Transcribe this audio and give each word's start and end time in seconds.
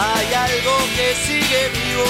hay 0.00 0.32
algo 0.32 0.76
que 0.96 1.14
sigue 1.14 1.68
vivo. 1.68 2.04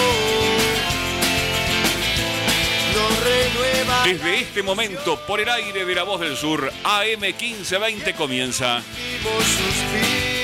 Desde 4.04 4.40
este 4.40 4.62
momento, 4.62 5.18
por 5.26 5.40
el 5.40 5.48
aire 5.48 5.84
de 5.84 5.94
la 5.94 6.04
voz 6.04 6.20
del 6.20 6.36
sur, 6.36 6.72
AM 6.84 7.20
1520 7.20 8.14
comienza 8.14 8.82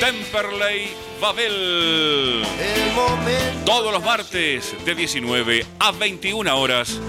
Temperley 0.01 0.90
Babel. 1.21 2.45
Todos 3.65 3.92
los 3.92 4.03
martes 4.03 4.74
de 4.85 4.94
19 4.94 5.67
a 5.78 5.92
21 5.92 6.58
horas. 6.58 7.01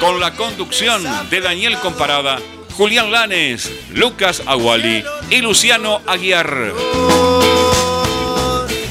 Con 0.00 0.18
la 0.18 0.32
conducción 0.32 1.04
de 1.28 1.40
Daniel 1.40 1.78
Comparada, 1.78 2.38
Julián 2.76 3.12
Lanes, 3.12 3.70
Lucas 3.90 4.42
Aguali 4.46 5.04
y 5.30 5.40
Luciano 5.40 6.00
Aguiar. 6.06 6.72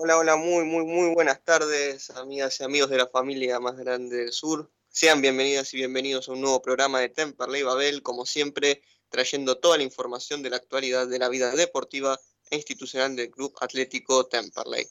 Hola, 0.00 0.18
hola, 0.18 0.36
muy, 0.36 0.64
muy, 0.64 0.84
muy 0.84 1.12
buenas 1.12 1.44
tardes, 1.44 2.10
amigas 2.10 2.60
y 2.60 2.64
amigos 2.64 2.90
de 2.90 2.98
la 2.98 3.08
familia 3.08 3.58
más 3.58 3.76
grande 3.76 4.18
del 4.18 4.32
sur. 4.32 4.70
Sean 4.88 5.20
bienvenidas 5.20 5.74
y 5.74 5.78
bienvenidos 5.78 6.28
a 6.28 6.32
un 6.32 6.40
nuevo 6.40 6.62
programa 6.62 7.00
de 7.00 7.08
Temperley 7.08 7.62
Babel, 7.64 8.02
como 8.02 8.24
siempre, 8.24 8.82
trayendo 9.08 9.58
toda 9.58 9.76
la 9.76 9.82
información 9.82 10.42
de 10.42 10.50
la 10.50 10.56
actualidad 10.56 11.08
de 11.08 11.18
la 11.18 11.28
vida 11.28 11.50
deportiva 11.50 12.18
e 12.50 12.56
institucional 12.56 13.16
del 13.16 13.30
Club 13.30 13.54
Atlético 13.60 14.26
Temperley. 14.26 14.88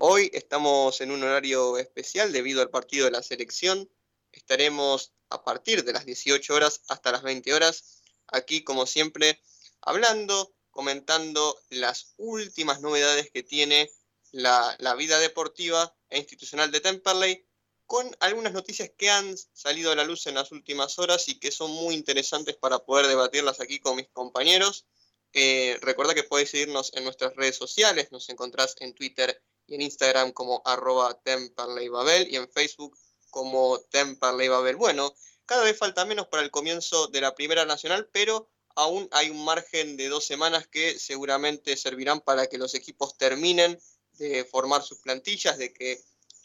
Hoy 0.00 0.28
estamos 0.34 1.00
en 1.00 1.12
un 1.12 1.22
horario 1.22 1.78
especial 1.78 2.32
debido 2.32 2.60
al 2.60 2.68
partido 2.68 3.04
de 3.04 3.12
la 3.12 3.22
selección. 3.22 3.88
Estaremos 4.32 5.12
a 5.30 5.44
partir 5.44 5.84
de 5.84 5.92
las 5.92 6.04
18 6.04 6.52
horas 6.52 6.82
hasta 6.88 7.12
las 7.12 7.22
20 7.22 7.54
horas, 7.54 8.02
aquí 8.26 8.64
como 8.64 8.86
siempre, 8.86 9.40
hablando, 9.80 10.52
comentando 10.72 11.56
las 11.70 12.12
últimas 12.16 12.80
novedades 12.80 13.30
que 13.30 13.44
tiene 13.44 13.88
la, 14.32 14.76
vida 14.98 15.20
deportiva 15.20 15.96
e 16.10 16.18
institucional 16.18 16.72
de 16.72 16.80
Temperley, 16.80 17.46
con 17.86 18.10
algunas 18.18 18.52
noticias 18.52 18.90
que 18.98 19.10
han 19.10 19.36
salido 19.52 19.92
a 19.92 19.96
la 19.96 20.04
luz 20.04 20.26
en 20.26 20.34
las 20.34 20.50
últimas 20.50 20.98
horas 20.98 21.28
y 21.28 21.38
que 21.38 21.52
son 21.52 21.70
muy 21.70 21.94
interesantes 21.94 22.56
para 22.56 22.80
poder 22.80 23.06
debatirlas 23.06 23.60
aquí 23.60 23.78
con 23.78 23.94
mis 23.94 24.08
compañeros. 24.08 24.86
Eh, 25.32 25.78
recuerda 25.82 26.14
que 26.16 26.24
podéis 26.24 26.50
seguirnos 26.50 26.92
en 26.94 27.04
nuestras 27.04 27.36
redes 27.36 27.56
sociales, 27.56 28.10
nos 28.10 28.28
encontrás 28.28 28.74
en 28.80 28.92
Twitter 28.92 29.40
y 29.66 29.74
en 29.74 29.82
Instagram 29.82 30.32
como 30.32 30.62
arroba 30.64 31.20
Temperleybabel 31.22 32.28
y 32.30 32.36
en 32.36 32.48
Facebook 32.50 32.96
como 33.30 33.80
Temperleybabel. 33.90 34.76
Bueno, 34.76 35.14
cada 35.46 35.64
vez 35.64 35.76
falta 35.76 36.04
menos 36.04 36.28
para 36.28 36.42
el 36.42 36.50
comienzo 36.50 37.08
de 37.08 37.20
la 37.20 37.34
Primera 37.34 37.64
Nacional, 37.64 38.08
pero 38.12 38.48
aún 38.76 39.08
hay 39.12 39.30
un 39.30 39.44
margen 39.44 39.96
de 39.96 40.08
dos 40.08 40.24
semanas 40.24 40.66
que 40.66 40.98
seguramente 40.98 41.76
servirán 41.76 42.20
para 42.20 42.46
que 42.46 42.58
los 42.58 42.74
equipos 42.74 43.16
terminen 43.16 43.78
de 44.12 44.44
formar 44.44 44.82
sus 44.82 44.98
plantillas, 44.98 45.58
de 45.58 45.72
que 45.72 46.02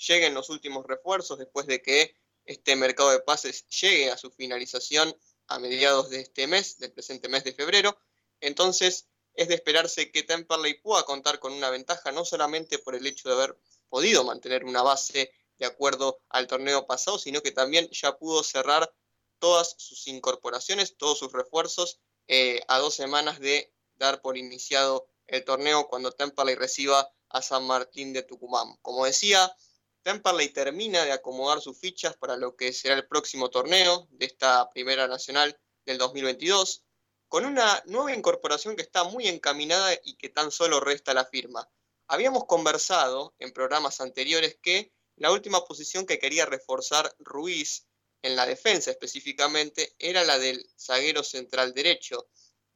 lleguen 0.07 0.33
los 0.33 0.49
últimos 0.49 0.85
refuerzos 0.85 1.37
después 1.37 1.67
de 1.67 1.81
que 1.81 2.15
este 2.45 2.75
mercado 2.75 3.11
de 3.11 3.19
pases 3.19 3.67
llegue 3.67 4.11
a 4.11 4.17
su 4.17 4.31
finalización 4.31 5.15
a 5.47 5.59
mediados 5.59 6.09
de 6.09 6.21
este 6.21 6.47
mes, 6.47 6.79
del 6.79 6.91
presente 6.91 7.29
mes 7.29 7.43
de 7.43 7.53
febrero. 7.53 7.97
Entonces, 8.41 9.07
es 9.39 9.47
de 9.47 9.55
esperarse 9.55 10.11
que 10.11 10.23
Temperley 10.23 10.81
pueda 10.81 11.03
contar 11.03 11.39
con 11.39 11.53
una 11.53 11.69
ventaja, 11.69 12.11
no 12.11 12.25
solamente 12.25 12.77
por 12.77 12.93
el 12.93 13.07
hecho 13.07 13.29
de 13.29 13.35
haber 13.35 13.57
podido 13.87 14.25
mantener 14.25 14.65
una 14.65 14.81
base 14.81 15.31
de 15.57 15.65
acuerdo 15.65 16.19
al 16.27 16.45
torneo 16.45 16.85
pasado, 16.85 17.17
sino 17.17 17.41
que 17.41 17.51
también 17.51 17.87
ya 17.89 18.17
pudo 18.17 18.43
cerrar 18.43 18.93
todas 19.39 19.75
sus 19.77 20.07
incorporaciones, 20.07 20.97
todos 20.97 21.19
sus 21.19 21.31
refuerzos, 21.31 22.01
eh, 22.27 22.59
a 22.67 22.79
dos 22.79 22.95
semanas 22.95 23.39
de 23.39 23.73
dar 23.95 24.21
por 24.21 24.35
iniciado 24.35 25.07
el 25.25 25.45
torneo 25.45 25.87
cuando 25.87 26.11
Temperley 26.11 26.55
reciba 26.55 27.09
a 27.29 27.41
San 27.41 27.65
Martín 27.65 28.11
de 28.11 28.23
Tucumán. 28.23 28.75
Como 28.81 29.05
decía, 29.05 29.55
Temperley 30.03 30.49
termina 30.49 31.05
de 31.05 31.13
acomodar 31.13 31.61
sus 31.61 31.79
fichas 31.79 32.17
para 32.17 32.35
lo 32.35 32.57
que 32.57 32.73
será 32.73 32.95
el 32.95 33.07
próximo 33.07 33.49
torneo 33.49 34.05
de 34.11 34.25
esta 34.25 34.69
Primera 34.71 35.07
Nacional 35.07 35.57
del 35.85 35.97
2022, 35.97 36.83
con 37.29 37.45
una 37.45 37.81
nueva 37.85 38.13
incorporación 38.13 38.75
que 38.75 38.81
está 38.81 39.03
muy 39.03 39.27
encaminada 39.27 39.93
y 40.03 40.15
que 40.15 40.29
tan 40.29 40.51
solo 40.51 40.79
resta 40.79 41.13
la 41.13 41.25
firma. 41.25 41.69
Habíamos 42.07 42.45
conversado 42.45 43.35
en 43.37 43.53
programas 43.53 44.01
anteriores 44.01 44.57
que 44.61 44.91
la 45.15 45.31
última 45.31 45.63
posición 45.63 46.07
que 46.07 46.17
quería 46.17 46.47
reforzar 46.47 47.15
Ruiz 47.19 47.85
en 48.23 48.35
la 48.35 48.47
defensa 48.47 48.89
específicamente 48.89 49.95
era 49.99 50.23
la 50.23 50.39
del 50.39 50.67
zaguero 50.75 51.23
central 51.23 51.73
derecho. 51.75 52.27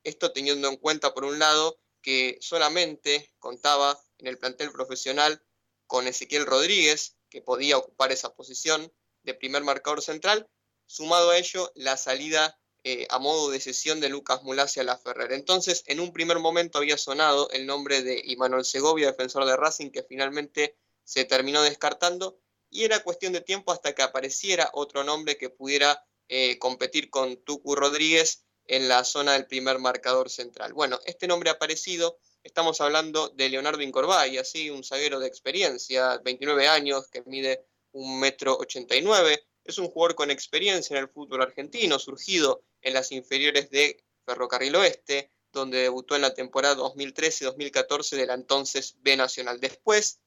Esto 0.04 0.32
teniendo 0.32 0.70
en 0.70 0.78
cuenta, 0.78 1.16
por 1.16 1.26
un 1.26 1.40
lado, 1.40 1.80
que 2.04 2.38
solamente 2.40 3.34
contaba 3.40 4.00
en 4.20 4.28
el 4.28 4.38
plantel 4.38 4.72
profesional 4.72 5.44
con 5.88 6.08
Ezequiel 6.08 6.46
Rodríguez, 6.46 7.18
que 7.30 7.42
podía 7.42 7.78
ocupar 7.78 8.12
esa 8.12 8.36
posición 8.36 8.94
de 9.24 9.34
primer 9.34 9.64
marcador 9.64 10.04
central, 10.04 10.48
sumado 10.86 11.32
a 11.32 11.38
ello 11.38 11.72
la 11.74 11.98
salida 11.98 12.60
eh, 12.86 13.08
a 13.10 13.18
modo 13.18 13.50
de 13.50 13.62
sesión 13.62 14.02
de 14.02 14.10
Lucas 14.10 14.44
Mulá 14.44 14.64
a 14.76 14.84
la 14.84 14.98
Ferrer. 14.98 15.32
Entonces, 15.32 15.84
en 15.88 16.02
un 16.02 16.12
primer 16.12 16.40
momento 16.40 16.80
había 16.80 16.98
sonado 16.98 17.50
el 17.52 17.66
nombre 17.66 18.02
de 18.04 18.22
Imanol 18.26 18.66
Segovia, 18.66 19.08
defensor 19.08 19.46
de 19.46 19.56
Racing, 19.56 19.90
que 19.90 20.04
finalmente 20.04 20.76
se 21.06 21.24
terminó 21.24 21.62
descartando, 21.62 22.40
y 22.70 22.84
era 22.84 23.04
cuestión 23.04 23.32
de 23.32 23.42
tiempo 23.42 23.72
hasta 23.72 23.94
que 23.94 24.02
apareciera 24.02 24.70
otro 24.74 25.04
nombre 25.04 25.38
que 25.38 25.50
pudiera 25.50 26.06
eh, 26.28 26.60
competir 26.60 27.10
con 27.10 27.38
Tucu 27.38 27.76
Rodríguez 27.76 28.44
en 28.66 28.90
la 28.90 29.04
zona 29.04 29.34
del 29.34 29.48
primer 29.48 29.80
marcador 29.80 30.30
central. 30.30 30.74
Bueno, 30.74 31.00
este 31.06 31.28
nombre 31.28 31.50
ha 31.50 31.54
aparecido, 31.54 32.18
estamos 32.44 32.82
hablando 32.82 33.30
de 33.30 33.50
Leonardo 33.50 33.82
Incorbay, 33.82 34.38
así 34.38 34.70
un 34.70 34.84
zaguero 34.84 35.20
de 35.20 35.28
experiencia, 35.28 36.18
29 36.18 36.68
años, 36.68 37.08
que 37.08 37.22
mide 37.26 37.66
un 37.92 38.20
metro 38.20 38.58
89, 38.58 39.46
es 39.64 39.78
un 39.78 39.88
jugador 39.88 40.16
con 40.16 40.32
experiencia 40.32 40.98
en 40.98 41.04
el 41.04 41.10
fútbol 41.10 41.42
argentino, 41.42 42.00
surgido 42.00 42.64
en 42.84 42.94
las 42.94 43.12
inferiores 43.12 43.70
de 43.70 44.04
Ferrocarril 44.26 44.76
Oeste, 44.76 45.32
donde 45.52 45.80
debutó 45.80 46.16
en 46.16 46.22
la 46.22 46.34
temporada 46.34 46.76
2013-2014 46.76 48.16
de 48.16 48.26
la 48.26 48.34
entonces 48.34 48.98
B 49.02 49.16
Nacional. 49.18 49.60
Después 49.60 50.20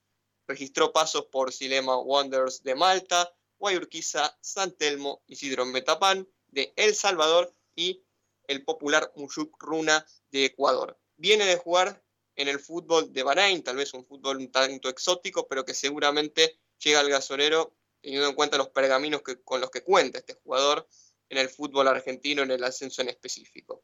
registró 0.47 0.93
pasos 0.93 1.25
por 1.25 1.51
Silema 1.51 1.97
Wanderers 1.97 2.63
de 2.63 2.75
Malta, 2.75 3.33
Guayurquiza, 3.59 4.37
San 4.41 4.71
Telmo, 4.71 5.21
Isidro 5.27 5.65
Metapán 5.65 6.27
de 6.47 6.73
El 6.75 6.95
Salvador 6.95 7.53
y 7.75 8.03
el 8.47 8.63
popular 8.63 9.11
Mushuk 9.15 9.61
Runa 9.61 10.05
de 10.31 10.45
Ecuador. 10.45 10.97
Viene 11.17 11.45
de 11.45 11.57
jugar 11.57 12.01
en 12.35 12.47
el 12.47 12.59
fútbol 12.59 13.11
de 13.11 13.23
Bahrein, 13.23 13.63
tal 13.63 13.75
vez 13.75 13.93
un 13.93 14.05
fútbol 14.05 14.37
un 14.37 14.51
tanto 14.51 14.89
exótico, 14.89 15.47
pero 15.47 15.65
que 15.65 15.73
seguramente 15.73 16.59
llega 16.77 16.99
al 16.99 17.09
gasolero 17.09 17.75
teniendo 18.01 18.29
en 18.29 18.35
cuenta 18.35 18.57
los 18.57 18.69
pergaminos 18.69 19.21
que, 19.23 19.41
con 19.41 19.59
los 19.59 19.71
que 19.71 19.83
cuenta 19.83 20.19
este 20.19 20.35
jugador 20.35 20.87
en 21.29 21.37
el 21.37 21.49
fútbol 21.49 21.87
argentino, 21.87 22.43
en 22.43 22.51
el 22.51 22.63
ascenso 22.63 23.01
en 23.01 23.09
específico. 23.09 23.83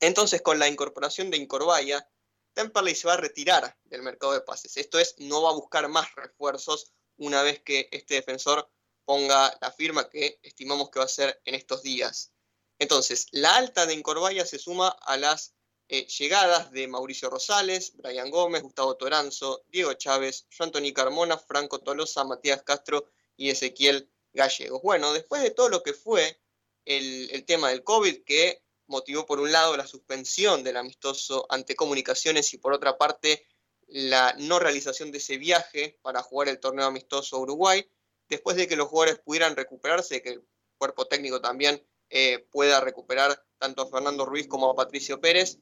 Entonces, 0.00 0.42
con 0.42 0.58
la 0.58 0.68
incorporación 0.68 1.30
de 1.30 1.36
Incorbaya, 1.36 2.08
Temperley 2.54 2.94
se 2.94 3.06
va 3.06 3.14
a 3.14 3.18
retirar 3.18 3.78
del 3.84 4.02
mercado 4.02 4.32
de 4.32 4.40
pases. 4.40 4.76
Esto 4.76 4.98
es, 4.98 5.14
no 5.18 5.42
va 5.42 5.50
a 5.50 5.54
buscar 5.54 5.88
más 5.88 6.14
refuerzos 6.14 6.92
una 7.16 7.42
vez 7.42 7.60
que 7.62 7.88
este 7.92 8.14
defensor 8.14 8.70
ponga 9.04 9.56
la 9.60 9.72
firma 9.72 10.08
que 10.08 10.38
estimamos 10.42 10.90
que 10.90 10.98
va 10.98 11.04
a 11.04 11.08
ser 11.08 11.40
en 11.44 11.54
estos 11.54 11.82
días. 11.82 12.32
Entonces, 12.78 13.26
la 13.32 13.56
alta 13.56 13.84
de 13.84 13.94
Incorbaya 13.94 14.46
se 14.46 14.58
suma 14.58 14.88
a 14.88 15.16
las 15.16 15.54
eh, 15.88 16.06
llegadas 16.06 16.70
de 16.70 16.86
Mauricio 16.88 17.28
Rosales, 17.28 17.96
Brian 17.96 18.30
Gómez, 18.30 18.62
Gustavo 18.62 18.96
Toranzo, 18.96 19.64
Diego 19.68 19.92
Chávez, 19.94 20.46
Anthony 20.58 20.92
Carmona, 20.94 21.36
Franco 21.36 21.80
Tolosa, 21.80 22.24
Matías 22.24 22.62
Castro 22.62 23.10
y 23.36 23.50
Ezequiel 23.50 24.08
Gallegos. 24.32 24.80
Bueno, 24.82 25.12
después 25.12 25.42
de 25.42 25.50
todo 25.50 25.68
lo 25.68 25.82
que 25.82 25.92
fue 25.92 26.40
el, 26.84 27.44
tema 27.44 27.70
del 27.70 27.84
COVID, 27.84 28.24
que 28.24 28.62
motivó 28.86 29.26
por 29.26 29.40
un 29.40 29.52
lado 29.52 29.76
la 29.76 29.86
suspensión 29.86 30.64
del 30.64 30.76
amistoso 30.76 31.46
ante 31.48 31.76
comunicaciones 31.76 32.52
y 32.54 32.58
por 32.58 32.72
otra 32.72 32.98
parte 32.98 33.46
la 33.86 34.34
no 34.38 34.58
realización 34.58 35.10
de 35.10 35.18
ese 35.18 35.36
viaje 35.36 35.98
para 36.02 36.22
jugar 36.22 36.48
el 36.48 36.60
torneo 36.60 36.86
amistoso 36.86 37.38
Uruguay, 37.38 37.88
después 38.28 38.56
de 38.56 38.68
que 38.68 38.76
los 38.76 38.88
jugadores 38.88 39.20
pudieran 39.20 39.56
recuperarse, 39.56 40.22
que 40.22 40.30
el 40.30 40.44
cuerpo 40.78 41.06
técnico 41.06 41.40
también 41.40 41.84
eh, 42.08 42.46
pueda 42.50 42.80
recuperar 42.80 43.44
tanto 43.58 43.82
a 43.82 43.90
Fernando 43.90 44.24
Ruiz 44.24 44.48
como 44.48 44.70
a 44.70 44.74
Patricio 44.74 45.20
Pérez, 45.20 45.58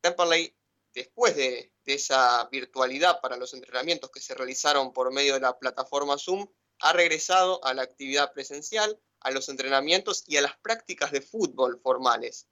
Temperley, 0.00 0.54
después 0.94 1.36
de, 1.36 1.72
de 1.84 1.94
esa 1.94 2.48
virtualidad 2.50 3.20
para 3.20 3.36
los 3.36 3.54
entrenamientos 3.54 4.10
que 4.10 4.20
se 4.20 4.34
realizaron 4.34 4.92
por 4.92 5.12
medio 5.12 5.34
de 5.34 5.40
la 5.40 5.58
plataforma 5.58 6.18
Zoom, 6.18 6.46
ha 6.80 6.92
regresado 6.92 7.64
a 7.64 7.74
la 7.74 7.82
actividad 7.82 8.32
presencial, 8.32 9.00
a 9.24 9.30
los 9.30 9.48
entrenamientos 9.48 10.24
y 10.26 10.36
a 10.36 10.42
las 10.42 10.56
prácticas 10.58 11.12
de 11.12 11.20
fútbol 11.20 11.80
formales. 11.82 12.48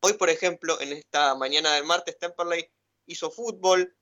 Hoy, 0.00 0.14
por 0.14 0.30
ejemplo, 0.30 0.80
en 0.80 0.92
esta 0.92 1.34
mañana 1.34 1.74
del 1.74 1.84
martes, 1.84 2.18
Temperley 2.18 2.70
hizo 3.06 3.30
fútbol. 3.30 3.96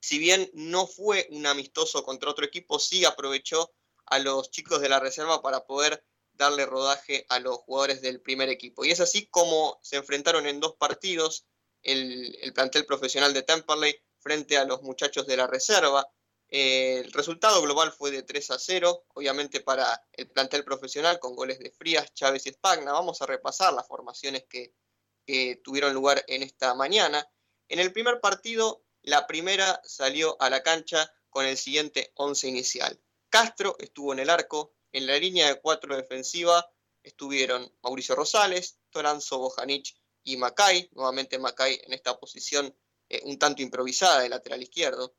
Si 0.00 0.18
bien 0.18 0.50
no 0.54 0.86
fue 0.86 1.28
un 1.30 1.46
amistoso 1.46 2.02
contra 2.02 2.30
otro 2.30 2.44
equipo, 2.44 2.78
sí 2.78 3.04
aprovechó 3.04 3.72
a 4.06 4.18
los 4.18 4.50
chicos 4.50 4.80
de 4.80 4.88
la 4.88 5.00
reserva 5.00 5.42
para 5.42 5.66
poder 5.66 6.04
darle 6.32 6.66
rodaje 6.66 7.26
a 7.28 7.40
los 7.40 7.58
jugadores 7.58 8.00
del 8.00 8.20
primer 8.20 8.48
equipo. 8.48 8.84
Y 8.84 8.90
es 8.90 9.00
así 9.00 9.26
como 9.26 9.78
se 9.82 9.96
enfrentaron 9.96 10.46
en 10.46 10.60
dos 10.60 10.76
partidos 10.76 11.46
el, 11.82 12.36
el 12.42 12.52
plantel 12.52 12.86
profesional 12.86 13.34
de 13.34 13.42
Temperley 13.42 13.96
frente 14.18 14.56
a 14.56 14.64
los 14.64 14.82
muchachos 14.82 15.26
de 15.26 15.36
la 15.36 15.46
reserva. 15.46 16.08
Eh, 16.50 17.02
el 17.04 17.12
resultado 17.12 17.60
global 17.62 17.92
fue 17.92 18.10
de 18.10 18.22
3 18.22 18.52
a 18.52 18.58
0, 18.58 19.04
obviamente 19.14 19.60
para 19.60 20.06
el 20.12 20.28
plantel 20.28 20.64
profesional 20.64 21.18
con 21.18 21.36
goles 21.36 21.58
de 21.58 21.70
Frías, 21.70 22.12
Chávez 22.14 22.46
y 22.46 22.50
Spagna. 22.50 22.92
Vamos 22.92 23.20
a 23.20 23.26
repasar 23.26 23.72
las 23.72 23.86
formaciones 23.86 24.44
que, 24.48 24.72
tuvieron 25.62 25.92
lugar 25.92 26.24
en 26.26 26.42
esta 26.42 26.74
mañana. 26.74 27.28
En 27.68 27.80
el 27.80 27.92
primer 27.92 28.18
partido, 28.18 28.82
la 29.02 29.26
primera 29.26 29.78
salió 29.84 30.40
a 30.40 30.48
la 30.48 30.62
cancha 30.62 31.12
con 31.28 31.44
el 31.44 31.58
siguiente 31.58 32.12
11 32.14 32.48
inicial. 32.48 32.98
Castro 33.28 33.76
estuvo 33.78 34.14
en 34.14 34.20
el 34.20 34.30
arco, 34.30 34.72
en 34.90 35.06
la 35.06 35.18
línea 35.18 35.48
de 35.48 35.60
cuatro 35.60 35.94
defensiva 35.94 36.66
estuvieron 37.02 37.70
Mauricio 37.82 38.14
Rosales, 38.14 38.78
Toranzo 38.90 39.38
Bojanic 39.38 39.94
y 40.24 40.36
Macay, 40.36 40.88
nuevamente 40.92 41.38
Macay 41.38 41.80
en 41.84 41.92
esta 41.92 42.18
posición 42.18 42.74
eh, 43.08 43.22
un 43.24 43.38
tanto 43.38 43.62
improvisada 43.62 44.20
de 44.20 44.28
lateral 44.28 44.62
izquierdo. 44.62 45.14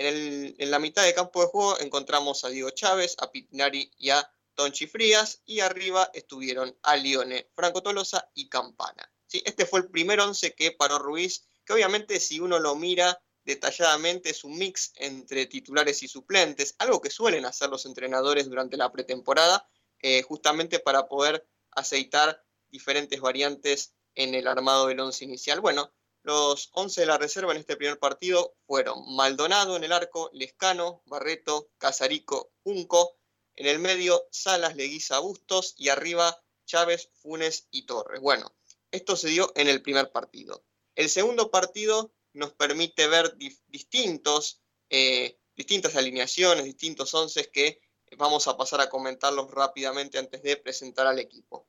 En, 0.00 0.70
la 0.70 0.78
mitad 0.78 1.02
de 1.02 1.12
campo 1.12 1.40
de 1.40 1.48
juego 1.48 1.76
encontramos 1.80 2.44
a 2.44 2.50
Diego 2.50 2.70
Chávez, 2.70 3.16
a 3.18 3.32
Pitinari 3.32 3.90
y 3.98 4.10
a 4.10 4.32
Tonchi 4.54 4.86
Frías, 4.86 5.42
y 5.44 5.58
arriba 5.58 6.08
estuvieron 6.14 6.78
a 6.84 6.94
Lione, 6.94 7.50
Franco 7.52 7.82
Tolosa 7.82 8.30
y 8.32 8.48
Campana. 8.48 9.12
¿Sí? 9.26 9.42
Este 9.44 9.66
fue 9.66 9.80
el 9.80 9.90
primer 9.90 10.20
once 10.20 10.54
que 10.54 10.70
paró 10.70 11.00
Ruiz, 11.00 11.48
que 11.64 11.72
obviamente 11.72 12.20
si 12.20 12.38
uno 12.38 12.60
lo 12.60 12.76
mira 12.76 13.20
detalladamente 13.42 14.30
es 14.30 14.44
un 14.44 14.56
mix 14.56 14.92
entre 14.96 15.46
titulares 15.46 16.02
y 16.04 16.08
suplentes, 16.08 16.76
algo 16.78 17.00
que 17.00 17.10
suelen 17.10 17.44
hacer 17.44 17.68
los 17.68 17.84
entrenadores 17.84 18.48
durante 18.48 18.76
la 18.76 18.92
pretemporada, 18.92 19.68
eh, 20.00 20.22
justamente 20.22 20.78
para 20.78 21.08
poder 21.08 21.44
aceitar 21.72 22.44
diferentes 22.68 23.20
variantes 23.20 23.94
en 24.14 24.36
el 24.36 24.46
armado 24.46 24.86
del 24.86 25.00
once 25.00 25.24
inicial. 25.24 25.60
Bueno, 25.60 25.92
los 26.28 26.68
11 26.74 27.00
de 27.00 27.06
la 27.06 27.16
reserva 27.16 27.52
en 27.52 27.60
este 27.60 27.78
primer 27.78 27.98
partido 27.98 28.54
fueron 28.66 29.16
Maldonado 29.16 29.76
en 29.76 29.84
el 29.84 29.92
arco, 29.92 30.28
Lescano, 30.34 31.02
Barreto, 31.06 31.70
Casarico, 31.78 32.52
Junco. 32.62 33.16
En 33.56 33.66
el 33.66 33.78
medio, 33.78 34.28
Salas, 34.30 34.76
Leguiza, 34.76 35.20
Bustos. 35.20 35.72
Y 35.78 35.88
arriba, 35.88 36.38
Chávez, 36.66 37.08
Funes 37.22 37.66
y 37.70 37.86
Torres. 37.86 38.20
Bueno, 38.20 38.54
esto 38.90 39.16
se 39.16 39.28
dio 39.28 39.50
en 39.56 39.68
el 39.68 39.80
primer 39.80 40.12
partido. 40.12 40.66
El 40.94 41.08
segundo 41.08 41.50
partido 41.50 42.12
nos 42.34 42.52
permite 42.52 43.08
ver 43.08 43.34
distintos, 43.68 44.60
eh, 44.90 45.40
distintas 45.56 45.96
alineaciones, 45.96 46.66
distintos 46.66 47.14
once 47.14 47.50
que 47.50 47.80
vamos 48.18 48.48
a 48.48 48.56
pasar 48.58 48.82
a 48.82 48.90
comentarlos 48.90 49.50
rápidamente 49.50 50.18
antes 50.18 50.42
de 50.42 50.58
presentar 50.58 51.06
al 51.06 51.20
equipo. 51.20 51.66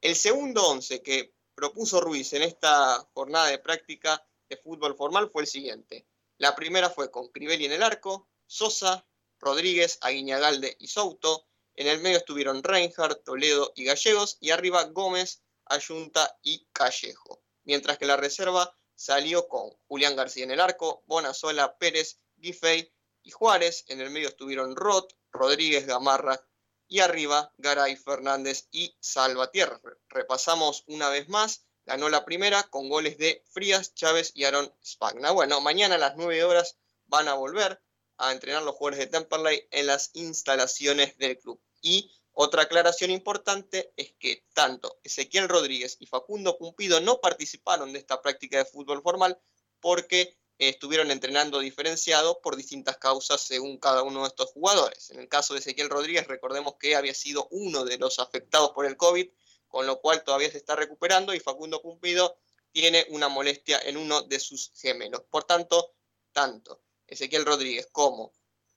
El 0.00 0.16
segundo 0.16 0.66
once 0.66 1.00
que 1.00 1.32
propuso 1.60 2.00
Ruiz 2.00 2.32
en 2.32 2.40
esta 2.40 3.06
jornada 3.12 3.48
de 3.48 3.58
práctica 3.58 4.26
de 4.48 4.56
fútbol 4.56 4.96
formal 4.96 5.28
fue 5.30 5.42
el 5.42 5.46
siguiente. 5.46 6.06
La 6.38 6.56
primera 6.56 6.88
fue 6.88 7.10
con 7.10 7.28
Crivelli 7.28 7.66
en 7.66 7.72
el 7.72 7.82
arco, 7.82 8.30
Sosa, 8.46 9.06
Rodríguez, 9.38 9.98
Aguiñagalde 10.00 10.74
y 10.80 10.88
Souto. 10.88 11.46
En 11.74 11.86
el 11.86 12.00
medio 12.00 12.16
estuvieron 12.16 12.62
Reinhardt, 12.62 13.24
Toledo 13.24 13.72
y 13.76 13.84
Gallegos. 13.84 14.38
Y 14.40 14.52
arriba 14.52 14.84
Gómez, 14.84 15.42
Ayunta 15.66 16.38
y 16.42 16.66
Callejo. 16.72 17.42
Mientras 17.64 17.98
que 17.98 18.06
la 18.06 18.16
reserva 18.16 18.74
salió 18.94 19.46
con 19.46 19.70
Julián 19.86 20.16
García 20.16 20.44
en 20.44 20.52
el 20.52 20.60
arco, 20.60 21.02
Bonazola, 21.04 21.76
Pérez, 21.76 22.20
Giffey 22.40 22.90
y 23.22 23.32
Juárez. 23.32 23.84
En 23.88 24.00
el 24.00 24.08
medio 24.08 24.28
estuvieron 24.28 24.76
Roth, 24.76 25.12
Rodríguez, 25.30 25.86
Gamarra 25.86 26.42
y 26.90 26.98
arriba 26.98 27.52
Garay, 27.56 27.96
Fernández 27.96 28.66
y 28.72 28.94
Salvatierra. 29.00 29.80
Repasamos 30.08 30.84
una 30.88 31.08
vez 31.08 31.28
más, 31.28 31.64
ganó 31.86 32.08
la 32.08 32.24
primera 32.24 32.64
con 32.64 32.88
goles 32.88 33.16
de 33.16 33.42
Frías, 33.48 33.94
Chávez 33.94 34.32
y 34.34 34.44
Aaron 34.44 34.74
Spagna. 34.84 35.30
Bueno, 35.30 35.60
mañana 35.60 35.94
a 35.94 35.98
las 35.98 36.16
9 36.16 36.44
horas 36.44 36.76
van 37.06 37.28
a 37.28 37.34
volver 37.34 37.80
a 38.18 38.32
entrenar 38.32 38.64
los 38.64 38.74
jugadores 38.74 38.98
de 38.98 39.06
Temperley 39.06 39.68
en 39.70 39.86
las 39.86 40.10
instalaciones 40.14 41.16
del 41.16 41.38
club. 41.38 41.62
Y 41.80 42.10
otra 42.32 42.62
aclaración 42.62 43.12
importante 43.12 43.92
es 43.96 44.12
que 44.18 44.44
tanto 44.52 44.98
Ezequiel 45.04 45.48
Rodríguez 45.48 45.96
y 46.00 46.06
Facundo 46.06 46.58
Cumpido 46.58 47.00
no 47.00 47.20
participaron 47.20 47.92
de 47.92 48.00
esta 48.00 48.20
práctica 48.20 48.58
de 48.58 48.64
fútbol 48.64 49.00
formal 49.00 49.40
porque 49.78 50.36
estuvieron 50.68 51.10
entrenando 51.10 51.58
diferenciados 51.60 52.36
por 52.42 52.54
distintas 52.54 52.98
causas 52.98 53.40
según 53.40 53.78
cada 53.78 54.02
uno 54.02 54.22
de 54.22 54.28
estos 54.28 54.50
jugadores. 54.50 55.10
En 55.10 55.20
el 55.20 55.28
caso 55.28 55.54
de 55.54 55.60
Ezequiel 55.60 55.88
Rodríguez, 55.88 56.26
recordemos 56.26 56.74
que 56.78 56.96
había 56.96 57.14
sido 57.14 57.48
uno 57.50 57.84
de 57.84 57.98
los 57.98 58.18
afectados 58.18 58.70
por 58.72 58.84
el 58.84 58.96
COVID, 58.96 59.28
con 59.68 59.86
lo 59.86 60.00
cual 60.00 60.22
todavía 60.22 60.50
se 60.50 60.58
está 60.58 60.76
recuperando 60.76 61.32
y 61.32 61.40
Facundo 61.40 61.80
Cumpido 61.80 62.36
tiene 62.72 63.06
una 63.08 63.28
molestia 63.28 63.80
en 63.80 63.96
uno 63.96 64.22
de 64.22 64.38
sus 64.38 64.70
gemelos. 64.76 65.22
Por 65.30 65.44
tanto, 65.44 65.94
tanto 66.32 66.82
Ezequiel 67.06 67.46
Rodríguez 67.46 67.88
como 67.90 68.32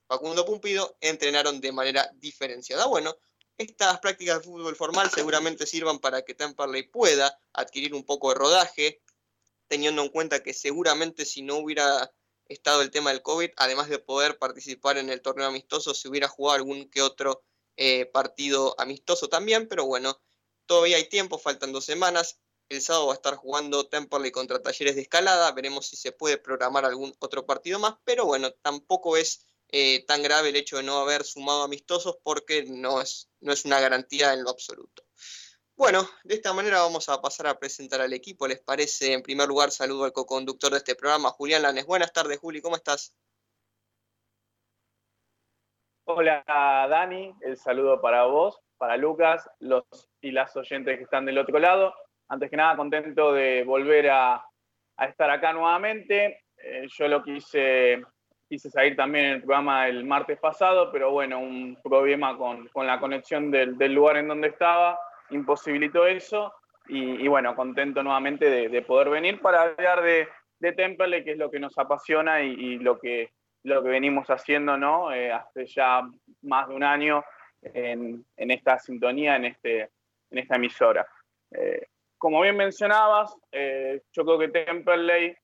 Facundo 0.08 0.46
Pumpido 0.46 0.98
entrenaron 1.02 1.60
de 1.60 1.72
manera 1.72 2.10
diferenciada. 2.16 2.86
Bueno, 2.86 3.16
estas 3.58 4.00
prácticas 4.00 4.38
de 4.38 4.44
fútbol 4.46 4.76
formal 4.76 5.12
seguramente 5.12 5.66
sirvan 5.66 6.00
para 6.00 6.24
que 6.24 6.34
Temperley 6.34 6.84
pueda 6.84 7.40
adquirir 7.54 7.94
un 7.94 8.04
poco 8.04 8.30
de 8.30 8.36
rodaje, 8.36 9.02
teniendo 9.74 10.04
en 10.04 10.10
cuenta 10.10 10.44
que 10.44 10.54
seguramente 10.54 11.26
si 11.26 11.42
no 11.42 11.58
hubiera 11.58 12.14
estado 12.46 12.84
el 12.84 12.92
tema 12.92 13.10
del 13.10 13.24
COVID, 13.24 13.50
además 13.58 13.90
de 13.90 13.98
poder 13.98 14.38
participar 14.38 15.00
en 15.00 15.10
el 15.10 15.20
torneo 15.20 15.48
amistoso, 15.48 15.96
se 15.96 16.08
hubiera 16.08 16.28
jugado 16.28 16.58
algún 16.58 16.92
que 16.92 17.02
otro 17.02 17.44
eh, 17.76 18.06
partido 18.06 18.80
amistoso 18.80 19.30
también, 19.30 19.68
pero 19.68 19.88
bueno, 19.88 20.22
todavía 20.68 20.98
hay 20.98 21.10
tiempo, 21.10 21.40
faltan 21.40 21.72
dos 21.72 21.86
semanas. 21.86 22.38
El 22.70 22.84
sábado 22.84 23.08
va 23.08 23.14
a 23.14 23.16
estar 23.16 23.36
jugando 23.36 23.88
Temperley 23.90 24.30
contra 24.30 24.62
Talleres 24.62 24.94
de 24.94 25.02
Escalada, 25.02 25.52
veremos 25.54 25.88
si 25.88 25.96
se 25.96 26.12
puede 26.12 26.38
programar 26.38 26.86
algún 26.86 27.12
otro 27.18 27.48
partido 27.48 27.80
más, 27.80 27.96
pero 28.04 28.26
bueno, 28.26 28.52
tampoco 28.62 29.18
es 29.18 29.48
eh, 29.70 30.06
tan 30.06 30.22
grave 30.22 30.50
el 30.50 30.56
hecho 30.56 30.78
de 30.78 30.84
no 30.84 31.00
haber 31.00 31.24
sumado 31.24 31.64
amistosos 31.64 32.18
porque 32.22 32.64
no 32.66 33.02
es, 33.02 33.28
no 33.40 33.52
es 33.52 33.66
una 33.66 33.80
garantía 33.80 34.34
en 34.34 34.44
lo 34.44 34.52
absoluto. 34.52 35.04
Bueno, 35.76 36.04
de 36.24 36.36
esta 36.36 36.54
manera 36.54 36.82
vamos 36.82 37.10
a 37.10 37.20
pasar 37.20 37.48
a 37.48 37.58
presentar 37.58 38.00
al 38.00 38.14
equipo. 38.14 38.48
¿Les 38.48 38.60
parece? 38.60 39.12
En 39.12 39.24
primer 39.24 39.48
lugar, 39.48 39.72
saludo 39.72 40.06
al 40.06 40.14
co-conductor 40.14 40.72
de 40.72 40.78
este 40.78 40.94
programa, 40.94 41.30
Julián 41.30 41.64
Lanes. 41.64 41.88
Buenas 41.88 42.14
tardes, 42.14 42.38
Juli, 42.38 42.62
¿cómo 42.62 42.76
estás? 42.76 43.16
Hola, 46.06 46.44
Dani. 46.48 47.34
El 47.42 47.58
saludo 47.58 48.00
para 48.00 48.26
vos, 48.26 48.60
para 48.78 48.98
Lucas, 48.98 49.50
los 49.60 49.84
y 50.22 50.32
las 50.32 50.56
oyentes 50.56 50.98
que 50.98 51.06
están 51.06 51.26
del 51.26 51.40
otro 51.40 51.58
lado. 51.58 51.96
Antes 52.28 52.52
que 52.52 52.58
nada, 52.58 52.76
contento 52.76 53.34
de 53.34 53.64
volver 53.64 54.12
a, 54.12 54.46
estar 55.00 55.32
acá 55.32 55.54
nuevamente. 55.54 56.44
Eh, 56.56 56.86
yo 56.88 57.08
lo 57.08 57.24
quise, 57.24 58.00
quise 58.48 58.70
salir 58.70 58.96
también 58.96 59.26
en 59.26 59.32
el 59.34 59.42
programa 59.42 59.88
el 59.88 60.06
martes 60.06 60.40
pasado, 60.40 60.92
pero 60.92 61.10
bueno, 61.10 61.40
un 61.40 61.80
problema 61.84 62.38
con, 62.38 62.70
la 62.76 63.00
conexión 63.00 63.50
del 63.50 63.92
lugar 63.92 64.18
en 64.18 64.28
donde 64.28 64.50
estaba 64.50 65.00
imposibilitó 65.36 66.08
eso. 66.08 66.54
Y, 66.88 67.28
bueno, 67.30 67.56
contento 67.56 68.04
nuevamente 68.04 68.50
de, 68.50 68.82
poder 68.82 69.10
venir 69.10 69.40
para 69.40 69.62
hablar 69.62 70.04
de, 70.04 70.28
de, 70.60 70.74
Temple, 70.74 71.24
que 71.24 71.32
es 71.32 71.38
lo 71.38 71.50
que 71.50 71.60
nos 71.60 71.78
apasiona 71.78 72.42
y, 72.42 72.78
lo, 72.80 73.00
que, 73.00 73.32
lo 73.64 73.82
que 73.82 73.90
venimos 73.90 74.28
haciendo 74.30 74.78
¿no? 74.78 75.14
Eh, 75.14 75.32
hace 75.32 75.66
ya 75.66 76.02
más 76.42 76.68
de 76.68 76.76
un 76.76 76.84
año 76.84 77.24
en, 77.62 78.26
esta 78.36 78.78
sintonía, 78.80 79.38
en, 79.38 79.46
este, 79.46 79.90
en 80.30 80.38
esta 80.40 80.58
emisora. 80.58 81.08
Eh, 81.52 81.88
como 82.18 82.42
bien 82.42 82.58
mencionabas, 82.58 83.34
eh, 83.52 84.02
yo 84.12 84.26
creo 84.26 84.40
que 84.40 84.50
Temperley, 84.50 85.36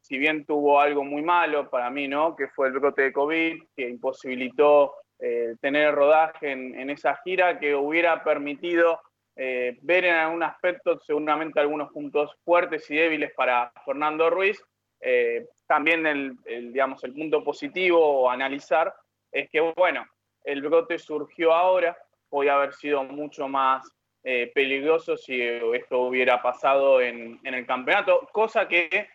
si 0.00 0.18
bien 0.18 0.44
tuvo 0.44 0.80
algo 0.80 1.04
muy 1.04 1.22
malo 1.22 1.70
para 1.70 1.88
mí, 1.88 2.08
¿no? 2.08 2.34
que 2.34 2.48
fue 2.48 2.66
el 2.66 2.74
brote 2.74 3.02
de 3.02 3.12
COVID, 3.12 3.62
que 3.76 3.88
imposibilitó 3.88 4.94
eh, 5.24 5.54
tener 5.60 5.94
rodaje 5.94 6.50
en, 6.50 6.90
esa 6.90 7.14
gira 7.22 7.60
que 7.60 7.76
hubiera 7.76 8.24
permitido 8.24 9.00
eh, 9.36 9.78
ver 9.82 10.04
en 10.04 10.16
algún 10.16 10.42
aspecto 10.42 10.98
seguramente 10.98 11.60
algunos 11.60 11.92
puntos 11.92 12.34
fuertes 12.44 12.90
y 12.90 12.96
débiles 12.96 13.32
para 13.34 13.72
Fernando 13.84 14.28
Ruiz. 14.30 14.60
Eh, 15.00 15.46
también 15.68 16.06
el, 16.06 16.36
digamos, 16.44 17.04
el 17.04 17.12
punto 17.12 17.44
positivo 17.44 18.04
o 18.04 18.30
analizar 18.30 18.92
es 19.30 19.48
que, 19.48 19.60
bueno, 19.60 20.04
el 20.42 20.60
brote 20.60 20.98
surgió 20.98 21.52
ahora, 21.52 21.96
podía 22.28 22.56
haber 22.56 22.74
sido 22.74 23.04
mucho 23.04 23.46
más 23.46 23.88
eh, 24.24 24.50
peligroso 24.52 25.16
si 25.16 25.40
esto 25.40 26.00
hubiera 26.00 26.42
pasado 26.42 27.00
en, 27.00 27.38
el 27.44 27.64
campeonato, 27.64 28.28
cosa 28.32 28.66
que 28.66 29.08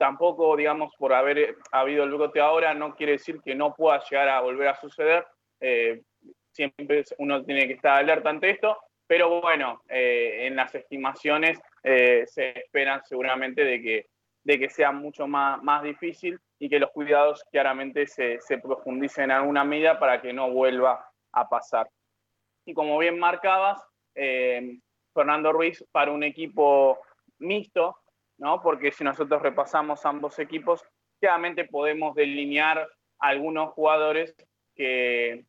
tampoco, 0.00 0.56
digamos, 0.56 0.94
por 0.96 1.12
haber 1.12 1.58
habido 1.70 2.04
el 2.04 2.14
brote 2.14 2.40
ahora, 2.40 2.72
no 2.72 2.96
quiere 2.96 3.12
decir 3.12 3.38
que 3.44 3.54
no 3.54 3.74
pueda 3.74 4.02
llegar 4.08 4.30
a 4.30 4.40
volver 4.40 4.68
a 4.68 4.80
suceder. 4.80 5.26
Eh, 5.60 6.00
siempre 6.52 7.04
uno 7.18 7.44
tiene 7.44 7.66
que 7.66 7.74
estar 7.74 7.98
alerta 7.98 8.30
ante 8.30 8.48
esto, 8.48 8.78
pero 9.06 9.42
bueno, 9.42 9.82
en 9.88 10.56
las 10.56 10.74
estimaciones 10.74 11.60
se 11.82 12.58
esperan 12.58 13.02
seguramente 13.04 13.62
de 13.62 13.82
que, 13.82 14.06
de 14.44 14.58
que 14.58 14.70
sea 14.70 14.90
mucho 14.90 15.26
más, 15.26 15.62
más 15.62 15.82
difícil 15.82 16.40
y 16.58 16.70
que 16.70 16.78
los 16.78 16.90
cuidados 16.92 17.44
claramente 17.50 18.06
se, 18.06 18.40
se 18.40 18.58
profundicen 18.58 19.24
en 19.24 19.32
alguna 19.32 19.64
medida 19.64 19.98
para 19.98 20.22
que 20.22 20.32
no 20.32 20.50
vuelva 20.50 21.04
a 21.32 21.48
pasar. 21.48 21.88
Y 22.64 22.74
como 22.74 22.98
bien 22.98 23.18
marcabas, 23.18 23.82
eh, 24.14 24.78
Fernando 25.12 25.52
Ruiz 25.52 25.84
para 25.90 26.12
un 26.12 26.22
equipo 26.22 26.98
mixto, 27.38 27.96
¿no? 28.40 28.60
porque 28.60 28.90
si 28.90 29.04
nosotros 29.04 29.40
repasamos 29.42 30.04
ambos 30.04 30.38
equipos, 30.38 30.84
claramente 31.20 31.64
podemos 31.66 32.14
delinear 32.14 32.88
algunos 33.18 33.70
jugadores 33.74 34.34
que, 34.74 35.44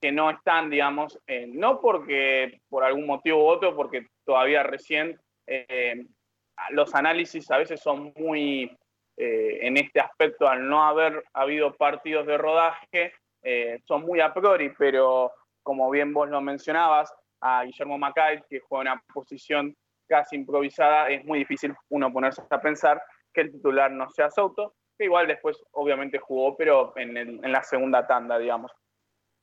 que 0.00 0.12
no 0.12 0.30
están, 0.30 0.68
digamos, 0.68 1.18
no 1.48 1.80
porque 1.80 2.60
por 2.68 2.82
algún 2.84 3.06
motivo 3.06 3.44
u 3.44 3.46
otro, 3.46 3.76
porque 3.76 4.08
todavía 4.24 4.64
recién 4.64 5.18
eh, 5.46 6.04
los 6.70 6.94
análisis 6.94 7.50
a 7.50 7.58
veces 7.58 7.80
son 7.80 8.12
muy 8.16 8.76
eh, 9.16 9.58
en 9.62 9.76
este 9.76 10.00
aspecto, 10.00 10.48
al 10.48 10.68
no 10.68 10.84
haber 10.84 11.24
habido 11.32 11.76
partidos 11.76 12.26
de 12.26 12.38
rodaje, 12.38 13.12
eh, 13.42 13.78
son 13.84 14.02
muy 14.02 14.20
a 14.20 14.32
priori, 14.32 14.72
pero 14.76 15.32
como 15.62 15.90
bien 15.90 16.12
vos 16.12 16.28
lo 16.28 16.40
mencionabas, 16.40 17.12
a 17.40 17.64
Guillermo 17.64 17.98
Macay, 17.98 18.42
que 18.48 18.60
juega 18.60 18.92
una 18.92 19.04
posición 19.12 19.76
casi 20.12 20.36
improvisada, 20.36 21.08
es 21.08 21.24
muy 21.24 21.38
difícil 21.38 21.74
uno 21.88 22.12
ponerse 22.12 22.42
a 22.50 22.60
pensar 22.60 23.02
que 23.32 23.40
el 23.40 23.52
titular 23.52 23.90
no 23.90 24.10
sea 24.10 24.30
Soto, 24.30 24.74
que 24.98 25.06
igual 25.06 25.26
después 25.26 25.56
obviamente 25.70 26.18
jugó, 26.18 26.54
pero 26.54 26.92
en, 26.96 27.40
la 27.40 27.62
segunda 27.62 28.06
tanda, 28.06 28.38
digamos. 28.38 28.70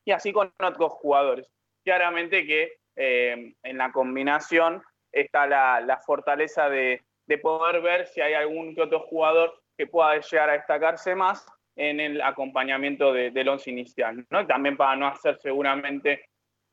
Y 0.06 0.12
así 0.12 0.32
con 0.32 0.54
otros 0.60 0.94
jugadores. 0.94 1.50
Claramente 1.84 2.46
que 2.46 2.74
eh, 2.96 3.56
en 3.64 3.78
la 3.80 3.92
combinación 3.92 4.84
está 5.12 5.48
la, 5.48 6.00
fortaleza 6.06 6.70
de, 6.70 7.02
poder 7.42 7.82
ver 7.82 8.06
si 8.06 8.22
hay 8.22 8.36
algún 8.36 8.80
otro 8.80 9.00
jugador 9.00 9.60
que 9.76 9.88
pueda 9.88 10.20
llegar 10.20 10.52
a 10.52 10.54
destacarse 10.54 11.16
más 11.16 11.48
en 11.76 12.00
el 12.00 12.22
acompañamiento 12.22 13.12
del 13.12 13.50
once 13.50 13.72
inicial, 13.72 14.24
¿no? 14.30 14.46
También 14.46 14.78
para 14.78 14.96
no 14.96 15.08
hacer 15.08 15.40
seguramente 15.40 16.26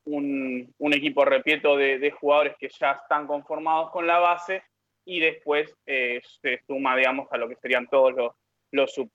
un, 0.07 0.93
equipo, 0.93 1.25
repito, 1.25 1.77
de, 1.77 2.11
jugadores 2.11 2.57
que 2.59 2.69
ya 2.69 2.93
están 2.93 3.27
conformados 3.27 3.91
con 3.91 4.07
la 4.07 4.19
base 4.19 4.63
y 5.05 5.21
después 5.21 5.73
eh, 5.87 6.21
se 6.41 6.61
suma, 6.67 6.97
digamos, 6.97 7.29
a 7.31 7.37
lo 7.37 7.49
que 7.49 7.57
serían 7.57 7.87
todos 7.89 8.15
los, 8.15 8.33
los. 8.73 9.11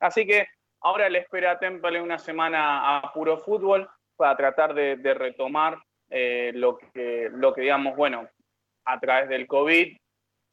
Así 0.00 0.26
que 0.26 0.46
ahora 0.80 1.08
le 1.08 1.20
espera 1.20 1.52
a 1.52 1.58
Temple 1.58 2.00
una 2.00 2.18
semana 2.18 2.98
a 2.98 3.12
puro 3.12 3.38
fútbol 3.38 3.88
para 4.16 4.36
tratar 4.36 4.74
de, 4.74 5.14
retomar 5.14 5.78
eh, 6.10 6.52
lo, 6.54 6.76
que, 6.76 7.30
lo 7.32 7.52
que, 7.52 7.62
digamos, 7.62 7.96
bueno, 7.96 8.28
a 8.84 9.00
través 9.00 9.28
del 9.28 9.46
COVID 9.46 9.96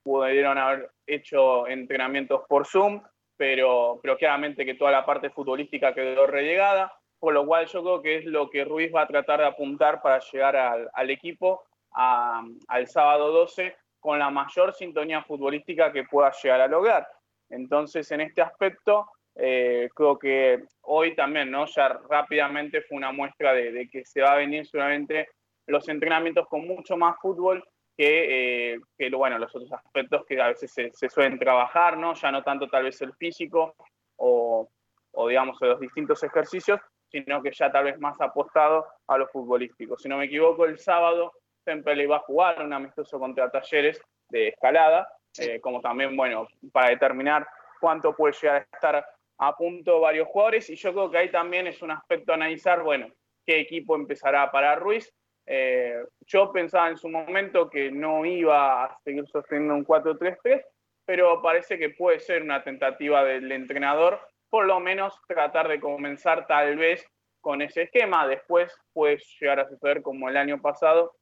pudieron 0.03 0.58
haber 0.58 0.91
hecho 1.06 1.68
entrenamientos 1.68 2.44
por 2.48 2.65
Zoom, 2.65 3.01
pero, 3.38 4.00
pero 4.01 4.18
claramente 4.18 4.65
que 4.65 4.75
toda 4.75 4.91
la 4.91 5.06
parte 5.06 5.29
futbolística 5.29 5.94
quedó 5.94 6.27
relegada, 6.27 6.99
por 7.19 7.33
lo 7.33 7.45
cual 7.45 7.67
yo 7.67 7.83
creo 7.83 8.01
que 8.01 8.17
es 8.17 8.25
lo 8.25 8.49
que 8.49 8.63
Ruiz 8.63 8.91
va 8.93 9.01
a 9.01 9.07
tratar 9.07 9.39
de 9.39 9.47
apuntar 9.47 10.01
para 10.01 10.19
llegar 10.19 10.55
al, 10.55 11.09
equipo 11.09 11.63
al 11.91 12.88
sábado 12.88 13.31
12 13.31 13.75
con 13.99 14.17
la 14.17 14.29
mayor 14.29 14.73
sintonía 14.73 15.23
futbolística 15.23 15.91
que 15.91 16.05
pueda 16.05 16.31
llegar 16.31 16.61
a 16.61 16.67
lograr. 16.67 17.07
Entonces, 17.49 18.09
en 18.11 18.21
este 18.21 18.41
aspecto, 18.41 19.09
eh, 19.35 19.89
creo 19.93 20.17
que 20.17 20.63
hoy 20.81 21.15
también, 21.15 21.51
¿no? 21.51 21.65
Ya 21.65 21.89
rápidamente 22.09 22.81
fue 22.81 22.97
una 22.97 23.11
muestra 23.11 23.53
de, 23.53 23.89
que 23.91 24.05
se 24.05 24.21
va 24.21 24.33
a 24.33 24.38
venir 24.38 24.65
solamente 24.65 25.29
los 25.65 25.88
entrenamientos 25.89 26.47
con 26.47 26.65
mucho 26.67 26.97
más 26.97 27.17
fútbol 27.21 27.63
que, 27.97 28.73
eh, 28.73 28.79
que, 28.97 29.09
bueno, 29.09 29.38
los 29.38 29.53
otros 29.53 29.71
aspectos 29.73 30.25
que 30.25 30.41
a 30.41 30.47
veces 30.47 30.71
se, 30.71 31.09
suelen 31.09 31.38
trabajar, 31.38 31.97
¿no? 31.97 32.13
Ya 32.13 32.31
no 32.31 32.43
tanto 32.43 32.69
tal 32.69 32.83
vez 32.83 33.01
el 33.01 33.13
físico 33.15 33.75
o, 34.15 34.69
o 35.11 35.27
digamos 35.27 35.57
los 35.61 35.79
distintos 35.79 36.23
ejercicios, 36.23 36.79
sino 37.11 37.41
que 37.41 37.51
ya 37.51 37.71
tal 37.71 37.85
vez 37.85 37.99
más 37.99 38.19
apostado 38.21 38.85
a 39.07 39.17
lo 39.17 39.27
futbolístico. 39.27 39.97
Si 39.97 40.07
no 40.07 40.17
me 40.17 40.25
equivoco, 40.25 40.65
el 40.65 40.77
sábado 40.77 41.33
Temple 41.63 42.03
iba 42.03 42.17
a 42.17 42.21
jugar 42.21 42.63
un 42.63 42.73
amistoso 42.73 43.19
contra 43.19 43.49
Talleres 43.49 44.01
de 44.29 44.49
escalada, 44.49 45.07
eh, 45.37 45.59
como 45.59 45.81
también, 45.81 46.15
bueno, 46.15 46.47
para 46.71 46.89
determinar 46.89 47.47
cuánto 47.79 48.15
puede 48.15 48.33
llegar 48.33 48.55
a 48.57 48.75
estar 48.75 49.05
a 49.41 49.55
punto 49.55 49.99
varios 49.99 50.27
jugadores, 50.27 50.69
y 50.69 50.75
yo 50.75 50.91
creo 50.93 51.11
que 51.11 51.17
ahí 51.17 51.31
también 51.31 51.67
es 51.67 51.81
un 51.81 51.91
aspecto 51.91 52.31
a 52.31 52.35
analizar, 52.35 52.83
bueno, 52.83 53.07
qué 53.45 53.59
equipo 53.59 53.95
empezará 53.95 54.51
para 54.51 54.75
Ruiz, 54.75 55.13
eh, 55.51 56.03
yo 56.27 56.51
pensaba 56.51 56.89
en 56.89 56.97
su 56.97 57.09
momento 57.09 57.69
que 57.69 57.89
no 57.89 58.23
iba 58.23 58.83
a 58.83 58.99
seguir 59.03 59.25
sosteniendo 59.27 59.73
un 59.73 59.85
4-3-3, 59.85 60.63
pero 61.05 61.41
parece 61.41 61.79
que 61.79 61.89
puede 61.89 62.19
ser 62.19 62.43
una 62.43 62.63
tentativa 62.63 63.23
del 63.23 63.51
entrenador, 63.51 64.19
por 64.50 64.65
lo 64.65 64.79
menos 64.79 65.20
tratar 65.27 65.68
de 65.68 65.79
comenzar 65.79 66.48
tal 66.48 66.77
vez 66.77 67.06
con 67.41 67.62
ese 67.62 67.84
esquema. 67.84 68.27
Después 68.27 68.74
puede 68.94 69.18
llegar 69.39 69.60
a 69.60 69.70
suceder 69.70 70.01
como 70.01 70.29
el 70.29 70.38
año 70.38 70.62
pasado, 70.62 71.15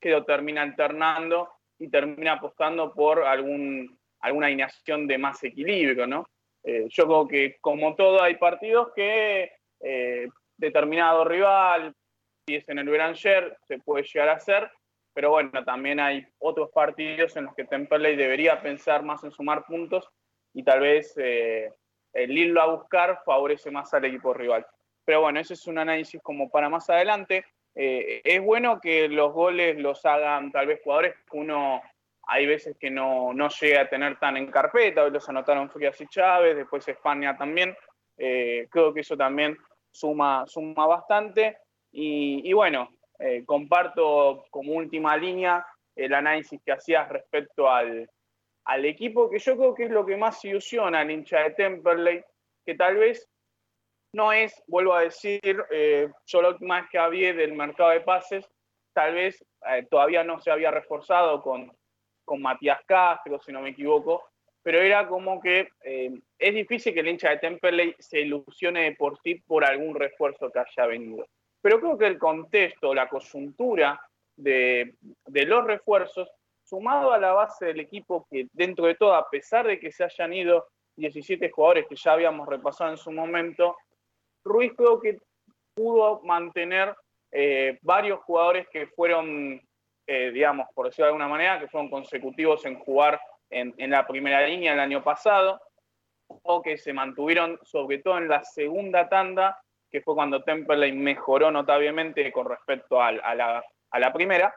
que 0.00 0.10
lo 0.10 0.24
termina 0.24 0.62
alternando 0.62 1.50
y 1.78 1.88
termina 1.88 2.34
apostando 2.34 2.92
por 2.92 3.24
algún, 3.24 3.98
alguna 4.20 4.46
alineación 4.46 5.06
de 5.06 5.18
más 5.18 5.42
equilibrio, 5.44 6.06
¿no? 6.06 6.26
Eh, 6.64 6.86
yo 6.88 7.06
creo 7.06 7.28
que 7.28 7.56
como 7.60 7.94
todo 7.94 8.22
hay 8.22 8.36
partidos 8.36 8.92
que 8.94 9.50
eh, 9.80 10.28
determinado 10.56 11.24
rival 11.24 11.92
si 12.46 12.56
es 12.56 12.68
en 12.68 12.78
el 12.78 12.88
Beranger, 12.88 13.56
se 13.66 13.78
puede 13.78 14.04
llegar 14.04 14.28
a 14.28 14.34
hacer, 14.34 14.70
pero 15.14 15.30
bueno, 15.30 15.64
también 15.64 16.00
hay 16.00 16.26
otros 16.38 16.70
partidos 16.70 17.36
en 17.36 17.44
los 17.44 17.54
que 17.54 17.64
Temperley 17.64 18.16
debería 18.16 18.60
pensar 18.60 19.02
más 19.02 19.22
en 19.24 19.30
sumar 19.30 19.64
puntos 19.64 20.08
y 20.52 20.62
tal 20.64 20.80
vez 20.80 21.14
eh, 21.18 21.72
el 22.12 22.36
irlo 22.36 22.60
a 22.60 22.66
buscar 22.66 23.22
favorece 23.24 23.70
más 23.70 23.92
al 23.94 24.04
equipo 24.04 24.34
rival. 24.34 24.66
Pero 25.04 25.22
bueno, 25.22 25.40
ese 25.40 25.54
es 25.54 25.66
un 25.66 25.78
análisis 25.78 26.20
como 26.22 26.50
para 26.50 26.68
más 26.68 26.88
adelante. 26.90 27.44
Eh, 27.74 28.20
es 28.24 28.40
bueno 28.42 28.80
que 28.80 29.08
los 29.08 29.32
goles 29.32 29.78
los 29.78 30.04
hagan 30.04 30.52
tal 30.52 30.66
vez 30.66 30.80
jugadores 30.84 31.14
uno 31.32 31.80
hay 32.26 32.46
veces 32.46 32.76
que 32.78 32.90
no, 32.90 33.32
no 33.32 33.48
llega 33.48 33.82
a 33.82 33.88
tener 33.88 34.18
tan 34.18 34.36
en 34.36 34.50
carpeta, 34.50 35.02
hoy 35.02 35.10
los 35.10 35.28
anotaron 35.28 35.70
Frías 35.70 36.00
y 36.00 36.06
Chávez, 36.06 36.56
después 36.56 36.86
España 36.86 37.36
también, 37.36 37.76
eh, 38.16 38.68
creo 38.70 38.94
que 38.94 39.00
eso 39.00 39.16
también 39.16 39.56
suma, 39.90 40.44
suma 40.46 40.86
bastante. 40.86 41.58
Y, 41.90 42.50
bueno, 42.54 42.88
eh, 43.18 43.44
comparto 43.44 44.46
como 44.50 44.72
última 44.72 45.16
línea 45.16 45.66
el 45.94 46.14
análisis 46.14 46.60
que 46.64 46.72
hacías 46.72 47.08
respecto 47.08 47.70
al, 47.70 48.08
equipo, 48.84 49.28
que 49.30 49.38
yo 49.38 49.56
creo 49.56 49.74
que 49.74 49.84
es 49.84 49.90
lo 49.90 50.06
que 50.06 50.16
más 50.16 50.44
ilusiona 50.44 51.00
al 51.00 51.10
hincha 51.10 51.40
de 51.40 51.50
Temperley, 51.50 52.22
que 52.64 52.74
tal 52.74 52.96
vez 52.96 53.28
no 54.14 54.32
es, 54.32 54.62
vuelvo 54.66 54.94
a 54.94 55.02
decir, 55.02 55.64
eh, 55.70 56.08
yo 56.26 56.42
la 56.42 56.50
última 56.50 56.80
vez 56.80 56.90
que 56.90 56.98
había 56.98 57.32
del 57.32 57.54
mercado 57.54 57.90
de 57.90 58.00
pases, 58.00 58.48
tal 58.92 59.14
vez 59.14 59.44
eh, 59.68 59.86
todavía 59.90 60.22
no 60.22 60.38
se 60.40 60.50
había 60.50 60.70
reforzado 60.70 61.42
con, 61.42 61.72
con 62.24 62.42
Matías 62.42 62.80
Castro, 62.86 63.40
si 63.40 63.52
no 63.52 63.62
me 63.62 63.70
equivoco, 63.70 64.24
pero 64.62 64.80
era 64.80 65.08
como 65.08 65.40
que 65.40 65.68
es 66.38 66.54
difícil 66.54 66.94
que 66.94 67.00
el 67.00 67.08
hincha 67.08 67.30
de 67.30 67.38
Temperley 67.38 67.96
se 67.98 68.20
ilusione 68.20 68.94
por 68.94 69.18
sí 69.20 69.34
por 69.34 69.64
algún 69.64 69.94
refuerzo 69.94 70.52
que 70.52 70.60
haya 70.60 70.86
venido. 70.86 71.26
Pero 71.62 71.80
creo 71.80 71.96
que 71.96 72.06
el 72.06 72.18
contexto, 72.18 72.94
la 72.94 73.08
coyuntura 73.08 74.00
de, 74.36 74.96
los 75.26 75.64
refuerzos, 75.64 76.28
sumado 76.72 77.12
a 77.12 77.18
la 77.18 77.32
base 77.32 77.66
del 77.66 77.80
equipo 77.80 78.26
que 78.30 78.46
dentro 78.54 78.86
de 78.86 78.94
todo, 78.94 79.14
a 79.14 79.28
pesar 79.28 79.66
de 79.66 79.78
que 79.78 79.92
se 79.92 80.04
hayan 80.04 80.32
ido 80.32 80.68
17 80.96 81.50
jugadores 81.50 81.84
que 81.86 81.96
ya 81.96 82.12
habíamos 82.12 82.48
repasado 82.48 82.90
en 82.90 82.96
su 82.96 83.12
momento, 83.12 83.76
Ruiz 84.42 84.72
creo 84.74 84.98
que 84.98 85.18
pudo 85.74 86.22
mantener 86.22 86.96
eh, 87.30 87.78
varios 87.82 88.20
jugadores 88.20 88.66
que 88.72 88.86
fueron, 88.86 89.60
eh, 90.06 90.30
digamos, 90.30 90.66
por 90.74 90.86
decirlo 90.86 91.04
de 91.04 91.08
alguna 91.10 91.28
manera, 91.28 91.60
que 91.60 91.68
fueron 91.68 91.90
consecutivos 91.90 92.64
en 92.64 92.78
jugar 92.78 93.20
en, 93.50 93.90
la 93.90 94.06
primera 94.06 94.46
línea 94.46 94.72
el 94.72 94.80
año 94.80 95.04
pasado, 95.04 95.60
o 96.26 96.62
que 96.62 96.78
se 96.78 96.94
mantuvieron 96.94 97.60
sobre 97.64 97.98
todo 97.98 98.16
en 98.16 98.28
la 98.28 98.42
segunda 98.44 99.10
tanda 99.10 99.60
que 99.90 100.00
fue 100.00 100.14
cuando 100.14 100.42
Temperley 100.42 100.92
mejoró 100.92 101.50
notablemente 101.50 102.32
con 102.32 102.48
respecto 102.48 102.98
a, 102.98 103.12
la, 103.12 104.12
primera. 104.14 104.54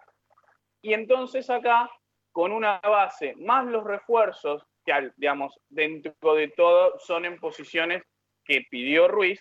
Y 0.82 0.94
entonces 0.94 1.50
acá, 1.50 1.92
con 2.36 2.52
una 2.52 2.82
base 2.82 3.34
más 3.38 3.66
los 3.66 3.86
refuerzos, 3.86 4.68
que 4.84 5.10
digamos, 5.16 5.58
dentro 5.70 6.36
de 6.36 6.50
todo 6.50 7.00
son 7.00 7.24
en 7.24 7.40
posiciones 7.40 8.04
que 8.44 8.66
pidió 8.70 9.08
Ruiz, 9.08 9.40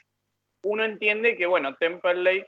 uno 0.63 0.85
entiende 0.85 1.37
que, 1.37 1.45
bueno, 1.45 1.75
Temperley 1.75 2.45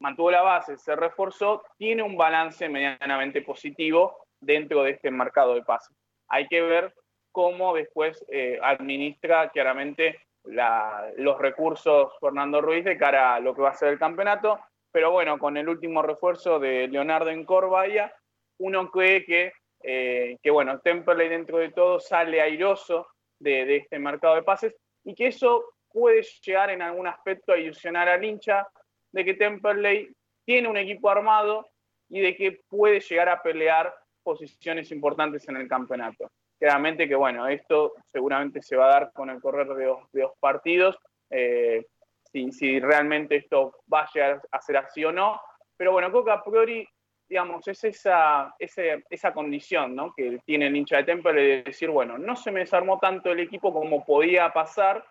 mantuvo 0.00 0.32
la 0.32 0.42
base, 0.42 0.76
se 0.78 0.96
reforzó, 0.96 1.62
tiene 1.78 2.02
un 2.02 2.16
balance 2.16 2.68
medianamente 2.68 3.40
positivo 3.42 4.26
dentro 4.40 4.82
de 4.82 4.90
este 4.90 5.12
mercado 5.12 5.54
de 5.54 5.62
pases. 5.62 5.96
Hay 6.26 6.48
que 6.48 6.60
ver 6.60 6.92
cómo 7.30 7.72
después 7.72 8.24
eh, 8.32 8.58
administra 8.60 9.48
claramente 9.50 10.18
los 10.42 11.38
recursos 11.38 12.14
Fernando 12.20 12.60
Ruiz 12.60 12.84
de 12.84 12.98
cara 12.98 13.36
a 13.36 13.40
lo 13.40 13.54
que 13.54 13.62
va 13.62 13.70
a 13.70 13.74
ser 13.74 13.90
el 13.90 13.98
campeonato. 14.00 14.58
Pero 14.90 15.12
bueno, 15.12 15.38
con 15.38 15.56
el 15.56 15.68
último 15.68 16.02
refuerzo 16.02 16.58
de 16.58 16.88
Leonardo 16.88 17.30
en 17.30 17.44
Corbaya, 17.44 18.12
uno 18.58 18.90
cree 18.90 19.24
que, 19.24 19.52
eh, 19.82 20.38
que 20.42 20.50
bueno, 20.50 20.80
Temperley 20.80 21.28
dentro 21.28 21.58
de 21.58 21.70
todo 21.70 22.00
sale 22.00 22.40
airoso 22.40 23.08
de, 23.38 23.76
este 23.76 23.98
mercado 23.98 24.36
de 24.36 24.42
pases 24.42 24.74
y 25.04 25.14
que 25.14 25.28
eso 25.28 25.64
puede 25.90 26.22
llegar 26.44 26.70
en 26.70 26.82
algún 26.82 27.06
aspecto 27.06 27.52
a 27.52 27.58
ilusionar 27.58 28.08
al 28.08 28.24
hincha 28.24 28.66
de 29.10 29.24
que 29.24 29.34
Temperley 29.34 30.10
tiene 30.44 30.68
un 30.68 30.76
equipo 30.76 31.10
armado 31.10 31.66
y 32.08 32.20
de 32.20 32.36
que 32.36 32.60
puede 32.68 33.00
llegar 33.00 33.28
a 33.28 33.42
pelear 33.42 33.94
posiciones 34.22 34.90
importantes 34.90 35.48
en 35.48 35.56
el 35.56 35.68
campeonato. 35.68 36.30
Claramente 36.58 37.08
que, 37.08 37.14
bueno, 37.14 37.48
esto 37.48 37.94
seguramente 38.06 38.62
se 38.62 38.76
va 38.76 38.86
a 38.86 38.92
dar 38.92 39.12
con 39.12 39.30
el 39.30 39.40
correr 39.40 39.66
de 39.68 39.86
dos, 39.86 40.32
partidos, 40.38 40.96
eh, 41.30 41.86
si, 42.32 42.80
realmente 42.80 43.36
esto 43.36 43.82
va 43.92 44.02
a 44.02 44.10
llegar 44.12 44.42
a 44.50 44.60
ser 44.60 44.76
así 44.76 45.04
o 45.04 45.12
no. 45.12 45.40
Pero 45.76 45.92
bueno, 45.92 46.12
Coca 46.12 46.34
a 46.34 46.44
priori, 46.44 46.86
digamos, 47.32 47.66
es 47.66 47.82
esa, 47.82 48.54
esa 48.58 49.32
condición 49.32 49.96
¿no? 49.96 50.12
que 50.14 50.38
tiene 50.44 50.66
el 50.66 50.76
hincha 50.76 50.98
de 50.98 51.04
Temple 51.04 51.32
de 51.32 51.62
decir, 51.62 51.88
bueno, 51.88 52.18
no 52.18 52.36
se 52.36 52.50
me 52.50 52.60
desarmó 52.60 52.98
tanto 52.98 53.32
el 53.32 53.40
equipo 53.40 53.72
como 53.72 54.04
podía 54.04 54.52
pasar 54.52 55.02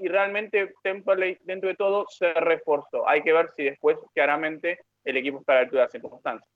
y 0.00 0.08
realmente 0.08 0.74
Temple 0.82 1.38
dentro 1.44 1.68
de 1.68 1.76
todo 1.76 2.04
se 2.08 2.32
reforzó. 2.34 3.08
Hay 3.08 3.22
que 3.22 3.32
ver 3.32 3.48
si 3.56 3.62
después 3.62 3.96
claramente 4.12 4.80
el 5.04 5.16
equipo 5.18 5.38
está 5.38 5.52
a 5.52 5.54
la 5.54 5.60
altura 5.60 5.82
de 5.82 5.84
las 5.84 5.92
circunstancias. 5.92 6.50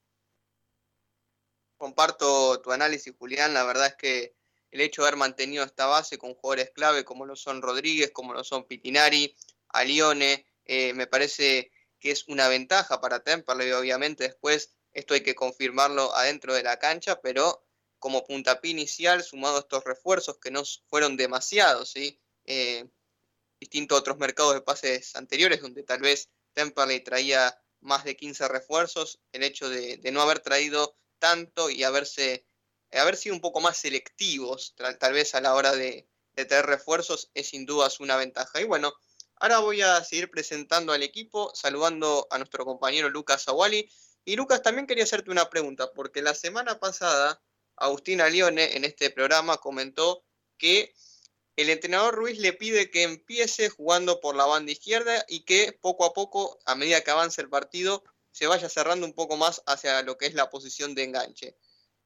Comparto 1.77 2.61
tu 2.61 2.73
análisis, 2.73 3.15
Julián. 3.17 3.55
La 3.55 3.63
verdad 3.63 3.87
es 3.87 3.95
que 3.95 4.35
el 4.73 4.81
hecho 4.81 5.03
de 5.03 5.09
haber 5.09 5.21
mantenido 5.21 5.63
esta 5.63 5.87
base 5.87 6.19
con 6.19 6.35
jugadores 6.35 6.73
clave 6.73 7.05
como 7.05 7.27
lo 7.27 7.37
son 7.37 7.63
Rodríguez, 7.63 8.11
como 8.11 8.33
lo 8.33 8.43
son 8.43 8.65
Pitinari, 8.65 9.37
Alione, 9.69 10.47
eh, 10.65 10.93
me 10.95 11.07
parece 11.07 11.71
que 12.01 12.11
es 12.11 12.27
una 12.27 12.49
ventaja 12.49 13.01
para 13.01 13.21
Temperley. 13.21 13.71
Obviamente 13.71 14.25
después 14.25 14.76
esto 14.97 15.15
hay 15.15 15.23
que 15.23 15.35
confirmarlo 15.35 16.15
adentro 16.15 16.55
de 16.55 16.63
la 16.63 16.79
cancha, 16.79 17.21
pero 17.21 17.65
como 17.99 18.25
puntapié 18.25 18.73
inicial, 18.73 19.23
sumado 19.23 19.57
a 19.57 19.61
estos 19.61 19.85
refuerzos 19.85 20.39
que 20.39 20.51
no 20.51 20.63
fueron 20.89 21.17
demasiados, 21.17 21.91
¿sí? 21.91 22.21
Eh, 22.45 22.85
distinto 23.61 23.95
a 23.95 23.99
otros 23.99 24.19
mercados 24.19 24.55
de 24.55 24.61
pases 24.61 25.17
anteriores, 25.17 25.63
donde 25.63 25.83
tal 25.83 26.01
vez 26.01 26.29
Temperley 26.53 27.01
traía 27.01 27.59
más 27.81 28.05
de 28.05 28.17
15 28.17 28.49
refuerzos, 28.49 29.21
el 29.33 29.43
hecho 29.43 29.69
de 29.69 30.11
no 30.13 30.21
haber 30.21 30.41
traído 30.41 30.97
tanto 31.19 31.71
y 31.71 31.85
haberse, 31.85 32.47
haber 32.93 33.17
sido 33.17 33.35
un 33.35 33.41
poco 33.41 33.61
más 33.61 33.77
selectivos, 33.77 34.75
tal, 34.77 35.13
vez 35.13 35.35
a 35.35 35.41
la 35.41 35.55
hora 35.55 35.73
de, 35.73 36.09
tener 36.35 36.67
refuerzos, 36.67 37.31
es 37.35 37.49
sin 37.49 37.65
dudas 37.65 38.01
una 38.01 38.17
ventaja. 38.17 38.61
Y 38.61 38.65
bueno, 38.65 38.93
ahora 39.37 39.59
voy 39.61 39.81
a 39.81 40.05
seguir 40.05 40.31
presentando 40.31 40.93
al 40.93 41.03
equipo, 41.03 41.51
saludando 41.55 42.27
a 42.31 42.39
nuestro 42.39 42.65
compañero 42.65 43.09
Lucas 43.09 43.49
Awali. 43.49 43.91
Y 44.29 44.35
Lucas, 44.35 44.61
también 44.61 44.89
quería 44.89 45.05
hacerte 45.05 45.31
una 45.31 45.49
pregunta, 45.49 45.93
porque 45.93 46.21
la 46.21 46.35
semana 46.35 46.81
pasada 46.81 47.41
Agustina 47.77 48.29
Lione 48.29 48.77
en 48.77 48.85
este 48.85 49.11
programa 49.11 49.59
comentó 49.59 50.25
que 50.59 50.93
el 51.55 51.71
entrenador 51.71 52.17
Ruiz 52.17 52.41
le 52.41 52.53
pide 52.53 52.91
que 52.91 53.05
empiece 53.05 53.69
jugando 53.69 54.21
por 54.21 54.35
la 54.35 54.45
banda 54.45 54.73
izquierda 54.73 55.25
y 55.29 55.45
que 55.45 55.79
poco 55.81 56.05
a 56.05 56.13
poco, 56.13 56.59
a 56.67 56.75
medida 56.75 57.03
que 57.03 57.13
avance 57.13 57.41
el 57.41 57.49
partido, 57.49 58.03
se 58.33 58.49
vaya 58.49 58.69
cerrando 58.69 59.07
un 59.07 59.15
poco 59.15 59.37
más 59.37 59.63
hacia 59.65 60.03
lo 60.03 60.19
que 60.19 60.27
es 60.27 60.35
la 60.35 60.51
posición 60.51 60.97
de 60.97 61.05
enganche. 61.05 61.57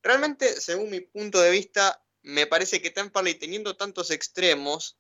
Realmente, 0.02 0.61
según 0.61 0.90
mi 0.90 1.00
punto 1.00 1.40
de 1.40 1.50
vista, 1.50 2.04
me 2.20 2.46
parece 2.46 2.83
que 2.83 2.90
Temperley 2.90 3.37
teniendo 3.37 3.78
tantos 3.78 4.11
extremos, 4.11 4.98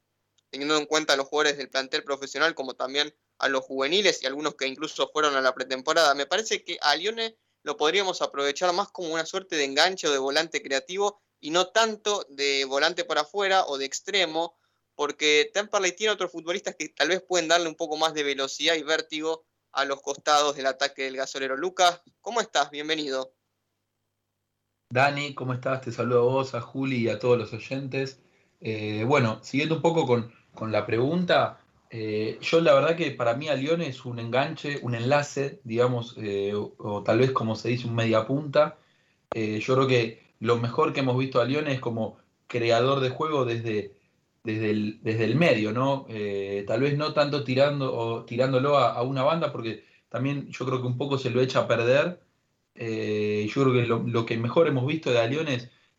teniendo 0.48 0.78
en 0.78 0.86
cuenta 0.86 1.16
los 1.16 1.28
jugadores 1.28 1.58
del 1.58 1.68
plantel 1.68 2.02
profesional 2.02 2.54
como 2.54 2.72
también 2.72 3.14
a 3.40 3.48
los 3.48 3.64
juveniles 3.64 4.22
y 4.22 4.26
algunos 4.26 4.54
que 4.54 4.66
incluso 4.66 5.10
fueron 5.12 5.34
a 5.34 5.40
la 5.40 5.54
pretemporada, 5.54 6.14
me 6.14 6.26
parece 6.26 6.62
que 6.64 6.78
a 6.80 6.94
Lione 6.94 7.36
lo 7.62 7.76
podríamos 7.76 8.22
aprovechar 8.22 8.72
más 8.72 8.90
como 8.90 9.12
una 9.12 9.26
suerte 9.26 9.56
de 9.56 9.64
enganche 9.64 10.08
o 10.08 10.12
de 10.12 10.18
volante 10.18 10.62
creativo 10.62 11.20
y 11.40 11.50
no 11.50 11.68
tanto 11.68 12.26
de 12.28 12.64
volante 12.64 13.04
por 13.04 13.18
afuera 13.18 13.64
o 13.66 13.78
de 13.78 13.86
extremo, 13.86 14.58
porque 14.94 15.50
Temperley 15.52 15.92
tiene 15.92 16.12
otros 16.12 16.30
futbolistas 16.30 16.76
que 16.76 16.90
tal 16.90 17.08
vez 17.08 17.22
pueden 17.22 17.48
darle 17.48 17.68
un 17.68 17.74
poco 17.74 17.96
más 17.96 18.14
de 18.14 18.22
velocidad 18.22 18.74
y 18.74 18.82
vértigo 18.82 19.44
a 19.72 19.84
los 19.84 20.02
costados 20.02 20.56
del 20.56 20.66
ataque 20.66 21.04
del 21.04 21.16
gasolero. 21.16 21.56
Lucas, 21.56 22.02
¿cómo 22.20 22.40
estás? 22.40 22.70
Bienvenido. 22.70 23.34
Dani, 24.92 25.34
¿cómo 25.34 25.54
estás? 25.54 25.82
Te 25.82 25.92
saludo 25.92 26.18
a 26.18 26.32
vos, 26.32 26.54
a 26.54 26.60
Juli 26.60 26.96
y 26.96 27.08
a 27.08 27.18
todos 27.18 27.38
los 27.38 27.52
oyentes. 27.52 28.20
Eh, 28.60 29.04
bueno, 29.06 29.38
siguiendo 29.42 29.76
un 29.76 29.82
poco 29.82 30.06
con, 30.06 30.72
la 30.72 30.84
pregunta, 30.84 31.59
eh, 31.90 32.38
yo 32.40 32.60
la 32.60 32.74
verdad 32.74 32.96
que 32.96 33.10
para 33.10 33.34
mí 33.34 33.48
a 33.48 33.54
es 33.54 34.04
un 34.04 34.18
enganche, 34.18 34.78
un 34.82 34.94
enlace, 34.94 35.60
digamos, 35.64 36.16
eh, 36.18 36.52
o, 36.54 37.02
tal 37.02 37.18
vez 37.18 37.32
como 37.32 37.56
se 37.56 37.68
dice, 37.70 37.86
un 37.86 37.94
media 37.94 38.26
punta. 38.26 38.78
yo 39.34 39.74
creo 39.74 39.86
que 39.86 40.34
lo 40.40 40.56
mejor 40.56 40.92
que 40.92 41.00
hemos 41.00 41.18
visto 41.18 41.40
a 41.40 41.44
Lyon 41.44 41.68
es 41.68 41.80
como 41.80 42.18
creador 42.46 43.00
de 43.00 43.10
juego 43.10 43.44
desde, 43.44 43.94
desde 44.44 44.70
el, 44.70 45.00
desde 45.02 45.24
el 45.24 45.36
medio, 45.36 45.72
¿no? 45.72 46.06
Eh, 46.08 46.64
tal 46.66 46.80
vez 46.80 46.96
no 46.96 47.12
tanto 47.12 47.44
tirando 47.44 47.94
o 47.94 48.24
tirándolo 48.24 48.78
a, 48.78 49.02
una 49.02 49.22
banda, 49.22 49.52
porque 49.52 49.84
también 50.08 50.48
yo 50.50 50.66
creo 50.66 50.80
que 50.80 50.86
un 50.86 50.98
poco 50.98 51.18
se 51.18 51.30
lo 51.30 51.40
echa 51.40 51.60
a 51.60 51.68
perder. 51.68 52.20
Eh, 52.74 53.48
yo 53.54 53.62
creo 53.62 53.74
que 53.74 53.86
lo, 53.86 54.26
que 54.26 54.36
mejor 54.38 54.66
hemos 54.68 54.86
visto 54.86 55.10
de 55.12 55.18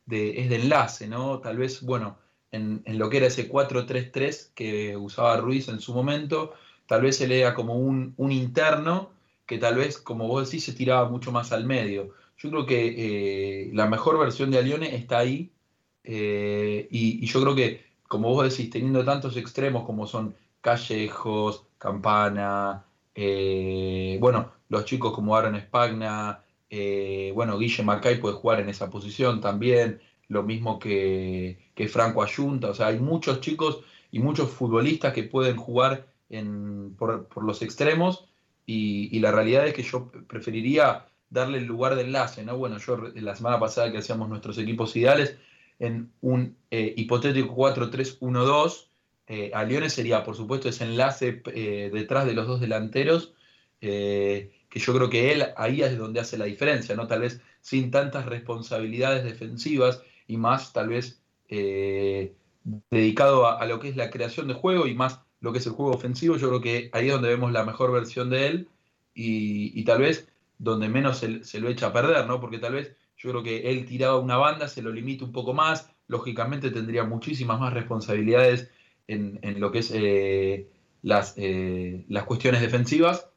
de, 0.05 0.41
es 0.41 0.49
de 0.49 0.55
enlace, 0.55 1.07
¿no? 1.07 1.39
Tal 1.39 1.57
vez, 1.57 1.81
bueno, 1.83 2.17
en, 2.51 2.83
lo 2.85 3.09
que 3.09 3.17
era 3.17 3.27
ese 3.27 3.49
4-3-3 3.49 4.51
que 4.53 4.97
usaba 4.97 5.37
Ruiz 5.37 5.67
en 5.67 5.79
su 5.79 5.93
momento, 5.93 6.53
tal 6.87 7.01
vez 7.01 7.17
se 7.17 7.27
lea 7.27 7.53
como 7.53 7.75
un, 7.75 8.15
interno 8.31 9.11
que 9.45 9.57
tal 9.57 9.75
vez, 9.75 9.97
como 9.97 10.27
vos 10.27 10.49
decís, 10.49 10.63
se 10.65 10.73
tiraba 10.73 11.09
mucho 11.09 11.31
más 11.31 11.51
al 11.51 11.65
medio. 11.65 12.13
Yo 12.37 12.49
creo 12.49 12.65
que 12.65 13.65
eh, 13.67 13.69
la 13.73 13.87
mejor 13.87 14.17
versión 14.19 14.51
de 14.51 14.59
Alione 14.59 14.95
está 14.95 15.19
ahí 15.19 15.51
y 16.03 17.25
yo 17.25 17.41
creo 17.41 17.55
que 17.55 17.91
como 18.11 18.27
vos 18.27 18.49
decís, 18.49 18.69
teniendo 18.69 19.05
tantos 19.05 19.37
extremos 19.37 19.85
como 19.85 20.05
son 20.05 20.35
Callejos, 20.59 21.65
Campana, 21.77 22.83
eh, 23.15 24.17
bueno, 24.19 24.51
los 24.67 24.83
chicos 24.83 25.13
como 25.13 25.33
Aaron 25.33 25.57
Spagna, 25.57 26.43
eh, 26.69 27.31
bueno, 27.33 27.57
Guille 27.57 27.83
Macay 27.83 28.19
puede 28.19 28.35
jugar 28.35 28.59
en 28.59 28.67
esa 28.67 28.89
posición 28.89 29.39
también, 29.39 30.01
lo 30.31 30.43
mismo 30.43 30.79
que, 30.79 31.57
Franco 31.89 32.23
Ayunta, 32.23 32.69
o 32.69 32.73
sea, 32.73 32.87
hay 32.87 32.99
muchos 32.99 33.41
chicos 33.41 33.81
y 34.11 34.19
muchos 34.19 34.49
futbolistas 34.49 35.13
que 35.13 35.23
pueden 35.23 35.57
jugar 35.57 36.07
por, 36.97 37.43
los 37.43 37.61
extremos 37.61 38.29
y, 38.65 39.19
la 39.19 39.33
realidad 39.33 39.67
es 39.67 39.73
que 39.73 39.83
yo 39.83 40.09
preferiría 40.27 41.07
darle 41.29 41.57
el 41.57 41.65
lugar 41.65 41.95
de 41.95 42.03
enlace, 42.03 42.45
¿no? 42.45 42.57
Bueno, 42.57 42.77
yo 42.77 42.95
la 42.97 43.35
semana 43.35 43.59
pasada 43.59 43.91
que 43.91 43.97
hacíamos 43.97 44.29
nuestros 44.29 44.57
equipos 44.57 44.95
ideales, 44.95 45.35
en 45.79 46.11
un 46.21 46.55
eh, 46.69 46.93
hipotético 46.95 47.53
4-3-1-2. 47.53 48.87
Eh, 49.27 49.51
a 49.53 49.65
Leones 49.65 49.93
sería, 49.93 50.23
por 50.23 50.37
supuesto, 50.37 50.69
ese 50.69 50.85
enlace 50.85 51.41
eh, 51.47 51.89
detrás 51.91 52.25
de 52.25 52.33
los 52.33 52.47
dos 52.47 52.61
delanteros, 52.61 53.33
que 53.81 54.79
yo 54.79 54.93
creo 54.93 55.09
que 55.09 55.33
él 55.33 55.43
ahí 55.57 55.81
es 55.81 55.97
donde 55.97 56.19
hace 56.21 56.37
la 56.37 56.45
diferencia, 56.45 56.95
¿no? 56.95 57.07
Tal 57.07 57.21
vez 57.21 57.41
sin 57.61 57.91
tantas 57.91 58.27
responsabilidades 58.27 59.23
defensivas 59.23 60.03
y 60.27 60.37
más, 60.37 60.73
tal 60.73 60.89
vez, 60.89 61.21
dedicado 62.89 63.47
a, 63.47 63.65
lo 63.65 63.79
que 63.79 63.89
es 63.89 63.95
la 63.95 64.09
creación 64.09 64.47
de 64.47 64.53
juego 64.53 64.87
y 64.87 64.93
más 64.93 65.21
lo 65.39 65.51
que 65.51 65.59
es 65.59 65.65
el 65.65 65.73
juego 65.73 65.91
ofensivo. 65.91 66.37
Yo 66.37 66.49
creo 66.49 66.61
que 66.61 66.89
ahí 66.93 67.07
es 67.07 67.13
donde 67.13 67.29
vemos 67.29 67.51
la 67.51 67.65
mejor 67.65 67.91
versión 67.91 68.29
de 68.29 68.47
él 68.47 68.69
y, 69.13 69.83
tal 69.83 69.99
vez 69.99 70.27
donde 70.57 70.87
menos 70.87 71.17
se, 71.17 71.43
se, 71.43 71.59
lo 71.59 71.69
echa 71.69 71.87
a 71.87 71.93
perder, 71.93 72.27
¿no? 72.27 72.39
Porque 72.39 72.59
tal 72.59 72.73
vez 72.73 72.95
yo 73.17 73.31
creo 73.31 73.43
que 73.43 73.69
él 73.69 73.85
tiraba 73.85 74.19
una 74.19 74.37
banda, 74.37 74.67
se 74.67 74.81
lo 74.81 74.91
limita 74.91 75.25
un 75.25 75.31
poco 75.31 75.53
más, 75.53 75.91
lógicamente 76.07 76.71
tendría 76.71 77.03
muchísimas 77.03 77.59
más 77.59 77.73
responsabilidades 77.73 78.69
en, 79.07 79.59
lo 79.59 79.71
que 79.71 79.79
es 79.79 79.91
eh, 79.93 80.67
las, 81.01 81.35
eh, 81.37 82.05
las 82.07 82.23
cuestiones 82.23 82.61
defensivas 82.61 83.29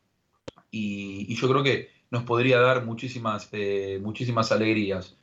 y, 0.70 1.34
yo 1.34 1.48
creo 1.48 1.62
que 1.62 1.88
nos 2.10 2.24
podría 2.24 2.60
dar 2.60 2.84
muchísimas, 2.84 3.48
eh, 3.52 3.98
muchísimas 4.02 4.52
alegrías. 4.52 5.16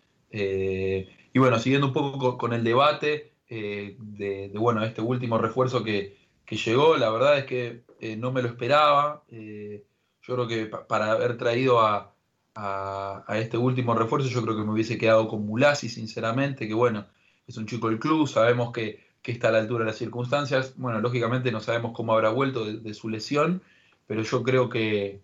Y 1.34 1.40
bueno, 1.40 1.60
siguiendo 1.60 1.88
un 1.88 1.94
poco 1.94 2.38
con, 2.38 2.54
el 2.54 2.64
debate 2.64 3.34
de, 3.50 4.52
bueno, 4.56 4.84
este 4.84 5.02
último 5.02 5.38
refuerzo 5.38 5.84
que, 5.84 6.20
llegó, 6.50 6.98
la 6.98 7.10
verdad 7.10 7.38
es 7.38 7.46
que 7.46 7.84
no 8.18 8.32
me 8.32 8.42
lo 8.42 8.50
esperaba. 8.50 9.24
yo 9.30 10.36
creo 10.36 10.48
que 10.48 10.66
para 10.66 11.12
haber 11.12 11.38
traído 11.38 11.80
a, 11.80 12.14
a, 12.56 13.24
este 13.38 13.58
último 13.58 13.94
refuerzo, 13.96 14.28
yo 14.28 14.42
creo 14.42 14.58
que 14.58 14.64
me 14.64 14.72
hubiese 14.72 14.98
quedado 14.98 15.28
con 15.28 15.46
Mulasi, 15.46 15.88
sinceramente, 15.90 16.68
que 16.68 16.74
bueno, 16.74 17.06
es 17.48 17.58
un 17.58 17.66
chico 17.68 17.90
del 17.90 18.00
club, 18.00 18.28
sabemos 18.28 18.72
que 18.72 19.12
que 19.22 19.32
está 19.32 19.50
a 19.50 19.52
la 19.52 19.60
altura 19.60 19.86
de 19.86 19.92
las 19.92 19.98
circunstancias. 19.98 20.74
Bueno, 20.78 21.00
lógicamente 21.00 21.52
no 21.52 21.60
sabemos 21.60 21.94
cómo 21.94 22.14
habrá 22.14 22.30
vuelto 22.30 22.66
de, 22.66 22.94
su 22.94 23.10
lesión, 23.10 23.62
pero 24.08 24.24
yo 24.24 24.44
creo 24.44 24.70
que, 24.70 25.22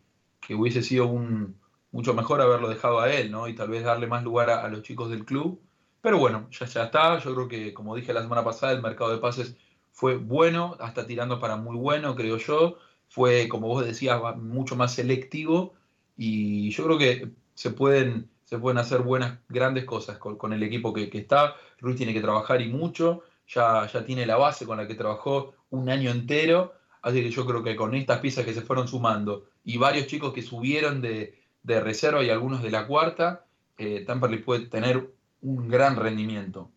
hubiese 0.49 0.81
sido 0.83 1.07
un, 1.07 1.59
mucho 1.91 2.13
mejor 2.13 2.41
haberlo 2.41 2.69
dejado 2.69 2.99
a 2.99 3.11
él, 3.11 3.31
¿no? 3.31 3.47
Y 3.47 3.55
tal 3.55 3.69
vez 3.69 3.83
darle 3.83 4.07
más 4.07 4.23
lugar 4.23 4.49
a, 4.49 4.67
los 4.69 4.83
chicos 4.83 5.09
del 5.09 5.25
club. 5.25 5.59
Pero 6.01 6.19
bueno, 6.19 6.47
ya, 6.51 6.65
ya 6.65 6.83
está. 6.85 7.19
Yo 7.19 7.33
creo 7.35 7.47
que, 7.47 7.73
como 7.73 7.95
dije 7.95 8.13
la 8.13 8.21
semana 8.21 8.43
pasada, 8.43 8.73
el 8.73 8.81
mercado 8.81 9.11
de 9.11 9.17
pases 9.17 9.55
fue 9.91 10.17
bueno, 10.17 10.77
hasta 10.79 11.07
tirando 11.07 11.39
para 11.39 11.55
muy 11.57 11.75
bueno, 11.75 12.15
creo 12.15 12.37
yo. 12.37 12.77
Fue, 13.09 13.47
como 13.47 13.67
vos 13.67 13.85
decías, 13.85 14.21
mucho 14.37 14.75
más 14.75 14.93
selectivo 14.93 15.73
y 16.17 16.71
yo 16.71 16.85
creo 16.85 16.97
que 16.97 17.31
se 17.53 17.71
pueden, 17.71 18.29
se 18.43 18.59
pueden 18.59 18.77
hacer 18.79 19.01
buenas, 19.01 19.39
grandes 19.49 19.85
cosas 19.85 20.17
con, 20.17 20.53
el 20.53 20.63
equipo 20.63 20.93
que, 20.93 21.09
que, 21.09 21.19
está. 21.19 21.55
Ruiz 21.79 21.95
tiene 21.97 22.13
que 22.13 22.21
trabajar 22.21 22.61
y 22.61 22.69
mucho 22.69 23.23
ya, 23.47 23.87
ya 23.87 24.05
tiene 24.05 24.25
la 24.25 24.37
base 24.37 24.65
con 24.65 24.77
la 24.77 24.87
que 24.87 24.95
trabajó 24.95 25.53
un 25.69 25.89
año 25.89 26.11
entero, 26.11 26.73
así 27.01 27.21
que 27.21 27.31
yo 27.31 27.45
creo 27.45 27.63
que 27.63 27.75
con 27.75 27.95
estas 27.95 28.19
piezas 28.19 28.45
que 28.45 28.53
se 28.53 28.61
fueron 28.61 28.87
sumando 28.87 29.45
y 29.63 29.77
varios 29.77 30.07
chicos 30.07 30.33
que 30.33 30.41
subieron 30.41 31.01
de, 31.01 31.35
reserva 31.63 32.23
y 32.23 32.29
algunos 32.29 32.63
de 32.63 32.71
la 32.71 32.87
cuarta, 32.87 33.45
eh, 33.77 34.03
Tamperley 34.05 34.39
puede 34.39 34.67
tener 34.67 35.11
un 35.41 35.67
gran 35.67 35.95
rendimiento. 35.95 36.71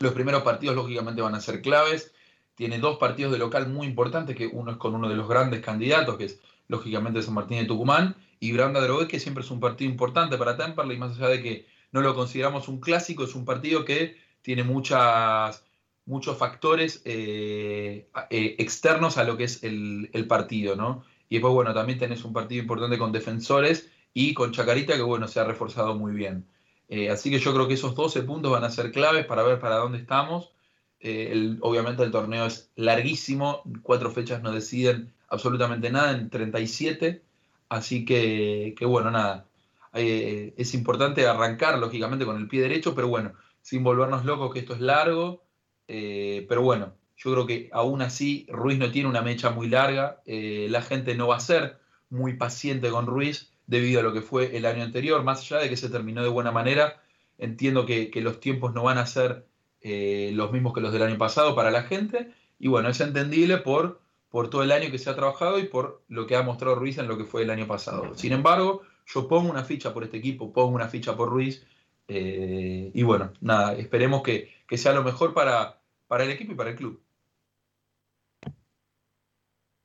Los 0.00 0.12
primeros 0.12 0.42
partidos 0.42 0.76
lógicamente 0.76 1.22
van 1.22 1.34
a 1.34 1.40
ser 1.40 1.62
claves, 1.62 2.12
tiene 2.54 2.78
dos 2.78 2.98
partidos 2.98 3.32
de 3.32 3.38
local 3.38 3.68
muy 3.68 3.86
importantes, 3.86 4.36
que 4.36 4.46
uno 4.46 4.72
es 4.72 4.76
con 4.76 4.94
uno 4.94 5.08
de 5.08 5.16
los 5.16 5.28
grandes 5.28 5.60
candidatos, 5.60 6.16
que 6.16 6.24
es 6.24 6.40
lógicamente 6.68 7.22
San 7.22 7.34
Martín 7.34 7.58
de 7.58 7.64
Tucumán, 7.64 8.16
y 8.40 8.52
Branda 8.52 8.80
Droguet, 8.80 9.08
que 9.08 9.20
siempre 9.20 9.44
es 9.44 9.50
un 9.50 9.60
partido 9.60 9.90
importante 9.90 10.36
para 10.36 10.56
Temperley, 10.56 10.98
más 10.98 11.16
allá 11.16 11.28
de 11.28 11.42
que 11.42 11.66
no 11.92 12.00
lo 12.00 12.14
consideramos 12.14 12.68
un 12.68 12.80
clásico, 12.80 13.24
es 13.24 13.34
un 13.34 13.44
partido 13.44 13.84
que 13.84 14.16
tiene 14.42 14.64
muchas 14.64 15.64
muchos 16.04 16.36
factores 16.36 17.00
eh, 17.04 18.08
eh, 18.30 18.56
externos 18.58 19.18
a 19.18 19.24
lo 19.24 19.36
que 19.36 19.44
es 19.44 19.62
el, 19.62 20.26
partido, 20.28 20.76
¿no? 20.76 21.04
Y 21.28 21.36
después, 21.36 21.54
bueno, 21.54 21.72
también 21.72 21.98
tenés 21.98 22.24
un 22.24 22.32
partido 22.32 22.62
importante 22.62 22.98
con 22.98 23.12
defensores 23.12 23.90
y 24.12 24.34
con 24.34 24.52
Chacarita, 24.52 24.96
que 24.96 25.02
bueno, 25.02 25.28
se 25.28 25.40
ha 25.40 25.44
reforzado 25.44 25.94
muy 25.94 26.12
bien. 26.12 26.46
Eh, 26.94 27.10
así 27.10 27.30
que 27.30 27.38
yo 27.38 27.54
creo 27.54 27.68
que 27.68 27.74
esos 27.74 27.94
12 27.94 28.22
puntos 28.22 28.52
van 28.52 28.64
a 28.64 28.70
ser 28.70 28.92
claves 28.92 29.24
para 29.24 29.42
ver 29.42 29.58
para 29.58 29.76
dónde 29.76 29.98
estamos. 29.98 30.50
obviamente 31.60 32.02
el 32.02 32.10
torneo 32.10 32.46
es 32.46 32.70
larguísimo, 32.76 33.62
cuatro 33.82 34.10
fechas 34.10 34.42
no 34.42 34.52
deciden 34.52 35.12
absolutamente 35.28 35.90
nada 35.90 36.12
en 36.12 36.28
37, 36.30 37.22
así 37.68 38.04
que, 38.04 38.74
bueno, 38.82 39.10
nada. 39.10 39.46
es 39.94 40.74
importante 40.74 41.26
arrancar, 41.26 41.78
lógicamente, 41.78 42.26
con 42.26 42.36
el 42.36 42.48
pie 42.48 42.62
derecho, 42.62 42.94
pero 42.94 43.08
bueno, 43.08 43.32
sin 43.62 43.82
volvernos 43.82 44.24
locos 44.24 44.52
que 44.52 44.60
esto 44.60 44.74
es 44.74 44.80
largo 44.80 45.42
eh, 45.94 46.46
pero 46.48 46.62
bueno, 46.62 46.94
yo 47.16 47.32
creo 47.32 47.46
que 47.46 47.68
aún 47.72 48.00
así 48.00 48.46
Ruiz 48.48 48.78
no 48.78 48.90
tiene 48.90 49.10
una 49.10 49.20
mecha 49.20 49.50
muy 49.50 49.68
larga. 49.68 50.22
Eh, 50.24 50.68
la 50.70 50.82
gente 50.82 51.14
no 51.14 51.28
va 51.28 51.36
a 51.36 51.40
ser 51.40 51.78
muy 52.10 52.34
paciente 52.34 52.90
con 52.90 53.06
Ruiz 53.06 53.51
debido 53.72 54.00
a 54.00 54.02
lo 54.02 54.12
que 54.12 54.20
fue 54.20 54.56
el 54.56 54.66
año 54.66 54.84
anterior. 54.84 55.24
Más 55.24 55.40
allá 55.40 55.62
de 55.62 55.68
que 55.68 55.76
se 55.76 55.88
terminó 55.88 56.22
de 56.22 56.28
buena 56.28 56.52
manera, 56.52 57.02
entiendo 57.38 57.86
que, 57.86 58.10
los 58.16 58.38
tiempos 58.38 58.74
no 58.74 58.84
van 58.84 58.98
a 58.98 59.06
ser 59.06 59.46
eh, 59.80 60.30
los 60.34 60.52
mismos 60.52 60.74
que 60.74 60.82
los 60.82 60.92
del 60.92 61.02
año 61.02 61.18
pasado 61.18 61.56
para 61.56 61.70
la 61.70 61.82
gente. 61.82 62.32
Y 62.58 62.68
bueno, 62.68 62.90
es 62.90 63.00
entendible 63.00 63.58
por, 63.58 64.00
por 64.28 64.50
todo 64.50 64.62
el 64.62 64.70
año 64.70 64.90
que 64.90 64.98
se 64.98 65.10
ha 65.10 65.16
trabajado 65.16 65.58
y 65.58 65.64
por 65.64 66.02
lo 66.08 66.26
que 66.26 66.36
ha 66.36 66.42
mostrado 66.42 66.76
Ruiz 66.76 66.98
en 66.98 67.08
lo 67.08 67.16
que 67.16 67.24
fue 67.24 67.42
el 67.42 67.50
año 67.50 67.66
pasado. 67.66 68.14
Sin 68.14 68.32
embargo, 68.32 68.82
yo 69.06 69.26
pongo 69.26 69.50
una 69.50 69.64
ficha 69.64 69.92
por 69.92 70.04
este 70.04 70.18
equipo, 70.18 70.52
pongo 70.52 70.76
una 70.76 70.88
ficha 70.88 71.16
por 71.16 71.30
Ruiz 71.30 71.66
eh, 72.08 72.90
y 72.92 73.02
bueno, 73.02 73.32
nada, 73.40 73.74
esperemos 73.74 74.22
que, 74.22 74.50
sea 74.76 74.92
lo 74.92 75.02
mejor 75.02 75.34
para, 75.34 75.80
para 76.06 76.24
el 76.24 76.30
equipo 76.30 76.52
y 76.52 76.54
para 76.54 76.70
el 76.70 76.76
club. 76.76 77.01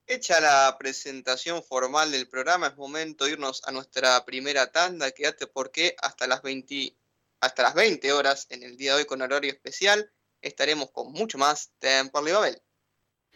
Hecha 0.09 0.39
la 0.39 0.77
presentación 0.79 1.61
formal 1.61 2.11
del 2.13 2.29
programa, 2.29 2.67
es 2.67 2.77
momento 2.77 3.25
de 3.25 3.31
irnos 3.31 3.61
a 3.67 3.73
nuestra 3.73 4.23
primera 4.23 4.71
tanda. 4.71 5.11
Quédate 5.11 5.47
porque 5.47 5.97
hasta 6.01 6.27
las 6.27 6.41
20, 6.41 6.95
hasta 7.41 7.63
las 7.63 7.73
20 7.73 8.13
horas 8.13 8.47
en 8.49 8.63
el 8.63 8.77
día 8.77 8.93
de 8.93 9.01
hoy 9.01 9.05
con 9.05 9.21
horario 9.21 9.51
especial 9.51 10.09
estaremos 10.41 10.91
con 10.91 11.11
mucho 11.11 11.37
más 11.37 11.73
Temple 11.79 12.31
Babel. 12.31 12.61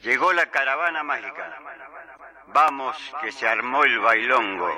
Llegó 0.01 0.31
la 0.31 0.49
caravana 0.49 1.03
mágica. 1.03 1.59
Vamos, 2.47 2.95
que 3.21 3.33
se 3.33 3.47
armó 3.47 3.83
el 3.83 3.99
bailongo. 3.99 4.69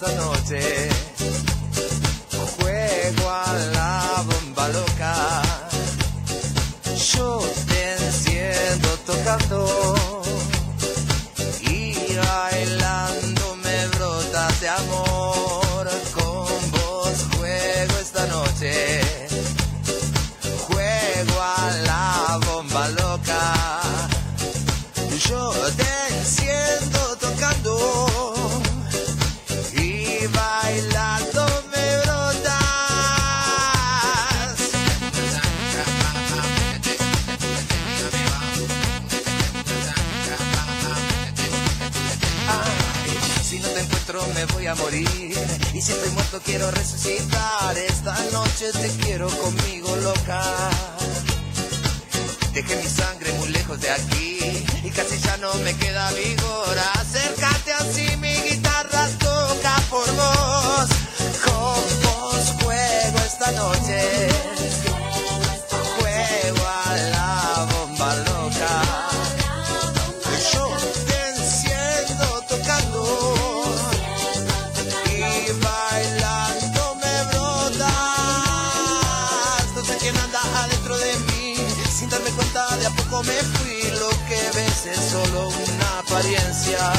Esta 0.00 0.14
noche. 0.14 0.97
Esta 47.08 48.14
noche 48.32 48.70
te 48.72 48.88
quiero 49.02 49.28
conmigo, 49.28 49.96
loca. 49.96 50.42
Dejé 52.52 52.76
mi 52.76 52.86
sangre 52.86 53.32
muy 53.32 53.48
lejos 53.48 53.80
de 53.80 53.90
aquí 53.90 54.66
y 54.84 54.90
casi 54.90 55.18
ya 55.18 55.38
no 55.38 55.54
me 55.64 55.74
queda 55.74 56.10
vigor. 56.12 56.76
Acércate 57.00 57.72
así, 57.72 58.16
mi 58.18 58.34
guitarra 58.34 59.08
toca 59.18 59.74
por 59.88 60.06
vos. 60.16 60.88
Con 61.44 61.82
vos 62.02 62.62
juego 62.62 63.18
esta 63.26 63.52
noche. 63.52 64.57
Apariencia. 86.74 86.92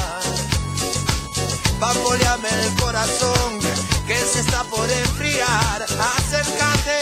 Bamboleame 1.80 2.50
el 2.50 2.76
corazón 2.82 3.60
que 4.08 4.16
se 4.16 4.40
está 4.40 4.64
por 4.66 4.90
enfriar. 4.90 5.84
Acércate, 5.84 7.00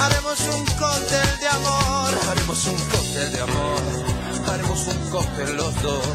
haremos 0.00 0.40
un 0.40 0.64
cóctel 0.76 1.40
de 1.40 1.48
amor. 1.48 2.14
Haremos 2.30 2.66
un 2.66 2.76
cóctel 2.76 3.32
de 3.32 3.40
amor. 3.40 3.80
Haremos 4.48 4.86
un 4.86 5.10
cóctel 5.10 5.56
los 5.56 5.82
dos 5.82 6.06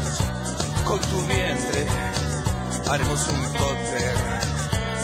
con 0.84 1.00
tu 1.00 1.26
vientre. 1.26 1.86
Haremos 2.90 3.28
un 3.28 3.44
cóctel. 3.52 4.16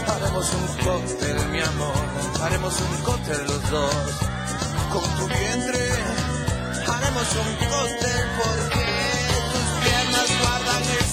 Haremos 0.07 0.51
un 0.53 0.85
cóctel, 0.85 1.49
mi 1.49 1.61
amor. 1.61 2.43
Haremos 2.43 2.75
un 2.81 3.03
cóctel 3.03 3.47
los 3.47 3.71
dos 3.71 3.95
con 4.93 5.03
tu 5.17 5.27
vientre 5.27 6.25
haremos 6.87 7.29
un 7.37 7.69
cóctel 7.69 8.27
porque 8.39 8.84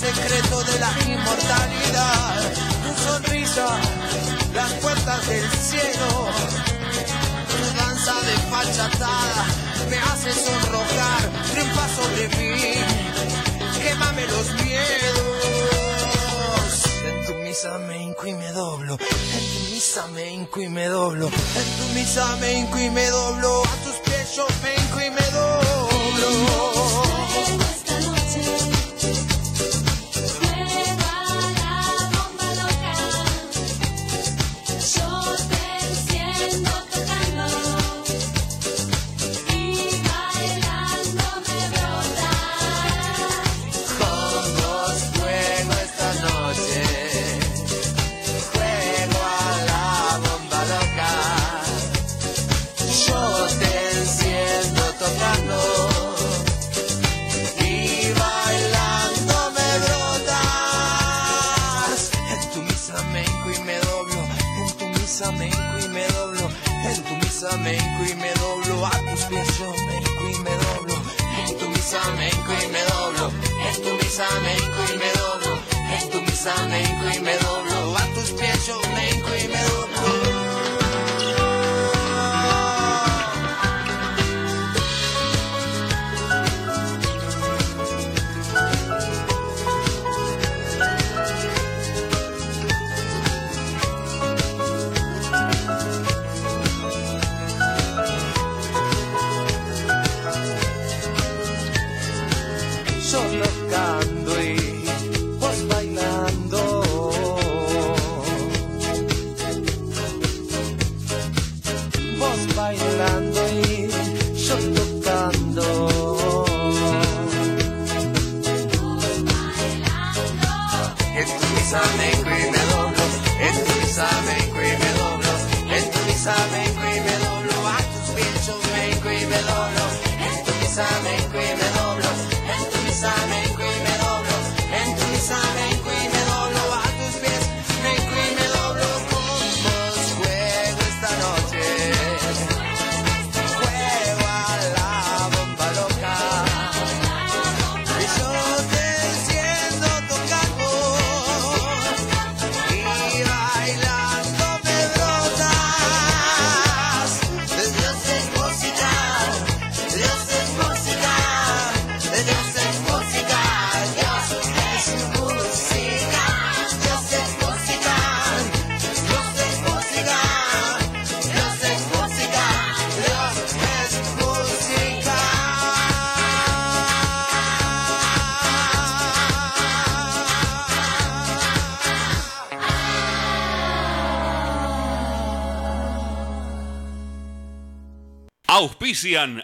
secreto 0.01 0.63
de 0.63 0.79
la 0.79 0.91
inmortalidad. 1.05 2.41
Tu 2.83 2.91
sonrisa, 3.05 3.67
las 4.53 4.71
puertas 4.83 5.27
del 5.27 5.49
cielo. 5.51 6.09
Tu 7.51 7.57
danza 7.77 8.13
de 8.27 8.35
fachatada 8.51 9.45
me 9.89 9.97
hace 9.97 10.31
sonrojar. 10.33 11.21
Triunfa 11.51 11.85
sobre 11.97 12.23
mí, 12.37 12.55
quémame 13.79 14.23
los 14.25 14.47
miedos. 14.65 15.29
En 17.09 17.17
tu 17.25 17.33
misa 17.43 17.77
me 17.87 17.95
hinco 18.03 18.25
y 18.25 18.33
me 18.33 18.51
doblo. 18.51 18.93
En 18.93 18.99
tu 18.99 19.59
misa 19.69 19.71
misa 19.81 20.07
me 20.13 20.31
hinco 20.31 20.61
y 20.61 20.69
me 20.69 20.85
doblo, 20.85 21.25
en 21.27 21.31
tu 21.77 21.93
misa 21.95 22.35
me 22.39 22.53
hinco 22.53 22.77
y 22.77 22.89
me 22.91 23.09
doblo, 23.09 23.63
a 23.63 23.75
tus 23.83 23.95
pies 24.05 24.35
yo 24.35 24.45
me 24.61 24.75
hinco 24.75 25.01
y 25.01 25.09
me 25.09 25.25
doblo. 25.31 25.81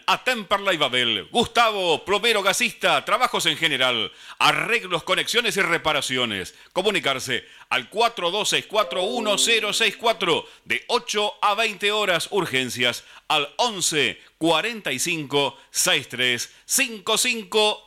A 0.07 0.23
Temperley 0.25 0.75
Babel, 0.75 1.29
Gustavo, 1.31 2.03
plomero 2.03 2.43
gasista, 2.43 3.05
trabajos 3.05 3.45
en 3.45 3.55
general, 3.55 4.11
arreglos, 4.39 5.03
conexiones 5.03 5.55
y 5.55 5.61
reparaciones. 5.61 6.53
Comunicarse 6.73 7.45
al 7.69 7.89
42641064 7.89 10.45
de 10.65 10.83
8 10.87 11.33
a 11.41 11.55
20 11.55 11.93
horas 11.93 12.27
urgencias 12.31 13.05
al 13.29 13.47
11 13.55 14.19
45 14.37 15.57
63 15.71 16.53
55 16.65 17.86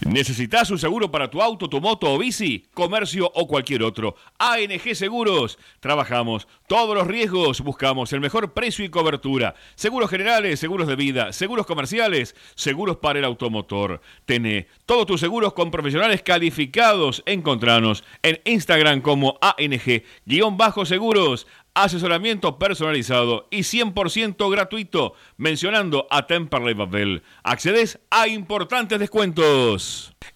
¿Necesitas 0.00 0.70
un 0.70 0.78
seguro 0.78 1.10
para 1.10 1.28
tu 1.28 1.42
auto, 1.42 1.68
tu 1.68 1.80
moto 1.80 2.12
o 2.12 2.18
bici, 2.18 2.66
comercio 2.72 3.30
o 3.34 3.46
cualquier 3.46 3.82
otro? 3.82 4.14
ANG 4.38 4.94
Seguros. 4.94 5.58
Trabajamos 5.80 6.46
todos 6.66 6.94
los 6.94 7.06
riesgos, 7.06 7.60
buscamos 7.60 8.12
el 8.12 8.20
mejor 8.20 8.52
precio 8.52 8.84
y 8.84 8.88
cobertura. 8.88 9.54
Seguros 9.74 10.10
generales, 10.10 10.60
seguros 10.60 10.86
de 10.86 10.96
vida, 10.96 11.32
seguros 11.32 11.66
comerciales, 11.66 12.34
seguros 12.54 12.98
para 12.98 13.18
el 13.18 13.24
automotor. 13.24 14.00
Tené 14.24 14.68
todos 14.86 15.06
tus 15.06 15.20
seguros 15.20 15.52
con 15.52 15.70
profesionales 15.70 16.22
calificados. 16.22 17.22
Encontranos 17.26 18.04
en 18.22 18.40
Instagram 18.44 19.00
como 19.00 19.38
ANG-seguros 19.40 21.46
asesoramiento 21.74 22.58
personalizado 22.58 23.46
y 23.50 23.58
100% 23.58 24.50
gratuito 24.50 25.14
mencionando 25.36 26.08
a 26.10 26.26
Temperley 26.26 26.74
Babel. 26.74 27.22
Accedes 27.44 28.00
a 28.10 28.26
importantes 28.26 28.98
descuentos. 28.98 29.67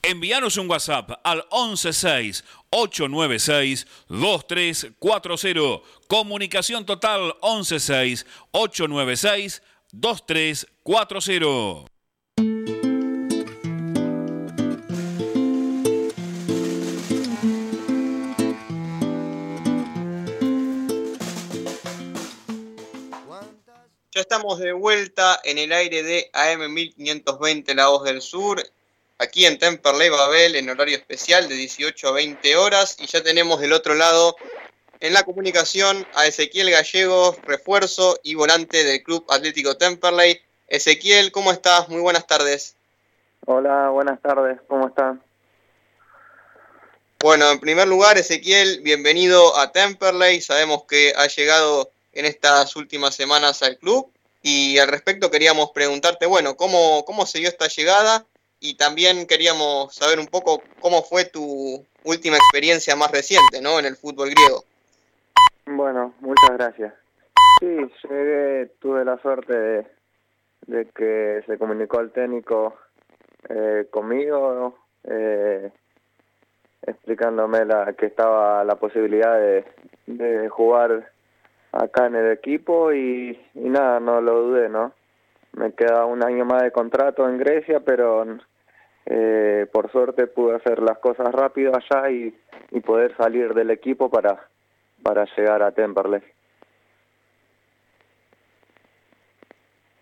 Envíanos 0.03 0.59
un 0.59 0.69
WhatsApp 0.69 1.13
al 1.25 1.47
116 1.51 2.45
896 2.71 3.87
2340. 4.09 5.83
Comunicación 6.07 6.85
total 6.85 7.35
116 7.41 8.27
896 8.51 9.63
2340. 9.93 11.93
Ya 24.15 24.21
estamos 24.21 24.59
de 24.59 24.75
vuelta 24.75 25.41
en 25.43 25.57
el 25.57 25.73
aire 25.73 26.03
de 26.03 26.31
AM 26.35 26.75
1520 26.75 27.75
La 27.75 27.89
Voz 27.89 28.05
del 28.05 28.21
Sur, 28.21 28.63
aquí 29.23 29.47
en 29.47 29.59
Temperley 29.59 30.09
Babel, 30.09 30.57
en 30.57 30.69
horario 30.69 30.97
especial 30.97 31.49
de 31.49 31.55
18 31.55 32.09
a 32.09 32.13
20 32.13 32.57
horas. 32.57 32.97
Y 32.99 33.07
ya 33.07 33.23
tenemos 33.23 33.61
del 33.61 33.73
otro 33.73 33.95
lado 33.95 34.37
en 35.01 35.13
la 35.15 35.23
comunicación 35.23 36.07
a 36.15 36.27
Ezequiel 36.27 36.71
Gallegos, 36.71 37.37
refuerzo 37.43 38.19
y 38.23 38.35
volante 38.35 38.85
del 38.85 39.03
Club 39.03 39.25
Atlético 39.29 39.77
Temperley. 39.77 40.41
Ezequiel, 40.67 41.33
¿cómo 41.33 41.53
estás? 41.53 41.89
Muy 41.89 42.01
buenas 42.01 42.27
tardes. 42.27 42.77
Hola, 43.47 43.91
buenas 43.91 44.21
tardes, 44.21 44.61
¿cómo 44.69 44.89
están? 44.89 45.23
Bueno, 47.21 47.51
en 47.51 47.61
primer 47.61 47.87
lugar, 47.87 48.19
Ezequiel, 48.19 48.81
bienvenido 48.83 49.57
a 49.57 49.71
Temperley. 49.71 50.41
Sabemos 50.41 50.85
que 50.85 51.13
ha 51.17 51.27
llegado 51.29 51.91
en 52.13 52.27
estas 52.27 52.75
últimas 52.77 53.15
semanas 53.15 53.63
al 53.63 53.79
club 53.79 54.11
Y 54.43 54.79
al 54.79 54.89
respecto 54.89 55.31
queríamos 55.31 55.71
preguntarte, 55.71 56.27
bueno, 56.27 56.57
¿cómo, 56.57 57.05
cómo 57.05 57.27
se 57.27 57.39
dio 57.39 57.49
esta 57.49 57.69
llegada? 57.69 58.27
Y 58.65 58.77
también 58.77 59.27
queríamos 59.27 59.93
saber 59.93 60.21
un 60.21 60.29
poco 60.29 60.63
cómo 60.81 61.03
fue 61.03 61.25
tu 61.25 61.85
última 62.05 62.37
experiencia 62.37 62.95
más 62.95 63.11
reciente, 63.11 63.61
¿no? 63.61 63.81
En 63.81 63.87
el 63.87 63.97
fútbol 63.97 64.31
griego. 64.31 64.63
Bueno, 65.67 66.15
muchas 66.21 66.51
gracias. 66.57 66.95
Sí, 67.59 67.77
llegué, 68.09 68.71
tuve 68.79 69.05
la 69.05 69.19
suerte 69.19 69.85
de, 70.67 70.89
que 70.95 71.43
se 71.45 71.59
comunicó 71.59 71.99
el 71.99 72.13
técnico 72.13 72.77
eh, 73.49 73.89
conmigo, 73.91 74.79
eh, 75.11 75.73
explicándome 76.87 77.65
la, 77.65 77.95
que 77.95 78.07
estaba 78.07 78.63
la 78.63 78.77
posibilidad 78.77 79.41
de, 79.41 80.49
jugar 80.51 81.11
acá 81.73 82.07
en 82.07 82.15
el 82.15 82.31
equipo 82.31 82.93
y, 82.93 83.41
nada, 83.55 83.99
no 83.99 84.21
lo 84.21 84.41
dudé, 84.41 84.69
¿no? 84.69 84.93
Me 85.53 85.73
queda 85.73 86.05
un 86.05 86.25
año 86.25 86.45
más 86.45 86.63
de 86.63 86.71
contrato 86.71 87.29
en 87.29 87.39
Grecia, 87.39 87.81
pero 87.81 88.25
eh, 89.07 89.67
por 89.73 89.91
suerte 89.91 90.27
pude 90.27 90.57
hacer 90.57 90.81
las 90.81 90.99
cosas 90.99 91.33
rápido 91.33 91.73
allá 91.75 92.11
y, 92.11 92.35
poder 92.81 93.17
salir 93.17 93.55
del 93.55 93.71
equipo 93.71 94.11
para, 94.11 94.49
para 95.03 95.25
llegar 95.37 95.63
a 95.63 95.73
Temperley. 95.73 96.23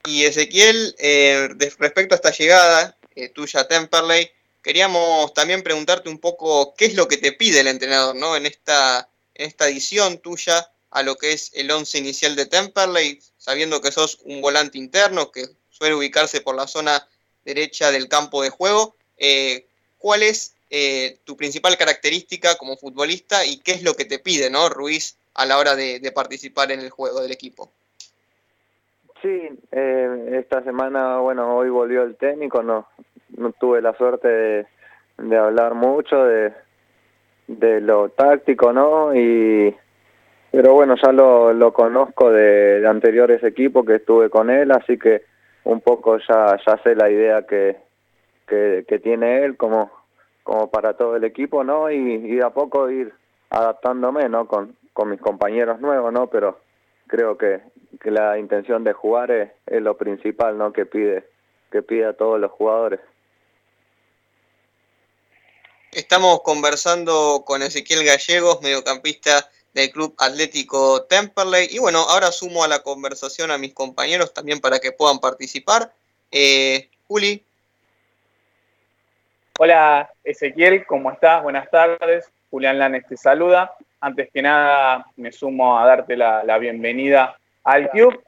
Y 0.06 0.24
Ezequiel, 0.24 0.94
eh, 0.98 1.48
respecto 1.78 2.14
a 2.14 2.16
esta 2.16 2.30
llegada 2.30 2.96
eh, 3.14 3.28
tuya 3.28 3.60
a 3.60 3.68
Temperley, 3.68 4.30
queríamos 4.62 5.34
también 5.34 5.62
preguntarte 5.62 6.08
un 6.08 6.18
poco 6.18 6.74
qué 6.74 6.86
es 6.86 6.94
lo 6.94 7.06
que 7.06 7.16
te 7.16 7.32
pide 7.32 7.60
el 7.60 7.68
entrenador 7.68 8.16
¿no? 8.16 8.36
en, 8.36 8.46
esta, 8.46 9.10
en 9.34 9.46
esta 9.46 9.68
edición 9.68 10.18
tuya 10.18 10.70
a 10.90 11.02
lo 11.02 11.16
que 11.16 11.32
es 11.32 11.52
el 11.54 11.70
once 11.70 11.98
inicial 11.98 12.34
de 12.34 12.46
Temperley, 12.46 13.20
sabiendo 13.36 13.80
que 13.80 13.92
sos 13.92 14.20
un 14.24 14.40
volante 14.40 14.78
interno 14.78 15.30
que 15.30 15.46
suele 15.68 15.94
ubicarse 15.94 16.40
por 16.40 16.54
la 16.54 16.66
zona 16.66 17.06
derecha 17.44 17.90
del 17.90 18.08
campo 18.08 18.42
de 18.42 18.50
juego. 18.50 18.94
Eh, 19.18 19.66
¿Cuál 19.98 20.22
es 20.22 20.54
eh, 20.70 21.18
tu 21.24 21.36
principal 21.36 21.76
característica 21.76 22.56
como 22.56 22.76
futbolista 22.76 23.44
y 23.44 23.58
qué 23.58 23.72
es 23.72 23.82
lo 23.82 23.94
que 23.94 24.04
te 24.04 24.18
pide, 24.18 24.50
¿no, 24.50 24.68
Ruiz, 24.68 25.16
a 25.34 25.46
la 25.46 25.58
hora 25.58 25.74
de, 25.76 26.00
participar 26.14 26.70
en 26.72 26.80
el 26.80 26.90
juego 26.90 27.20
del 27.20 27.32
equipo? 27.32 27.70
Sí, 29.20 29.48
eh, 29.72 30.38
esta 30.40 30.62
semana, 30.62 31.18
bueno, 31.18 31.56
hoy 31.56 31.68
volvió 31.68 32.02
el 32.02 32.16
técnico, 32.16 32.62
no, 32.62 32.86
no 33.36 33.52
tuve 33.52 33.82
la 33.82 33.94
suerte 33.96 34.28
de, 34.28 35.36
hablar 35.36 35.74
mucho 35.74 36.24
de, 36.24 36.54
de 37.46 37.80
lo 37.82 38.08
táctico, 38.08 38.72
¿no? 38.72 39.14
Y 39.14 39.76
pero 40.50 40.74
bueno, 40.74 40.96
ya 41.00 41.12
lo, 41.12 41.52
lo 41.52 41.72
conozco 41.72 42.30
de, 42.30 42.84
anteriores 42.86 43.42
equipos 43.44 43.86
que 43.86 43.96
estuve 43.96 44.30
con 44.30 44.50
él, 44.50 44.72
así 44.72 44.98
que 44.98 45.22
un 45.64 45.80
poco 45.80 46.18
ya, 46.18 46.58
ya 46.66 46.78
sé 46.82 46.94
la 46.94 47.10
idea 47.10 47.46
que, 47.46 47.76
que, 48.46 48.98
tiene 49.02 49.44
él 49.44 49.56
como, 49.56 49.90
como 50.42 50.70
para 50.70 50.94
todo 50.96 51.16
el 51.16 51.24
equipo, 51.24 51.64
¿no? 51.64 51.90
Y, 51.90 51.96
y 51.96 52.36
de 52.36 52.44
a 52.44 52.50
poco 52.50 52.90
ir 52.90 53.12
adaptándome, 53.50 54.28
¿no? 54.28 54.46
Con, 54.46 54.76
con 54.92 55.10
mis 55.10 55.20
compañeros 55.20 55.80
nuevos, 55.80 56.12
¿no? 56.12 56.28
Pero 56.28 56.58
creo 57.06 57.36
que, 57.36 57.60
que 58.00 58.10
la 58.10 58.38
intención 58.38 58.84
de 58.84 58.92
jugar 58.92 59.30
es, 59.30 59.50
es 59.66 59.82
lo 59.82 59.96
principal, 59.96 60.58
¿no? 60.58 60.72
Que 60.72 60.86
pide, 60.86 61.28
que 61.70 61.82
pide 61.82 62.06
a 62.06 62.12
todos 62.12 62.40
los 62.40 62.50
jugadores. 62.50 63.00
Estamos 65.92 66.42
conversando 66.42 67.42
con 67.44 67.62
Ezequiel 67.62 68.04
Gallegos, 68.04 68.62
mediocampista 68.62 69.50
del 69.74 69.90
Club 69.90 70.14
Atlético 70.18 71.04
Temperley. 71.04 71.68
Y 71.70 71.78
bueno, 71.78 72.00
ahora 72.00 72.32
sumo 72.32 72.64
a 72.64 72.68
la 72.68 72.82
conversación 72.82 73.50
a 73.50 73.58
mis 73.58 73.74
compañeros 73.74 74.34
también 74.34 74.60
para 74.60 74.78
que 74.78 74.92
puedan 74.92 75.18
participar. 75.18 75.92
Eh, 76.30 76.88
Juli. 77.06 77.42
Hola 79.58 80.10
Ezequiel, 80.24 80.86
¿cómo 80.86 81.12
estás? 81.12 81.42
Buenas 81.42 81.70
tardes. 81.70 82.30
Julián 82.50 82.78
Lanes 82.78 83.06
te 83.06 83.16
saluda. 83.16 83.74
Antes 84.00 84.30
que 84.32 84.40
nada, 84.40 85.06
me 85.16 85.30
sumo 85.30 85.78
a 85.78 85.86
darte 85.86 86.16
la, 86.16 86.58
bienvenida 86.58 87.36
al 87.64 87.90
club. 87.90 88.22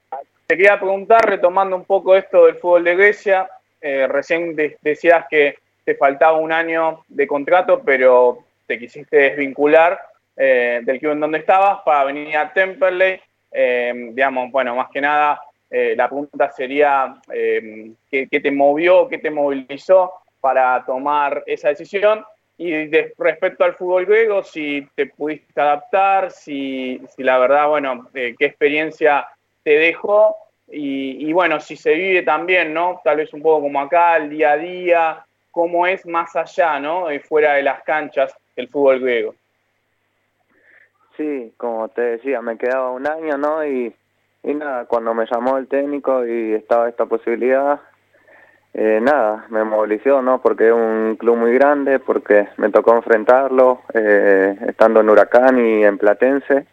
Te 0.46 0.56
quería 0.56 0.78
preguntar, 0.78 1.24
retomando 1.24 1.74
un 1.74 1.84
poco 1.84 2.14
esto 2.14 2.44
del 2.44 2.56
fútbol 2.56 2.84
de 2.84 2.94
Grecia, 2.94 3.48
eh, 3.80 4.06
recién 4.06 4.54
decías 4.82 5.24
que 5.30 5.56
te 5.84 5.94
faltaba 5.94 6.36
un 6.36 6.52
año 6.52 7.02
de 7.08 7.26
contrato, 7.26 7.80
pero 7.82 8.44
te 8.66 8.78
quisiste 8.78 9.16
desvincular 9.16 9.98
eh, 10.36 10.80
del 10.82 10.98
club 10.98 11.12
en 11.12 11.20
donde 11.20 11.38
estabas 11.38 11.80
para 11.84 12.04
venir 12.04 12.36
a 12.36 12.52
Temperley. 12.52 13.20
Eh, 13.50 13.92
digamos, 14.12 14.50
bueno, 14.50 14.74
más 14.76 14.88
que 14.90 15.00
nada, 15.00 15.40
eh, 15.70 15.94
la 15.96 16.08
pregunta 16.08 16.50
sería 16.50 17.14
¿qué, 17.30 18.28
¿qué, 18.30 18.40
te 18.40 18.50
movió, 18.50 19.08
qué 19.08 19.18
te 19.18 19.30
movilizó 19.30 20.12
para 20.40 20.84
tomar 20.84 21.42
esa 21.46 21.68
decisión? 21.68 22.24
Y 22.58 22.88
respecto 23.18 23.64
al 23.64 23.74
fútbol 23.74 24.06
griego, 24.06 24.42
si 24.42 24.86
te 24.94 25.06
pudiste 25.06 25.60
adaptar, 25.60 26.30
si, 26.30 27.00
si 27.08 27.22
la 27.22 27.38
verdad, 27.38 27.68
bueno, 27.68 28.08
qué 28.12 28.36
experiencia 28.38 29.26
te 29.64 29.78
dejó 29.78 30.36
y, 30.68 31.28
y, 31.28 31.32
bueno, 31.32 31.60
si 31.60 31.76
se 31.76 31.94
vive 31.94 32.22
también, 32.22 32.72
¿no? 32.72 33.00
Tal 33.02 33.16
vez 33.16 33.32
un 33.34 33.42
poco 33.42 33.62
como 33.62 33.80
acá, 33.80 34.16
el 34.16 34.30
día 34.30 34.52
a 34.52 34.56
día, 34.56 35.26
cómo 35.52 35.86
es 35.86 36.04
más 36.06 36.34
allá, 36.34 36.80
¿no? 36.80 37.06
fuera 37.28 37.54
de 37.54 37.62
las 37.62 37.82
canchas 37.84 38.34
el 38.56 38.68
fútbol 38.68 39.00
griego. 39.00 39.34
Sí, 41.16 41.52
como 41.56 41.88
te 41.88 42.00
decía, 42.02 42.40
me 42.40 42.56
quedaba 42.56 42.90
un 42.90 43.06
año, 43.06 43.36
¿no? 43.36 43.64
Y, 43.64 43.94
y 44.42 44.54
nada, 44.54 44.86
cuando 44.86 45.14
me 45.14 45.26
llamó 45.30 45.58
el 45.58 45.68
técnico 45.68 46.26
y 46.26 46.54
estaba 46.54 46.88
esta 46.88 47.06
posibilidad, 47.06 47.80
eh, 48.74 49.00
nada, 49.02 49.44
me 49.50 49.64
movilizó, 49.64 50.22
¿no? 50.22 50.40
Porque 50.40 50.68
es 50.68 50.72
un 50.72 51.16
club 51.18 51.36
muy 51.36 51.52
grande, 51.52 51.98
porque 51.98 52.48
me 52.56 52.70
tocó 52.70 52.94
enfrentarlo, 52.94 53.82
eh, 53.92 54.56
estando 54.68 55.00
en 55.00 55.10
Huracán 55.10 55.58
y 55.58 55.84
en 55.84 55.98
Platense, 55.98 56.66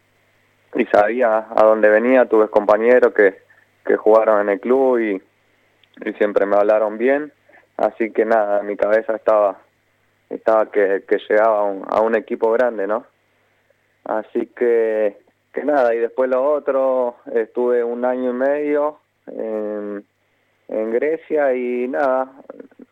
y 0.74 0.86
sabía 0.86 1.46
a 1.54 1.62
dónde 1.64 1.90
venía, 1.90 2.24
tuve 2.24 2.48
compañeros 2.48 3.12
que, 3.12 3.42
que 3.84 3.96
jugaron 3.96 4.40
en 4.40 4.48
el 4.50 4.60
club 4.60 4.98
y, 4.98 5.22
y 6.08 6.12
siempre 6.14 6.46
me 6.46 6.56
hablaron 6.56 6.96
bien, 6.96 7.32
así 7.76 8.10
que 8.12 8.24
nada, 8.24 8.62
mi 8.62 8.76
cabeza 8.76 9.14
estaba 9.16 9.58
estaba 10.30 10.70
que, 10.70 11.02
que 11.08 11.18
llegaba 11.28 11.58
a 11.58 11.64
un, 11.64 11.84
a 11.88 12.00
un 12.00 12.14
equipo 12.14 12.52
grande, 12.52 12.86
¿no? 12.86 13.04
Así 14.10 14.46
que, 14.46 15.18
que 15.52 15.62
nada, 15.62 15.94
y 15.94 15.98
después 15.98 16.28
lo 16.28 16.42
otro, 16.42 17.14
estuve 17.32 17.84
un 17.84 18.04
año 18.04 18.30
y 18.30 18.32
medio 18.32 18.98
en, 19.28 20.04
Grecia 20.68 21.54
y 21.54 21.86
nada, 21.86 22.32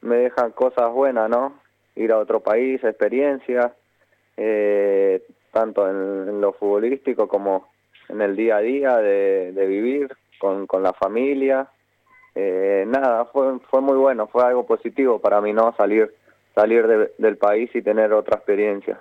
me 0.01 0.19
dejan 0.19 0.53
cosas 0.53 0.93
buenas, 0.93 1.29
¿no? 1.29 1.55
Ir 1.97 2.13
a 2.13 2.19
otro 2.19 2.39
país, 2.39 2.85
experiencia, 2.85 3.75
eh, 4.37 5.25
tanto 5.51 5.89
en, 5.89 6.41
lo 6.41 6.53
futbolístico 6.53 7.27
como 7.27 7.67
en 8.09 8.23
el 8.23 8.37
día 8.37 8.59
a 8.59 8.61
día 8.61 8.97
de, 8.99 9.51
de 9.53 9.67
vivir 9.67 10.17
con, 10.39 10.69
con 10.69 10.85
la 10.85 10.93
familia. 10.93 11.67
Eh, 12.37 12.85
nada, 12.87 13.25
fue, 13.25 13.59
fue 13.69 13.81
muy 13.81 13.97
bueno, 13.97 14.29
fue 14.29 14.45
algo 14.45 14.65
positivo 14.65 15.19
para 15.19 15.41
mí, 15.41 15.53
¿no? 15.53 15.75
Salir, 15.77 16.15
salir 16.55 17.11
del 17.19 17.37
país 17.39 17.75
y 17.75 17.83
tener 17.83 18.13
otra 18.13 18.37
experiencia. 18.37 19.01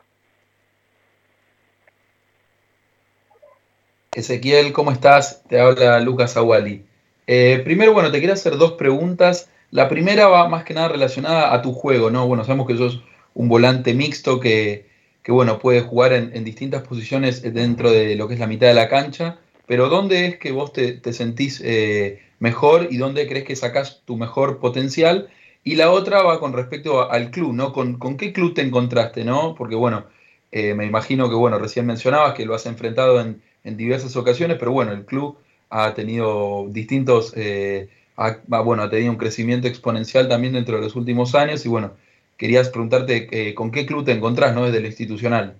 Ezequiel, 4.17 4.73
¿cómo 4.73 4.91
estás? 4.91 5.43
Te 5.47 5.59
habla 5.59 5.99
Lucas 5.99 6.37
Aguali. 6.37 6.83
Eh, 7.27 7.61
primero, 7.63 7.93
bueno, 7.93 8.11
te 8.11 8.17
quiero 8.17 8.33
hacer 8.33 8.57
dos 8.57 8.71
preguntas. 8.71 9.51
La 9.69 9.87
primera 9.89 10.27
va 10.27 10.49
más 10.49 10.63
que 10.63 10.73
nada 10.73 10.87
relacionada 10.87 11.53
a 11.53 11.61
tu 11.61 11.71
juego, 11.71 12.09
¿no? 12.09 12.27
Bueno, 12.27 12.43
sabemos 12.43 12.65
que 12.65 12.77
sos 12.77 13.03
un 13.35 13.47
volante 13.47 13.93
mixto 13.93 14.39
que, 14.39 14.87
que 15.21 15.31
bueno, 15.31 15.59
puede 15.59 15.81
jugar 15.81 16.13
en, 16.13 16.43
distintas 16.43 16.81
posiciones 16.81 17.43
dentro 17.53 17.91
de 17.91 18.15
lo 18.15 18.27
que 18.27 18.33
es 18.33 18.39
la 18.39 18.47
mitad 18.47 18.65
de 18.65 18.73
la 18.73 18.89
cancha, 18.89 19.37
pero 19.67 19.87
¿dónde 19.87 20.25
es 20.25 20.37
que 20.39 20.51
vos 20.51 20.73
te, 20.73 20.99
sentís 21.13 21.61
eh, 21.63 22.19
mejor 22.39 22.87
y 22.89 22.97
dónde 22.97 23.27
crees 23.27 23.45
que 23.45 23.55
sacás 23.55 24.01
tu 24.03 24.17
mejor 24.17 24.57
potencial? 24.57 25.29
Y 25.63 25.75
la 25.75 25.91
otra 25.91 26.23
va 26.23 26.39
con 26.39 26.53
respecto 26.53 27.11
al 27.11 27.29
club, 27.29 27.53
¿no? 27.53 27.71
¿Con, 27.71 27.99
con 27.99 28.17
qué 28.17 28.33
club 28.33 28.55
te 28.55 28.63
encontraste, 28.63 29.23
no? 29.23 29.53
Porque, 29.55 29.75
bueno, 29.75 30.07
eh, 30.51 30.73
me 30.73 30.87
imagino 30.87 31.29
que, 31.29 31.35
bueno, 31.35 31.59
recién 31.59 31.85
mencionabas 31.85 32.33
que 32.33 32.45
lo 32.47 32.55
has 32.55 32.65
enfrentado 32.65 33.21
en, 33.21 33.43
en 33.67 33.75
diversas 33.75 34.15
ocasiones, 34.15 34.57
pero 34.57 34.71
bueno, 34.71 34.93
el 34.93 35.05
club 35.05 35.37
ha 35.69 35.93
tenido 35.93 36.65
distintos, 36.69 37.33
eh, 37.35 37.89
ha, 38.15 38.37
bueno, 38.61 38.83
ha 38.83 38.89
tenido 38.89 39.11
un 39.11 39.17
crecimiento 39.17 39.67
exponencial 39.67 40.29
también 40.29 40.53
dentro 40.53 40.77
de 40.77 40.83
los 40.83 40.95
últimos 40.95 41.35
años 41.35 41.65
y 41.65 41.69
bueno, 41.69 41.91
querías 42.37 42.69
preguntarte 42.69 43.27
eh, 43.31 43.53
con 43.53 43.71
qué 43.71 43.85
club 43.85 44.05
te 44.05 44.13
encontrás, 44.13 44.55
¿no? 44.55 44.65
Desde 44.65 44.79
lo 44.79 44.87
institucional. 44.87 45.57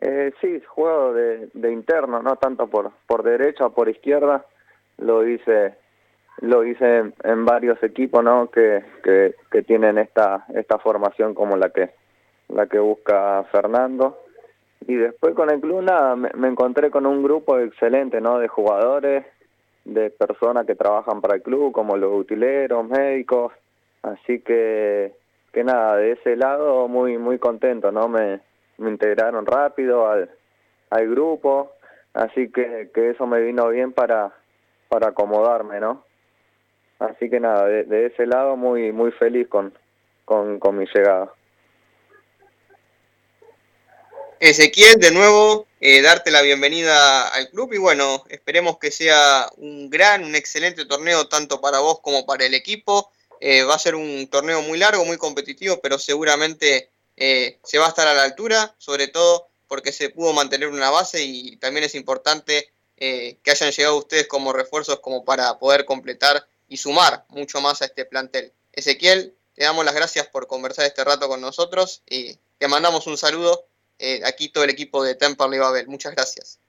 Eh, 0.00 0.32
sí, 0.40 0.60
juego 0.66 1.12
de, 1.12 1.48
de, 1.52 1.72
interno, 1.72 2.22
no 2.22 2.36
tanto 2.36 2.68
por, 2.68 2.92
por 3.06 3.22
derecha 3.22 3.66
o 3.66 3.74
por 3.74 3.88
izquierda, 3.88 4.46
lo 4.96 5.28
hice 5.28 5.74
lo 6.40 6.64
hice 6.64 7.12
en, 7.24 7.44
varios 7.44 7.82
equipos 7.82 8.22
no 8.22 8.48
que, 8.48 8.84
que, 9.02 9.34
que, 9.50 9.62
tienen 9.62 9.98
esta 9.98 10.46
esta 10.54 10.78
formación 10.78 11.34
como 11.34 11.56
la 11.56 11.70
que 11.70 11.90
la 12.48 12.66
que 12.66 12.78
busca 12.78 13.42
Fernando 13.50 14.16
y 14.86 14.94
después 14.94 15.34
con 15.34 15.50
el 15.50 15.60
club 15.60 15.82
nada, 15.82 16.16
me, 16.16 16.48
encontré 16.48 16.90
con 16.90 17.06
un 17.06 17.22
grupo 17.22 17.58
excelente, 17.58 18.20
¿no? 18.20 18.38
De 18.38 18.48
jugadores, 18.48 19.26
de 19.84 20.10
personas 20.10 20.66
que 20.66 20.74
trabajan 20.74 21.20
para 21.20 21.36
el 21.36 21.42
club, 21.42 21.72
como 21.72 21.96
los 21.96 22.12
utileros, 22.12 22.88
médicos, 22.88 23.52
así 24.02 24.40
que, 24.40 25.14
que 25.52 25.64
nada, 25.64 25.96
de 25.96 26.12
ese 26.12 26.36
lado 26.36 26.88
muy 26.88 27.18
muy 27.18 27.38
contento, 27.38 27.90
¿no? 27.92 28.08
Me, 28.08 28.40
me 28.78 28.90
integraron 28.90 29.44
rápido 29.46 30.08
al, 30.08 30.30
al 30.90 31.08
grupo, 31.08 31.72
así 32.14 32.50
que, 32.50 32.90
que 32.94 33.10
eso 33.10 33.26
me 33.26 33.40
vino 33.40 33.68
bien 33.68 33.92
para, 33.92 34.32
para 34.88 35.08
acomodarme, 35.08 35.80
¿no? 35.80 36.04
Así 36.98 37.30
que 37.30 37.40
nada, 37.40 37.66
de, 37.66 38.06
ese 38.06 38.26
lado 38.26 38.56
muy 38.56 38.92
muy 38.92 39.12
feliz 39.12 39.48
con, 39.48 39.72
con, 40.24 40.58
con 40.58 40.76
mi 40.78 40.86
llegada. 40.86 41.32
Ezequiel, 44.40 45.00
de 45.00 45.10
nuevo, 45.10 45.66
eh, 45.80 46.00
darte 46.00 46.30
la 46.30 46.42
bienvenida 46.42 47.26
al 47.28 47.50
club 47.50 47.72
y 47.72 47.78
bueno, 47.78 48.24
esperemos 48.28 48.78
que 48.78 48.92
sea 48.92 49.50
un 49.56 49.90
gran, 49.90 50.24
un 50.24 50.36
excelente 50.36 50.84
torneo 50.84 51.26
tanto 51.28 51.60
para 51.60 51.80
vos 51.80 51.98
como 52.00 52.24
para 52.24 52.46
el 52.46 52.54
equipo. 52.54 53.10
Eh, 53.40 53.64
va 53.64 53.74
a 53.74 53.80
ser 53.80 53.96
un 53.96 54.28
torneo 54.28 54.62
muy 54.62 54.78
largo, 54.78 55.04
muy 55.04 55.16
competitivo, 55.16 55.80
pero 55.80 55.98
seguramente 55.98 56.90
eh, 57.16 57.58
se 57.64 57.78
va 57.78 57.86
a 57.86 57.88
estar 57.88 58.06
a 58.06 58.14
la 58.14 58.22
altura, 58.22 58.76
sobre 58.78 59.08
todo 59.08 59.48
porque 59.66 59.90
se 59.90 60.10
pudo 60.10 60.32
mantener 60.32 60.68
una 60.68 60.90
base 60.90 61.22
y 61.22 61.56
también 61.56 61.84
es 61.84 61.94
importante 61.94 62.72
que 62.96 63.38
hayan 63.46 63.70
llegado 63.70 63.96
ustedes 63.96 64.26
como 64.26 64.52
refuerzos 64.52 64.98
como 64.98 65.24
para 65.24 65.56
poder 65.60 65.84
completar 65.84 66.48
y 66.66 66.78
sumar 66.78 67.24
mucho 67.28 67.60
más 67.60 67.80
a 67.80 67.84
este 67.84 68.04
plantel. 68.04 68.52
Ezequiel, 68.72 69.36
te 69.54 69.62
damos 69.62 69.84
las 69.84 69.94
gracias 69.94 70.26
por 70.26 70.48
conversar 70.48 70.84
este 70.84 71.04
rato 71.04 71.28
con 71.28 71.40
nosotros 71.40 72.02
y 72.10 72.36
te 72.58 72.66
mandamos 72.66 73.06
un 73.06 73.16
saludo 73.16 73.68
eh, 73.98 74.20
aquí 74.24 74.50
todo 74.50 74.64
el 74.64 74.70
equipo 74.70 75.02
de 75.02 75.14
Temperley 75.14 75.58
Babel. 75.58 75.88
Muchas 75.88 76.14
gracias. 76.14 76.60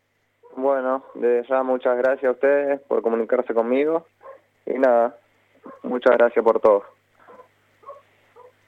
Bueno, 0.56 1.06
desde 1.14 1.48
ya 1.48 1.64
muchas 1.64 1.98
gracias 1.98 2.26
a 2.26 2.32
ustedes 2.32 2.82
por 2.82 3.02
comunicarse 3.02 3.54
conmigo 3.54 4.08
y 4.66 4.74
nada, 4.74 5.18
muchas 5.84 6.18
gracias 6.18 6.44
por 6.44 6.60
todo. 6.60 6.84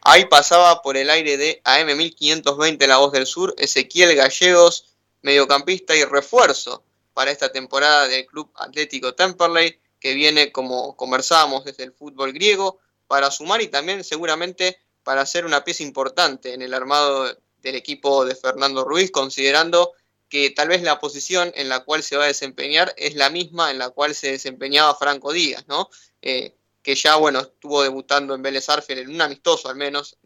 Ahí 0.04 0.26
pasaba 0.26 0.82
por 0.82 0.98
el 0.98 1.10
aire 1.10 1.38
de 1.38 1.62
AM1520 1.64 2.88
La 2.88 2.98
Voz 2.98 3.12
del 3.12 3.26
Sur, 3.26 3.54
Ezequiel 3.58 4.16
Gallegos, 4.16 4.98
mediocampista 5.22 5.96
y 5.96 6.04
refuerzo 6.04 6.84
para 7.14 7.32
esta 7.32 7.52
temporada 7.52 8.08
del 8.08 8.26
Club 8.26 8.52
Atlético 8.56 9.14
Temperley 9.14 9.80
que 10.00 10.16
viene, 10.16 10.52
como 10.52 10.96
conversábamos, 10.96 11.64
desde 11.64 11.84
el 11.84 11.94
fútbol 11.94 12.34
griego, 12.34 12.80
para 13.08 13.30
sumar 13.30 13.62
y 13.62 13.68
también 13.68 14.04
seguramente 14.04 14.80
para 15.04 15.26
ser 15.26 15.46
una 15.46 15.64
pieza 15.64 15.84
importante 15.84 16.54
en 16.54 16.62
el 16.62 16.74
armado 16.74 17.38
del 17.62 17.76
equipo 17.76 18.26
de 18.26 18.36
Fernando 18.36 18.84
Ruiz, 18.84 19.12
considerando 19.12 19.94
que 20.30 20.50
tal 20.50 20.70
vez 20.70 20.82
la 20.82 21.00
posición 21.00 21.52
en 21.56 21.68
la 21.68 21.84
cual 21.84 22.04
se 22.04 22.16
va 22.16 22.24
a 22.24 22.28
desempeñar 22.28 22.94
es 22.98 23.16
la 23.16 23.30
misma 23.30 23.70
en 23.70 23.78
la 23.78 23.90
cual 23.90 24.16
se 24.16 24.32
desempeñaba 24.32 24.96
Franco 24.96 25.34
Díaz, 25.34 25.66
¿no? 25.68 25.90
Eh, 26.22 26.56
que 26.82 26.96
ya, 26.96 27.18
bueno, 27.18 27.42
estuvo 27.42 27.84
debutando 27.84 28.34
en 28.34 28.42
Vélez 28.42 28.70
Arfield, 28.70 29.02
en 29.02 29.10
un 29.10 29.22
amistoso 29.22 29.70
al 29.70 29.76
menos, 29.76 30.18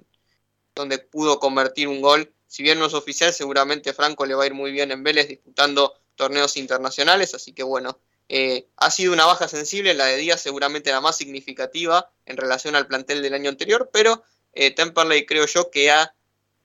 donde 0.76 1.00
pudo 1.00 1.40
convertir 1.40 1.88
un 1.88 2.02
gol. 2.02 2.32
Si 2.48 2.62
bien 2.62 2.80
no 2.80 2.86
es 2.86 2.94
oficial, 2.94 3.34
seguramente 3.34 3.94
Franco 3.94 4.26
le 4.26 4.36
va 4.36 4.44
a 4.44 4.48
ir 4.48 4.54
muy 4.54 4.72
bien 4.72 4.92
en 4.92 5.04
Vélez 5.04 5.28
disputando 5.28 5.94
torneos 6.16 6.56
internacionales, 6.56 7.34
así 7.34 7.54
que 7.54 7.64
bueno, 7.64 8.00
eh, 8.30 8.68
ha 8.78 8.92
sido 8.92 9.14
una 9.14 9.26
baja 9.26 9.48
sensible, 9.48 9.94
la 9.94 10.06
de 10.06 10.18
Díaz 10.18 10.42
seguramente 10.42 10.92
la 10.92 11.02
más 11.02 11.18
significativa 11.18 12.12
en 12.26 12.38
relación 12.38 12.76
al 12.76 12.88
plantel 12.88 13.22
del 13.22 13.34
año 13.34 13.50
anterior, 13.50 13.90
pero 13.92 14.24
eh, 14.54 14.72
Temperley 14.72 15.26
creo 15.26 15.46
yo 15.46 15.70
que 15.70 15.92
ha 15.92 16.16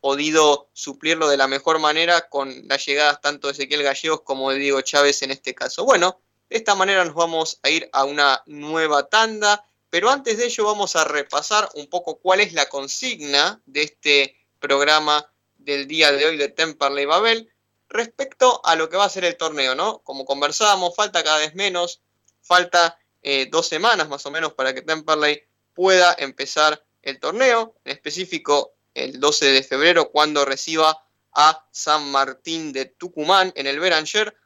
podido 0.01 0.69
suplirlo 0.73 1.29
de 1.29 1.37
la 1.37 1.47
mejor 1.47 1.79
manera 1.79 2.29
con 2.29 2.67
las 2.69 2.85
llegadas 2.87 3.21
tanto 3.21 3.47
de 3.47 3.53
Ezequiel 3.53 3.83
Gallegos 3.83 4.23
como 4.23 4.51
de 4.51 4.59
Diego 4.59 4.81
Chávez 4.81 5.23
en 5.23 5.31
este 5.31 5.55
caso. 5.55 5.85
Bueno, 5.85 6.21
de 6.49 6.57
esta 6.57 6.75
manera 6.75 7.05
nos 7.05 7.15
vamos 7.15 7.61
a 7.63 7.71
ir 7.71 7.89
a 7.93 8.05
una 8.05 8.43
nueva 8.47 9.09
tanda, 9.09 9.65
pero 9.91 10.11
antes 10.11 10.39
de 10.39 10.47
ello 10.47 10.65
vamos 10.65 10.97
a 10.97 11.05
repasar 11.05 11.69
un 11.75 11.87
poco 11.89 12.19
cuál 12.19 12.41
es 12.41 12.53
la 12.53 12.69
consigna 12.69 13.61
de 13.67 13.83
este 13.83 14.37
programa 14.59 15.31
del 15.59 15.87
día 15.87 16.13
de 16.13 16.25
hoy 16.25 16.37
de 16.37 16.49
Temperley 16.49 17.05
Babel 17.05 17.53
respecto 17.89 18.61
a 18.65 18.77
lo 18.77 18.89
que 18.89 18.97
va 18.97 19.05
a 19.05 19.11
ser 19.11 19.25
el 19.25 19.37
torneo, 19.37 19.75
¿no? 19.75 19.99
Como 19.99 20.25
conversábamos, 20.25 20.95
falta 20.95 21.23
cada 21.23 21.39
vez 21.39 21.55
menos, 21.55 22.01
falta 22.41 22.99
eh, 23.23 23.49
dos 23.51 23.67
semanas 23.67 24.09
más 24.09 24.25
o 24.27 24.31
menos 24.31 24.55
para 24.55 24.75
que 24.75 24.83
Temperley 24.83 25.43
pueda 25.75 26.15
empezar 26.19 26.85
el 27.03 27.19
torneo, 27.19 27.75
en 27.85 27.93
específico 27.93 28.73
el 28.95 29.21
12 29.21 29.47
de 29.47 29.63
febrero 29.63 30.11
cuando 30.11 30.45
reciba 30.45 31.05
a 31.33 31.67
San 31.71 32.11
Martín 32.11 32.73
de 32.73 32.87
Tucumán 32.87 33.53
en 33.55 33.67
el 33.67 33.81
Beranger. 33.81 34.37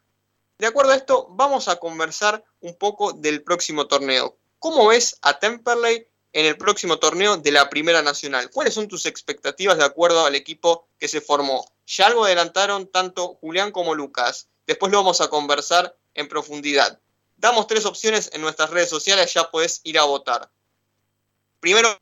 De 0.58 0.66
acuerdo 0.66 0.92
a 0.92 0.96
esto, 0.96 1.26
vamos 1.30 1.68
a 1.68 1.76
conversar 1.76 2.44
un 2.60 2.74
poco 2.76 3.12
del 3.12 3.42
próximo 3.42 3.86
torneo. 3.86 4.38
¿Cómo 4.58 4.86
ves 4.88 5.18
a 5.22 5.38
Temperley 5.38 6.06
en 6.32 6.46
el 6.46 6.56
próximo 6.56 6.98
torneo 6.98 7.36
de 7.36 7.52
la 7.52 7.68
Primera 7.68 8.02
Nacional? 8.02 8.50
¿Cuáles 8.50 8.74
son 8.74 8.88
tus 8.88 9.06
expectativas 9.06 9.78
de 9.78 9.84
acuerdo 9.84 10.24
al 10.24 10.34
equipo 10.34 10.88
que 10.98 11.08
se 11.08 11.20
formó? 11.20 11.66
Ya 11.86 12.06
algo 12.06 12.24
adelantaron 12.24 12.86
tanto 12.86 13.34
Julián 13.40 13.72
como 13.72 13.94
Lucas. 13.94 14.48
Después 14.66 14.90
lo 14.90 14.98
vamos 14.98 15.20
a 15.20 15.28
conversar 15.28 15.96
en 16.14 16.28
profundidad. 16.28 17.00
Damos 17.36 17.66
tres 17.66 17.84
opciones 17.84 18.30
en 18.32 18.40
nuestras 18.40 18.70
redes 18.70 18.88
sociales, 18.88 19.34
ya 19.34 19.50
puedes 19.50 19.80
ir 19.84 19.98
a 19.98 20.04
votar. 20.04 20.50
Primero, 21.60 21.98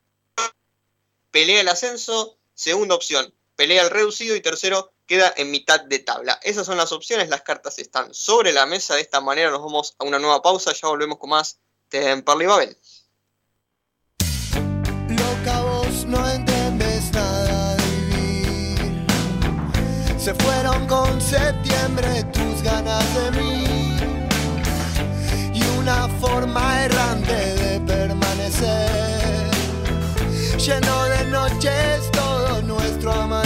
pelea 1.33 1.63
el 1.63 1.69
ascenso. 1.69 2.39
Segunda 2.55 2.95
opción, 2.95 3.35
pelea 3.57 3.83
el 3.83 3.91
reducido. 3.91 4.37
Y 4.37 4.41
tercero, 4.41 4.93
queda 5.07 5.35
en 5.37 5.51
mitad 5.51 5.81
de 5.81 5.99
tabla. 5.99 6.39
Esas 6.45 6.67
son 6.67 6.77
las 6.77 6.93
opciones, 6.93 7.29
las 7.29 7.43
cartas 7.43 7.81
están 7.81 8.15
sobre 8.15 8.53
la 8.53 8.67
mesa. 8.67 8.95
De 8.95 9.01
esta 9.01 9.21
manera 9.21 9.51
nos 9.51 9.63
vamos 9.63 9.97
a 9.99 10.05
una 10.05 10.21
nueva 10.21 10.41
pausa. 10.41 10.73
Ya 10.73 10.87
volvemos 10.87 11.19
con 11.19 11.31
más 11.31 11.59
de 11.91 12.23
Parley 12.23 12.47
Babel. 12.47 12.79
Se 20.23 20.35
fueron 20.35 20.87
con 20.87 21.21
septiembre 21.21 22.23
tus 22.33 22.63
ganas 22.63 23.05
de 23.13 23.31
mí 23.33 23.65
y 25.53 25.63
una 25.81 26.07
forma 26.21 26.85
errante 26.85 27.33
de 27.33 27.81
permanecer, 27.81 29.51
lleno 30.59 31.05
de 31.07 31.12
noches 31.65 32.11
todo 32.11 32.61
nuestro 32.63 33.13
amanecer. 33.13 33.42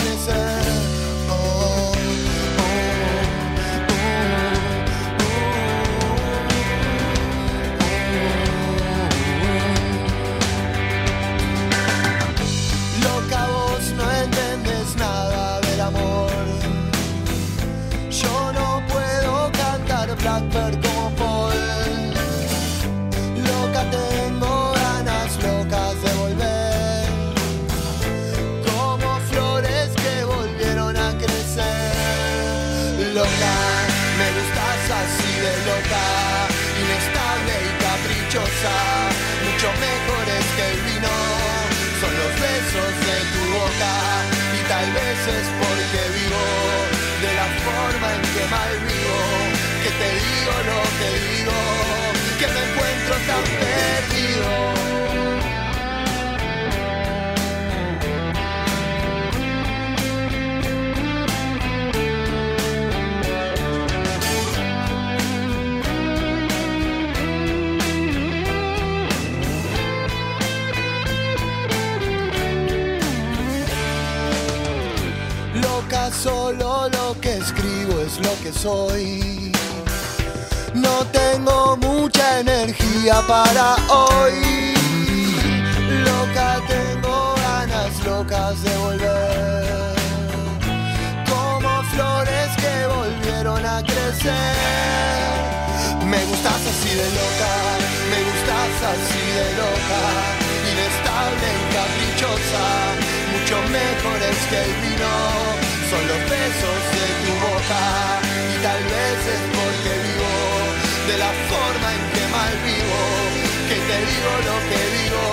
Solo 76.12 76.88
lo 76.88 77.20
que 77.20 77.36
escribo 77.38 78.00
es 78.00 78.18
lo 78.18 78.34
que 78.42 78.52
soy. 78.52 79.52
No 80.74 81.04
tengo 81.06 81.76
mucha 81.76 82.40
energía 82.40 83.22
para 83.26 83.76
hoy. 83.88 84.74
Loca, 86.04 86.60
tengo 86.68 87.34
ganas 87.36 88.04
locas 88.04 88.62
de 88.62 88.76
volver. 88.78 89.96
Como 91.28 91.82
flores 91.94 92.50
que 92.56 92.86
volvieron 92.94 93.64
a 93.64 93.82
crecer. 93.82 94.76
Me 96.04 96.24
gustas 96.24 96.62
así 96.72 96.90
de 96.94 97.08
loca, 97.20 97.52
me 98.10 98.18
gustas 98.28 98.74
así 98.92 99.22
de 99.38 99.48
loca, 99.58 100.02
inestable 100.70 101.46
y 101.50 101.64
caprichosa, 101.74 102.64
mucho 103.32 103.56
mejores 103.70 104.36
que 104.48 104.58
el 104.62 104.72
vino, 104.82 105.65
son 105.90 106.02
los 106.08 106.18
besos 106.18 106.78
de 106.98 107.06
tu 107.22 107.32
boca, 107.46 107.84
y 108.52 108.56
tal 108.62 108.82
vez 108.82 109.18
es 109.34 109.42
porque 109.54 109.92
vivo 110.06 110.34
de 111.06 111.16
la 111.18 111.32
forma 111.50 111.88
en 111.94 112.02
que 112.14 112.24
mal 112.34 112.54
vivo, 112.66 113.02
que 113.68 113.78
te 113.88 113.96
digo 114.10 114.32
lo 114.50 114.56
que 114.70 114.80
digo, 114.98 115.24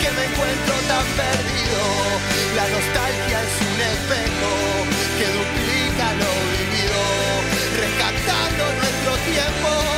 que 0.00 0.10
me 0.16 0.24
encuentro 0.30 0.74
tan 0.86 1.06
perdido, 1.18 1.82
la 2.58 2.66
nostalgia 2.74 3.38
es 3.42 3.54
un 3.70 3.78
espejo 3.90 4.52
que 5.18 5.26
duplica 5.38 6.06
lo 6.22 6.30
vivido, 6.54 7.00
rescatando 7.82 8.62
nuestro 8.78 9.12
tiempo 9.26 9.89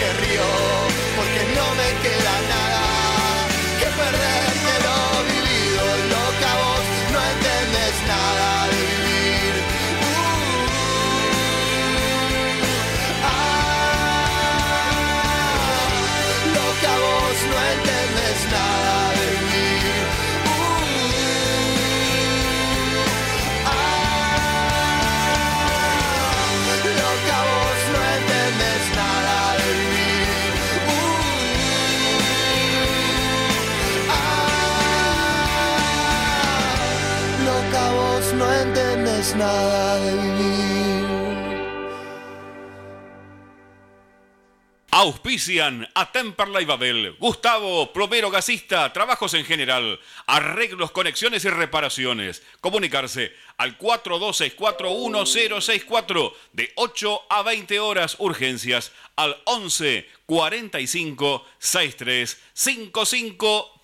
herri 0.00 0.38
hor 0.38 0.79
Auspician 45.00 45.88
a 45.94 46.12
Temperley 46.12 46.66
Babel, 46.66 47.16
Gustavo, 47.18 47.90
plomero 47.90 48.30
gasista, 48.30 48.92
trabajos 48.92 49.32
en 49.32 49.46
general, 49.46 49.98
arreglos, 50.26 50.90
conexiones 50.90 51.42
y 51.46 51.48
reparaciones. 51.48 52.42
Comunicarse 52.60 53.32
al 53.56 53.78
42641064 53.78 56.34
de 56.52 56.70
8 56.74 57.22
a 57.30 57.42
20 57.42 57.80
horas 57.80 58.16
urgencias 58.18 58.92
al 59.16 59.40
11 59.46 60.06
45 60.26 61.46
63 61.58 62.38
55 62.52 63.79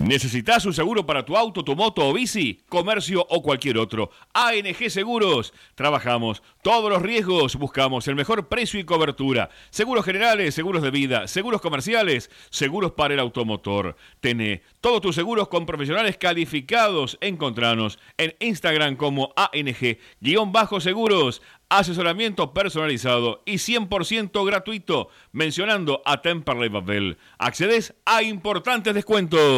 ¿Necesitas 0.00 0.64
un 0.64 0.72
seguro 0.72 1.04
para 1.04 1.24
tu 1.24 1.36
auto, 1.36 1.64
tu 1.64 1.74
moto 1.74 2.08
o 2.08 2.12
bici, 2.12 2.60
comercio 2.68 3.26
o 3.28 3.42
cualquier 3.42 3.78
otro? 3.78 4.10
ANG 4.32 4.90
Seguros. 4.90 5.52
Trabajamos 5.74 6.40
todos 6.62 6.88
los 6.90 7.02
riesgos, 7.02 7.56
buscamos 7.56 8.06
el 8.06 8.14
mejor 8.14 8.46
precio 8.48 8.78
y 8.78 8.84
cobertura. 8.84 9.50
Seguros 9.70 10.04
generales, 10.04 10.54
seguros 10.54 10.82
de 10.82 10.92
vida, 10.92 11.26
seguros 11.26 11.60
comerciales, 11.60 12.30
seguros 12.50 12.92
para 12.92 13.14
el 13.14 13.20
automotor. 13.20 13.96
Tené 14.20 14.62
todos 14.80 15.00
tus 15.00 15.16
seguros 15.16 15.48
con 15.48 15.66
profesionales 15.66 16.16
calificados. 16.16 17.18
Encontranos 17.20 17.98
en 18.16 18.36
Instagram 18.38 18.94
como 18.96 19.32
ANG-seguros. 19.36 21.42
Asesoramiento 21.70 22.54
personalizado 22.54 23.42
y 23.44 23.56
100% 23.56 24.46
gratuito 24.46 25.10
mencionando 25.32 26.00
a 26.06 26.22
Temperley 26.22 26.70
Babel. 26.70 27.18
Accedes 27.36 27.92
a 28.06 28.22
importantes 28.22 28.94
descuentos. 28.94 29.57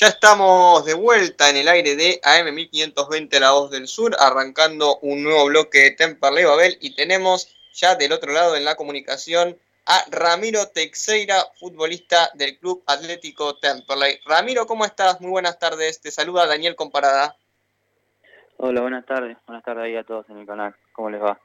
Ya 0.00 0.06
estamos 0.06 0.86
de 0.86 0.94
vuelta 0.94 1.50
en 1.50 1.58
el 1.58 1.68
aire 1.68 1.94
de 1.94 2.22
AM1520 2.22 3.38
La 3.38 3.50
Voz 3.50 3.70
del 3.70 3.86
Sur, 3.86 4.16
arrancando 4.18 4.96
un 5.02 5.22
nuevo 5.22 5.44
bloque 5.44 5.78
de 5.80 5.90
Temperley 5.90 6.44
Babel 6.44 6.78
y 6.80 6.94
tenemos 6.94 7.54
ya 7.74 7.96
del 7.96 8.12
otro 8.12 8.32
lado 8.32 8.56
en 8.56 8.64
la 8.64 8.76
comunicación 8.76 9.58
a 9.84 10.02
Ramiro 10.10 10.68
Teixeira, 10.68 11.44
futbolista 11.54 12.30
del 12.32 12.58
Club 12.58 12.82
Atlético 12.86 13.58
Temperley. 13.58 14.20
Ramiro, 14.24 14.66
¿cómo 14.66 14.86
estás? 14.86 15.20
Muy 15.20 15.32
buenas 15.32 15.58
tardes. 15.58 16.00
Te 16.00 16.10
saluda 16.10 16.46
Daniel 16.46 16.76
Comparada. 16.76 17.36
Hola, 18.56 18.80
buenas 18.80 19.04
tardes. 19.04 19.36
Buenas 19.46 19.62
tardes 19.62 19.84
ahí 19.84 19.96
a 19.96 20.04
todos 20.04 20.24
en 20.30 20.38
el 20.38 20.46
canal. 20.46 20.74
¿Cómo 20.94 21.10
les 21.10 21.22
va? 21.22 21.38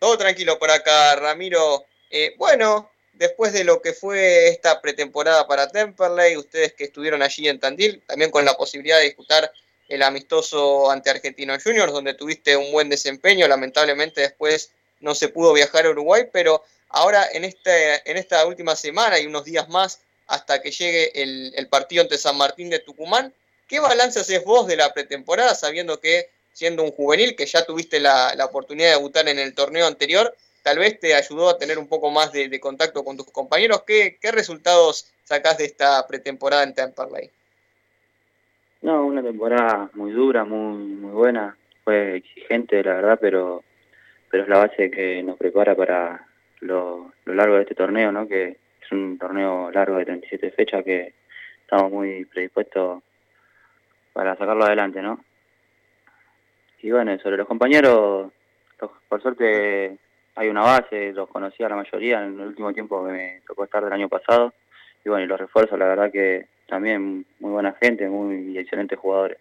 Todo 0.00 0.18
tranquilo 0.18 0.58
por 0.58 0.72
acá, 0.72 1.14
Ramiro. 1.14 1.84
Eh, 2.10 2.34
bueno, 2.36 2.90
después 3.22 3.52
de 3.52 3.62
lo 3.62 3.80
que 3.80 3.92
fue 3.92 4.48
esta 4.48 4.80
pretemporada 4.80 5.46
para 5.46 5.68
Temperley, 5.68 6.36
ustedes 6.36 6.72
que 6.72 6.82
estuvieron 6.82 7.22
allí 7.22 7.48
en 7.48 7.60
Tandil, 7.60 8.02
también 8.04 8.32
con 8.32 8.44
la 8.44 8.54
posibilidad 8.54 8.98
de 8.98 9.04
disputar 9.04 9.52
el 9.88 10.02
amistoso 10.02 10.90
ante 10.90 11.08
Argentinos 11.08 11.62
Juniors, 11.62 11.92
donde 11.92 12.14
tuviste 12.14 12.56
un 12.56 12.72
buen 12.72 12.88
desempeño, 12.88 13.46
lamentablemente 13.46 14.22
después 14.22 14.72
no 14.98 15.14
se 15.14 15.28
pudo 15.28 15.52
viajar 15.52 15.86
a 15.86 15.90
Uruguay, 15.90 16.24
pero 16.32 16.64
ahora 16.88 17.24
en, 17.32 17.44
este, 17.44 18.10
en 18.10 18.16
esta 18.16 18.44
última 18.44 18.74
semana 18.74 19.20
y 19.20 19.26
unos 19.26 19.44
días 19.44 19.68
más 19.68 20.00
hasta 20.26 20.60
que 20.60 20.72
llegue 20.72 21.22
el, 21.22 21.52
el 21.54 21.68
partido 21.68 22.02
ante 22.02 22.18
San 22.18 22.36
Martín 22.36 22.70
de 22.70 22.80
Tucumán, 22.80 23.32
¿qué 23.68 23.78
balance 23.78 24.18
haces 24.18 24.42
vos 24.44 24.66
de 24.66 24.74
la 24.74 24.92
pretemporada, 24.92 25.54
sabiendo 25.54 26.00
que 26.00 26.28
siendo 26.52 26.82
un 26.82 26.90
juvenil, 26.90 27.36
que 27.36 27.46
ya 27.46 27.64
tuviste 27.64 28.00
la, 28.00 28.34
la 28.34 28.46
oportunidad 28.46 28.88
de 28.88 28.96
debutar 28.96 29.28
en 29.28 29.38
el 29.38 29.54
torneo 29.54 29.86
anterior, 29.86 30.36
tal 30.62 30.78
vez 30.78 30.98
te 30.98 31.14
ayudó 31.14 31.48
a 31.48 31.58
tener 31.58 31.78
un 31.78 31.88
poco 31.88 32.10
más 32.10 32.32
de, 32.32 32.60
contacto 32.60 33.04
con 33.04 33.16
tus 33.16 33.30
compañeros. 33.30 33.82
¿Qué, 33.86 34.18
¿Qué, 34.20 34.30
resultados 34.30 35.12
sacás 35.24 35.58
de 35.58 35.64
esta 35.64 36.06
pretemporada 36.06 36.62
en 36.62 36.74
Temperley? 36.74 37.30
No, 38.82 39.06
una 39.06 39.22
temporada 39.22 39.90
muy 39.94 40.12
dura, 40.12 40.44
muy 40.44 40.76
muy 40.76 41.12
buena. 41.12 41.56
Fue 41.84 42.16
exigente, 42.16 42.82
la 42.82 42.94
verdad, 42.94 43.18
pero 43.20 43.62
pero 44.30 44.44
es 44.44 44.48
la 44.48 44.58
base 44.58 44.90
que 44.90 45.22
nos 45.22 45.36
prepara 45.36 45.74
para 45.74 46.26
lo, 46.60 47.12
lo 47.26 47.34
largo 47.34 47.56
de 47.56 47.62
este 47.62 47.74
torneo, 47.74 48.10
¿no? 48.10 48.26
Que 48.26 48.56
es 48.80 48.92
un 48.92 49.18
torneo 49.18 49.70
largo 49.70 49.96
de 49.96 50.06
37 50.06 50.52
fechas 50.52 50.82
que 50.84 51.12
estamos 51.60 51.92
muy 51.92 52.24
predispuestos 52.24 53.02
para 54.12 54.36
sacarlo 54.36 54.64
adelante, 54.64 55.02
¿no? 55.02 55.22
Y 56.82 56.90
bueno, 56.90 57.16
sobre 57.18 57.36
los 57.36 57.46
compañeros, 57.46 58.32
por 59.08 59.22
suerte 59.22 59.98
hay 60.34 60.48
una 60.48 60.62
base, 60.62 61.12
los 61.12 61.28
conocí 61.28 61.62
a 61.62 61.68
la 61.68 61.76
mayoría 61.76 62.22
en 62.22 62.40
el 62.40 62.48
último 62.48 62.72
tiempo 62.72 63.04
que 63.04 63.12
me 63.12 63.42
tocó 63.46 63.64
estar 63.64 63.84
del 63.84 63.92
año 63.92 64.08
pasado. 64.08 64.52
Y 65.04 65.08
bueno, 65.08 65.24
y 65.24 65.28
los 65.28 65.38
refuerzos, 65.38 65.78
la 65.78 65.86
verdad 65.86 66.10
que 66.10 66.46
también 66.68 67.26
muy 67.38 67.50
buena 67.50 67.76
gente, 67.80 68.08
muy 68.08 68.58
excelentes 68.58 68.98
jugadores. 68.98 69.38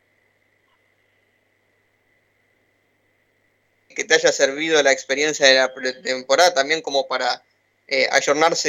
Que 3.95 4.03
te 4.03 4.13
haya 4.15 4.31
servido 4.31 4.81
la 4.83 4.91
experiencia 4.91 5.47
de 5.47 5.55
la 5.55 5.73
pretemporada 5.73 6.53
también 6.53 6.81
como 6.81 7.07
para 7.07 7.43
eh, 7.87 8.07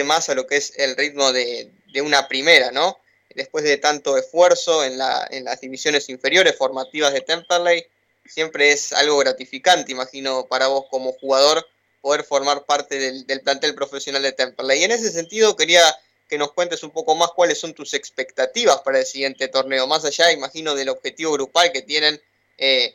más 0.04 0.28
a 0.28 0.34
lo 0.34 0.46
que 0.46 0.56
es 0.56 0.78
el 0.78 0.96
ritmo 0.96 1.32
de, 1.32 1.70
de 1.92 2.02
una 2.02 2.28
primera, 2.28 2.70
¿no? 2.72 2.98
después 3.34 3.64
de 3.64 3.78
tanto 3.78 4.16
esfuerzo 4.16 4.84
en, 4.84 4.98
en 5.30 5.44
las 5.44 5.60
divisiones 5.60 6.08
inferiores 6.08 6.56
formativas 6.56 7.12
de 7.12 7.20
Temperley, 7.20 7.86
siempre 8.26 8.72
es 8.72 8.92
algo 8.92 9.18
gratificante, 9.18 9.92
imagino, 9.92 10.46
para 10.46 10.68
vos 10.68 10.86
como 10.90 11.12
jugador 11.12 11.66
poder 12.02 12.24
formar 12.24 12.64
parte 12.66 12.98
del, 12.98 13.40
plantel 13.42 13.74
profesional 13.74 14.22
de 14.22 14.32
Temperley. 14.32 14.80
Y 14.80 14.84
en 14.84 14.90
ese 14.90 15.10
sentido 15.10 15.56
quería 15.56 15.80
que 16.28 16.36
nos 16.36 16.52
cuentes 16.52 16.82
un 16.82 16.90
poco 16.90 17.14
más 17.14 17.30
cuáles 17.30 17.58
son 17.58 17.72
tus 17.72 17.94
expectativas 17.94 18.80
para 18.80 18.98
el 18.98 19.04
siguiente 19.04 19.48
torneo, 19.48 19.86
más 19.86 20.04
allá, 20.04 20.32
imagino, 20.32 20.74
del 20.74 20.88
objetivo 20.88 21.32
grupal 21.32 21.70
que 21.72 21.82
tienen 21.82 22.20
eh, 22.58 22.94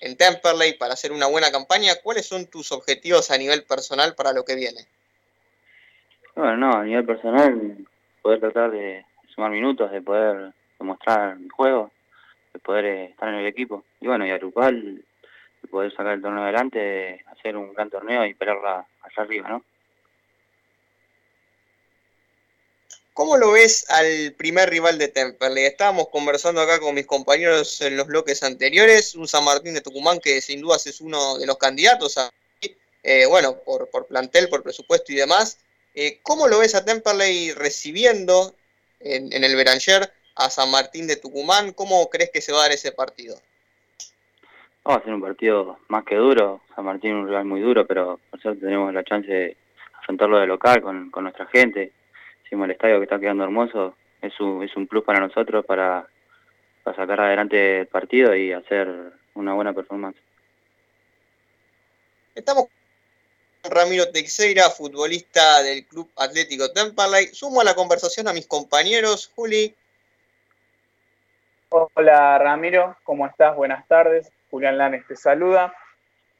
en 0.00 0.16
Temperley 0.16 0.74
para 0.74 0.94
hacer 0.94 1.12
una 1.12 1.26
buena 1.26 1.50
campaña, 1.50 1.94
¿cuáles 2.02 2.26
son 2.26 2.46
tus 2.46 2.72
objetivos 2.72 3.30
a 3.30 3.38
nivel 3.38 3.64
personal 3.64 4.14
para 4.14 4.32
lo 4.32 4.44
que 4.44 4.54
viene? 4.54 4.86
Bueno, 6.34 6.56
no, 6.56 6.72
a 6.72 6.84
nivel 6.84 7.04
personal, 7.04 7.76
poder 8.22 8.40
tratar 8.40 8.70
de 8.70 9.04
sumar 9.34 9.50
minutos, 9.50 9.90
de 9.90 10.02
poder 10.02 10.52
demostrar 10.78 11.36
mi 11.36 11.48
juego, 11.48 11.90
de 12.52 12.60
poder 12.60 12.84
eh, 12.84 13.04
estar 13.06 13.28
en 13.28 13.36
el 13.36 13.46
equipo. 13.46 13.84
Y 14.00 14.06
bueno, 14.06 14.26
y 14.26 14.30
a 14.30 14.38
grupal, 14.38 15.02
poder 15.68 15.90
sacar 15.92 16.14
el 16.14 16.22
torneo 16.22 16.42
adelante, 16.42 17.24
hacer 17.26 17.56
un 17.56 17.72
gran 17.72 17.90
torneo 17.90 18.26
y 18.26 18.34
pelearla 18.34 18.86
allá 19.02 19.22
arriba, 19.22 19.48
¿no? 19.48 19.64
¿Cómo 23.18 23.36
lo 23.36 23.50
ves 23.50 23.84
al 23.90 24.32
primer 24.38 24.70
rival 24.70 24.96
de 24.96 25.08
Temperley? 25.08 25.64
Estábamos 25.64 26.08
conversando 26.08 26.60
acá 26.60 26.78
con 26.78 26.94
mis 26.94 27.04
compañeros 27.04 27.80
en 27.80 27.96
los 27.96 28.06
bloques 28.06 28.44
anteriores, 28.44 29.16
un 29.16 29.26
San 29.26 29.42
Martín 29.44 29.74
de 29.74 29.80
Tucumán 29.80 30.20
que 30.20 30.40
sin 30.40 30.60
dudas 30.60 30.86
es 30.86 31.00
uno 31.00 31.36
de 31.36 31.44
los 31.44 31.58
candidatos, 31.58 32.16
a, 32.16 32.30
eh, 33.02 33.26
bueno, 33.26 33.58
por, 33.64 34.06
plantel, 34.06 34.48
por 34.48 34.62
presupuesto 34.62 35.10
y 35.10 35.16
demás. 35.16 35.58
Eh, 35.94 36.20
¿Cómo 36.22 36.46
lo 36.46 36.60
ves 36.60 36.76
a 36.76 36.84
Temperley 36.84 37.52
recibiendo 37.54 38.54
en, 39.00 39.32
el 39.32 39.56
Beranger 39.56 40.12
a 40.36 40.48
San 40.48 40.70
Martín 40.70 41.08
de 41.08 41.16
Tucumán? 41.16 41.72
¿Cómo 41.72 42.08
crees 42.10 42.30
que 42.30 42.40
se 42.40 42.52
va 42.52 42.58
a 42.58 42.62
dar 42.62 42.72
ese 42.72 42.92
partido? 42.92 43.36
Va 44.88 44.96
a 44.96 45.04
ser 45.04 45.14
un 45.14 45.20
partido 45.20 45.78
más 45.88 46.04
que 46.04 46.16
duro. 46.16 46.60
San 46.74 46.84
Martín 46.84 47.10
es 47.10 47.16
un 47.16 47.28
rival 47.28 47.44
muy 47.44 47.60
duro, 47.60 47.86
pero 47.86 48.20
nosotros 48.32 48.58
tenemos 48.60 48.92
la 48.94 49.04
chance 49.04 49.30
de 49.30 49.56
afrontarlo 50.00 50.38
de 50.38 50.46
local 50.46 50.80
con, 50.80 51.10
con 51.10 51.24
nuestra 51.24 51.46
gente 51.46 51.92
el 52.50 52.70
estadio 52.70 52.98
que 52.98 53.04
está 53.04 53.18
quedando 53.18 53.44
hermoso 53.44 53.94
es 54.22 54.38
un, 54.40 54.62
es 54.64 54.74
un 54.76 54.86
plus 54.86 55.04
para 55.04 55.20
nosotros 55.20 55.64
para, 55.64 56.06
sacar 56.84 57.20
adelante 57.20 57.80
el 57.80 57.86
partido 57.86 58.34
y 58.34 58.50
hacer 58.50 59.12
una 59.34 59.52
buena 59.52 59.74
performance. 59.74 60.16
Estamos 62.34 62.64
con 63.60 63.70
Ramiro 63.70 64.10
Teixeira, 64.10 64.70
futbolista 64.70 65.62
del 65.62 65.86
Club 65.86 66.10
Atlético 66.16 66.72
Temperley. 66.72 67.26
Sumo 67.34 67.60
a 67.60 67.64
la 67.64 67.74
conversación 67.74 68.26
a 68.26 68.32
mis 68.32 68.46
compañeros. 68.46 69.30
Juli. 69.36 69.74
Hola 71.68 72.38
Ramiro, 72.38 72.96
¿cómo 73.04 73.26
estás? 73.26 73.54
Buenas 73.54 73.86
tardes. 73.86 74.32
Julián 74.50 74.78
Lanes 74.78 75.06
te 75.06 75.16
saluda. 75.16 75.74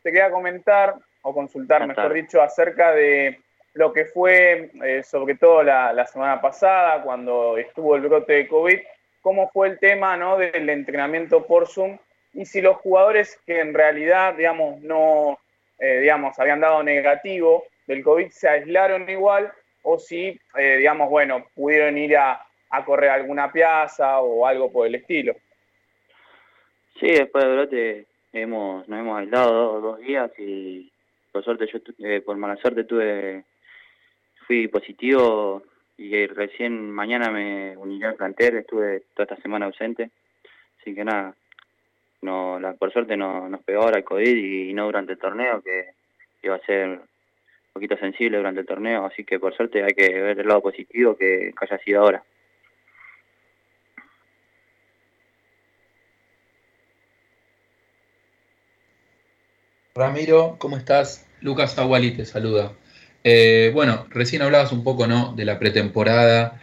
Te 0.03 0.11
quería 0.11 0.31
comentar 0.31 0.95
o 1.23 1.35
consultar, 1.35 1.87
mejor 1.87 2.13
dicho, 2.13 2.41
acerca 2.43 2.93
de 2.93 3.41
lo 3.75 3.93
que 3.93 4.07
fue, 4.07 4.71
eh, 4.85 5.03
sobre 5.03 5.37
todo 5.37 5.63
la, 5.63 6.07
semana 6.07 6.41
pasada, 6.41 7.03
cuando 7.03 7.57
estuvo 7.59 7.97
el 7.97 8.03
brote 8.03 8.33
de 8.33 8.49
COVID, 8.49 8.79
cómo 9.21 9.51
fue 9.51 9.69
el 9.69 9.79
tema 9.79 10.17
¿no? 10.17 10.37
del 10.39 10.69
entrenamiento 10.71 11.47
por 11.47 11.69
Zoom 11.69 11.99
y 12.33 12.45
si 12.47 12.61
los 12.61 12.77
jugadores 12.77 13.41
que 13.47 13.61
en 13.61 13.75
realidad, 13.75 14.35
digamos, 14.35 14.81
no, 14.81 15.39
eh, 15.79 15.99
digamos, 16.01 16.39
habían 16.39 16.61
dado 16.61 16.83
negativo 16.83 17.65
del 17.87 18.03
COVID 18.03 18.31
se 18.31 18.49
aislaron 18.49 19.09
igual 19.09 19.53
o 19.83 19.99
si, 19.99 20.39
eh, 20.57 20.77
digamos, 20.77 21.09
bueno, 21.09 21.47
pudieron 21.55 21.97
ir 21.99 22.17
a, 22.17 22.45
correr 22.85 23.11
alguna 23.11 23.51
plaza 23.51 24.21
o 24.21 24.47
algo 24.47 24.71
por 24.71 24.87
el 24.87 24.97
estilo. 24.97 25.35
Sí, 27.01 27.07
después 27.07 27.45
del 27.45 27.55
brote 27.55 28.07
hemos, 28.33 28.89
nos 28.89 28.99
hemos 28.99 29.19
aislado 29.19 29.81
dos, 29.81 30.01
días 30.01 30.33
y 30.39 30.91
por 31.31 31.45
suerte 31.45 31.69
yo, 31.73 32.25
por 32.25 32.37
mala 32.37 32.57
suerte 32.57 32.85
tuve 32.85 33.45
fui 34.47 34.67
positivo 34.67 35.63
y 35.97 36.27
recién 36.27 36.91
mañana 36.91 37.31
me 37.31 37.77
uniré 37.77 38.09
al 38.09 38.17
plantel, 38.17 38.57
estuve 38.57 39.03
toda 39.15 39.25
esta 39.25 39.37
semana 39.43 39.67
ausente, 39.67 40.11
así 40.81 40.95
que 40.95 41.05
nada, 41.05 41.35
no, 42.23 42.59
la, 42.59 42.75
por 42.75 42.93
suerte 42.93 43.17
no, 43.17 43.49
nos 43.49 43.63
pegó 43.63 43.83
ahora 43.83 43.99
el 43.99 44.05
COVID 44.05 44.37
y, 44.37 44.73
no 44.73 44.87
durante 44.87 45.13
el 45.13 45.19
torneo, 45.19 45.61
que 45.63 45.91
iba 46.43 46.57
a 46.57 46.67
ser 46.67 46.89
un 46.89 47.01
poquito 47.73 47.97
sensible 47.97 48.39
durante 48.39 48.61
el 48.61 48.67
torneo, 48.67 49.07
así 49.07 49.25
que 49.25 49.39
por 49.39 49.55
suerte 49.55 49.85
hay 49.85 49.95
que 49.95 50.21
ver 50.21 50.41
el 50.41 50.49
lado 50.49 50.63
positivo 50.63 51.17
que, 51.17 51.53
que 51.57 51.65
haya 51.65 51.79
sido 51.79 52.01
ahora. 52.01 52.25
Ramiro, 59.99 60.55
¿cómo 60.61 60.77
estás? 60.77 61.27
Lucas 61.41 61.77
Aguali 61.77 62.13
te 62.13 62.25
saluda. 62.25 62.73
Eh, 63.25 63.73
bueno, 63.75 64.07
recién 64.11 64.43
hablabas 64.43 64.71
un 64.71 64.85
poco 64.85 65.09
¿no? 65.09 65.35
de 65.35 65.45
la 65.45 65.59
pretemporada. 65.59 66.61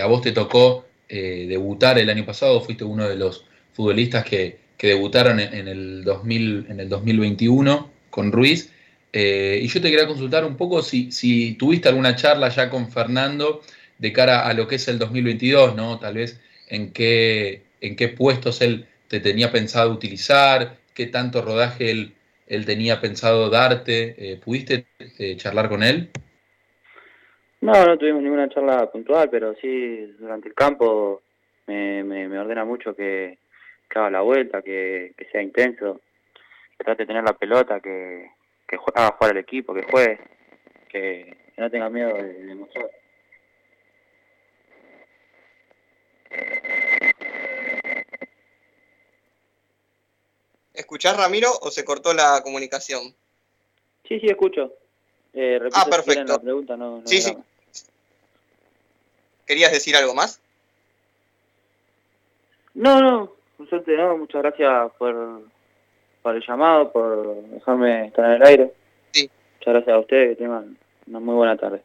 a 0.00 0.06
vos 0.06 0.22
te 0.22 0.30
tocó 0.30 0.86
eh, 1.08 1.46
debutar 1.48 1.98
el 1.98 2.08
año 2.08 2.24
pasado, 2.24 2.60
fuiste 2.60 2.84
uno 2.84 3.08
de 3.08 3.16
los 3.16 3.44
futbolistas 3.72 4.24
que, 4.24 4.64
debutaron 4.78 5.40
en, 5.40 5.66
el 5.66 6.04
2000, 6.04 6.66
en 6.68 6.78
el 6.78 6.88
2021 6.88 7.90
con 8.08 8.30
Ruiz. 8.30 8.70
Eh, 9.12 9.58
y 9.60 9.66
yo 9.66 9.80
te 9.80 9.90
quería 9.90 10.06
consultar 10.06 10.44
un 10.44 10.56
poco 10.56 10.80
si, 10.80 11.10
si, 11.10 11.54
tuviste 11.54 11.88
alguna 11.88 12.14
charla 12.14 12.50
ya 12.50 12.70
con 12.70 12.88
Fernando 12.92 13.62
de 13.98 14.12
cara 14.12 14.46
a 14.46 14.54
lo 14.54 14.68
que 14.68 14.76
es 14.76 14.86
el 14.86 15.00
2022, 15.00 15.74
¿no? 15.74 15.98
Tal 15.98 16.14
vez 16.14 16.38
en 16.68 16.92
qué, 16.92 17.64
en 17.80 17.96
qué 17.96 18.06
puestos 18.06 18.60
él 18.60 18.86
te 19.08 19.18
tenía 19.18 19.50
pensado 19.50 19.90
utilizar, 19.90 20.76
qué 20.94 21.06
tanto 21.06 21.42
rodaje 21.42 21.90
él 21.90 22.15
él 22.46 22.64
tenía 22.64 23.00
pensado 23.00 23.50
darte. 23.50 24.14
Eh, 24.18 24.40
¿Pudiste 24.42 24.86
eh, 25.18 25.36
charlar 25.36 25.68
con 25.68 25.82
él? 25.82 26.10
No, 27.60 27.72
no 27.84 27.98
tuvimos 27.98 28.22
ninguna 28.22 28.48
charla 28.48 28.90
puntual, 28.90 29.28
pero 29.30 29.54
sí 29.60 30.14
durante 30.18 30.48
el 30.48 30.54
campo 30.54 31.22
me, 31.66 32.04
me, 32.04 32.38
ordena 32.38 32.64
mucho 32.64 32.94
que, 32.94 33.38
haga 33.94 34.10
la 34.10 34.20
vuelta, 34.20 34.62
que, 34.62 35.14
sea 35.32 35.42
intenso, 35.42 36.00
que 36.76 36.84
trate 36.84 37.02
de 37.02 37.06
tener 37.06 37.24
la 37.24 37.32
pelota, 37.32 37.80
que, 37.80 38.30
que 38.68 38.76
haga 38.94 39.16
jugar 39.16 39.32
al 39.32 39.38
equipo, 39.38 39.74
que 39.74 39.82
juegue, 39.82 40.18
que, 40.88 41.36
no 41.56 41.70
tenga 41.70 41.88
miedo 41.88 42.14
de 42.14 42.32
demostrar. 42.44 42.90
¿Escuchás, 50.76 51.16
Ramiro, 51.16 51.50
o 51.62 51.70
se 51.70 51.84
cortó 51.84 52.12
la 52.12 52.42
comunicación? 52.42 53.14
Sí, 54.06 54.20
sí, 54.20 54.26
escucho. 54.26 54.72
Eh, 55.32 55.58
ah, 55.72 55.86
perfecto. 55.90 56.32
La 56.32 56.38
pregunta, 56.38 56.76
no, 56.76 57.02
sí, 57.04 57.20
sí. 57.20 57.36
¿Querías 59.46 59.72
decir 59.72 59.96
algo 59.96 60.14
más? 60.14 60.40
No, 62.74 63.00
no, 63.00 63.32
suerte 63.68 63.96
no. 63.96 64.18
Muchas 64.18 64.42
gracias 64.42 64.92
por, 64.98 65.42
por 66.22 66.36
el 66.36 66.44
llamado, 66.46 66.92
por 66.92 67.42
dejarme 67.48 68.06
estar 68.06 68.24
en 68.26 68.32
el 68.32 68.42
aire. 68.42 68.74
Sí. 69.12 69.30
Muchas 69.58 69.74
gracias 69.74 69.94
a 69.94 69.98
ustedes, 69.98 70.30
que 70.30 70.42
tengan 70.42 70.76
una 71.06 71.20
muy 71.20 71.34
buena 71.34 71.56
tarde. 71.56 71.82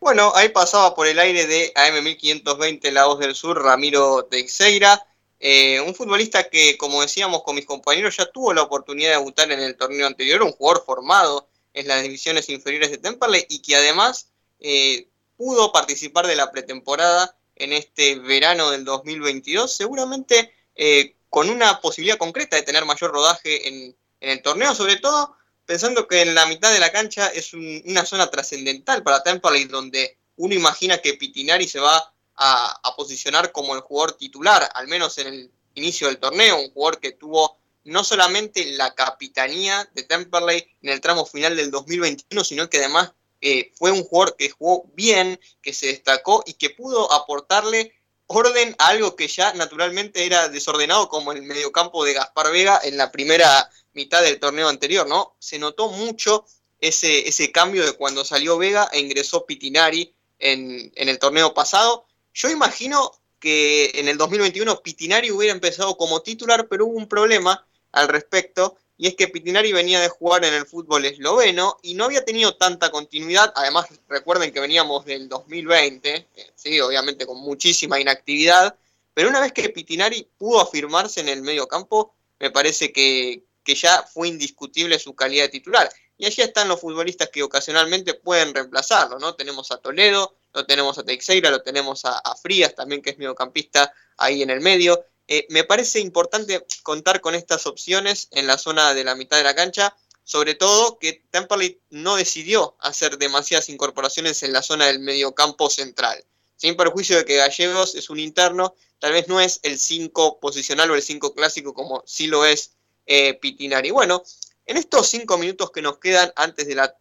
Bueno, 0.00 0.32
ahí 0.34 0.48
pasaba 0.50 0.94
por 0.94 1.06
el 1.06 1.18
aire 1.18 1.46
de 1.46 1.72
AM1520 1.74 2.90
La 2.90 3.06
Voz 3.06 3.20
del 3.20 3.34
Sur, 3.34 3.62
Ramiro 3.62 4.24
Teixeira. 4.24 5.00
Eh, 5.40 5.80
un 5.80 5.94
futbolista 5.94 6.48
que, 6.48 6.76
como 6.78 7.02
decíamos 7.02 7.42
con 7.42 7.56
mis 7.56 7.66
compañeros, 7.66 8.16
ya 8.16 8.26
tuvo 8.26 8.54
la 8.54 8.62
oportunidad 8.62 9.10
de 9.10 9.16
debutar 9.16 9.50
en 9.52 9.60
el 9.60 9.76
torneo 9.76 10.06
anterior, 10.06 10.42
un 10.42 10.52
jugador 10.52 10.84
formado 10.84 11.48
en 11.74 11.88
las 11.88 12.02
divisiones 12.02 12.48
inferiores 12.48 12.90
de 12.90 12.98
Temperley 12.98 13.44
y 13.48 13.60
que 13.60 13.76
además 13.76 14.28
eh, 14.60 15.08
pudo 15.36 15.72
participar 15.72 16.26
de 16.26 16.36
la 16.36 16.50
pretemporada 16.50 17.36
en 17.56 17.72
este 17.72 18.16
verano 18.16 18.70
del 18.70 18.84
2022, 18.84 19.74
seguramente 19.74 20.52
eh, 20.74 21.16
con 21.28 21.50
una 21.50 21.80
posibilidad 21.80 22.18
concreta 22.18 22.56
de 22.56 22.62
tener 22.62 22.84
mayor 22.84 23.12
rodaje 23.12 23.68
en, 23.68 23.96
el 24.20 24.40
torneo, 24.40 24.74
sobre 24.74 24.96
todo 24.96 25.36
pensando 25.66 26.08
que 26.08 26.22
en 26.22 26.34
la 26.34 26.46
mitad 26.46 26.72
de 26.72 26.78
la 26.78 26.90
cancha 26.90 27.26
es 27.28 27.52
una 27.52 28.06
zona 28.06 28.30
trascendental 28.30 29.02
para 29.02 29.22
Temperley, 29.22 29.66
donde 29.66 30.16
uno 30.36 30.54
imagina 30.54 30.96
que 30.98 31.12
Pitinari 31.12 31.68
se 31.68 31.78
va 31.78 32.13
a, 32.36 32.94
posicionar 32.96 33.52
como 33.52 33.74
el 33.74 33.80
jugador 33.80 34.12
titular, 34.12 34.68
al 34.74 34.88
menos 34.88 35.18
en 35.18 35.26
el 35.26 35.50
inicio 35.74 36.06
del 36.06 36.18
torneo, 36.18 36.60
un 36.60 36.70
jugador 36.70 37.00
que 37.00 37.12
tuvo 37.12 37.58
no 37.84 38.02
solamente 38.02 38.64
la 38.76 38.94
capitanía 38.94 39.88
de 39.94 40.04
Temperley 40.04 40.66
en 40.82 40.90
el 40.90 41.00
tramo 41.00 41.26
final 41.26 41.56
del 41.56 41.70
2021, 41.70 42.44
sino 42.44 42.70
que 42.70 42.78
además 42.78 43.12
eh, 43.40 43.72
fue 43.74 43.90
un 43.90 44.04
jugador 44.04 44.36
que 44.36 44.48
jugó 44.48 44.84
bien, 44.94 45.38
que 45.60 45.72
se 45.72 45.88
destacó 45.88 46.42
y 46.46 46.54
que 46.54 46.70
pudo 46.70 47.12
aportarle 47.12 47.92
orden 48.26 48.74
a 48.78 48.86
algo 48.88 49.16
que 49.16 49.28
ya 49.28 49.52
naturalmente 49.52 50.24
era 50.24 50.48
desordenado 50.48 51.08
como 51.08 51.32
el 51.32 51.42
mediocampo 51.42 52.04
de 52.04 52.14
Gaspar 52.14 52.50
Vega 52.52 52.80
en 52.82 52.96
la 52.96 53.12
primera 53.12 53.70
mitad 53.92 54.22
del 54.22 54.40
torneo 54.40 54.68
anterior, 54.68 55.06
¿no? 55.06 55.36
Se 55.38 55.58
notó 55.58 55.88
mucho 55.88 56.46
ese, 56.80 57.28
ese 57.28 57.52
cambio 57.52 57.84
de 57.84 57.92
cuando 57.92 58.24
salió 58.24 58.56
Vega 58.56 58.88
e 58.92 59.00
ingresó 59.00 59.44
Pitinari 59.44 60.14
en, 60.38 60.90
en 60.94 61.08
el 61.08 61.18
torneo 61.18 61.52
pasado 61.52 62.06
Yo 62.34 62.50
imagino 62.50 63.12
que 63.38 63.92
en 63.94 64.08
el 64.08 64.18
2021 64.18 64.82
Pitinari 64.82 65.30
hubiera 65.30 65.54
empezado 65.54 65.96
como 65.96 66.20
titular, 66.20 66.66
pero 66.68 66.86
hubo 66.86 66.96
un 66.96 67.08
problema 67.08 67.64
al 67.92 68.08
respecto, 68.08 68.76
y 68.96 69.06
es 69.06 69.14
que 69.14 69.28
Pitinari 69.28 69.72
venía 69.72 70.00
de 70.00 70.08
jugar 70.08 70.44
en 70.44 70.54
el 70.54 70.66
fútbol 70.66 71.04
esloveno 71.04 71.78
y 71.82 71.94
no 71.94 72.04
había 72.04 72.24
tenido 72.24 72.56
tanta 72.56 72.90
continuidad. 72.90 73.52
Además, 73.56 73.86
recuerden 74.08 74.52
que 74.52 74.60
veníamos 74.60 75.04
del 75.04 75.28
2020, 75.28 76.14
eh, 76.14 76.28
sí, 76.54 76.80
obviamente 76.80 77.26
con 77.26 77.38
muchísima 77.38 78.00
inactividad, 78.00 78.76
pero 79.14 79.28
una 79.28 79.40
vez 79.40 79.52
que 79.52 79.68
Pitinari 79.68 80.28
pudo 80.36 80.60
afirmarse 80.60 81.20
en 81.20 81.28
el 81.28 81.42
medio 81.42 81.68
campo, 81.68 82.14
me 82.40 82.50
parece 82.50 82.92
que, 82.92 83.44
que 83.62 83.74
ya 83.74 84.02
fue 84.02 84.28
indiscutible 84.28 84.98
su 84.98 85.14
calidad 85.14 85.44
de 85.44 85.50
titular. 85.50 85.88
Y 86.16 86.26
allí 86.26 86.42
están 86.42 86.68
los 86.68 86.80
futbolistas 86.80 87.28
que 87.30 87.42
ocasionalmente 87.42 88.14
pueden 88.14 88.54
reemplazarlo, 88.54 89.18
¿no? 89.18 89.34
Tenemos 89.34 89.70
a 89.72 89.78
Toledo, 89.78 90.36
lo 90.52 90.64
tenemos 90.64 90.96
a 90.98 91.04
Teixeira, 91.04 91.50
lo 91.50 91.62
tenemos 91.62 92.04
a, 92.04 92.36
Frías 92.36 92.74
también, 92.74 93.02
que 93.02 93.10
es 93.10 93.18
mediocampista 93.18 93.92
ahí 94.16 94.42
en 94.42 94.50
el 94.50 94.60
medio. 94.60 95.04
Eh, 95.26 95.46
me 95.50 95.64
parece 95.64 96.00
importante 96.00 96.64
contar 96.82 97.20
con 97.20 97.34
estas 97.34 97.66
opciones 97.66 98.28
en 98.30 98.46
la 98.46 98.58
zona 98.58 98.94
de 98.94 99.04
la 99.04 99.16
mitad 99.16 99.38
de 99.38 99.44
la 99.44 99.54
cancha, 99.54 99.96
sobre 100.22 100.54
todo 100.54 100.98
que 100.98 101.24
Temperley 101.30 101.80
no 101.90 102.16
decidió 102.16 102.76
hacer 102.78 103.18
demasiadas 103.18 103.68
incorporaciones 103.68 104.42
en 104.42 104.52
la 104.52 104.62
zona 104.62 104.86
del 104.86 105.00
mediocampo 105.00 105.68
central. 105.68 106.24
Sin 106.56 106.76
perjuicio 106.76 107.16
de 107.16 107.24
que 107.24 107.36
Gallegos 107.36 107.94
es 107.96 108.08
un 108.08 108.20
interno, 108.20 108.74
tal 109.00 109.12
vez 109.12 109.28
no 109.28 109.40
es 109.40 109.60
el 109.64 109.78
5 109.78 110.38
posicional 110.38 110.90
o 110.90 110.94
el 110.94 111.02
5 111.02 111.34
clásico 111.34 111.74
como 111.74 112.04
sí 112.06 112.28
lo 112.28 112.44
es 112.44 112.72
eh, 113.06 113.34
Pitinari. 113.34 113.90
Bueno, 113.90 114.22
en 114.66 114.76
estos 114.76 115.08
5 115.08 115.38
minutos 115.38 115.70
que 115.70 115.82
nos 115.82 115.98
quedan 115.98 116.32
antes 116.36 116.66
de 116.66 116.74
la 116.74 116.96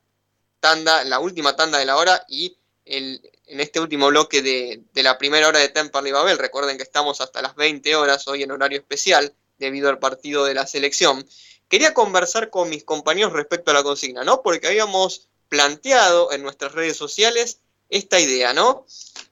tanda, 0.60 1.04
la 1.04 1.20
última 1.20 1.56
tanda 1.56 1.78
de 1.78 1.86
la 1.86 1.98
hora 1.98 2.26
y 2.28 2.58
en 2.86 3.60
este 3.60 3.80
último 3.80 4.08
bloque 4.08 4.42
de, 4.42 4.84
la 5.04 5.18
primera 5.18 5.48
hora 5.48 5.60
de 5.60 5.70
Temperley 5.70 6.12
Babel, 6.12 6.38
recuerden 6.38 6.78
que 6.78 6.84
estamos 6.84 7.22
hasta 7.22 7.42
las 7.42 7.56
20 7.56 7.96
horas 7.96 8.28
hoy 8.28 8.44
en 8.44 8.52
horario 8.52 8.80
especial 8.80 9.34
debido 9.58 9.90
al 9.90 10.00
partido 10.00 10.44
de 10.46 10.54
la 10.54 10.68
selección, 10.68 11.26
quería 11.70 11.94
conversar 11.94 12.50
con 12.50 12.70
mis 12.70 12.84
compañeros 12.84 13.34
respecto 13.34 13.72
a 13.72 13.74
la 13.74 13.84
consigna, 13.84 14.24
¿no? 14.24 14.42
Porque 14.42 14.68
habíamos 14.68 15.30
planteado 15.48 16.32
en 16.32 16.44
nuestras 16.44 16.74
redes 16.74 16.98
sociales 16.98 17.60
esta 17.90 18.20
idea, 18.20 18.54
¿no? 18.54 18.86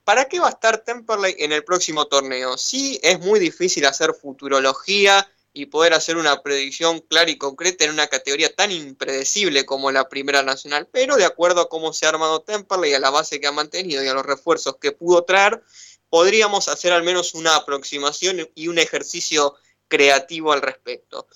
¿Para 0.04 0.26
qué 0.26 0.40
va 0.40 0.48
a 0.48 0.52
estar 0.52 0.80
Temperley 0.80 1.36
en 1.40 1.52
el 1.52 1.64
próximo 1.64 2.06
torneo? 2.06 2.58
Sí, 2.58 3.00
es 3.04 3.20
muy 3.20 3.40
difícil 3.40 3.86
hacer 3.86 4.14
futurología 4.14 5.28
y 5.54 5.66
poder 5.66 5.94
hacer 5.94 6.18
una 6.18 6.42
predicción 6.42 7.00
clara 7.02 7.30
y 7.30 7.38
concreta 7.38 7.84
en 7.84 7.92
una 7.92 8.08
categoría 8.08 8.54
tan 8.54 8.72
impredecible 8.72 9.66
como 9.66 9.92
la 9.92 10.08
Primera 10.08 10.44
Nacional, 10.44 10.88
pero 10.92 11.18
de 11.18 11.26
acuerdo 11.26 11.62
a 11.62 11.70
cómo 11.70 11.92
se 11.92 12.06
ha 12.06 12.10
armado 12.10 12.42
Temperley 12.42 12.92
y 12.92 12.94
a 12.94 13.00
la 13.00 13.10
base 13.10 13.40
que 13.40 13.48
ha 13.48 13.52
mantenido 13.52 14.04
y 14.04 14.08
a 14.08 14.14
los 14.14 14.26
refuerzos 14.26 14.78
que 14.78 14.94
pudo 14.94 15.24
traer, 15.24 15.62
podríamos 16.10 16.68
hacer 16.68 16.94
al 16.94 17.04
menos 17.04 17.34
una 17.34 17.56
aproximación 17.56 18.50
y 18.56 18.68
un 18.70 18.80
ejercicio 18.80 19.56
creativo 19.88 20.54
al 20.54 20.62
respecto. 20.62 21.28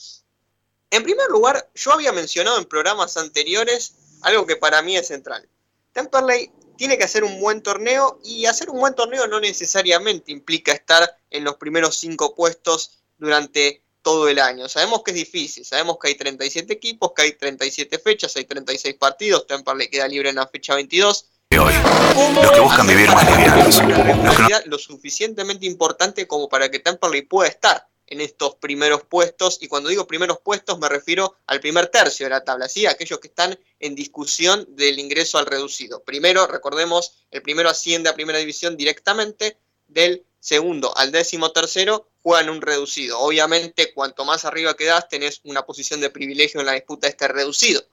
En 0.90 1.04
primer 1.04 1.30
lugar, 1.30 1.70
yo 1.76 1.92
había 1.92 2.14
mencionado 2.14 2.58
en 2.58 2.66
programas 2.66 3.18
anteriores 3.18 3.96
algo 4.22 4.46
que 4.46 4.56
para 4.56 4.82
mí 4.82 4.96
es 4.96 5.08
central. 5.08 5.48
Temperley 5.92 6.52
tiene 6.78 6.98
que 6.98 7.04
hacer 7.04 7.24
un 7.24 7.40
buen 7.40 7.62
torneo 7.62 8.20
y 8.24 8.46
hacer 8.46 8.70
un 8.70 8.80
buen 8.80 8.96
torneo 8.96 9.28
no 9.28 9.40
necesariamente 9.40 10.32
implica 10.32 10.72
estar 10.72 11.18
en 11.30 11.44
los 11.44 11.56
primeros 11.56 11.98
cinco 11.98 12.36
puestos 12.36 13.04
durante 13.18 13.85
todo 14.06 14.30
el 14.30 14.38
año. 14.38 14.70
Sabemos 14.70 15.02
que 15.02 15.10
es 15.10 15.18
difícil, 15.18 15.66
sabemos 15.66 15.98
que 16.00 16.10
hay 16.10 16.16
37 16.16 16.72
equipos, 16.72 17.12
que 17.16 17.24
hay 17.24 17.32
37 17.32 17.98
fechas, 17.98 18.36
hay 18.36 18.46
36 18.46 18.94
partidos, 19.00 19.48
Temper 19.48 19.76
le 19.76 19.90
queda 19.90 20.08
libre 20.08 20.30
en 20.30 20.36
la 20.36 20.46
fecha 20.46 20.76
22. 20.76 21.26
Hoy, 21.60 21.74
los 22.36 22.52
que 22.52 22.60
buscan 22.60 22.86
vivir 22.86 23.10
más 23.10 23.26
livianos. 23.26 24.68
Lo 24.68 24.78
suficientemente 24.78 25.66
importante 25.66 26.28
como 26.28 26.48
para 26.48 26.70
que 26.70 26.78
Temperley 26.78 27.24
pueda 27.24 27.50
estar 27.50 27.88
en 28.06 28.22
estos 28.22 28.54
primeros 28.58 29.04
puestos, 29.04 29.58
y 29.62 29.68
cuando 29.68 29.90
digo 29.90 30.06
primeros 30.06 30.38
puestos 30.38 30.78
me 30.78 30.88
refiero 30.88 31.38
al 31.48 31.60
primer 31.60 31.88
tercio 31.88 32.28
de 32.28 32.30
la 32.30 32.44
tabla, 32.44 32.70
¿sí? 32.70 32.86
aquellos 32.86 33.20
que 33.20 33.30
están 33.30 33.58
en 33.80 33.96
discusión 33.96 34.68
del 34.76 35.00
ingreso 35.00 35.40
al 35.40 35.48
reducido. 35.48 36.04
Primero, 36.04 36.46
recordemos, 36.46 37.14
el 37.32 37.42
primero 37.42 37.70
asciende 37.70 38.10
a 38.10 38.14
primera 38.14 38.38
división 38.38 38.78
directamente, 38.78 39.58
del 39.88 40.26
segundo 40.40 40.96
al 40.96 41.12
décimo 41.12 41.52
tercero 41.52 42.08
juegan 42.22 42.50
un 42.50 42.62
reducido. 42.62 43.20
Obviamente, 43.20 43.94
cuanto 43.94 44.26
más 44.26 44.46
arriba 44.46 44.76
quedas, 44.76 45.08
tenés 45.10 45.42
una 45.44 45.66
posición 45.66 46.02
de 46.02 46.10
privilegio 46.10 46.60
en 46.60 46.66
la 46.66 46.74
disputa 46.74 47.08
de 47.08 47.12
este 47.12 47.28
reducido. 47.28 47.84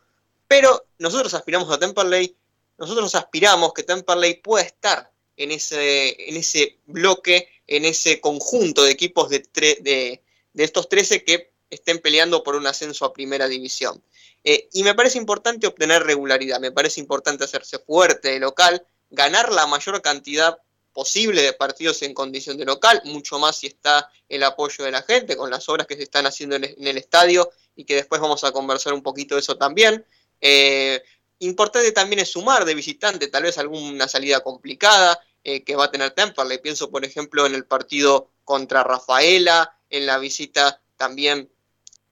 Pero 0.49 0.86
nosotros 0.99 1.32
aspiramos 1.34 1.70
a 1.70 1.78
Temperley, 1.78 2.36
nosotros 2.78 3.14
aspiramos 3.14 3.72
que 3.72 3.82
Temperley 3.82 4.34
pueda 4.43 4.64
estar 4.64 5.11
en 5.36 5.51
ese, 5.51 6.28
en 6.28 6.36
ese 6.36 6.78
bloque, 6.86 7.49
en 7.66 7.84
ese 7.84 8.20
conjunto 8.20 8.84
de 8.84 8.90
equipos 8.90 9.28
de, 9.28 9.47
de, 9.53 10.20
estos 10.55 10.88
13 10.88 11.24
que 11.24 11.53
estén 11.70 11.99
peleando 11.99 12.43
por 12.43 12.55
un 12.55 12.66
ascenso 12.66 13.05
a 13.05 13.12
primera 13.12 13.49
división. 13.49 14.03
Eh, 14.45 14.68
y 14.72 14.82
me 14.82 14.95
parece 14.95 15.18
importante 15.18 15.66
obtener 15.66 16.03
regularidad, 16.03 16.61
me 16.61 16.72
parece 16.72 17.01
importante 17.01 17.45
hacerse 17.45 17.78
fuerte 17.78 18.30
de 18.30 18.40
local, 18.40 18.84
ganar 19.11 19.53
la 19.53 19.66
mayor 19.66 20.03
cantidad 20.03 20.59
posible 20.93 21.43
de 21.43 21.53
partidos 21.53 22.03
en 22.03 22.14
condición 22.14 22.57
de 22.57 22.64
local, 22.64 23.01
mucho 23.05 23.38
más 23.38 23.57
si 23.57 23.66
está 23.66 24.11
el 24.28 24.43
apoyo 24.43 24.84
de 24.84 24.90
la 24.90 25.03
gente 25.03 25.36
con 25.36 25.51
las 25.51 25.68
obras 25.68 25.86
que 25.86 25.97
se 25.97 26.03
están 26.03 26.26
haciendo 26.26 26.57
en 26.57 26.64
el 26.64 26.99
estadio 26.99 27.51
y 27.74 27.84
que 27.84 27.97
después 27.97 28.20
vamos 28.20 28.45
a 28.45 28.53
conversar 28.53 28.93
un 28.93 29.03
poquito 29.03 29.34
de 29.34 29.40
eso 29.40 29.57
también. 29.57 30.05
Eh, 30.40 31.03
importante 31.38 31.93
también 31.93 32.20
es 32.20 32.30
sumar 32.30 32.64
de 32.64 32.74
visitante, 32.74 33.28
tal 33.28 33.45
vez 33.45 33.59
alguna 33.59 34.09
salida 34.09 34.40
complicada 34.40 35.18
eh, 35.45 35.64
que 35.64 35.76
va 35.76 35.84
a 35.86 35.90
tener 35.90 36.14
Le 36.49 36.59
Pienso, 36.59 36.90
por 36.90 37.05
ejemplo, 37.05 37.47
en 37.47 37.55
el 37.55 37.64
partido 37.64 38.30
contra 38.45 38.84
Rafaela, 38.84 39.76
en 39.90 40.07
la 40.07 40.18
visita 40.18 40.80
también 40.97 41.51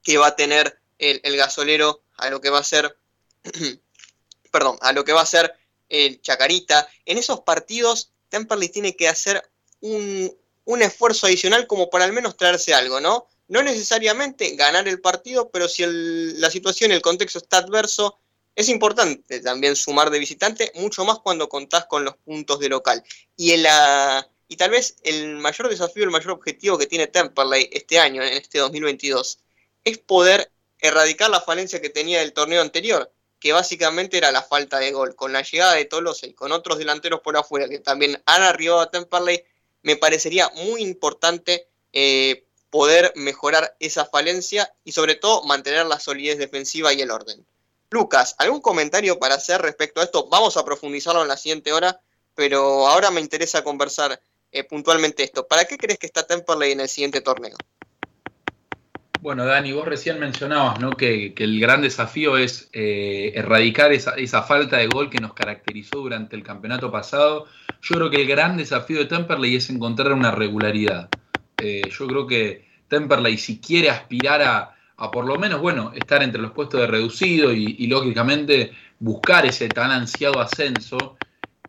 que 0.03 0.19
va 0.19 0.29
a 0.29 0.37
tener 0.37 0.81
el 0.99 1.37
gasolero 1.37 2.03
a 2.17 2.29
lo 2.29 2.41
que 2.41 2.51
va 2.51 2.59
a 2.59 2.65
ser, 2.65 2.99
perdón, 4.51 4.79
a 4.83 4.93
lo 4.93 5.05
que 5.05 5.13
va 5.13 5.23
a 5.23 5.27
ser 5.27 5.55
el 5.89 6.21
Chacarita. 6.21 6.89
En 7.07 7.19
esos 7.19 7.41
partidos 7.41 8.13
Temperley 8.31 8.69
tiene 8.69 8.97
que 8.97 9.09
hacer 9.09 9.43
un, 9.81 10.35
esfuerzo 10.81 11.27
adicional 11.27 11.67
como 11.67 11.91
para 11.91 12.05
al 12.05 12.13
menos 12.13 12.37
traerse 12.37 12.73
algo, 12.73 13.01
¿no? 13.01 13.27
No 13.49 13.63
necesariamente 13.63 14.55
ganar 14.55 14.87
el 14.89 15.01
partido, 15.01 15.51
pero 15.51 15.69
si 15.69 15.85
la 15.87 16.51
situación, 16.51 16.93
el 16.93 17.03
contexto 17.03 17.39
está 17.39 17.59
adverso, 17.59 18.19
es 18.55 18.69
importante 18.69 19.41
también 19.41 19.75
sumar 19.75 20.11
de 20.11 20.19
visitante, 20.19 20.73
mucho 20.77 21.05
más 21.05 21.19
cuando 21.19 21.49
contás 21.49 21.87
con 21.87 22.05
los 22.05 22.17
puntos 22.17 22.61
de 22.61 22.69
local. 22.69 23.03
Y, 23.37 23.53
y 23.53 24.57
tal 24.57 24.71
vez 24.71 24.97
el 25.03 25.37
mayor 25.37 25.69
desafío, 25.69 26.05
el 26.05 26.11
mayor 26.11 26.31
objetivo 26.31 26.79
que 26.79 26.87
tiene 26.87 27.09
Temperley 27.09 27.69
este 27.73 27.99
año, 27.99 28.23
en 28.23 28.35
este 28.35 28.59
2022, 28.59 29.41
es 29.85 29.99
poder 29.99 30.53
erradicar 30.79 31.31
la 31.31 31.41
falencia 31.41 31.81
que 31.81 31.91
tenía 31.91 32.21
del 32.21 32.33
torneo 32.33 32.63
anterior, 32.63 33.13
que 33.41 33.53
básicamente 33.53 34.19
era 34.19 34.31
la 34.31 34.43
falta 34.43 34.79
de 34.79 34.93
gol. 34.93 35.17
Con 35.17 35.33
la 35.33 35.43
llegada 35.43 35.75
de 35.75 35.87
Tolosa 35.87 36.27
y 36.27 36.35
con 36.35 36.53
otros 36.53 36.79
delanteros 36.79 37.21
por 37.21 37.37
afuera 37.37 37.69
que 37.69 37.79
también 37.79 38.23
han 38.27 38.43
arribado 38.43 38.81
a 38.81 38.91
Temperley, 38.91 39.43
me 39.83 39.97
parecería 39.97 40.51
muy 40.51 40.83
importante 40.83 41.67
eh, 41.93 42.45
poder 42.69 43.13
mejorar 43.17 43.75
esa 43.81 44.05
falencia 44.05 44.73
y 44.85 44.93
sobre 44.93 45.15
todo 45.17 45.43
mantener 45.45 45.87
la 45.87 45.99
solidez 45.99 46.39
defensiva 46.39 46.93
y 46.93 47.01
el 47.01 47.11
orden. 47.11 47.45
Lucas, 47.89 48.37
¿algún 48.39 48.61
comentario 48.61 49.19
para 49.19 49.35
hacer 49.35 49.61
respecto 49.63 50.01
a 50.01 50.05
esto? 50.05 50.29
Vamos 50.29 50.57
a 50.57 50.65
profundizarlo 50.65 51.23
en 51.23 51.29
la 51.29 51.37
siguiente 51.37 51.73
hora, 51.73 52.01
pero 52.37 52.87
ahora 52.87 53.11
me 53.11 53.21
interesa 53.21 53.65
conversar 53.65 54.21
eh, 54.53 54.65
puntualmente 54.65 55.25
esto. 55.25 55.49
¿Para 55.49 55.65
qué 55.65 55.77
crees 55.77 55.99
que 55.99 56.07
está 56.07 56.27
Temperley 56.27 56.73
en 56.73 56.81
el 56.81 56.89
siguiente 56.89 57.21
torneo? 57.21 57.57
Bueno, 59.23 59.45
Dani, 59.45 59.73
vos 59.73 59.87
recién 59.87 60.19
mencionabas 60.19 60.81
¿no? 60.81 60.93
que, 60.93 61.35
el 61.37 61.61
gran 61.61 61.83
desafío 61.83 62.39
es 62.39 62.71
eh, 62.73 63.33
erradicar 63.35 63.93
esa, 63.93 64.43
falta 64.43 64.79
de 64.79 64.87
gol 64.87 65.11
que 65.11 65.21
nos 65.21 65.35
caracterizó 65.35 65.99
durante 65.99 66.37
el 66.37 66.43
campeonato 66.43 66.91
pasado. 66.91 67.45
Yo 67.83 67.97
creo 67.97 68.11
que 68.11 68.23
el 68.23 68.27
gran 68.27 68.57
desafío 68.57 68.99
de 68.99 69.05
Temperley 69.05 69.57
es 69.57 69.69
encontrar 69.69 70.15
una 70.15 70.31
regularidad. 70.31 71.11
Eh, 71.59 71.83
yo 71.91 72.07
creo 72.07 72.27
que 72.27 72.65
Temperley, 72.89 73.37
si 73.37 73.61
quiere 73.61 73.91
aspirar 73.91 74.41
a, 74.41 75.11
por 75.11 75.27
lo 75.27 75.37
menos, 75.37 75.61
bueno, 75.61 75.93
estar 75.95 76.23
entre 76.23 76.41
los 76.41 76.53
puestos 76.53 76.81
de 76.81 76.87
reducido 76.87 77.53
y, 77.53 77.87
lógicamente 77.89 78.73
buscar 78.99 79.45
ese 79.45 79.69
tan 79.69 79.91
ansiado 79.91 80.41
ascenso, 80.41 81.19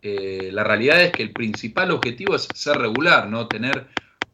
eh, 0.01 0.51
la 0.53 0.63
realidad 0.63 1.01
es 1.01 1.11
que 1.11 1.23
el 1.23 1.31
principal 1.31 1.91
objetivo 1.91 2.35
es 2.35 2.47
ser 2.53 2.77
regular, 2.77 3.27
¿no? 3.27 3.47
Tener 3.47 3.87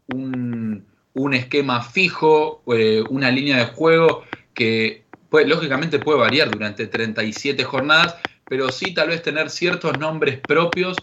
un 0.08 0.86
un 1.18 1.34
esquema 1.34 1.82
fijo, 1.82 2.62
eh, 2.74 3.04
una 3.10 3.32
línea 3.32 3.58
de 3.58 3.66
juego 3.66 4.24
que 4.54 5.04
lógicamente 5.32 6.00
puede 6.00 6.20
variar 6.20 6.50
durante 6.50 6.88
37 6.88 7.64
jornadas, 7.64 8.16
pero 8.48 8.72
sí 8.72 8.94
tal 8.94 9.10
vez 9.10 9.24
tener 9.24 9.50
ciertos 9.50 9.98
nombres 9.98 10.40
propios 10.40 10.96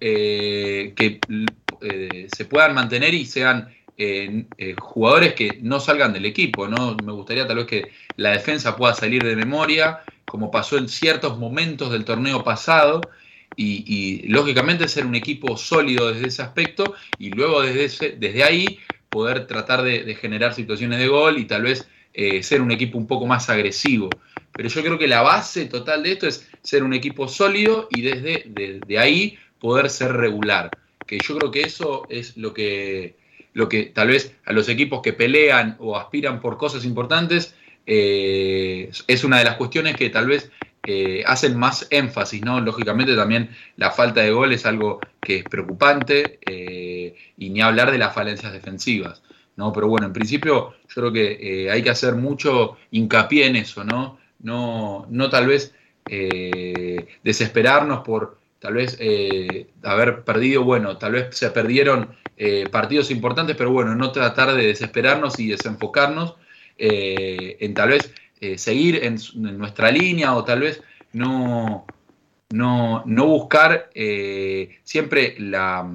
eh, 0.00 0.92
que 0.96 1.20
eh, 1.82 2.28
se 2.34 2.44
puedan 2.46 2.74
mantener 2.74 3.14
y 3.14 3.24
sean 3.24 3.74
jugadores 4.78 5.34
que 5.34 5.58
no 5.60 5.78
salgan 5.78 6.14
del 6.14 6.24
equipo. 6.24 6.66
¿no? 6.66 6.96
Me 7.04 7.12
gustaría 7.12 7.46
tal 7.46 7.58
vez 7.58 7.66
que 7.66 7.90
la 8.16 8.30
defensa 8.30 8.74
pueda 8.74 8.94
salir 8.94 9.22
de 9.22 9.36
memoria, 9.36 10.00
como 10.24 10.50
pasó 10.50 10.78
en 10.78 10.88
ciertos 10.88 11.38
momentos 11.38 11.92
del 11.92 12.04
torneo 12.04 12.42
pasado, 12.42 13.02
Y, 13.56 14.26
lógicamente 14.28 14.88
ser 14.88 15.04
un 15.04 15.14
equipo 15.14 15.56
sólido 15.56 16.12
desde 16.12 16.28
ese 16.28 16.40
aspecto 16.42 16.94
y 17.18 17.28
luego 17.30 17.60
desde, 17.60 18.16
desde 18.16 18.42
ahí 18.42 18.78
poder 19.10 19.46
tratar 19.46 19.82
de, 19.82 20.14
generar 20.14 20.54
situaciones 20.54 20.98
de 20.98 21.08
gol 21.08 21.38
y 21.38 21.44
tal 21.44 21.62
vez 21.62 21.86
eh, 22.14 22.42
ser 22.42 22.62
un 22.62 22.70
equipo 22.70 22.96
un 22.96 23.06
poco 23.06 23.26
más 23.26 23.50
agresivo. 23.50 24.08
Pero 24.52 24.68
yo 24.68 24.82
creo 24.82 24.98
que 24.98 25.08
la 25.08 25.22
base 25.22 25.66
total 25.66 26.02
de 26.02 26.12
esto 26.12 26.26
es 26.26 26.48
ser 26.62 26.82
un 26.82 26.94
equipo 26.94 27.28
sólido 27.28 27.88
y 27.90 28.02
desde 28.02 28.44
de, 28.86 28.98
ahí 28.98 29.38
poder 29.58 29.90
ser 29.90 30.12
regular. 30.12 30.70
Que 31.06 31.18
yo 31.18 31.36
creo 31.36 31.50
que 31.50 31.62
eso 31.62 32.06
es 32.08 32.36
lo 32.36 32.54
que, 32.54 33.16
lo 33.52 33.68
que 33.68 33.84
tal 33.84 34.08
vez 34.08 34.34
a 34.44 34.52
los 34.52 34.68
equipos 34.68 35.02
que 35.02 35.12
pelean 35.12 35.76
o 35.80 35.96
aspiran 35.96 36.40
por 36.40 36.56
cosas 36.56 36.84
importantes 36.84 37.54
eh, 37.86 38.90
es 39.08 39.24
una 39.24 39.38
de 39.38 39.44
las 39.44 39.56
cuestiones 39.56 39.96
que 39.96 40.10
tal 40.10 40.26
vez 40.26 40.50
eh, 40.92 41.22
hacen 41.24 41.56
más 41.56 41.86
énfasis, 41.90 42.42
¿no? 42.42 42.60
Lógicamente 42.60 43.14
también 43.14 43.50
la 43.76 43.92
falta 43.92 44.22
de 44.22 44.32
gol 44.32 44.52
es 44.52 44.66
algo 44.66 44.98
que 45.20 45.36
es 45.36 45.44
preocupante 45.44 46.40
eh, 46.44 47.14
y 47.38 47.50
ni 47.50 47.60
hablar 47.60 47.92
de 47.92 47.98
las 47.98 48.12
falencias 48.12 48.52
defensivas, 48.52 49.22
¿no? 49.54 49.72
Pero 49.72 49.86
bueno, 49.86 50.08
en 50.08 50.12
principio 50.12 50.74
yo 50.88 50.94
creo 50.94 51.12
que 51.12 51.70
hay 51.70 51.82
que 51.82 51.90
hacer 51.90 52.16
mucho 52.16 52.76
hincapié 52.90 53.46
en 53.46 53.54
eso, 53.54 53.84
¿no? 53.84 54.18
No, 54.40 55.06
no 55.10 55.30
tal 55.30 55.46
vez 55.46 55.74
desesperarnos 57.22 58.00
por 58.00 58.38
tal 58.58 58.74
vez 58.74 58.98
haber 59.84 60.24
perdido, 60.24 60.64
bueno, 60.64 60.96
tal 60.96 61.12
vez 61.12 61.36
se 61.36 61.50
perdieron 61.50 62.16
partidos 62.72 63.12
importantes, 63.12 63.54
pero 63.54 63.70
bueno, 63.70 63.94
no 63.94 64.10
tratar 64.10 64.54
de 64.54 64.66
desesperarnos 64.66 65.38
y 65.38 65.48
desenfocarnos 65.48 66.34
en 66.78 67.74
tal 67.74 67.90
vez 67.90 68.12
eh, 68.42 68.56
seguir 68.56 69.04
en, 69.04 69.18
nuestra 69.58 69.90
línea 69.90 70.34
o 70.34 70.42
tal 70.44 70.60
vez 70.60 70.82
no, 71.12 71.84
no, 72.50 73.04
buscar 73.26 73.90
eh, 73.94 74.78
siempre 74.82 75.36
la... 75.38 75.86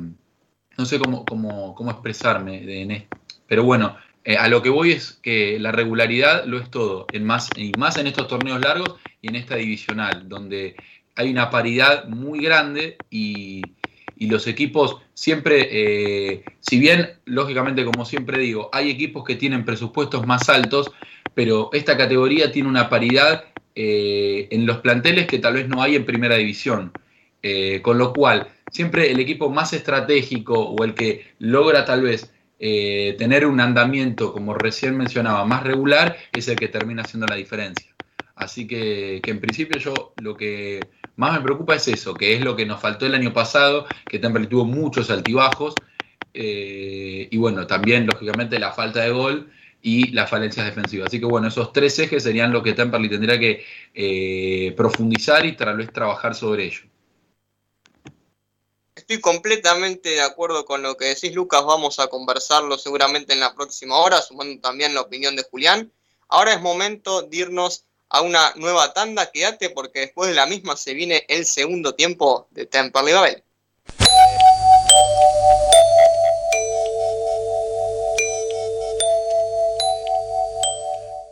No 0.77 0.85
sé 0.85 0.99
cómo, 0.99 1.25
cómo, 1.25 1.89
expresarme 1.89 2.81
en 2.81 2.91
esto, 2.91 3.17
pero 3.47 3.63
bueno, 3.63 3.95
eh, 4.25 4.35
a 4.37 4.47
lo 4.47 4.61
que 4.61 4.69
voy 4.69 4.91
es 4.91 5.13
que 5.23 5.57
la 5.57 5.71
regularidad 5.71 6.45
lo 6.45 6.59
es 6.59 6.69
todo, 6.69 7.07
en 7.13 7.23
más, 7.23 7.49
y 7.55 7.71
más 7.79 7.97
en 7.97 8.07
estos 8.07 8.27
torneos 8.27 8.59
largos 8.59 8.95
y 9.21 9.29
en 9.29 9.37
esta 9.37 9.55
divisional, 9.55 10.27
donde 10.27 10.75
hay 11.15 11.31
una 11.31 11.49
paridad 11.49 12.07
muy 12.09 12.41
grande 12.41 12.97
y, 13.09 13.63
los 14.17 14.47
equipos 14.47 14.97
siempre, 15.13 16.43
si 16.61 16.79
bien 16.79 17.19
lógicamente 17.25 17.85
como 17.85 18.05
siempre 18.05 18.39
digo, 18.39 18.69
hay 18.73 18.89
equipos 18.89 19.23
que 19.23 19.35
tienen 19.35 19.65
presupuestos 19.65 20.25
más 20.25 20.49
altos, 20.49 20.91
pero 21.36 21.69
esta 21.73 21.95
categoría 21.97 22.51
tiene 22.51 22.69
una 22.69 22.89
paridad 22.89 23.43
eh, 23.75 24.47
en 24.51 24.65
los 24.65 24.77
planteles 24.77 25.27
que 25.27 25.38
tal 25.38 25.55
vez 25.55 25.67
no 25.67 25.83
hay 25.83 25.95
en 25.95 26.05
primera 26.05 26.38
división. 26.38 26.93
Eh, 27.43 27.81
con 27.83 27.99
lo 27.99 28.11
cual, 28.13 28.47
siempre 28.71 29.11
el 29.11 29.19
equipo 29.19 29.51
más 29.51 29.73
estratégico 29.73 30.59
o 30.59 30.83
el 30.83 30.95
que 30.95 31.27
logra 31.38 31.86
tal 31.86 32.01
vez 32.01 32.33
eh, 32.57 33.15
tener 33.19 33.45
un 33.45 33.59
andamiento, 33.59 34.33
como 34.33 34.55
recién 34.55 34.97
mencionaba, 34.97 35.45
más 35.45 35.61
regular, 35.61 36.17
es 36.31 36.47
el 36.47 36.55
que 36.55 36.69
termina 36.69 37.03
haciendo 37.03 37.27
la 37.27 37.36
diferencia. 37.36 37.93
Así 38.36 38.65
que, 38.65 39.21
en 39.23 39.39
principio 39.39 39.77
yo 39.77 40.13
lo 40.21 40.36
que 40.36 40.79
más 41.17 41.33
me 41.33 41.41
preocupa 41.43 41.75
es 41.75 41.88
eso, 41.88 42.15
que 42.15 42.33
es 42.33 42.41
lo 42.41 42.55
que 42.55 42.65
nos 42.65 42.81
faltó 42.81 43.05
el 43.05 43.13
año 43.13 43.31
pasado, 43.31 43.86
que 44.07 44.19
Temperley 44.19 44.49
tuvo 44.49 44.65
muchos 44.65 45.11
altibajos, 45.11 45.75
y 46.33 47.38
bueno, 47.38 47.65
también 47.65 48.07
lógicamente 48.07 48.59
la 48.59 48.73
falta 48.73 49.01
de 49.01 49.11
gol, 49.11 49.49
y 49.86 50.07
las 50.13 50.31
falencias 50.31 50.65
defensivas. 50.65 51.09
Así 51.09 51.19
que 51.19 51.27
bueno, 51.27 51.47
esos 51.47 51.71
tres 51.71 51.99
ejes 51.99 52.23
serían 52.23 52.51
lo 52.51 52.63
que 52.63 52.73
Temperley 52.73 53.07
tendría 53.07 53.38
que 53.39 53.63
eh, 53.93 54.73
profundizar 54.75 55.45
y 55.45 55.55
tal 55.55 55.77
vez 55.77 55.93
trabajar 55.93 56.33
sobre 56.33 56.65
ello. 56.65 56.81
Estoy 58.95 59.21
completamente 59.21 60.09
de 60.09 60.21
acuerdo 60.21 60.65
con 60.65 60.81
lo 60.81 60.97
que 60.97 61.05
decís, 61.05 61.36
Lucas. 61.36 61.63
Vamos 61.63 61.99
a 61.99 62.07
conversarlo 62.07 62.79
seguramente 62.79 63.33
en 63.33 63.39
la 63.39 63.53
próxima 63.53 63.97
hora, 63.97 64.23
sumando 64.23 64.59
también 64.59 64.95
la 64.95 65.01
opinión 65.01 65.36
de 65.36 65.43
Julián. 65.43 65.91
Ahora 66.29 66.53
es 66.53 66.61
momento 66.61 67.21
de 67.21 67.38
irnos 67.38 67.86
a 68.09 68.21
una 68.21 68.53
nueva 68.55 68.91
tanda. 68.91 69.29
Quédate 69.29 69.69
porque 69.69 69.99
después 69.99 70.29
de 70.29 70.36
la 70.36 70.47
misma 70.47 70.75
se 70.77 70.95
viene 70.95 71.25
el 71.27 71.45
segundo 71.45 71.93
tiempo 71.93 72.47
de 72.49 72.65
Temperley 72.65 73.13
Babel. 73.13 73.43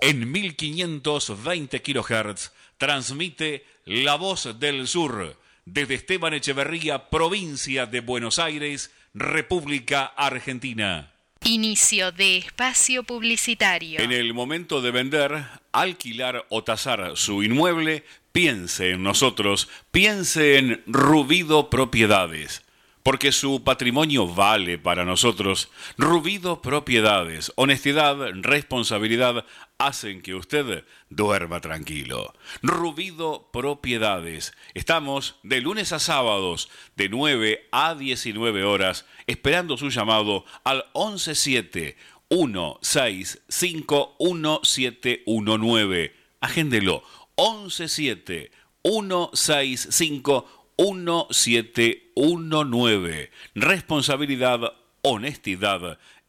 En 0.03 0.29
1520 0.29 1.81
kHz 1.81 2.51
transmite 2.77 3.65
La 3.85 4.15
Voz 4.15 4.59
del 4.59 4.85
Sur 4.85 5.37
desde 5.63 5.93
Esteban 5.93 6.33
Echeverría, 6.33 7.09
provincia 7.09 7.85
de 7.85 8.01
Buenos 8.01 8.37
Aires, 8.37 8.91
República 9.13 10.03
Argentina. 10.03 11.13
Inicio 11.45 12.11
de 12.11 12.35
espacio 12.35 13.03
publicitario. 13.03 14.01
En 14.01 14.11
el 14.11 14.33
momento 14.33 14.81
de 14.81 14.91
vender, 14.91 15.45
alquilar 15.71 16.45
o 16.49 16.65
tasar 16.65 17.13
su 17.15 17.41
inmueble, 17.41 18.03
piense 18.33 18.89
en 18.91 19.03
nosotros, 19.03 19.69
piense 19.91 20.57
en 20.57 20.83
Rubido 20.85 21.69
Propiedades 21.69 22.61
porque 23.03 23.33
su 23.33 23.63
patrimonio 23.63 24.27
vale 24.27 24.77
para 24.77 25.03
nosotros. 25.03 25.69
Rubido 25.97 26.61
Propiedades, 26.61 27.51
honestidad, 27.55 28.15
responsabilidad 28.41 29.45
hacen 29.85 30.21
que 30.21 30.33
usted 30.33 30.85
duerma 31.09 31.59
tranquilo. 31.59 32.33
Rubido 32.61 33.49
Propiedades. 33.51 34.53
Estamos 34.73 35.35
de 35.43 35.59
lunes 35.61 35.91
a 35.91 35.99
sábados 35.99 36.69
de 36.95 37.09
9 37.09 37.67
a 37.71 37.95
19 37.95 38.63
horas 38.63 39.05
esperando 39.27 39.75
su 39.77 39.89
llamado 39.89 40.45
al 40.63 40.85
117 40.93 41.97
165 42.29 44.15
1719. 44.19 46.15
Agéndelo. 46.39 47.03
117 47.35 48.51
165 48.83 50.47
1719. 50.77 53.31
Responsabilidad, 53.55 54.73
honestidad 55.01 55.97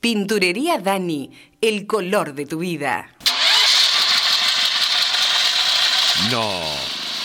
Pinturería 0.00 0.78
Dani, 0.78 1.30
el 1.60 1.86
color 1.86 2.32
de 2.32 2.46
tu 2.46 2.60
vida. 2.60 3.14
No. 6.30 6.62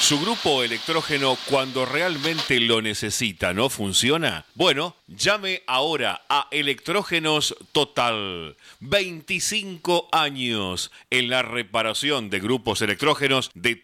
¿Su 0.01 0.19
grupo 0.19 0.61
electrógeno 0.61 1.37
cuando 1.49 1.85
realmente 1.85 2.59
lo 2.59 2.81
necesita 2.81 3.53
no 3.53 3.69
funciona? 3.69 4.45
Bueno, 4.53 4.97
llame 5.07 5.63
ahora 5.67 6.21
a 6.27 6.49
Electrógenos 6.51 7.55
Total. 7.71 8.57
25 8.81 10.09
años 10.11 10.91
en 11.09 11.29
la 11.29 11.43
reparación 11.43 12.29
de 12.29 12.41
grupos 12.41 12.81
electrógenos 12.81 13.51
de 13.53 13.83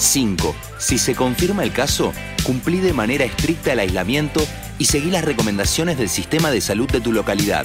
5. 0.00 0.54
Si 0.78 0.98
se 0.98 1.14
confirma 1.14 1.62
el 1.62 1.72
caso, 1.72 2.12
cumplí 2.44 2.78
de 2.78 2.92
manera 2.92 3.24
estricta 3.24 3.72
el 3.72 3.80
aislamiento 3.80 4.42
y 4.78 4.86
seguí 4.86 5.10
las 5.10 5.24
recomendaciones 5.24 5.98
del 5.98 6.08
sistema 6.08 6.50
de 6.50 6.60
salud 6.60 6.90
de 6.90 7.00
tu 7.00 7.12
localidad. 7.12 7.64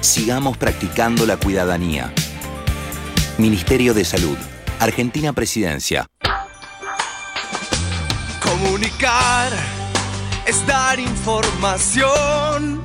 Sigamos 0.00 0.56
practicando 0.56 1.24
la 1.24 1.36
cuidadanía. 1.36 2.12
Ministerio 3.38 3.94
de 3.94 4.04
Salud. 4.04 4.36
Argentina 4.80 5.32
Presidencia. 5.32 6.06
Comunicar 8.42 9.52
es 10.46 10.66
dar 10.66 10.98
información 10.98 12.82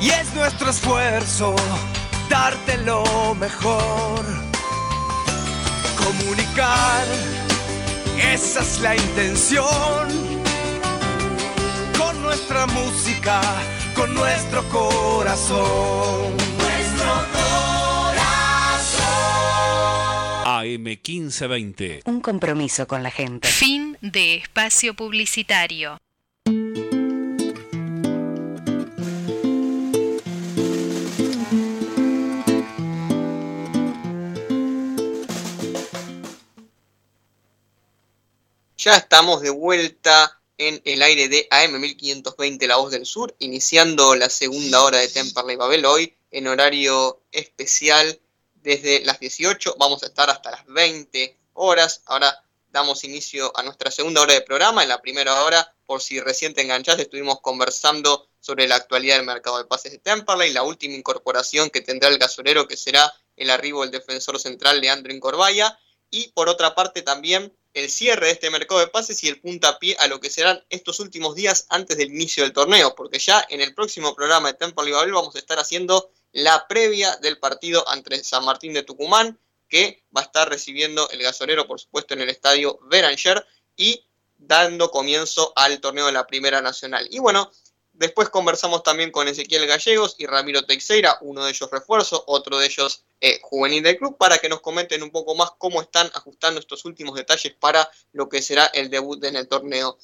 y 0.00 0.10
es 0.10 0.32
nuestro 0.34 0.70
esfuerzo 0.70 1.56
darte 2.28 2.78
lo 2.78 3.34
mejor. 3.34 4.49
Comunicar, 6.10 7.06
esa 8.32 8.60
es 8.60 8.80
la 8.80 8.96
intención 8.96 10.30
nuestra 12.30 12.66
música, 12.66 13.40
con 13.94 14.14
nuestro 14.14 14.62
corazón. 14.68 16.36
Nuestro 16.58 17.12
corazón. 17.32 18.22
AM 20.46 20.82
1520. 20.84 22.02
Un 22.04 22.20
compromiso 22.20 22.86
con 22.86 23.02
la 23.02 23.10
gente. 23.10 23.48
Fin 23.48 23.98
de 24.00 24.36
espacio 24.36 24.94
publicitario. 24.94 25.98
Ya 38.82 38.96
estamos 38.96 39.42
de 39.42 39.50
vuelta 39.50 40.40
en 40.56 40.80
el 40.86 41.02
aire 41.02 41.28
de 41.28 41.46
AM 41.50 41.78
1520 41.78 42.66
La 42.66 42.76
Voz 42.76 42.90
del 42.90 43.04
Sur, 43.04 43.36
iniciando 43.38 44.14
la 44.14 44.30
segunda 44.30 44.82
hora 44.82 44.96
de 44.96 45.08
Temperley 45.08 45.56
Babel 45.56 45.84
hoy 45.84 46.16
en 46.30 46.46
horario 46.46 47.20
especial 47.30 48.18
desde 48.54 49.04
las 49.04 49.20
18, 49.20 49.76
vamos 49.78 50.02
a 50.02 50.06
estar 50.06 50.30
hasta 50.30 50.52
las 50.52 50.64
20 50.64 51.36
horas. 51.52 52.00
Ahora 52.06 52.42
damos 52.72 53.04
inicio 53.04 53.52
a 53.54 53.62
nuestra 53.62 53.90
segunda 53.90 54.22
hora 54.22 54.32
de 54.32 54.40
programa. 54.40 54.82
En 54.82 54.88
la 54.88 55.02
primera 55.02 55.42
hora, 55.42 55.74
por 55.84 56.00
si 56.00 56.18
recién 56.18 56.54
te 56.54 56.62
enganchaste, 56.62 57.02
estuvimos 57.02 57.42
conversando 57.42 58.30
sobre 58.40 58.66
la 58.66 58.76
actualidad 58.76 59.16
del 59.16 59.26
mercado 59.26 59.58
de 59.58 59.66
pases 59.66 59.92
de 59.92 59.98
Temperley, 59.98 60.54
la 60.54 60.62
última 60.62 60.94
incorporación 60.94 61.68
que 61.68 61.82
tendrá 61.82 62.08
el 62.08 62.16
gasolero, 62.16 62.66
que 62.66 62.78
será 62.78 63.12
el 63.36 63.50
arribo 63.50 63.82
del 63.82 63.90
defensor 63.90 64.38
central 64.40 64.80
Leandro 64.80 65.12
Incorbaya. 65.12 65.78
Y 66.10 66.28
por 66.32 66.48
otra 66.48 66.74
parte 66.74 67.02
también 67.02 67.56
el 67.72 67.88
cierre 67.88 68.26
de 68.26 68.32
este 68.32 68.50
mercado 68.50 68.80
de 68.80 68.88
pases 68.88 69.22
y 69.22 69.28
el 69.28 69.40
puntapié 69.40 69.96
a 69.98 70.08
lo 70.08 70.20
que 70.20 70.30
serán 70.30 70.64
estos 70.70 70.98
últimos 71.00 71.36
días 71.36 71.66
antes 71.68 71.96
del 71.96 72.08
inicio 72.08 72.42
del 72.42 72.52
torneo, 72.52 72.94
porque 72.94 73.18
ya 73.18 73.44
en 73.48 73.60
el 73.60 73.74
próximo 73.74 74.14
programa 74.14 74.48
de 74.48 74.58
Tempo 74.58 74.82
Babel 74.82 75.12
vamos 75.12 75.36
a 75.36 75.38
estar 75.38 75.58
haciendo 75.58 76.10
la 76.32 76.66
previa 76.68 77.16
del 77.16 77.38
partido 77.38 77.88
ante 77.88 78.22
San 78.24 78.44
Martín 78.44 78.72
de 78.72 78.82
Tucumán, 78.82 79.38
que 79.68 80.02
va 80.14 80.22
a 80.22 80.24
estar 80.24 80.48
recibiendo 80.48 81.08
el 81.10 81.22
gasolero, 81.22 81.66
por 81.66 81.78
supuesto, 81.78 82.14
en 82.14 82.22
el 82.22 82.28
estadio 82.28 82.80
Beranger 82.90 83.46
y 83.76 84.04
dando 84.36 84.90
comienzo 84.90 85.52
al 85.54 85.80
torneo 85.80 86.06
de 86.06 86.12
la 86.12 86.26
Primera 86.26 86.60
Nacional. 86.60 87.06
Y 87.10 87.20
bueno, 87.20 87.52
Después 88.00 88.30
conversamos 88.30 88.82
también 88.82 89.10
con 89.10 89.28
Ezequiel 89.28 89.66
Gallegos 89.66 90.14
y 90.16 90.24
Ramiro 90.24 90.64
Teixeira, 90.64 91.18
uno 91.20 91.44
de 91.44 91.50
ellos 91.50 91.70
refuerzo, 91.70 92.24
otro 92.28 92.58
de 92.58 92.64
ellos 92.64 93.04
eh, 93.20 93.40
juvenil 93.42 93.82
del 93.82 93.98
club, 93.98 94.16
para 94.16 94.38
que 94.38 94.48
nos 94.48 94.62
comenten 94.62 95.02
un 95.02 95.10
poco 95.10 95.34
más 95.34 95.50
cómo 95.58 95.82
están 95.82 96.10
ajustando 96.14 96.60
estos 96.60 96.86
últimos 96.86 97.14
detalles 97.14 97.52
para 97.60 97.90
lo 98.12 98.30
que 98.30 98.40
será 98.40 98.64
el 98.72 98.88
debut 98.88 99.22
en 99.24 99.36
el 99.36 99.46
torneo. 99.48 99.98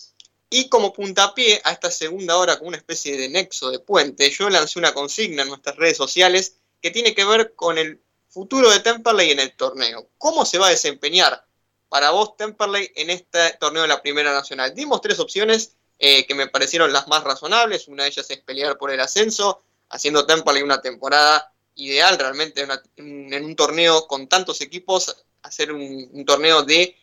Y 0.50 0.68
como 0.68 0.92
puntapié 0.92 1.62
a 1.64 1.72
esta 1.72 1.90
segunda 1.90 2.36
hora, 2.36 2.58
con 2.58 2.68
una 2.68 2.76
especie 2.76 3.16
de 3.16 3.30
nexo 3.30 3.70
de 3.70 3.78
puente, 3.78 4.28
yo 4.28 4.50
lancé 4.50 4.78
una 4.78 4.92
consigna 4.92 5.44
en 5.44 5.48
nuestras 5.48 5.76
redes 5.76 5.96
sociales 5.96 6.58
que 6.82 6.90
tiene 6.90 7.14
que 7.14 7.24
ver 7.24 7.54
con 7.54 7.78
el 7.78 8.02
futuro 8.28 8.70
de 8.70 8.80
Temperley 8.80 9.30
en 9.30 9.40
el 9.40 9.56
torneo. 9.56 10.10
¿Cómo 10.18 10.44
se 10.44 10.58
va 10.58 10.66
a 10.66 10.70
desempeñar 10.70 11.46
para 11.88 12.10
vos 12.10 12.36
Temperley 12.36 12.92
en 12.94 13.08
este 13.08 13.54
torneo 13.58 13.80
de 13.80 13.88
la 13.88 14.02
Primera 14.02 14.34
Nacional? 14.34 14.74
Dimos 14.74 15.00
tres 15.00 15.18
opciones 15.18 15.76
eh, 15.98 16.26
que 16.26 16.34
me 16.34 16.48
parecieron 16.48 16.92
las 16.92 17.08
más 17.08 17.24
razonables. 17.24 17.88
Una 17.88 18.04
de 18.04 18.10
ellas 18.10 18.30
es 18.30 18.38
pelear 18.38 18.76
por 18.78 18.90
el 18.90 19.00
ascenso, 19.00 19.62
haciendo 19.88 20.26
Temple 20.26 20.62
una 20.62 20.80
temporada 20.80 21.52
ideal 21.76 22.18
realmente 22.18 22.66
en 22.96 23.44
un 23.44 23.56
torneo 23.56 24.06
con 24.06 24.28
tantos 24.28 24.60
equipos, 24.62 25.24
hacer 25.42 25.72
un, 25.72 26.24
torneo 26.24 26.62
de 26.62 26.96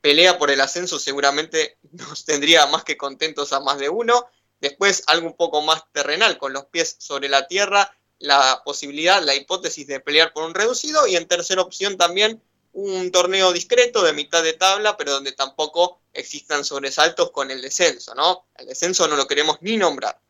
pelea 0.00 0.38
por 0.38 0.50
el 0.50 0.60
ascenso 0.60 0.98
seguramente 0.98 1.78
nos 1.92 2.24
tendría 2.24 2.66
más 2.66 2.84
que 2.84 2.96
contentos 2.96 3.52
a 3.52 3.60
más 3.60 3.78
de 3.78 3.88
uno. 3.88 4.26
Después 4.60 5.04
algo 5.06 5.28
un 5.28 5.36
poco 5.36 5.62
más 5.62 5.84
terrenal, 5.92 6.36
con 6.38 6.52
los 6.52 6.64
pies 6.66 6.96
sobre 6.98 7.28
la 7.28 7.46
tierra, 7.46 7.94
la 8.18 8.62
posibilidad, 8.64 9.22
la 9.22 9.36
hipótesis 9.36 9.86
de 9.86 10.00
pelear 10.00 10.32
por 10.32 10.44
un 10.44 10.54
reducido. 10.54 11.06
Y 11.06 11.14
en 11.14 11.28
tercera 11.28 11.62
opción 11.62 11.96
también 11.96 12.42
un 12.80 13.10
torneo 13.10 13.52
discreto 13.52 14.02
de 14.02 14.12
mitad 14.12 14.42
de 14.42 14.52
tabla, 14.52 14.96
pero 14.96 15.12
donde 15.12 15.32
tampoco 15.32 16.00
existan 16.12 16.64
sobresaltos 16.64 17.32
con 17.32 17.50
el 17.50 17.60
descenso, 17.60 18.14
¿no? 18.14 18.46
El 18.54 18.66
descenso 18.66 19.08
no 19.08 19.16
lo 19.16 19.26
queremos 19.26 19.58
ni 19.62 19.76
nombrar. 19.76 20.20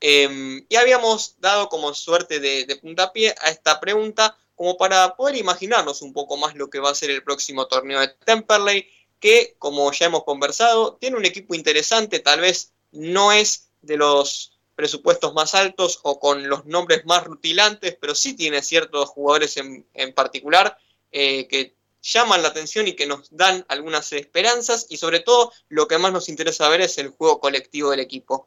Em, 0.00 0.66
y 0.68 0.76
habíamos 0.76 1.36
dado 1.38 1.70
como 1.70 1.94
suerte 1.94 2.40
de, 2.40 2.76
puntapié 2.76 3.34
a 3.40 3.48
esta 3.48 3.80
pregunta 3.80 4.36
como 4.54 4.76
para 4.76 5.16
poder 5.16 5.36
imaginarnos 5.36 6.02
un 6.02 6.12
poco 6.12 6.36
más 6.36 6.54
lo 6.54 6.68
que 6.68 6.78
va 6.78 6.90
a 6.90 6.94
ser 6.94 7.10
el 7.10 7.24
próximo 7.24 7.66
torneo 7.68 8.00
de 8.00 8.08
Temperley, 8.08 8.86
que 9.18 9.56
como 9.58 9.90
ya 9.92 10.06
hemos 10.06 10.24
conversado, 10.24 10.96
tiene 11.00 11.16
un 11.16 11.24
equipo 11.24 11.54
interesante, 11.54 12.20
tal 12.20 12.40
vez 12.40 12.72
no 12.92 13.32
es 13.32 13.70
de 13.80 13.96
los 13.96 14.58
presupuestos 14.74 15.32
más 15.32 15.54
altos 15.54 16.00
o 16.02 16.20
con 16.20 16.48
los 16.50 16.66
nombres 16.66 17.06
más 17.06 17.24
rutilantes, 17.24 17.96
pero 17.98 18.14
sí 18.14 18.34
tiene 18.34 18.60
ciertos 18.60 19.08
jugadores 19.08 19.56
en, 19.56 20.12
particular 20.14 20.76
eh, 21.12 21.48
que 21.48 21.74
llaman 22.04 22.42
la 22.42 22.48
atención 22.48 22.86
y 22.86 22.94
que 22.94 23.06
nos 23.06 23.28
dan 23.30 23.64
algunas 23.68 24.12
esperanzas 24.12 24.86
y 24.90 24.98
sobre 24.98 25.20
todo 25.20 25.52
lo 25.68 25.88
que 25.88 25.98
más 25.98 26.12
nos 26.12 26.28
interesa 26.28 26.68
ver 26.68 26.82
es 26.82 26.98
el 26.98 27.08
juego 27.08 27.40
colectivo 27.40 27.90
del 27.90 28.00
equipo. 28.00 28.46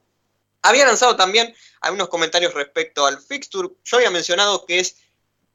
Había 0.62 0.86
lanzado 0.86 1.16
también 1.16 1.54
algunos 1.82 2.10
comentarios 2.10 2.54
respecto 2.54 3.06
al 3.06 3.20
fixture. 3.20 3.70
Yo 3.84 3.98
había 3.98 4.12
mencionado 4.12 4.66
que 4.66 4.80
es, 4.80 4.98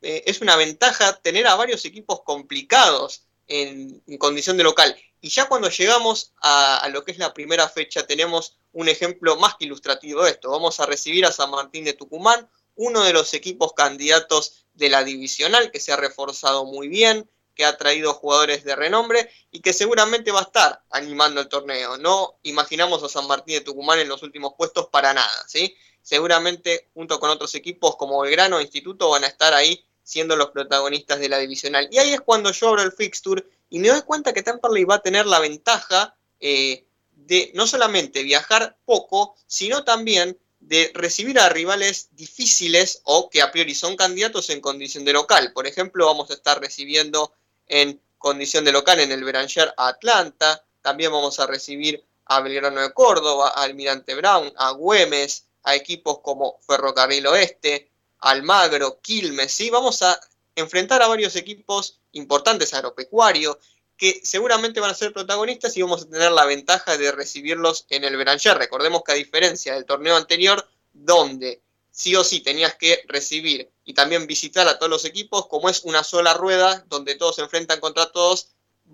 eh, 0.03 0.25
es 0.27 0.41
una 0.41 0.57
ventaja 0.57 1.17
tener 1.21 1.47
a 1.47 1.55
varios 1.55 1.85
equipos 1.85 2.23
complicados 2.23 3.23
en, 3.47 4.01
condición 4.19 4.57
de 4.57 4.65
local. 4.65 4.97
Y 5.21 5.29
ya 5.29 5.47
cuando 5.49 5.71
llegamos 5.71 6.33
a, 6.41 6.79
a, 6.79 6.89
lo 6.89 7.05
que 7.05 7.13
es 7.13 7.19
la 7.19 7.33
primera 7.33 7.69
fecha 7.69 8.05
tenemos 8.07 8.57
un 8.73 8.89
ejemplo 8.89 9.37
más 9.37 9.55
que 9.55 9.67
ilustrativo 9.67 10.25
de 10.25 10.33
esto. 10.33 10.51
Vamos 10.51 10.81
a 10.81 10.87
recibir 10.87 11.25
a 11.25 11.33
San 11.33 11.51
Martín 11.51 11.85
de 11.85 11.93
Tucumán, 11.93 12.49
uno 12.75 13.05
de 13.05 13.13
los 13.13 13.33
equipos 13.35 13.75
candidatos 13.75 14.65
de 14.75 14.89
la 14.89 15.05
divisional 15.05 15.71
que 15.71 15.79
se 15.79 15.93
ha 15.93 15.97
reforzado 15.97 16.65
muy 16.65 16.89
bien, 16.89 17.29
que 17.55 17.65
ha 17.65 17.77
traído 17.77 18.15
jugadores 18.15 18.65
de 18.65 18.77
renombre 18.77 19.31
y 19.51 19.61
que 19.61 19.73
seguramente 19.73 20.31
va 20.31 20.41
a 20.41 20.45
estar 20.45 20.83
animando 20.91 21.41
el 21.41 21.49
torneo. 21.49 21.99
No 21.99 22.39
imaginamos 22.43 23.03
a 23.03 23.09
San 23.09 23.27
Martín 23.27 23.55
de 23.55 23.61
Tucumán 23.61 23.99
en 23.99 24.09
los 24.09 24.23
últimos 24.23 24.55
puestos 24.57 24.89
para 24.89 25.13
nada, 25.13 25.45
¿sí? 25.47 25.75
Seguramente 26.01 26.89
junto 26.95 27.21
con 27.21 27.31
otros 27.31 27.55
equipos 27.55 27.97
como 27.97 28.21
Belgrano 28.21 28.59
e 28.59 28.63
Instituto 28.63 29.11
van 29.11 29.25
a 29.25 29.29
estar 29.29 29.55
ahí 29.55 29.85
siendo 30.03 30.37
los 30.37 30.51
protagonistas 30.51 31.21
de 31.21 31.29
la 31.29 31.39
divisional. 31.39 31.89
Y 31.91 31.99
ahí 31.99 32.13
es 32.13 32.21
cuando 32.21 32.51
yo 32.51 32.69
abro 32.69 32.83
el 32.83 32.93
fixture 32.93 33.45
y 33.71 33.79
me 33.79 33.89
doy 33.89 34.03
cuenta 34.03 34.33
que 34.33 34.43
Temperley 34.43 34.85
va 34.85 34.97
a 34.97 35.03
tener 35.03 35.27
la 35.27 35.39
ventaja 35.39 36.17
eh, 36.41 36.85
de 37.13 37.53
no 37.55 37.67
solamente 37.67 38.23
viajar 38.23 38.77
poco, 38.85 39.37
sino 39.47 39.85
también 39.85 40.39
de 40.61 40.91
recibir 40.95 41.39
a 41.39 41.49
rivales 41.49 42.09
difíciles 42.13 43.01
o 43.05 43.29
que 43.31 43.43
a 43.43 43.51
priori 43.51 43.75
son 43.75 43.97
candidatos 43.97 44.51
en 44.51 44.61
condición 44.61 45.05
de 45.05 45.13
local. 45.13 45.53
Por 45.53 45.67
ejemplo, 45.67 46.07
vamos 46.07 46.31
a 46.31 46.35
estar 46.35 46.61
recibiendo 46.61 47.33
en 47.73 47.99
condición 48.19 48.67
de 48.67 48.73
local 48.73 49.01
en 49.01 49.11
el 49.11 49.25
Beranger 49.25 49.73
a 49.79 49.89
Atlanta, 49.89 50.63
también 50.83 51.11
vamos 51.11 51.41
a 51.41 51.47
recibir 51.47 52.05
a 52.27 52.41
Belgrano 52.41 52.83
de 52.83 52.93
Córdoba, 52.93 53.49
a 53.49 53.63
Almirante 53.63 54.15
Brown, 54.15 54.53
a 54.59 54.73
Güemes, 54.73 55.47
a 55.63 55.75
equipos 55.75 56.19
como 56.19 56.59
Ferrocarril 56.67 57.27
Oeste, 57.27 57.91
Almagro, 58.19 59.01
Quilmes, 59.01 59.53
¿sí? 59.53 59.71
Vamos 59.71 60.03
a 60.03 60.21
enfrentar 60.55 61.01
a 61.01 61.09
varios 61.09 61.35
equipos 61.35 61.99
importantes, 62.13 62.75
agropecuario, 62.75 63.59
que 63.97 64.21
seguramente 64.23 64.79
van 64.79 64.91
a 64.91 64.95
ser 64.95 65.15
protagonistas 65.15 65.75
y 65.77 65.83
vamos 65.83 66.03
a 66.03 66.11
tener 66.11 66.31
la 66.31 66.45
ventaja 66.45 66.99
de 66.99 67.11
recibirlos 67.11 67.87
en 67.89 68.05
el 68.05 68.19
Beranger. 68.19 68.59
Recordemos 68.59 69.03
que 69.03 69.13
a 69.13 69.15
diferencia 69.17 69.73
del 69.73 69.87
torneo 69.87 70.17
anterior, 70.17 70.69
donde 70.93 71.63
sí 71.93 72.17
o 72.17 72.25
sí 72.25 72.41
tenías 72.41 72.75
que 72.75 73.05
recibir 73.07 73.71
y 73.85 73.95
también 73.95 74.27
visitar 74.27 74.67
a 74.67 74.79
todos 74.79 74.91
los 74.91 75.05
equipos, 75.05 75.47
como 75.47 75.69
es 75.69 75.85
una 75.85 76.03
sola 76.03 76.35
rueda 76.35 76.85
donde 76.89 77.15
todos 77.15 77.37
se 77.37 77.43
enfrentan 77.43 77.79
contra 77.79 78.11
todos, 78.11 78.49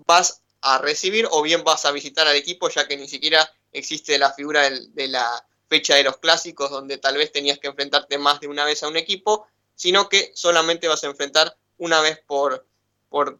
vas 0.05 0.43
a 0.61 0.77
recibir 0.77 1.27
o 1.31 1.41
bien 1.41 1.63
vas 1.63 1.85
a 1.85 1.91
visitar 1.91 2.27
al 2.27 2.35
equipo, 2.35 2.69
ya 2.69 2.87
que 2.87 2.97
ni 2.97 3.07
siquiera 3.07 3.51
existe 3.71 4.19
la 4.19 4.33
figura 4.33 4.69
de 4.69 5.07
la 5.07 5.45
fecha 5.69 5.95
de 5.95 6.03
los 6.03 6.17
clásicos, 6.17 6.69
donde 6.69 6.97
tal 6.97 7.15
vez 7.15 7.31
tenías 7.31 7.57
que 7.59 7.67
enfrentarte 7.67 8.17
más 8.17 8.41
de 8.41 8.47
una 8.47 8.65
vez 8.65 8.83
a 8.83 8.87
un 8.87 8.97
equipo, 8.97 9.47
sino 9.75 10.09
que 10.09 10.31
solamente 10.35 10.87
vas 10.87 11.03
a 11.03 11.07
enfrentar 11.07 11.55
una 11.77 12.01
vez 12.01 12.19
por, 12.27 12.67
por, 13.07 13.39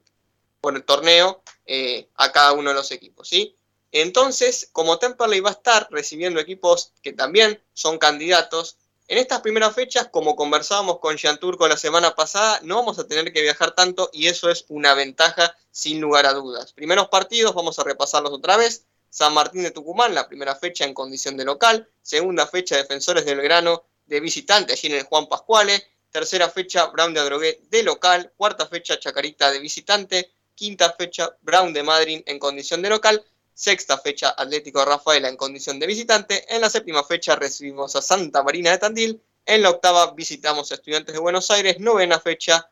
por 0.62 0.76
el 0.76 0.86
torneo 0.86 1.43
eh, 1.66 2.07
a 2.16 2.32
cada 2.32 2.53
uno 2.53 2.70
de 2.70 2.76
los 2.76 2.91
equipos, 2.91 3.28
¿sí? 3.28 3.55
Entonces, 3.91 4.70
como 4.72 4.99
Temperley 4.99 5.39
va 5.39 5.49
a 5.49 5.53
estar 5.53 5.88
recibiendo 5.89 6.39
equipos 6.39 6.93
que 7.01 7.12
también 7.12 7.62
son 7.74 7.97
candidatos, 7.97 8.78
en 9.10 9.18
estas 9.18 9.41
primeras 9.41 9.74
fechas, 9.74 10.07
como 10.12 10.36
conversábamos 10.36 10.99
con 10.99 11.18
Jean 11.18 11.39
Turco 11.39 11.68
la 11.68 11.78
semana 11.78 12.14
pasada, 12.14 12.60
no 12.62 12.76
vamos 12.76 12.99
a 12.99 13.07
tener 13.07 13.34
que 13.34 13.41
viajar 13.41 13.72
tanto 13.72 14.12
y 14.14 14.28
eso 14.28 14.51
es 14.51 14.66
una 14.70 14.93
ventaja 14.93 15.57
sin 15.72 15.99
lugar 15.99 16.28
a 16.28 16.34
dudas. 16.34 16.74
Primeros 16.74 17.07
partidos, 17.07 17.55
vamos 17.55 17.80
a 17.80 17.84
repasarlos 17.84 18.32
otra 18.32 18.55
vez. 18.55 18.86
San 19.10 19.34
Martín 19.34 19.64
de 19.64 19.72
Tucumán, 19.72 20.14
la 20.14 20.28
primera 20.28 20.55
fecha 20.55 20.86
en 20.86 20.93
condición 20.93 21.38
de 21.38 21.45
local. 21.45 21.89
Segunda 22.03 22.45
fecha, 22.45 22.78
Defensores 22.78 23.26
del 23.26 23.41
Grano 23.41 23.84
de 24.05 24.20
visitante, 24.20 24.74
allí 24.74 24.89
en 24.89 24.99
el 24.99 25.03
Juan 25.05 25.28
Pascuale. 25.28 25.84
Tercera 26.12 26.47
fecha, 26.47 26.86
Brown 26.86 27.12
de 27.12 27.20
Adrogué 27.20 27.62
de 27.72 27.82
local. 27.82 28.32
Cuarta 28.38 28.68
fecha, 28.68 28.99
Chacarita 28.99 29.49
de 29.49 29.57
visitante. 29.57 30.32
Quinta 30.53 30.93
fecha, 30.93 31.36
Brown 31.41 31.74
de 31.74 31.82
Madrid 31.82 32.22
en 32.28 32.38
condición 32.38 32.84
de 32.84 32.89
local. 32.89 33.26
Sexta 33.60 33.97
fecha, 33.97 34.34
Atlético 34.38 34.86
Rafaela 34.86 35.28
en 35.28 35.36
condición 35.36 35.82
de 35.82 35.86
visitante. 35.86 36.45
En 36.47 36.62
la 36.62 36.70
séptima 36.70 37.03
fecha 37.03 37.36
recibimos 37.36 37.93
a 37.97 38.01
Santa 38.01 38.41
Marina 38.41 38.72
de 38.72 38.78
Tandil. 38.78 39.22
En 39.45 39.64
la 39.64 39.72
octava 39.72 40.14
visitamos 40.14 40.72
a 40.72 40.76
Estudiantes 40.76 41.14
de 41.14 41.20
Buenos 41.20 41.51
Aires. 41.51 41.78
Novena 41.78 42.22
fecha 42.22 42.70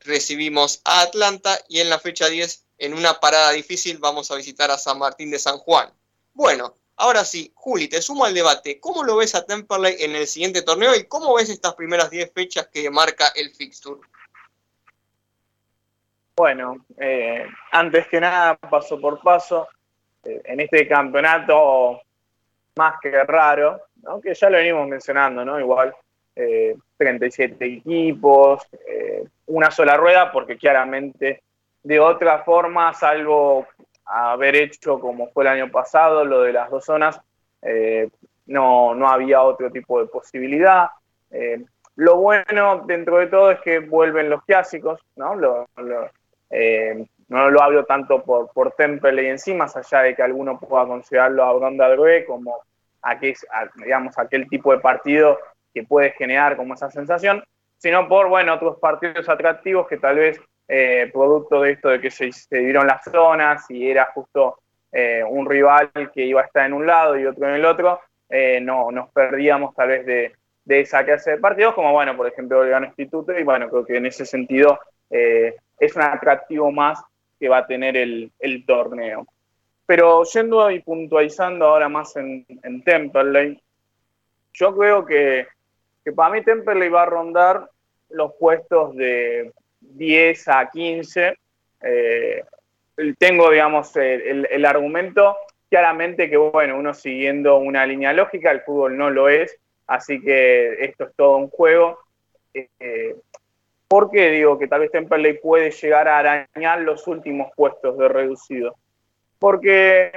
recibimos 0.00 0.82
a 0.84 1.00
Atlanta. 1.00 1.58
Y 1.70 1.80
en 1.80 1.88
la 1.88 1.98
fecha 1.98 2.28
10, 2.28 2.66
en 2.76 2.92
una 2.92 3.18
parada 3.18 3.52
difícil, 3.52 3.96
vamos 3.96 4.30
a 4.30 4.34
visitar 4.34 4.70
a 4.70 4.76
San 4.76 4.98
Martín 4.98 5.30
de 5.30 5.38
San 5.38 5.56
Juan. 5.56 5.90
Bueno, 6.34 6.74
ahora 6.96 7.24
sí, 7.24 7.50
Juli, 7.54 7.88
te 7.88 8.02
sumo 8.02 8.26
al 8.26 8.34
debate. 8.34 8.78
¿Cómo 8.78 9.04
lo 9.04 9.16
ves 9.16 9.34
a 9.34 9.46
Temperley 9.46 9.96
en 10.00 10.16
el 10.16 10.26
siguiente 10.26 10.60
torneo 10.60 10.94
y 10.94 11.04
cómo 11.04 11.34
ves 11.34 11.48
estas 11.48 11.74
primeras 11.76 12.10
10 12.10 12.30
fechas 12.34 12.68
que 12.70 12.90
marca 12.90 13.28
el 13.36 13.54
fixture? 13.54 14.02
Bueno, 16.36 16.84
eh, 17.00 17.46
antes 17.72 18.06
que 18.08 18.20
nada, 18.20 18.54
paso 18.58 19.00
por 19.00 19.22
paso, 19.22 19.66
en 20.44 20.60
este 20.60 20.86
campeonato 20.86 22.00
más 22.76 23.00
que 23.00 23.10
raro, 23.24 23.80
que 24.22 24.34
ya 24.34 24.50
lo 24.50 24.58
venimos 24.58 24.88
mencionando, 24.88 25.44
¿no? 25.44 25.58
Igual, 25.58 25.94
37 26.34 27.64
eh, 27.64 27.74
equipos, 27.78 28.62
eh, 28.86 29.24
una 29.46 29.70
sola 29.70 29.96
rueda, 29.96 30.30
porque 30.30 30.56
claramente 30.56 31.42
de 31.82 32.00
otra 32.00 32.42
forma, 32.44 32.92
salvo 32.92 33.66
haber 34.04 34.56
hecho 34.56 35.00
como 35.00 35.30
fue 35.30 35.44
el 35.44 35.48
año 35.48 35.70
pasado, 35.70 36.24
lo 36.24 36.42
de 36.42 36.52
las 36.52 36.70
dos 36.70 36.84
zonas, 36.84 37.20
eh, 37.62 38.08
no, 38.46 38.94
no, 38.94 39.08
había 39.08 39.42
otro 39.42 39.70
tipo 39.70 40.00
de 40.00 40.06
posibilidad. 40.06 40.88
lo 41.96 42.16
bueno 42.16 42.84
dentro 42.86 43.18
de 43.18 43.26
todo 43.26 43.50
es 43.50 43.60
que 43.60 43.80
vuelven 43.80 44.30
los 44.30 44.44
clásicos, 44.44 45.00
¿no? 45.16 45.34
No 47.28 47.50
lo 47.50 47.62
hablo 47.62 47.84
tanto 47.84 48.22
por, 48.22 48.52
por 48.52 48.72
Temple 48.72 49.22
y 49.22 49.26
encima, 49.26 49.64
más 49.64 49.76
allá 49.76 50.02
de 50.02 50.14
que 50.14 50.22
alguno 50.22 50.58
pueda 50.58 50.86
considerarlo 50.86 51.44
a 51.44 51.52
Bronda 51.54 51.88
Droe 51.88 52.24
como 52.24 52.58
aquel, 53.02 53.34
digamos, 53.76 54.16
aquel 54.18 54.48
tipo 54.48 54.72
de 54.72 54.78
partido 54.78 55.38
que 55.74 55.82
puede 55.82 56.12
generar 56.12 56.56
como 56.56 56.74
esa 56.74 56.90
sensación, 56.90 57.42
sino 57.78 58.08
por 58.08 58.28
bueno, 58.28 58.54
otros 58.54 58.78
partidos 58.78 59.28
atractivos 59.28 59.86
que 59.88 59.98
tal 59.98 60.16
vez 60.16 60.40
eh, 60.68 61.10
producto 61.12 61.62
de 61.62 61.72
esto 61.72 61.88
de 61.90 62.00
que 62.00 62.10
se, 62.10 62.32
se 62.32 62.58
dieron 62.58 62.86
las 62.86 63.04
zonas 63.04 63.70
y 63.70 63.88
era 63.88 64.06
justo 64.06 64.58
eh, 64.90 65.22
un 65.28 65.48
rival 65.48 65.90
que 66.12 66.24
iba 66.24 66.40
a 66.40 66.44
estar 66.44 66.66
en 66.66 66.72
un 66.72 66.86
lado 66.86 67.18
y 67.18 67.26
otro 67.26 67.48
en 67.48 67.54
el 67.54 67.64
otro, 67.64 68.00
eh, 68.28 68.60
no 68.60 68.90
nos 68.90 69.10
perdíamos 69.10 69.74
tal 69.74 69.88
vez 69.88 70.06
de, 70.06 70.32
de, 70.64 70.80
esa 70.80 71.04
clase 71.04 71.32
de 71.32 71.38
partidos, 71.38 71.74
como 71.74 71.92
bueno, 71.92 72.16
por 72.16 72.26
ejemplo, 72.26 72.62
el 72.62 72.70
Gran 72.70 72.84
Instituto, 72.84 73.38
y 73.38 73.44
bueno, 73.44 73.68
creo 73.68 73.84
que 73.84 73.96
en 73.96 74.06
ese 74.06 74.24
sentido 74.24 74.78
es 75.08 75.94
un 75.94 76.02
atractivo 76.02 76.72
más 76.72 77.00
que 77.38 77.48
va 77.48 77.58
a 77.58 77.66
tener 77.66 77.96
el, 77.96 78.32
torneo. 78.66 79.26
Pero 79.86 80.24
yendo 80.24 80.70
y 80.70 80.80
puntualizando 80.80 81.66
ahora 81.66 81.88
más 81.88 82.16
en, 82.16 82.44
en 82.62 82.82
Temperley, 82.82 83.60
yo 84.56 84.74
creo 84.74 85.04
que, 85.04 85.46
para 86.14 86.32
mí 86.34 86.42
Temperley 86.42 86.88
va 86.88 87.02
a 87.02 87.06
rondar 87.06 87.68
los 88.08 88.32
puestos 88.34 88.96
de 88.96 89.52
10 89.80 90.48
a 90.48 90.70
15. 90.70 91.38
Eh, 91.82 92.42
tengo, 93.18 93.50
digamos, 93.50 93.94
el, 93.96 94.64
argumento 94.64 95.36
claramente 95.68 96.30
que, 96.30 96.38
bueno, 96.38 96.78
uno 96.78 96.94
siguiendo 96.94 97.58
una 97.58 97.84
línea 97.84 98.12
lógica, 98.14 98.50
el 98.50 98.62
fútbol 98.62 98.96
no 98.96 99.10
lo 99.10 99.28
es, 99.28 99.58
así 99.86 100.22
que 100.22 100.84
esto 100.84 101.04
es 101.04 101.14
todo 101.16 101.36
un 101.36 101.50
juego. 101.50 101.98
Eh, 102.54 103.14
¿Por 103.88 104.10
qué 104.10 104.30
digo 104.30 104.58
que 104.58 104.66
tal 104.66 104.80
vez 104.80 104.90
Temperley 104.90 105.38
puede 105.38 105.70
llegar 105.70 106.08
a 106.08 106.18
arañar 106.18 106.80
los 106.80 107.06
últimos 107.06 107.52
puestos 107.54 107.96
de 107.98 108.08
reducido? 108.08 108.76
Porque 109.38 110.12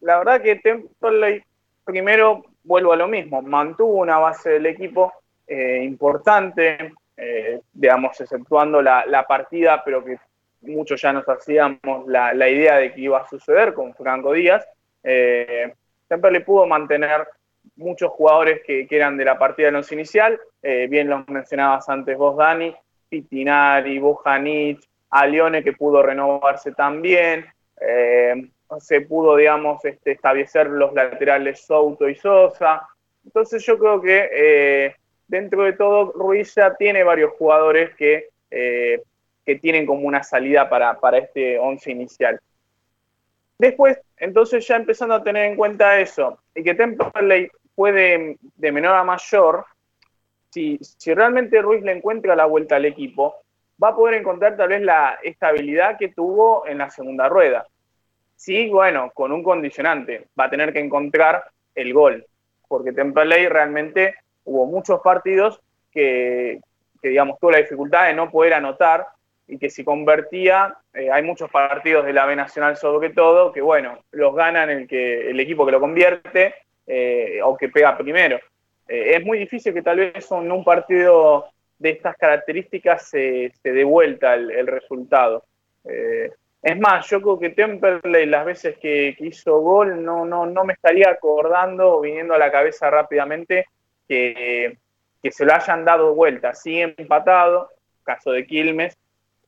la 0.00 0.18
verdad 0.18 0.40
que 0.40 0.56
Temperley, 0.56 1.42
primero 1.84 2.44
vuelvo 2.62 2.92
a 2.92 2.96
lo 2.96 3.08
mismo, 3.08 3.42
mantuvo 3.42 3.94
una 3.94 4.18
base 4.18 4.50
del 4.50 4.66
equipo 4.66 5.12
eh, 5.46 5.82
importante, 5.82 6.92
eh, 7.16 7.60
digamos, 7.72 8.20
exceptuando 8.20 8.80
la, 8.80 9.24
partida, 9.28 9.82
pero 9.84 10.04
que 10.04 10.16
muchos 10.62 11.02
ya 11.02 11.12
nos 11.12 11.28
hacíamos 11.28 12.06
la, 12.06 12.48
idea 12.48 12.76
de 12.76 12.92
que 12.92 13.00
iba 13.00 13.18
a 13.18 13.28
suceder 13.28 13.74
con 13.74 13.94
Franco 13.94 14.32
Díaz. 14.32 14.64
Eh, 15.02 15.72
Temperley 16.08 16.44
pudo 16.44 16.66
mantener 16.66 17.26
muchos 17.76 18.10
jugadores 18.12 18.62
que, 18.64 18.86
eran 18.90 19.16
de 19.16 19.24
la 19.24 19.38
partida 19.38 19.66
de 19.66 19.72
los 19.72 19.90
inicial, 19.92 20.40
eh, 20.62 20.86
bien 20.88 21.08
los 21.08 21.26
mencionabas 21.28 21.88
antes 21.88 22.16
vos, 22.16 22.36
Dani, 22.36 22.74
Pitinari, 23.10 23.98
Bojanic, 23.98 24.80
a 25.10 25.26
Lione 25.26 25.62
que 25.62 25.72
pudo 25.72 26.02
renovarse 26.02 26.72
también, 26.72 27.44
eh, 27.80 28.48
se 28.78 29.00
pudo, 29.00 29.36
digamos, 29.36 29.84
este, 29.84 30.12
establecer 30.12 30.68
los 30.68 30.94
laterales 30.94 31.60
Souto 31.66 32.08
y 32.08 32.14
Sosa. 32.14 32.88
Entonces 33.24 33.64
yo 33.66 33.78
creo 33.78 34.00
que 34.00 34.28
eh, 34.32 34.94
dentro 35.26 35.64
de 35.64 35.72
todo 35.72 36.12
Ruiz 36.12 36.54
ya 36.54 36.74
tiene 36.76 37.02
varios 37.02 37.32
jugadores 37.32 37.94
que, 37.96 38.28
eh, 38.50 39.02
que 39.44 39.56
tienen 39.56 39.86
como 39.86 40.06
una 40.06 40.22
salida 40.22 40.68
para, 40.70 40.98
para 41.00 41.18
este 41.18 41.58
once 41.58 41.90
inicial. 41.90 42.40
Después, 43.58 44.00
entonces 44.16 44.66
ya 44.66 44.76
empezando 44.76 45.14
a 45.14 45.22
tener 45.22 45.44
en 45.46 45.56
cuenta 45.56 46.00
eso, 46.00 46.38
y 46.54 46.62
que 46.62 46.74
Temperley 46.74 47.50
puede 47.74 48.38
de 48.56 48.72
menor 48.72 48.94
a 48.94 49.04
mayor, 49.04 49.66
si, 50.50 50.78
realmente 51.14 51.62
Ruiz 51.62 51.82
le 51.82 51.92
encuentra 51.92 52.36
la 52.36 52.46
vuelta 52.46 52.76
al 52.76 52.84
equipo, 52.84 53.36
va 53.82 53.88
a 53.88 53.96
poder 53.96 54.14
encontrar 54.14 54.56
tal 54.56 54.68
vez 54.68 54.82
la 54.82 55.18
estabilidad 55.22 55.96
que 55.98 56.08
tuvo 56.08 56.66
en 56.66 56.78
la 56.78 56.90
segunda 56.90 57.28
rueda. 57.28 57.66
Sí, 58.36 58.68
bueno, 58.68 59.10
con 59.14 59.32
un 59.32 59.42
condicionante, 59.42 60.26
va 60.38 60.44
a 60.44 60.50
tener 60.50 60.72
que 60.72 60.80
encontrar 60.80 61.44
el 61.74 61.92
gol, 61.94 62.26
porque 62.68 62.92
Temperley 62.92 63.48
realmente 63.48 64.14
hubo 64.44 64.66
muchos 64.66 65.00
partidos 65.00 65.60
que, 65.92 66.60
digamos, 67.02 67.38
tuvo 67.38 67.52
la 67.52 67.58
dificultad 67.58 68.06
de 68.06 68.14
no 68.14 68.30
poder 68.30 68.54
anotar 68.54 69.06
y 69.46 69.58
que 69.58 69.68
si 69.68 69.84
convertía, 69.84 70.76
eh, 70.94 71.10
hay 71.10 71.22
muchos 71.22 71.50
partidos 71.50 72.06
de 72.06 72.12
la 72.12 72.24
B 72.26 72.36
Nacional 72.36 72.76
sobre 72.76 73.10
todo, 73.10 73.52
que 73.52 73.60
bueno, 73.60 73.98
los 74.12 74.34
ganan 74.34 74.70
el, 74.70 74.86
que, 74.86 75.30
el 75.30 75.40
equipo 75.40 75.66
que 75.66 75.72
lo 75.72 75.80
convierte 75.80 76.54
eh, 76.86 77.40
o 77.42 77.56
que 77.56 77.68
pega 77.68 77.96
primero. 77.96 78.38
Eh, 78.90 79.14
es 79.16 79.24
muy 79.24 79.38
difícil 79.38 79.72
que 79.72 79.82
tal 79.82 79.98
vez 79.98 80.30
en 80.32 80.50
un 80.50 80.64
partido 80.64 81.46
de 81.78 81.90
estas 81.90 82.16
características 82.16 83.08
se, 83.08 83.52
se 83.62 83.72
dé 83.72 83.84
vuelta 83.84 84.34
el, 84.34 84.66
resultado. 84.66 85.44
Eh, 85.84 86.30
es 86.60 86.78
más, 86.78 87.08
yo 87.08 87.22
creo 87.22 87.38
que 87.38 87.50
Temperley 87.50 88.26
las 88.26 88.44
veces 88.44 88.76
que, 88.78 89.16
hizo 89.20 89.60
gol 89.60 90.04
no, 90.04 90.26
no, 90.26 90.44
no 90.44 90.64
me 90.64 90.74
estaría 90.74 91.08
acordando, 91.08 92.00
viniendo 92.00 92.34
a 92.34 92.38
la 92.38 92.50
cabeza 92.50 92.90
rápidamente, 92.90 93.66
que, 94.08 94.76
que 95.22 95.30
se 95.30 95.44
lo 95.44 95.54
hayan 95.54 95.84
dado 95.84 96.14
vuelta, 96.14 96.52
sí 96.54 96.80
empatado, 96.80 97.70
caso 98.02 98.32
de 98.32 98.44
Quilmes, 98.44 98.98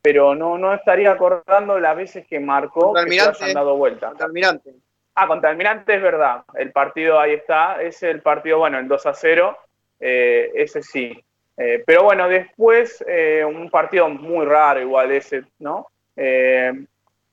pero 0.00 0.34
no, 0.36 0.56
no 0.56 0.72
estaría 0.72 1.10
acordando 1.10 1.78
las 1.80 1.96
veces 1.96 2.26
que 2.26 2.38
marcó 2.38 2.94
que 2.94 3.10
se 3.10 3.16
lo 3.16 3.30
hayan 3.30 3.54
dado 3.54 3.76
vuelta. 3.76 4.12
Almirante. 4.20 4.74
Ah, 5.14 5.26
contra 5.26 5.50
Almirante 5.50 5.94
es 5.94 6.02
verdad, 6.02 6.42
el 6.54 6.72
partido 6.72 7.20
ahí 7.20 7.34
está, 7.34 7.82
es 7.82 8.02
el 8.02 8.22
partido, 8.22 8.58
bueno, 8.58 8.78
el 8.78 8.88
2 8.88 9.06
a 9.06 9.12
0, 9.12 9.58
eh, 10.00 10.50
ese 10.54 10.82
sí. 10.82 11.22
Eh, 11.58 11.82
pero 11.86 12.04
bueno, 12.04 12.28
después 12.28 13.04
eh, 13.06 13.44
un 13.44 13.68
partido 13.68 14.08
muy 14.08 14.46
raro 14.46 14.80
igual 14.80 15.12
ese, 15.12 15.44
¿no? 15.58 15.86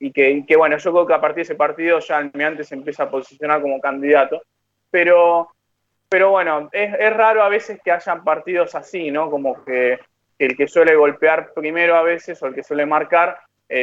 y 0.02 0.12
que, 0.12 0.56
bueno, 0.56 0.78
yo 0.78 0.92
creo 0.92 1.06
que 1.06 1.12
a 1.12 1.20
partir 1.20 1.36
de 1.36 1.42
ese 1.42 1.54
partido 1.54 1.98
ya 1.98 2.16
Almirante 2.16 2.64
se 2.64 2.74
empieza 2.74 3.02
a 3.02 3.10
posicionar 3.10 3.60
como 3.60 3.78
candidato. 3.80 4.42
Pero, 4.90 5.50
pero 6.08 6.30
bueno, 6.30 6.70
es, 6.72 7.14
raro 7.14 7.42
a 7.42 7.50
veces 7.50 7.78
que 7.84 7.92
hayan 7.92 8.24
partidos 8.24 8.74
así, 8.74 9.10
¿no? 9.10 9.30
Como 9.30 9.62
que, 9.62 9.98
el 10.38 10.56
que 10.56 10.66
suele 10.66 10.94
golpear 10.96 11.52
primero 11.52 11.96
a 11.96 12.02
veces 12.02 12.42
o 12.42 12.46
el 12.46 12.54
que 12.54 12.62
suele 12.62 12.86
marcar 12.86 13.38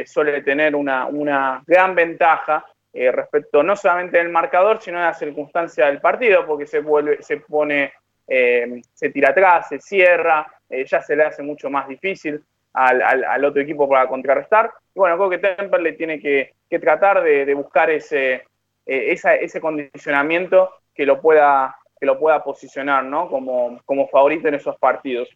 suele 0.06 0.42
tener 0.42 0.76
una, 0.76 1.06
una 1.06 1.64
gran 1.66 1.94
ventaja 1.94 2.66
eh, 2.94 3.12
respecto 3.12 3.64
no 3.64 3.76
solamente 3.76 4.18
del 4.18 4.30
marcador, 4.30 4.82
sino 4.82 5.00
de 5.00 5.06
la 5.06 5.14
circunstancia 5.14 5.86
del 5.88 6.02
partido, 6.02 6.46
porque 6.46 6.66
se, 6.66 6.80
vuelve, 6.80 7.22
se 7.22 7.38
pone, 7.38 7.94
eh, 8.28 8.82
se 8.94 9.10
tira 9.10 9.30
atrás, 9.30 9.70
se 9.70 9.80
cierra, 9.80 10.48
ya 10.70 11.02
se 11.02 11.16
le 11.16 11.24
hace 11.24 11.44
mucho 11.44 11.70
más 11.70 11.88
difícil 11.88 12.44
al, 12.78 13.46
otro 13.46 13.62
equipo 13.62 13.90
para 13.90 14.08
contrarrestar. 14.08 14.72
Y 14.94 15.00
bueno, 15.00 15.18
creo 15.18 15.30
que 15.30 15.38
Temperley 15.40 15.98
tiene 15.98 16.20
que, 16.20 16.54
tratar 16.80 17.24
de, 17.24 17.54
buscar 17.54 17.90
ese, 17.90 18.46
eh, 18.86 19.16
ese 19.42 19.62
condicionamiento 19.62 20.72
que 20.94 21.06
lo 21.06 21.22
pueda, 21.22 21.76
que 22.00 22.06
lo 22.06 22.20
pueda 22.20 22.44
posicionar 22.44 23.04
¿no? 23.04 23.30
como, 23.30 23.82
como 23.86 24.08
favorito 24.08 24.48
en 24.48 24.56
esos 24.56 24.78
partidos. 24.78 25.30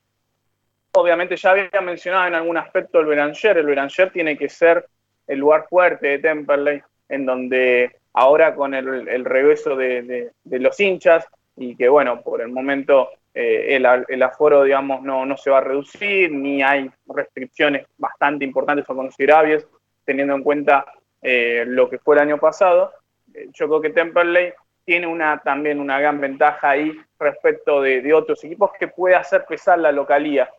Obviamente 0.94 1.38
ya 1.38 1.52
había 1.52 1.82
mencionado 1.82 2.28
en 2.28 2.36
algún 2.36 2.58
aspecto 2.58 3.00
el 3.00 3.06
Beranger. 3.06 3.58
El 3.58 3.66
Beranger 3.66 4.12
tiene 4.12 4.38
que 4.38 4.50
ser 4.50 4.86
el 5.28 5.40
lugar 5.40 5.66
fuerte 5.70 6.08
de 6.08 6.20
Temperley, 6.20 6.84
en 7.12 7.26
donde 7.26 7.92
ahora 8.14 8.56
con 8.56 8.74
el, 8.74 9.08
el 9.08 9.26
regreso 9.26 9.76
de, 9.76 10.32
los 10.46 10.80
hinchas 10.80 11.26
y 11.56 11.76
que 11.76 11.88
bueno, 11.90 12.22
por 12.22 12.42
el 12.42 12.50
momento 12.50 13.10
eh, 13.34 13.78
el, 14.08 14.24
aforo, 14.24 14.64
digamos, 14.64 15.02
no, 15.04 15.26
no 15.26 15.38
se 15.38 15.50
va 15.50 15.60
a 15.60 15.62
reducir, 15.62 16.32
ni 16.32 16.62
hay 16.62 16.90
restricciones 17.08 17.86
bastante 17.98 18.44
importantes 18.44 18.90
o 18.90 18.96
considerables, 18.96 19.68
teniendo 20.04 20.36
en 20.36 20.44
cuenta 20.44 20.86
eh, 21.22 21.64
lo 21.68 21.90
que 21.90 22.00
fue 22.00 22.16
el 22.16 22.22
año 22.22 22.38
pasado. 22.38 22.92
Eh, 23.34 23.48
yo 23.54 23.68
creo 23.68 23.82
que 23.82 23.90
Temperley 23.92 24.54
tiene 24.84 25.08
una, 25.08 25.40
también 25.40 25.80
una 25.80 26.00
gran 26.00 26.20
ventaja 26.20 26.72
ahí 26.72 26.92
respecto 27.20 27.82
de, 27.82 28.14
otros 28.14 28.44
equipos 28.44 28.72
que 28.78 28.88
puede 28.88 29.16
hacer 29.16 29.46
pesar 29.46 29.80
la 29.80 29.92
localía. 29.92 30.50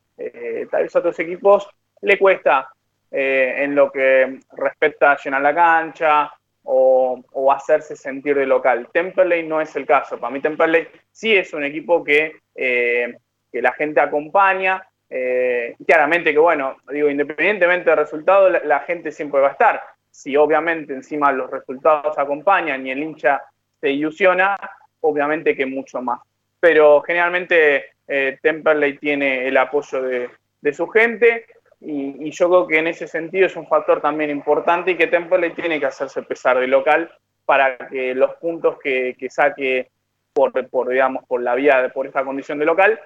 tal 0.71 0.83
vez 0.85 0.95
a 0.95 0.99
otros 1.01 1.19
equipos 1.19 1.69
le 2.01 2.19
cuesta 2.19 2.69
en 3.11 3.75
lo 3.75 3.91
que 3.91 4.39
respecta 4.53 5.13
a 5.13 5.19
llenar 5.19 5.43
la 5.43 5.55
cancha, 5.55 6.33
o, 6.65 7.53
hacerse 7.53 7.97
sentir 7.97 8.37
de 8.37 8.47
local. 8.47 8.89
Temperley 8.93 9.47
no 9.47 9.61
es 9.61 9.75
el 9.77 9.87
caso. 9.87 10.19
Para 10.19 10.33
mí 10.33 10.41
Temperley 10.41 10.89
sí 11.11 11.35
es 11.35 11.53
un 11.53 11.65
equipo 11.65 12.03
que, 12.03 12.37
eh, 12.55 13.15
que 13.51 13.63
la 13.63 13.73
gente 13.73 14.01
acompaña. 14.01 14.83
Eh, 15.11 15.77
claramente 15.87 16.33
que, 16.33 16.39
bueno, 16.39 16.79
digo, 16.89 17.11
independientemente 17.11 17.91
del 17.91 17.99
resultado, 17.99 18.49
la, 18.49 18.81
gente 18.81 19.13
siempre 19.13 19.41
va 19.41 19.49
a 19.49 19.53
estar. 19.53 19.83
Si 20.11 20.37
obviamente 20.37 20.95
encima 20.95 21.33
los 21.33 21.51
resultados 21.51 22.19
acompañan 22.19 22.87
y 22.87 22.91
el 22.91 23.03
hincha 23.03 23.43
se 23.81 23.91
ilusiona, 23.91 24.57
obviamente 25.01 25.55
que 25.55 25.67
mucho 25.67 26.01
más. 26.01 26.21
Pero 26.59 27.03
generalmente 27.03 27.87
eh, 28.09 28.39
Temperley 28.41 28.97
tiene 28.97 29.49
el 29.49 29.57
apoyo 29.57 30.03
de, 30.03 30.31
de 30.61 30.73
su 30.73 30.89
gente 30.89 31.45
y, 31.85 32.31
yo 32.31 32.49
creo 32.49 32.67
que 32.67 32.79
en 32.79 32.87
ese 32.87 33.09
sentido 33.09 33.47
es 33.47 33.57
un 33.57 33.67
factor 33.67 34.01
también 34.01 34.31
importante 34.31 34.93
y 34.93 34.97
que 34.97 35.09
Temple 35.09 35.51
tiene 35.51 35.81
que 35.81 35.87
hacerse 35.87 36.23
pesar 36.23 36.59
de 36.59 36.67
local 36.67 37.13
para 37.45 37.77
que 37.89 38.15
los 38.15 38.35
puntos 38.37 38.79
que, 38.79 39.17
saque 39.29 39.91
por, 40.33 40.53
por, 40.69 40.89
digamos, 40.89 41.25
por 41.27 41.43
la 41.43 41.55
vía, 41.55 41.91
por 41.93 42.07
esta 42.07 42.25
condición 42.25 42.59
de 42.59 42.67
local, 42.67 43.01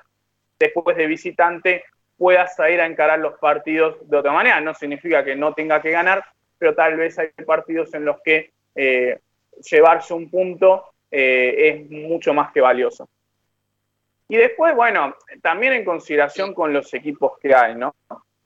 después 0.58 0.96
de 0.96 1.06
visitante 1.06 1.84
pueda 2.18 2.46
salir 2.46 2.80
a 2.80 2.86
encarar 2.86 3.18
los 3.18 3.38
partidos 3.38 3.96
de 4.08 4.18
otra 4.18 4.32
manera. 4.32 4.60
No 4.60 4.74
significa 4.74 5.24
que 5.24 5.36
no 5.36 5.54
tenga 5.54 5.80
que 5.80 5.90
ganar, 5.90 6.24
pero 6.58 6.74
tal 6.74 6.96
vez 6.96 7.18
hay 7.18 7.28
partidos 7.46 7.94
en 7.94 8.04
los 8.04 8.20
que 8.22 8.50
eh, 8.74 9.18
llevarse 9.70 10.12
un 10.12 10.30
punto 10.30 10.84
eh, 11.10 11.54
es 11.68 11.90
mucho 11.90 12.34
más 12.34 12.52
que 12.52 12.60
valioso. 12.60 13.08
Y 14.28 14.36
después, 14.36 14.74
bueno, 14.74 15.14
también 15.40 15.72
en 15.72 15.84
consideración 15.84 16.52
con 16.52 16.72
los 16.72 16.92
equipos 16.94 17.38
que 17.38 17.54
hay, 17.54 17.74
¿no? 17.74 17.94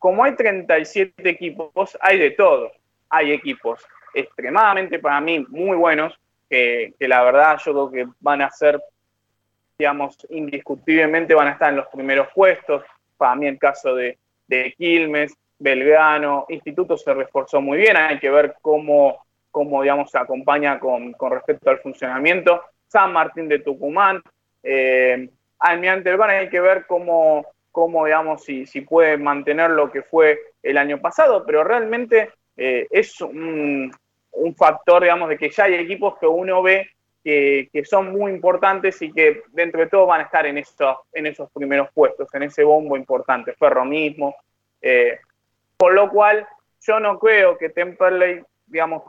Como 0.01 0.24
hay 0.24 0.35
37 0.35 1.28
equipos, 1.28 1.97
hay 2.01 2.18
de 2.18 2.31
todo. 2.31 2.72
Hay 3.10 3.32
equipos 3.32 3.86
extremadamente 4.14 4.98
para 4.98 5.20
mí 5.20 5.44
muy 5.51 5.77
buenos, 5.77 6.18
que, 6.48 6.94
la 7.01 7.22
verdad 7.22 7.59
yo 7.64 7.72
creo 7.72 7.90
que 7.90 8.12
van 8.18 8.40
a 8.40 8.51
ser, 8.51 8.82
digamos, 9.78 10.27
indiscutiblemente 10.31 11.35
van 11.35 11.48
a 11.48 11.52
estar 11.52 11.68
en 11.68 11.77
los 11.77 11.86
primeros 11.89 12.28
puestos. 12.35 12.82
Para 13.18 13.36
mí 13.36 13.47
el 13.47 13.59
caso 13.59 13.94
de, 13.94 14.18
Quilmes, 14.78 15.36
Belgrano, 15.59 16.47
Instituto 16.48 16.97
se 16.97 17.12
reforzó 17.12 17.60
muy 17.60 17.77
bien, 17.77 17.97
hay 17.97 18.18
que 18.18 18.31
ver 18.31 18.55
cómo, 18.62 19.22
cómo 19.51 19.82
digamos, 19.82 20.10
se 20.10 20.18
acompaña 20.18 20.81
con, 20.81 21.14
respecto 21.31 21.68
al 21.68 21.78
funcionamiento. 21.81 22.62
San 22.89 23.12
Martín 23.12 23.48
de 23.48 23.59
Tucumán, 23.59 24.22
eh, 24.62 25.28
Almirante 25.59 26.12
Urbana, 26.12 26.32
hay 26.39 26.48
que 26.48 26.60
ver 26.60 26.86
cómo, 26.86 27.47
cómo, 27.73 28.05
digamos, 28.05 28.45
si, 28.45 28.65
puede 28.83 29.17
mantener 29.17 29.71
lo 29.71 29.91
que 29.91 30.03
fue 30.03 30.41
el 30.63 30.79
año 30.79 31.01
pasado, 31.01 31.45
pero 31.47 31.65
realmente 31.65 32.31
eh, 32.57 32.87
es 32.91 33.21
un, 33.21 33.93
factor, 34.57 35.03
digamos, 35.03 35.29
de 35.29 35.39
que 35.39 35.51
ya 35.51 35.65
hay 35.65 35.75
equipos 35.75 36.19
que 36.19 36.27
uno 36.27 36.63
ve 36.63 36.89
que, 37.23 37.69
son 37.85 38.13
muy 38.13 38.33
importantes 38.33 39.01
y 39.03 39.13
que 39.13 39.43
dentro 39.53 39.81
de 39.81 39.87
todo 39.89 40.07
van 40.07 40.23
a 40.23 40.25
estar 40.25 40.47
en 40.47 40.59
esos, 40.59 41.51
primeros 41.53 41.89
puestos, 41.93 42.33
en 42.35 42.45
ese 42.45 42.65
bombo 42.65 42.97
importante, 42.97 43.55
Ferro 43.55 43.85
mismo. 43.85 44.35
Eh, 44.81 45.19
por 45.77 45.95
lo 45.95 46.11
cual, 46.11 46.47
yo 46.81 46.99
no 47.01 47.19
creo 47.19 47.59
que 47.59 47.69
Temperley, 47.69 48.43
digamos 48.67 49.03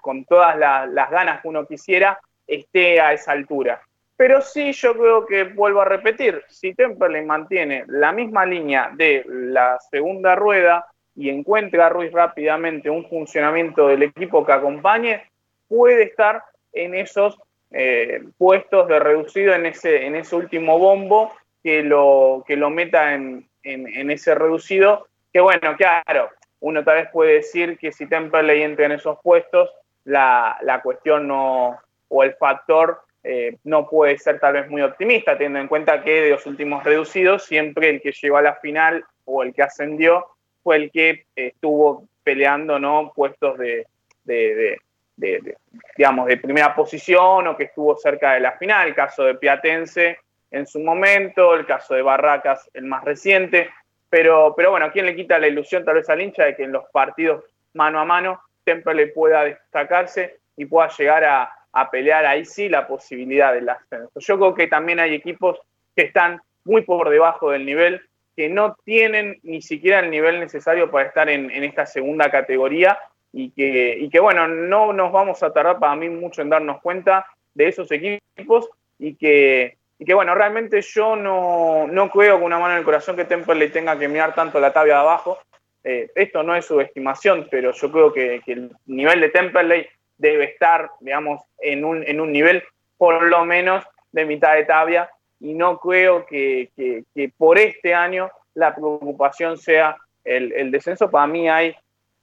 con 0.00 0.24
todas 0.24 0.56
las 0.56 1.10
ganas 1.10 1.42
que 1.42 1.48
uno 1.48 1.66
quisiera, 1.66 2.18
esté 2.46 3.00
a 3.00 3.12
esa 3.12 3.32
altura. 3.32 3.82
Pero 4.16 4.40
sí 4.40 4.72
yo 4.72 4.94
creo 4.94 5.26
que, 5.26 5.44
vuelvo 5.44 5.80
a 5.80 5.86
repetir, 5.86 6.42
si 6.48 6.74
Temperley 6.74 7.24
mantiene 7.24 7.84
la 7.88 8.12
misma 8.12 8.46
línea 8.46 8.90
de 8.94 9.24
la 9.26 9.78
segunda 9.90 10.34
rueda 10.34 10.86
y 11.14 11.28
encuentra 11.28 11.86
a 11.86 11.88
Ruiz 11.88 12.12
rápidamente 12.12 12.90
un 12.90 13.08
funcionamiento 13.08 13.88
del 13.88 14.04
equipo 14.04 14.44
que 14.44 14.52
acompañe, 14.52 15.24
puede 15.68 16.04
estar 16.04 16.42
en 16.72 16.94
esos 16.94 17.38
eh, 17.70 18.22
puestos 18.38 18.88
de 18.88 18.98
reducido 18.98 19.54
en 19.54 19.66
ese, 19.66 20.06
en 20.06 20.16
ese 20.16 20.36
último 20.36 20.78
bombo 20.78 21.32
que 21.62 21.82
lo, 21.82 22.44
que 22.46 22.56
lo 22.56 22.70
meta 22.70 23.14
en, 23.14 23.48
ese 23.62 24.34
reducido. 24.34 25.08
Que 25.32 25.40
bueno, 25.40 25.76
claro, 25.76 26.30
uno 26.60 26.84
tal 26.84 26.96
vez 26.96 27.08
puede 27.10 27.34
decir 27.34 27.78
que 27.78 27.92
si 27.92 28.06
Temperley 28.06 28.62
entra 28.62 28.86
en 28.86 28.92
esos 28.92 29.18
puestos, 29.22 29.70
la, 30.04 30.58
la 30.62 30.82
cuestión 30.82 31.28
no, 31.28 31.78
o 32.08 32.22
el 32.22 32.34
factor 32.34 33.00
eh, 33.24 33.56
no 33.64 33.88
puede 33.88 34.18
ser 34.18 34.40
tal 34.40 34.54
vez 34.54 34.68
muy 34.68 34.82
optimista, 34.82 35.34
teniendo 35.34 35.60
en 35.60 35.68
cuenta 35.68 36.02
que 36.02 36.22
de 36.22 36.30
los 36.30 36.44
últimos 36.46 36.82
reducidos, 36.82 37.44
siempre 37.44 37.88
el 37.88 38.00
que 38.00 38.12
llegó 38.12 38.36
a 38.36 38.42
la 38.42 38.56
final 38.56 39.04
o 39.24 39.42
el 39.42 39.54
que 39.54 39.62
ascendió 39.62 40.26
fue 40.62 40.76
el 40.76 40.90
que 40.90 41.26
estuvo 41.36 42.08
peleando 42.24 42.78
¿no? 42.78 43.12
puestos 43.14 43.58
de, 43.58 43.86
digamos, 45.96 46.26
de 46.26 46.36
primera 46.36 46.74
posición 46.74 47.46
o 47.46 47.56
que 47.56 47.64
estuvo 47.64 47.96
cerca 47.96 48.34
de 48.34 48.40
la 48.40 48.52
final, 48.52 48.88
el 48.88 48.94
caso 48.94 49.24
de 49.24 49.36
Piatense 49.36 50.18
en 50.50 50.66
su 50.66 50.80
momento, 50.80 51.54
el 51.54 51.64
caso 51.64 51.94
de 51.94 52.02
Barracas 52.02 52.68
el 52.74 52.84
más 52.84 53.04
reciente, 53.04 53.70
pero, 54.10 54.52
pero 54.56 54.72
bueno, 54.72 54.90
¿quién 54.92 55.06
le 55.06 55.16
quita 55.16 55.38
la 55.38 55.48
ilusión 55.48 55.84
tal 55.84 55.94
vez 55.94 56.10
al 56.10 56.20
hincha 56.20 56.44
de 56.44 56.56
que 56.56 56.64
en 56.64 56.72
los 56.72 56.84
partidos 56.92 57.44
mano 57.72 58.00
a 58.00 58.04
mano 58.04 58.42
Temple 58.64 59.06
pueda 59.08 59.44
destacarse 59.44 60.40
y 60.56 60.66
pueda 60.66 60.88
llegar 60.88 61.24
a, 61.24 61.61
a 61.72 61.90
pelear 61.90 62.26
ahí 62.26 62.44
sí 62.44 62.68
la 62.68 62.86
posibilidad 62.86 63.52
del 63.52 63.68
ascenso. 63.68 64.12
Yo 64.20 64.38
creo 64.38 64.54
que 64.54 64.66
también 64.66 65.00
hay 65.00 65.14
equipos 65.14 65.58
que 65.96 66.02
están 66.02 66.40
muy 66.64 66.82
por 66.82 67.08
debajo 67.08 67.50
del 67.50 67.66
nivel, 67.66 68.02
que 68.36 68.48
no 68.48 68.76
tienen 68.84 69.38
ni 69.42 69.62
siquiera 69.62 70.00
el 70.00 70.10
nivel 70.10 70.40
necesario 70.40 70.90
para 70.90 71.08
estar 71.08 71.28
en, 71.28 71.50
esta 71.50 71.86
segunda 71.86 72.30
categoría 72.30 72.98
y 73.32 73.50
que, 73.50 74.20
bueno, 74.20 74.46
no 74.46 74.92
nos 74.92 75.10
vamos 75.10 75.42
a 75.42 75.52
tardar 75.52 75.78
para 75.78 75.96
mí 75.96 76.08
mucho 76.08 76.42
en 76.42 76.50
darnos 76.50 76.80
cuenta 76.82 77.26
de 77.54 77.68
esos 77.68 77.90
equipos 77.90 78.68
y 78.98 79.14
que, 79.14 79.78
bueno, 80.14 80.34
realmente 80.34 80.82
yo 80.82 81.16
no, 81.16 81.86
no 81.86 82.10
creo 82.10 82.34
con 82.34 82.44
una 82.44 82.58
mano 82.58 82.74
en 82.74 82.80
el 82.80 82.84
corazón 82.84 83.16
que 83.16 83.24
Temple 83.24 83.68
tenga 83.68 83.98
que 83.98 84.08
mirar 84.08 84.34
tanto 84.34 84.60
la 84.60 84.72
tabla 84.72 84.94
de 84.94 85.00
abajo. 85.00 85.38
Eh, 85.84 86.10
esto 86.14 86.42
no 86.42 86.54
es 86.54 86.64
subestimación, 86.64 87.48
pero 87.50 87.72
yo 87.72 87.90
creo 87.90 88.12
que, 88.12 88.40
que 88.44 88.52
el 88.52 88.70
nivel 88.86 89.20
de 89.20 89.30
Temperley 89.30 89.86
debe 90.22 90.44
estar, 90.44 90.90
digamos, 91.00 91.42
en 91.58 91.84
un, 91.84 92.02
en 92.04 92.20
un 92.20 92.32
nivel 92.32 92.62
por 92.96 93.22
lo 93.24 93.44
menos 93.44 93.84
de 94.12 94.24
mitad 94.24 94.54
de 94.54 94.64
tabla 94.64 95.10
y 95.40 95.54
no 95.54 95.78
creo 95.78 96.24
que, 96.24 96.70
por 97.36 97.58
este 97.58 97.94
año 97.94 98.30
la 98.54 98.74
preocupación 98.74 99.58
sea 99.58 99.96
el, 100.24 100.70
descenso. 100.70 101.10
Para 101.10 101.26
mí 101.26 101.48
hay 101.48 101.74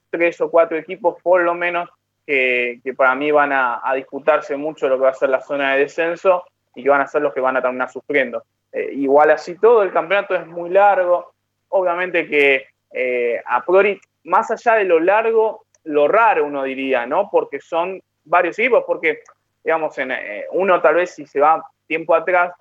tres 0.08 0.40
o 0.40 0.50
cuatro 0.50 0.78
equipos 0.78 1.20
por 1.22 1.42
lo 1.42 1.54
menos 1.54 1.90
que, 2.26 2.80
para 2.96 3.14
mí 3.14 3.30
van 3.30 3.52
a, 3.52 3.82
disputarse 3.94 4.56
mucho 4.56 4.88
lo 4.88 4.96
que 4.96 5.04
va 5.04 5.10
a 5.10 5.14
ser 5.14 5.28
la 5.28 5.42
zona 5.42 5.74
de 5.74 5.80
descenso 5.80 6.44
y 6.74 6.82
que 6.82 6.88
van 6.88 7.02
a 7.02 7.06
ser 7.06 7.20
los 7.20 7.34
que 7.34 7.40
van 7.40 7.58
a 7.58 7.62
terminar 7.62 7.90
sufriendo. 7.90 8.42
Eh, 8.72 8.90
igual 8.94 9.30
así 9.32 9.58
todo, 9.58 9.82
el 9.82 9.92
campeonato 9.92 10.34
es 10.34 10.46
muy 10.46 10.70
largo. 10.70 11.34
Obviamente 11.68 12.26
que 12.26 12.64
eh, 12.92 13.42
a 13.44 13.62
priori, 13.66 14.00
más 14.24 14.50
allá 14.50 14.76
de 14.76 14.84
lo 14.84 14.98
largo, 14.98 15.66
lo 15.84 16.08
raro 16.08 16.44
uno 16.44 16.62
diría, 16.62 17.06
¿no? 17.06 17.28
Porque 17.30 17.60
son 17.60 18.00
varios 18.24 18.58
equipos, 18.58 18.84
porque, 18.86 19.22
digamos, 19.64 19.96
en, 19.98 20.12
eh, 20.12 20.46
uno 20.52 20.80
tal 20.80 20.96
vez 20.96 21.14
si 21.14 21.26
se 21.26 21.40
va 21.40 21.64
tiempo 21.86 22.14
atrás, 22.14 22.52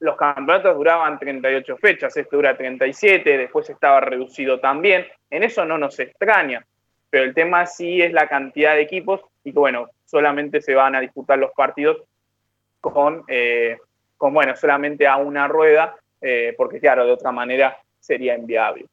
los 0.00 0.16
campeonatos 0.16 0.76
duraban 0.76 1.18
38 1.18 1.76
fechas, 1.76 2.16
este 2.16 2.36
dura 2.36 2.56
37, 2.56 3.36
después 3.36 3.68
estaba 3.68 4.00
reducido 4.00 4.60
también, 4.60 5.06
en 5.28 5.42
eso 5.42 5.64
no 5.64 5.76
nos 5.76 5.98
extraña, 5.98 6.64
pero 7.10 7.24
el 7.24 7.34
tema 7.34 7.66
sí 7.66 8.00
es 8.00 8.12
la 8.12 8.28
cantidad 8.28 8.74
de 8.74 8.82
equipos 8.82 9.20
y 9.42 9.52
que 9.52 9.58
bueno, 9.58 9.88
solamente 10.04 10.60
se 10.60 10.74
van 10.74 10.94
a 10.94 11.00
disputar 11.00 11.38
los 11.38 11.52
partidos 11.52 11.98
con, 12.80 13.24
eh, 13.28 13.76
con 14.16 14.32
bueno, 14.32 14.54
solamente 14.56 15.06
a 15.06 15.16
una 15.16 15.48
rueda, 15.48 15.96
eh, 16.20 16.54
porque 16.56 16.80
claro, 16.80 17.04
de 17.04 17.12
otra 17.12 17.32
manera 17.32 17.76
sería 17.98 18.36
inviable. 18.36 18.86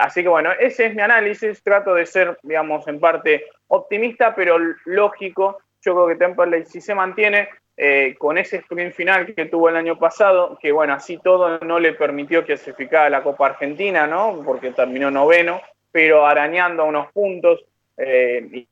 Así 0.00 0.22
que 0.22 0.28
bueno, 0.28 0.50
ese 0.58 0.86
es 0.86 0.94
mi 0.94 1.02
análisis, 1.02 1.62
trato 1.62 1.94
de 1.94 2.06
ser, 2.06 2.38
digamos, 2.42 2.86
en 2.88 3.00
parte 3.00 3.44
optimista, 3.68 4.34
pero 4.34 4.58
lógico, 4.84 5.58
yo 5.80 5.94
creo 5.94 6.08
que 6.08 6.16
Temperley 6.16 6.64
si 6.64 6.80
se 6.80 6.94
mantiene 6.94 7.48
eh, 7.76 8.14
con 8.18 8.36
ese 8.36 8.58
sprint 8.58 8.92
final 8.92 9.34
que 9.34 9.46
tuvo 9.46 9.68
el 9.68 9.76
año 9.76 9.98
pasado, 9.98 10.58
que 10.60 10.72
bueno, 10.72 10.92
así 10.92 11.18
todo 11.18 11.58
no 11.60 11.80
le 11.80 11.94
permitió 11.94 12.44
clasificar 12.44 13.06
a 13.06 13.10
la 13.10 13.22
Copa 13.22 13.46
Argentina, 13.46 14.06
¿no? 14.06 14.42
Porque 14.44 14.72
terminó 14.72 15.10
noveno, 15.10 15.60
pero 15.90 16.26
arañando 16.26 16.84
unos 16.84 17.10
puntos. 17.12 17.64
Eh, 17.96 18.66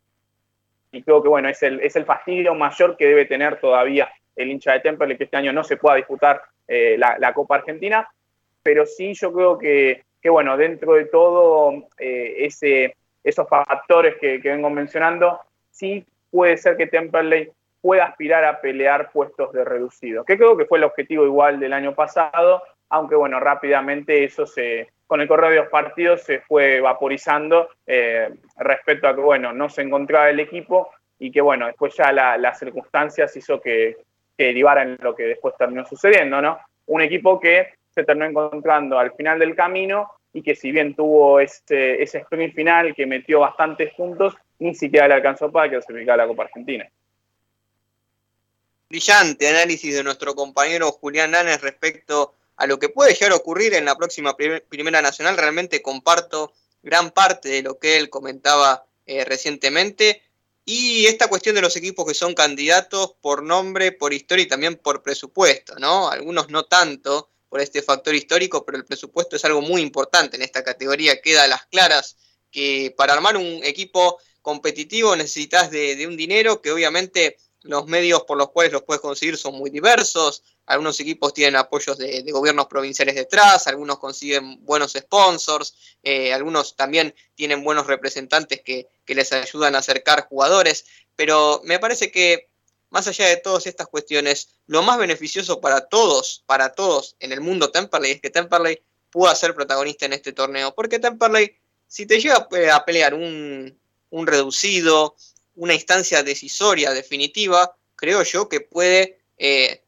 y, 0.92 1.02
creo 1.02 1.22
que 1.22 1.28
bueno, 1.28 1.48
es 1.48 1.62
el, 1.62 1.80
es 1.80 1.96
el 1.96 2.04
fastidio 2.04 2.54
mayor 2.54 2.96
que 2.96 3.06
debe 3.06 3.24
tener 3.24 3.58
todavía 3.58 4.10
el 4.36 4.50
hincha 4.50 4.72
de 4.72 4.80
Temperley, 4.80 5.16
que 5.16 5.24
este 5.24 5.36
año 5.36 5.52
no 5.52 5.64
se 5.64 5.76
pueda 5.76 5.96
disputar 5.96 6.42
eh, 6.68 6.96
la, 6.98 7.32
Copa 7.32 7.56
Argentina. 7.56 8.08
Pero 8.62 8.84
sí, 8.84 9.14
yo 9.14 9.32
creo 9.32 9.56
que, 9.56 10.04
que 10.20 10.30
bueno, 10.30 10.56
dentro 10.56 10.94
de 10.94 11.06
todo 11.06 11.88
ese, 11.98 12.94
esos 13.24 13.48
factores 13.48 14.16
que, 14.16 14.38
vengo 14.38 14.70
mencionando, 14.70 15.40
sí 15.70 16.04
puede 16.30 16.56
ser 16.56 16.76
que 16.76 16.86
Temperley 16.86 17.50
pueda 17.80 18.04
aspirar 18.04 18.44
a 18.44 18.60
pelear 18.60 19.10
puestos 19.10 19.52
de 19.52 19.64
reducido, 19.64 20.24
que 20.24 20.36
creo 20.36 20.56
que 20.56 20.66
fue 20.66 20.78
el 20.78 20.84
objetivo 20.84 21.24
igual 21.24 21.58
del 21.58 21.72
año 21.72 21.94
pasado, 21.94 22.62
aunque 22.90 23.14
bueno, 23.14 23.40
rápidamente 23.40 24.24
eso 24.24 24.46
se, 24.46 24.88
con 25.06 25.20
el 25.20 25.28
correo 25.28 25.50
de 25.50 25.56
los 25.56 25.68
partidos 25.68 26.22
se 26.22 26.40
fue 26.40 26.80
vaporizando 26.80 27.70
eh, 27.86 28.30
respecto 28.58 29.08
a 29.08 29.14
que 29.14 29.20
bueno, 29.20 29.52
no 29.52 29.68
se 29.68 29.82
encontraba 29.82 30.28
el 30.28 30.40
equipo 30.40 30.92
y 31.18 31.30
que 31.30 31.40
bueno, 31.40 31.66
después 31.66 31.94
ya 31.96 32.12
las 32.12 32.58
circunstancias 32.58 33.36
hizo 33.36 33.60
que, 33.60 33.96
que 34.36 34.52
lo 34.52 35.14
que 35.14 35.24
después 35.24 35.54
terminó 35.56 35.84
sucediendo, 35.84 36.40
¿no? 36.40 36.58
Un 36.86 37.02
equipo 37.02 37.38
que 37.38 37.74
se 37.94 38.04
terminó 38.04 38.26
encontrando 38.26 38.98
al 38.98 39.12
final 39.12 39.38
del 39.38 39.54
camino 39.54 40.10
y 40.32 40.42
que 40.42 40.54
si 40.54 40.70
bien 40.70 40.94
tuvo 40.94 41.40
ese, 41.40 42.02
ese 42.02 42.18
sprint 42.18 42.54
final 42.54 42.94
que 42.94 43.06
metió 43.06 43.40
bastantes 43.40 43.92
puntos, 43.94 44.34
ni 44.58 44.74
siquiera 44.74 45.08
le 45.08 45.14
alcanzó 45.14 45.50
para 45.50 45.68
clasificar 45.70 46.14
a 46.14 46.24
la 46.24 46.28
Copa 46.28 46.44
Argentina. 46.44 46.88
Brillante 48.88 49.48
análisis 49.48 49.94
de 49.94 50.02
nuestro 50.02 50.34
compañero 50.34 50.90
Julián 50.92 51.32
Lanes 51.32 51.60
respecto 51.60 52.34
a 52.56 52.66
lo 52.66 52.78
que 52.78 52.88
puede 52.88 53.14
llegar 53.14 53.32
a 53.32 53.36
ocurrir 53.36 53.74
en 53.74 53.84
la 53.84 53.96
próxima 53.96 54.36
Primera 54.36 55.00
Nacional. 55.00 55.36
Realmente 55.36 55.80
comparto 55.80 56.52
gran 56.82 57.10
parte 57.10 57.48
de 57.48 57.62
lo 57.62 57.78
que 57.78 57.96
él 57.96 58.10
comentaba 58.10 58.84
eh, 59.06 59.24
recientemente. 59.24 60.22
Y 60.64 61.06
esta 61.06 61.28
cuestión 61.28 61.54
de 61.54 61.62
los 61.62 61.76
equipos 61.76 62.06
que 62.06 62.14
son 62.14 62.34
candidatos 62.34 63.14
por 63.20 63.42
nombre, 63.42 63.92
por 63.92 64.12
historia 64.12 64.44
y 64.44 64.48
también 64.48 64.76
por 64.76 65.02
presupuesto, 65.02 65.76
¿no? 65.78 66.10
Algunos 66.10 66.50
no 66.50 66.64
tanto 66.64 67.30
por 67.50 67.60
este 67.60 67.82
factor 67.82 68.14
histórico, 68.14 68.64
pero 68.64 68.78
el 68.78 68.86
presupuesto 68.86 69.36
es 69.36 69.44
algo 69.44 69.60
muy 69.60 69.82
importante 69.82 70.36
en 70.36 70.42
esta 70.42 70.64
categoría. 70.64 71.20
Queda 71.20 71.42
a 71.42 71.48
las 71.48 71.66
claras 71.66 72.16
que 72.50 72.94
para 72.96 73.12
armar 73.12 73.36
un 73.36 73.60
equipo 73.64 74.18
competitivo 74.40 75.14
necesitas 75.16 75.70
de, 75.70 76.06
un 76.06 76.16
dinero 76.16 76.62
que 76.62 76.70
obviamente 76.70 77.36
los 77.62 77.86
medios 77.86 78.22
por 78.22 78.38
los 78.38 78.50
cuales 78.50 78.72
los 78.72 78.84
puedes 78.84 79.02
conseguir 79.02 79.36
son 79.36 79.56
muy 79.56 79.68
diversos. 79.68 80.44
Algunos 80.64 80.98
equipos 81.00 81.34
tienen 81.34 81.56
apoyos 81.56 81.98
de, 81.98 82.22
gobiernos 82.30 82.68
provinciales 82.68 83.16
detrás, 83.16 83.66
algunos 83.66 83.98
consiguen 83.98 84.64
buenos 84.64 84.92
sponsors, 84.92 85.74
eh, 86.02 86.32
algunos 86.32 86.76
también 86.76 87.14
tienen 87.34 87.64
buenos 87.64 87.86
representantes 87.86 88.62
que, 88.64 88.88
les 89.06 89.32
ayudan 89.32 89.74
a 89.74 89.78
acercar 89.78 90.28
jugadores. 90.28 90.84
Pero 91.16 91.60
me 91.64 91.80
parece 91.80 92.12
que 92.12 92.49
más 92.90 93.06
allá 93.06 93.26
de 93.28 93.36
todas 93.36 93.66
estas 93.66 93.86
cuestiones, 93.88 94.48
lo 94.66 94.82
más 94.82 94.98
beneficioso 94.98 95.60
para 95.60 95.88
todos, 95.88 96.42
para 96.46 96.72
todos 96.72 97.16
en 97.20 97.32
el 97.32 97.40
mundo 97.40 97.70
Temperley 97.70 98.12
es 98.12 98.20
que 98.20 98.30
Temperley 98.30 98.82
pueda 99.10 99.34
ser 99.34 99.54
protagonista 99.54 100.06
en 100.06 100.12
este 100.12 100.32
torneo. 100.32 100.74
Porque 100.74 100.98
Temperley, 100.98 101.56
si 101.86 102.06
te 102.06 102.20
llega 102.20 102.48
a 102.74 102.84
pelear 102.84 103.14
un, 103.14 103.80
un 104.10 104.26
reducido, 104.26 105.16
una 105.54 105.74
instancia 105.74 106.22
decisoria 106.22 106.92
definitiva, 106.92 107.76
creo 107.96 108.22
yo 108.22 108.48
que 108.48 108.60
puede 108.60 109.20
eh, 109.38 109.84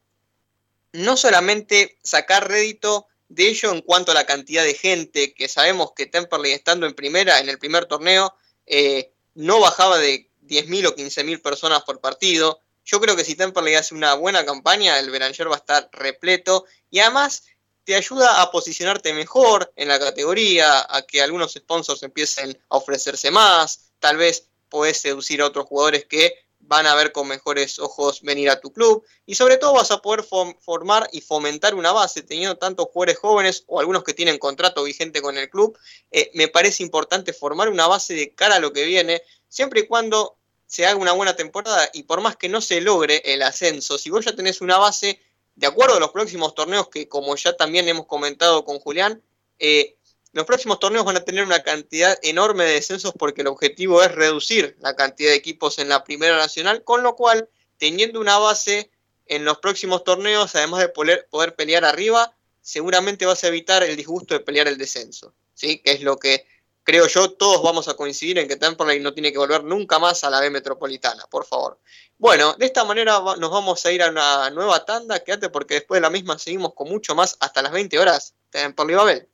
no 0.93 1.17
solamente 1.17 1.97
sacar 2.03 2.47
rédito 2.47 3.07
de 3.27 3.47
ello 3.47 3.71
en 3.71 3.81
cuanto 3.81 4.11
a 4.11 4.15
la 4.15 4.25
cantidad 4.25 4.63
de 4.63 4.75
gente, 4.75 5.33
que 5.33 5.47
sabemos 5.47 5.91
que 5.95 6.05
Temperley 6.05 6.51
estando 6.51 6.85
en 6.85 6.93
primera, 6.93 7.39
en 7.39 7.49
el 7.49 7.57
primer 7.57 7.85
torneo, 7.85 8.33
eh, 8.65 9.11
no 9.33 9.59
bajaba 9.59 9.97
de 9.97 10.29
10.000 10.43 10.87
o 10.87 10.95
15.000 10.95 11.41
personas 11.41 11.83
por 11.83 11.99
partido. 11.99 12.59
Yo 12.85 12.99
creo 12.99 13.15
que 13.15 13.23
si 13.23 13.35
Temperley 13.35 13.75
hace 13.75 13.95
una 13.95 14.13
buena 14.15 14.45
campaña, 14.45 14.99
el 14.99 15.09
Beranger 15.09 15.49
va 15.49 15.55
a 15.55 15.59
estar 15.59 15.89
repleto 15.91 16.65
y 16.89 16.99
además 16.99 17.43
te 17.83 17.95
ayuda 17.95 18.41
a 18.41 18.51
posicionarte 18.51 19.13
mejor 19.13 19.71
en 19.75 19.87
la 19.87 19.99
categoría, 19.99 20.85
a 20.89 21.01
que 21.01 21.21
algunos 21.21 21.53
sponsors 21.53 22.03
empiecen 22.03 22.57
a 22.69 22.77
ofrecerse 22.77 23.31
más, 23.31 23.91
tal 23.99 24.17
vez 24.17 24.47
podés 24.69 24.97
seducir 25.01 25.41
a 25.41 25.45
otros 25.45 25.65
jugadores 25.67 26.05
que 26.05 26.33
van 26.65 26.87
a 26.87 26.95
ver 26.95 27.11
con 27.11 27.27
mejores 27.27 27.77
ojos 27.79 28.21
venir 28.21 28.49
a 28.49 28.59
tu 28.59 28.71
club 28.71 29.03
y 29.25 29.35
sobre 29.35 29.57
todo 29.57 29.73
vas 29.73 29.91
a 29.91 30.01
poder 30.01 30.23
formar 30.23 31.09
y 31.11 31.21
fomentar 31.21 31.75
una 31.75 31.91
base 31.91 32.23
teniendo 32.23 32.57
tantos 32.57 32.87
jugadores 32.91 33.19
jóvenes 33.19 33.63
o 33.67 33.79
algunos 33.79 34.03
que 34.03 34.13
tienen 34.13 34.39
contrato 34.39 34.83
vigente 34.83 35.21
con 35.21 35.37
el 35.37 35.49
club. 35.49 35.77
Eh, 36.11 36.31
me 36.33 36.47
parece 36.47 36.83
importante 36.83 37.33
formar 37.33 37.69
una 37.69 37.87
base 37.87 38.13
de 38.13 38.33
cara 38.33 38.55
a 38.55 38.59
lo 38.59 38.71
que 38.71 38.85
viene, 38.85 39.21
siempre 39.49 39.81
y 39.81 39.87
cuando 39.87 40.37
se 40.65 40.85
haga 40.85 40.95
una 40.95 41.11
buena 41.11 41.35
temporada 41.35 41.89
y 41.93 42.03
por 42.03 42.21
más 42.21 42.35
que 42.35 42.49
no 42.49 42.61
se 42.61 42.81
logre 42.81 43.21
el 43.25 43.41
ascenso, 43.43 43.97
si 43.97 44.09
vos 44.09 44.25
ya 44.25 44.35
tenés 44.35 44.61
una 44.61 44.77
base 44.77 45.19
de 45.55 45.67
acuerdo 45.67 45.97
a 45.97 45.99
los 45.99 46.11
próximos 46.11 46.55
torneos 46.55 46.89
que 46.89 47.07
como 47.07 47.35
ya 47.35 47.55
también 47.55 47.87
hemos 47.87 48.07
comentado 48.07 48.65
con 48.65 48.79
Julián, 48.79 49.21
eh, 49.59 49.95
los 50.31 50.45
próximos 50.45 50.79
torneos 50.79 51.05
van 51.05 51.17
a 51.17 51.23
tener 51.23 51.43
una 51.43 51.61
cantidad 51.61 52.17
enorme 52.23 52.63
de 52.63 52.73
descensos 52.73 53.13
porque 53.17 53.41
el 53.41 53.47
objetivo 53.47 54.01
es 54.01 54.11
reducir 54.11 54.75
la 54.79 54.95
cantidad 54.95 55.29
de 55.29 55.35
equipos 55.35 55.77
en 55.77 55.89
la 55.89 56.03
Primera 56.03 56.37
Nacional, 56.37 56.83
con 56.83 57.03
lo 57.03 57.15
cual, 57.15 57.49
teniendo 57.77 58.19
una 58.19 58.39
base 58.39 58.89
en 59.27 59.45
los 59.45 59.59
próximos 59.59 60.03
torneos, 60.03 60.55
además 60.55 60.79
de 60.79 60.89
poder, 60.89 61.27
poder 61.29 61.55
pelear 61.55 61.85
arriba, 61.85 62.35
seguramente 62.61 63.27
vas 63.27 63.43
a 63.43 63.47
evitar 63.47 63.83
el 63.83 63.95
disgusto 63.95 64.33
de 64.33 64.39
pelear 64.39 64.67
el 64.67 64.79
descenso, 64.79 65.35
¿sí? 65.53 65.79
que 65.79 65.91
es 65.91 66.01
lo 66.01 66.17
que 66.17 66.47
creo 66.83 67.07
yo 67.07 67.31
todos 67.31 67.63
vamos 67.63 67.87
a 67.87 67.95
coincidir 67.95 68.37
en 68.39 68.47
que 68.47 68.55
Temperley 68.55 68.99
no 68.99 69.13
tiene 69.13 69.31
que 69.31 69.37
volver 69.37 69.63
nunca 69.63 69.99
más 69.99 70.23
a 70.23 70.29
la 70.29 70.39
B 70.39 70.49
Metropolitana, 70.49 71.25
por 71.29 71.45
favor. 71.45 71.79
Bueno, 72.17 72.53
de 72.53 72.65
esta 72.65 72.85
manera 72.85 73.19
nos 73.37 73.51
vamos 73.51 73.85
a 73.85 73.91
ir 73.91 74.03
a 74.03 74.09
una 74.09 74.49
nueva 74.51 74.85
tanda, 74.85 75.19
quédate 75.19 75.49
porque 75.49 75.75
después 75.75 75.97
de 75.97 76.01
la 76.01 76.09
misma 76.09 76.37
seguimos 76.37 76.73
con 76.73 76.89
mucho 76.89 77.15
más 77.15 77.37
hasta 77.39 77.61
las 77.61 77.71
20 77.71 77.97
horas. 77.99 78.35
Temperley 78.49 78.95
Babel. 78.95 79.32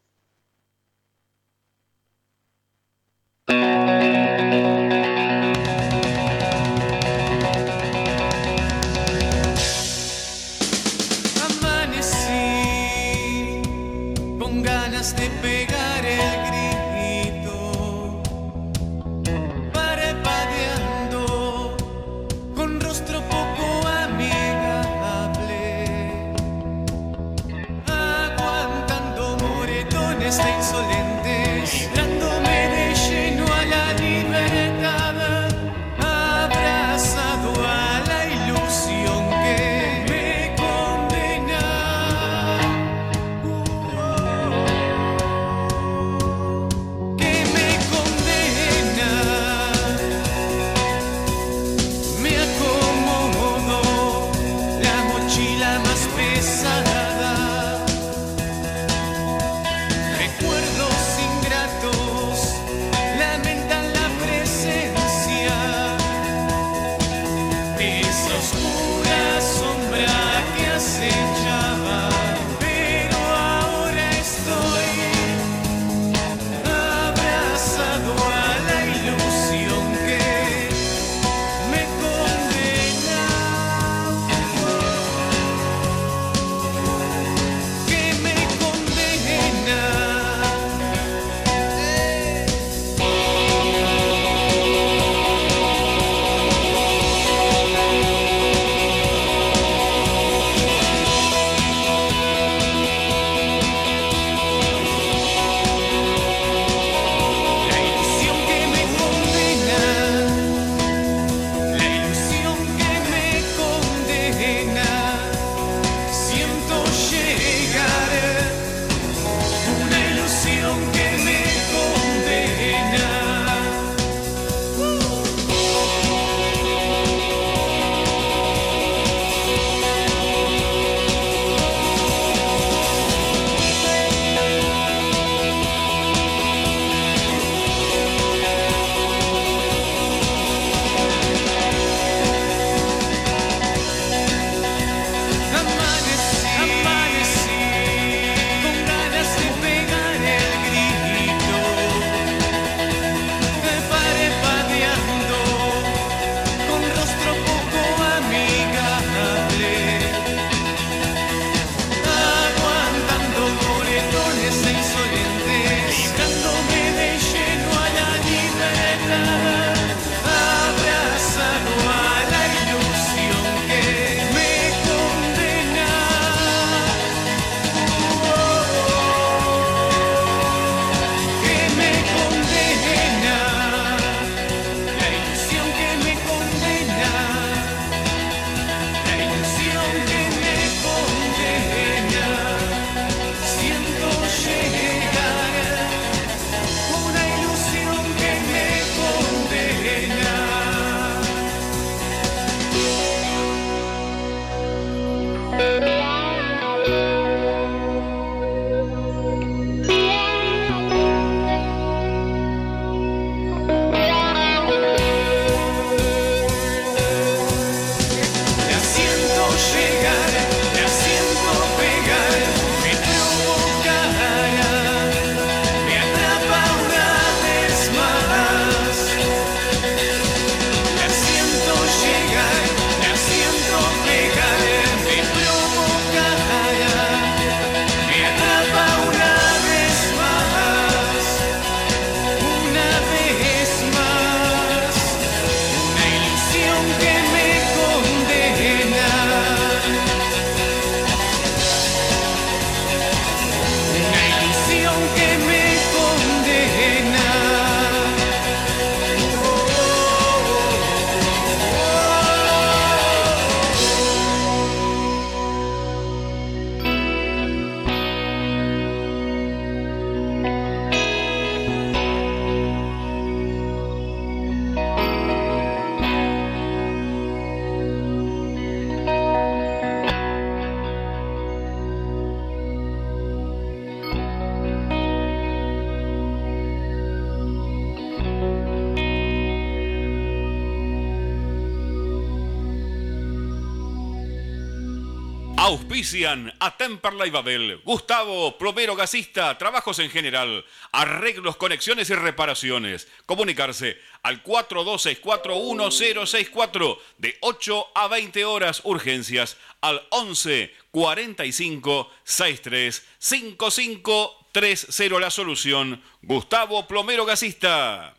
Auspician 296.10 296.52
a 296.60 296.76
Temperley 296.76 297.30
Babel, 297.30 297.82
Gustavo, 297.86 298.58
plomero 298.58 298.96
gasista, 298.96 299.56
trabajos 299.60 300.00
en 300.00 300.10
general, 300.10 300.66
arreglos, 300.92 301.56
conexiones 301.56 302.10
y 302.10 302.16
reparaciones. 302.16 303.08
Comunicarse 303.28 303.96
al 304.24 304.44
42641064 304.44 306.98
de 307.20 307.38
8 307.42 307.88
a 307.94 308.08
20 308.08 308.44
horas 308.44 308.82
urgencias 308.86 309.58
al 309.82 310.02
11 310.10 310.74
45 310.90 312.10
63 312.24 313.06
55 313.20 314.48
30 314.52 315.20
la 315.20 315.30
solución. 315.30 316.02
Gustavo 316.24 316.88
Plomero 316.88 317.24
Gasista. 317.24 318.16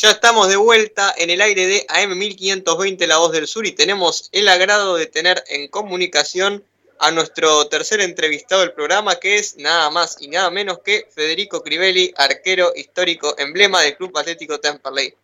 Ya 0.00 0.12
estamos 0.12 0.48
de 0.48 0.54
vuelta 0.56 1.12
en 1.18 1.28
el 1.30 1.40
aire 1.40 1.66
de 1.66 1.84
AM1520 1.88 3.04
La 3.06 3.18
Voz 3.18 3.32
del 3.32 3.48
Sur 3.48 3.66
y 3.66 3.72
tenemos 3.72 4.28
el 4.32 4.48
agrado 4.48 4.94
de 4.94 5.06
tener 5.06 5.42
en 5.48 5.66
comunicación 5.68 6.62
a 6.98 7.10
nuestro 7.10 7.68
tercer 7.68 8.00
entrevistado 8.00 8.62
del 8.62 8.72
programa, 8.72 9.16
que 9.16 9.36
es 9.36 9.56
nada 9.56 9.90
más 9.90 10.20
y 10.20 10.28
nada 10.28 10.50
menos 10.50 10.80
que 10.80 11.06
Federico 11.10 11.62
Crivelli, 11.62 12.12
arquero 12.16 12.72
histórico, 12.74 13.34
emblema 13.38 13.82
del 13.82 13.96
Club 13.96 14.16
Atlético 14.16 14.58
Temperley. 14.58 15.14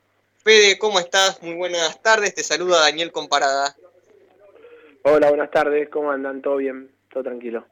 Fede, 0.43 0.79
¿cómo 0.79 0.99
estás? 0.99 1.43
Muy 1.43 1.55
buenas 1.55 2.01
tardes, 2.03 2.35
te 2.35 2.43
saluda 2.43 2.81
Daniel 2.81 3.13
Comparada. 3.13 3.75
Hola, 5.03 5.29
buenas 5.29 5.51
tardes, 5.51 5.89
¿cómo 5.89 6.11
andan? 6.11 6.43
¿Todo 6.43 6.57
bien? 6.57 6.91
¿Todo 7.13 7.23
tranquilo? 7.25 7.67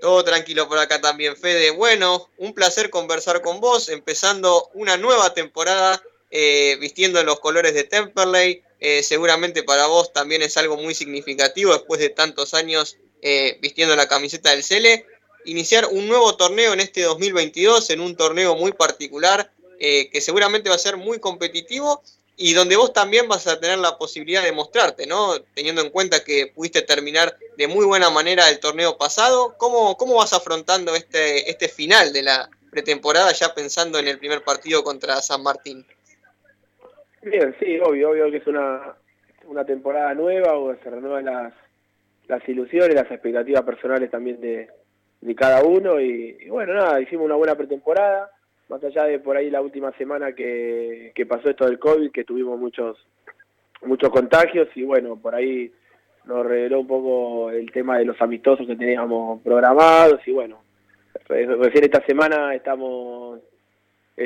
Todo 0.00 0.24
tranquilo 0.24 0.68
por 0.68 0.78
acá 0.78 1.00
también, 1.00 1.36
Fede. 1.36 1.70
Bueno, 1.70 2.28
un 2.38 2.54
placer 2.54 2.90
conversar 2.90 3.42
con 3.42 3.60
vos, 3.60 3.88
empezando 3.88 4.70
una 4.74 4.96
nueva 4.96 5.34
temporada 5.34 6.02
eh, 6.30 6.76
vistiendo 6.80 7.22
los 7.24 7.40
colores 7.40 7.74
de 7.74 7.84
Temperley. 7.84 8.62
Eh, 8.80 9.02
seguramente 9.02 9.62
para 9.62 9.86
vos 9.86 10.12
también 10.12 10.42
es 10.42 10.56
algo 10.56 10.76
muy 10.76 10.94
significativo 10.94 11.72
después 11.72 12.00
de 12.00 12.08
tantos 12.08 12.54
años 12.54 12.96
eh, 13.22 13.58
vistiendo 13.60 13.94
la 13.94 14.08
camiseta 14.08 14.50
del 14.50 14.64
Cele. 14.64 15.06
Iniciar 15.44 15.86
un 15.86 16.08
nuevo 16.08 16.36
torneo 16.36 16.72
en 16.72 16.80
este 16.80 17.02
2022, 17.02 17.90
en 17.90 18.00
un 18.00 18.16
torneo 18.16 18.56
muy 18.56 18.72
particular 18.72 19.52
que 19.78 20.20
seguramente 20.20 20.68
va 20.68 20.74
a 20.74 20.78
ser 20.78 20.98
muy 20.98 21.20
competitivo 21.20 22.02
y 22.42 22.54
donde 22.54 22.74
vos 22.76 22.94
también 22.94 23.28
vas 23.28 23.46
a 23.46 23.60
tener 23.60 23.78
la 23.78 23.98
posibilidad 23.98 24.42
de 24.42 24.50
mostrarte, 24.50 25.06
¿no? 25.06 25.38
Teniendo 25.54 25.82
en 25.82 25.90
cuenta 25.90 26.24
que 26.24 26.46
pudiste 26.46 26.80
terminar 26.80 27.36
de 27.58 27.68
muy 27.68 27.84
buena 27.84 28.08
manera 28.08 28.48
el 28.48 28.60
torneo 28.60 28.96
pasado, 28.96 29.56
¿cómo, 29.58 29.98
cómo 29.98 30.14
vas 30.14 30.32
afrontando 30.32 30.94
este, 30.94 31.50
este 31.50 31.68
final 31.68 32.14
de 32.14 32.22
la 32.22 32.48
pretemporada 32.70 33.30
ya 33.32 33.54
pensando 33.54 33.98
en 33.98 34.08
el 34.08 34.18
primer 34.18 34.42
partido 34.42 34.82
contra 34.82 35.20
San 35.20 35.42
Martín? 35.42 35.86
Bien, 37.22 37.54
sí, 37.60 37.78
obvio, 37.82 38.10
obvio 38.10 38.30
que 38.30 38.38
es 38.38 38.46
una, 38.46 38.94
una 39.44 39.64
temporada 39.64 40.14
nueva, 40.14 40.56
o 40.56 40.74
se 40.74 40.90
renuevan 40.90 41.24
las, 41.26 41.52
las 42.28 42.48
ilusiones, 42.48 42.94
las 42.94 43.10
expectativas 43.10 43.62
personales 43.62 44.10
también 44.10 44.40
de, 44.40 44.68
de 45.20 45.34
cada 45.34 45.62
uno 45.62 46.00
y 46.00 46.48
bueno, 46.48 46.74
nada, 46.74 47.00
hicimos 47.00 47.26
una 47.26 47.36
buena 47.36 47.54
pretemporada 47.54 48.30
más 48.70 48.82
allá 48.84 49.04
de 49.04 49.18
por 49.18 49.36
ahí 49.36 49.50
la 49.50 49.60
última 49.60 49.90
semana 49.92 50.32
que, 50.32 51.12
pasó 51.28 51.50
esto 51.50 51.66
del 51.66 51.78
COVID, 51.78 52.12
que 52.12 52.24
tuvimos 52.24 52.58
muchos 52.58 52.96
muchos 53.82 54.10
contagios 54.10 54.68
y 54.76 54.84
bueno, 54.84 55.16
por 55.16 55.34
ahí 55.34 55.72
nos 56.24 56.46
reveló 56.46 56.80
un 56.80 56.86
poco 56.86 57.50
el 57.50 57.70
tema 57.72 57.98
de 57.98 58.04
los 58.04 58.20
amistosos 58.20 58.66
que 58.66 58.76
teníamos 58.76 59.42
programados 59.42 60.20
y 60.26 60.32
bueno, 60.32 60.62
recién 61.28 61.84
esta 61.84 62.04
semana 62.06 62.54
estamos 62.54 63.40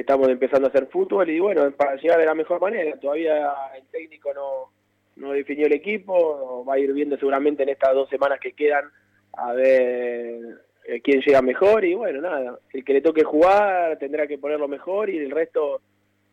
estamos 0.00 0.28
empezando 0.28 0.66
a 0.66 0.70
hacer 0.70 0.86
fútbol 0.86 1.30
y 1.30 1.38
bueno, 1.38 1.70
para 1.72 1.96
llegar 1.96 2.18
de 2.18 2.26
la 2.26 2.34
mejor 2.34 2.60
manera, 2.60 2.98
todavía 2.98 3.52
el 3.76 3.84
técnico 3.92 4.34
no, 4.34 4.72
no 5.16 5.32
definió 5.32 5.66
el 5.66 5.72
equipo, 5.72 6.64
va 6.64 6.74
a 6.74 6.78
ir 6.78 6.92
viendo 6.92 7.16
seguramente 7.16 7.62
en 7.62 7.68
estas 7.68 7.94
dos 7.94 8.08
semanas 8.08 8.40
que 8.40 8.52
quedan 8.52 8.84
a 9.32 9.52
ver 9.52 10.40
eh, 10.86 11.00
quién 11.02 11.20
llega 11.20 11.42
mejor 11.42 11.84
y 11.84 11.94
bueno, 11.94 12.20
nada, 12.20 12.58
el 12.72 12.84
que 12.84 12.92
le 12.92 13.00
toque 13.00 13.22
jugar 13.22 13.96
tendrá 13.98 14.26
que 14.26 14.38
ponerlo 14.38 14.66
mejor 14.66 15.10
y 15.10 15.18
el 15.18 15.30
resto 15.30 15.80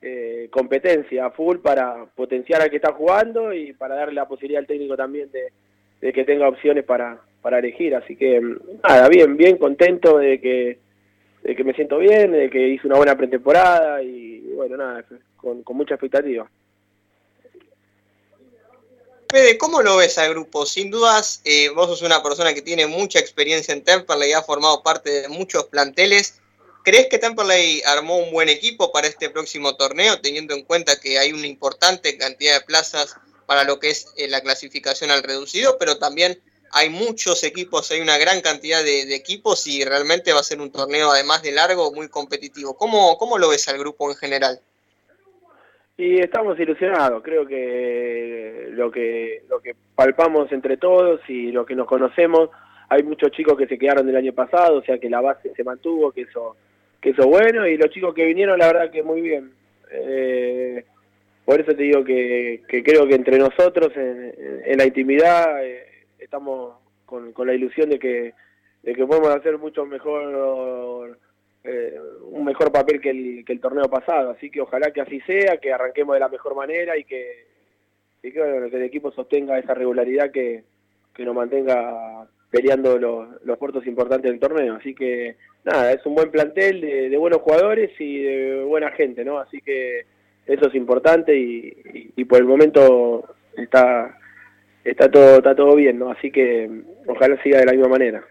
eh, 0.02 0.48
competencia 0.52 1.30
full 1.30 1.58
para 1.60 2.06
potenciar 2.16 2.64
al 2.64 2.70
que 2.72 2.78
está 2.78 2.94
jugando 2.94 3.54
y 3.54 3.74
para 3.74 3.96
darle 3.96 4.16
la 4.16 4.28
posibilidad 4.28 4.62
al 4.62 4.68
técnico 4.68 4.98
también 4.98 5.30
de, 5.32 6.12
que 6.12 6.24
tenga 6.24 6.50
opciones 6.50 6.84
para, 6.84 7.22
para 7.44 7.60
elegir. 7.60 7.94
Así 7.96 8.16
que 8.16 8.42
nada, 8.84 9.08
bien, 9.08 9.38
bien 9.38 9.58
contento 9.58 10.18
de 10.18 10.42
que, 10.42 10.80
de 11.44 11.56
que 11.56 11.64
me 11.64 11.74
siento 11.74 11.98
bien, 11.98 12.32
de 12.32 12.50
que 12.50 12.68
hice 12.68 12.88
una 12.88 12.98
buena 12.98 13.18
pretemporada 13.18 14.02
y 14.04 14.42
bueno, 14.54 14.78
nada, 14.78 15.06
con, 15.38 15.64
con 15.64 15.78
mucha 15.78 15.96
expectativa. 15.96 16.50
Fede, 19.32 19.58
¿cómo 19.58 19.82
lo 19.82 19.96
ves 19.96 20.18
al 20.18 20.32
grupo? 20.32 20.66
Sin 20.66 20.92
dudas, 20.92 21.42
eh, 21.46 21.70
vos 21.70 21.88
sos 21.88 22.02
una 22.02 22.22
persona 22.22 22.54
que 22.54 22.62
tiene 22.62 22.86
mucha 22.86 23.18
experiencia 23.18 23.74
en 23.74 23.82
Temperley, 23.82 24.34
ha 24.34 24.44
formado 24.44 24.84
parte 24.84 25.22
de 25.22 25.30
muchos 25.30 25.64
planteles. 25.66 26.42
¿Crees 26.84 27.08
que 27.08 27.18
Temperley 27.18 27.82
armó 27.86 28.18
un 28.18 28.34
buen 28.34 28.50
equipo 28.50 28.92
para 28.92 29.08
este 29.08 29.30
próximo 29.30 29.78
torneo, 29.78 30.20
teniendo 30.20 30.54
en 30.54 30.64
cuenta 30.64 31.00
que 31.00 31.18
hay 31.18 31.32
una 31.32 31.48
importante 31.48 32.18
cantidad 32.18 32.60
de 32.60 32.66
plazas 32.66 33.16
para 33.46 33.64
lo 33.64 33.80
que 33.80 33.92
es 33.92 34.08
eh, 34.18 34.28
la 34.28 34.42
clasificación 34.42 35.12
al 35.12 35.24
reducido, 35.24 35.78
pero 35.80 35.98
también 35.98 36.42
hay 36.74 36.90
muchos 36.90 37.44
equipos, 37.44 37.92
hay 37.92 38.02
una 38.02 38.18
gran 38.18 38.42
cantidad 38.42 38.84
de, 38.84 39.14
equipos 39.16 39.68
y 39.68 39.84
realmente 39.84 40.34
va 40.34 40.40
a 40.40 40.44
ser 40.44 40.62
un 40.62 40.72
torneo, 40.72 41.12
además 41.12 41.44
de 41.44 41.52
largo, 41.52 41.92
muy 41.94 42.08
competitivo. 42.08 42.76
¿Cómo, 42.76 43.18
cómo 43.18 43.38
lo 43.38 43.50
ves 43.50 43.68
al 43.68 43.78
grupo 43.78 44.10
en 44.10 44.16
general? 44.16 44.60
Y 45.98 46.20
estamos 46.20 46.60
ilusionados, 46.60 47.22
creo 47.22 47.46
que 47.46 48.70
lo 48.72 48.90
que 48.90 49.44
lo 49.50 49.60
que 49.60 49.76
palpamos 49.94 50.52
entre 50.52 50.78
todos 50.78 51.22
y 51.28 51.52
lo 51.52 51.66
que 51.66 51.76
nos 51.76 51.88
conocemos, 51.88 52.50
hay 52.90 53.04
muchos 53.04 53.32
chicos 53.32 53.58
que 53.58 53.68
se 53.68 53.78
quedaron 53.78 54.08
del 54.08 54.16
año 54.16 54.34
pasado, 54.34 54.78
o 54.78 54.84
sea 54.84 54.98
que 54.98 55.10
la 55.10 55.22
base 55.22 55.54
se 55.56 55.64
mantuvo, 55.64 56.12
que 56.12 56.22
eso 56.22 56.56
que 57.00 57.12
eso 57.12 57.28
bueno 57.28 57.68
y 57.68 57.78
los 57.78 57.90
chicos 57.90 58.16
que 58.16 58.26
vinieron 58.26 58.58
la 58.58 58.68
verdad 58.68 58.92
que 58.92 59.04
muy 59.04 59.22
bien. 59.22 59.52
Eh, 59.92 60.84
por 61.46 61.60
eso 61.60 61.76
te 61.76 61.84
digo 61.84 62.04
que, 62.04 62.62
creo 62.68 63.08
que 63.08 63.16
entre 63.16 63.38
nosotros 63.38 63.92
en, 63.96 64.78
la 64.78 64.86
intimidad 64.86 65.66
eh, 65.66 65.91
estamos 66.32 66.76
con, 67.06 67.34
con 67.34 67.46
la 67.46 67.54
ilusión 67.54 67.90
de 67.90 68.00
que 68.00 68.34
de 68.84 68.96
que 68.96 69.06
podemos 69.06 69.30
hacer 69.36 69.58
mucho 69.58 69.86
mejor 69.86 71.20
eh, 71.64 72.00
un 72.24 72.46
mejor 72.46 72.72
papel 72.72 73.02
que 73.02 73.10
el, 73.10 73.46
que 73.46 73.54
el 73.54 73.60
torneo 73.60 73.90
pasado. 73.90 74.32
Así 74.32 74.50
que 74.50 74.62
ojalá 74.62 74.92
que 74.92 75.02
así 75.02 75.20
sea, 75.22 75.58
que 75.58 75.74
arranquemos 75.74 76.16
de 76.16 76.22
la 76.22 76.30
mejor 76.30 76.56
manera 76.56 76.98
y 76.98 77.04
que, 77.04 77.46
que, 78.22 78.30
el 78.32 78.82
equipo 78.84 79.12
sostenga 79.12 79.60
esa 79.60 79.74
regularidad 79.74 80.32
que, 80.32 80.64
que 81.14 81.26
nos 81.26 81.36
mantenga 81.36 82.28
peleando 82.50 82.98
los, 82.98 83.28
los 83.44 83.58
puertos 83.58 83.86
importantes 83.86 84.32
del 84.32 84.40
torneo. 84.40 84.76
Así 84.76 84.96
que 84.96 85.36
nada, 85.66 85.92
es 85.92 86.04
un 86.06 86.16
buen 86.16 86.32
plantel 86.32 86.82
de, 86.82 87.18
buenos 87.18 87.42
jugadores 87.42 87.92
y 88.00 88.24
de 88.24 88.64
buena 88.64 88.92
gente, 88.92 89.24
¿no? 89.24 89.38
Así 89.38 89.62
que 89.62 90.06
eso 90.48 90.68
es 90.70 90.76
importante 90.76 91.38
y, 91.38 92.12
y, 92.16 92.26
por 92.26 92.40
el 92.40 92.46
momento 92.46 93.36
está 93.56 94.18
está 94.84 95.10
todo 95.10 95.38
está 95.38 95.56
todo 95.56 95.76
bien, 95.76 96.00
¿no? 96.00 96.12
Así 96.12 96.32
que 96.32 96.70
ojalá 97.08 97.42
siga 97.44 97.60
de 97.60 97.66
la 97.66 97.72
misma 97.74 97.88
manera. 97.88 98.24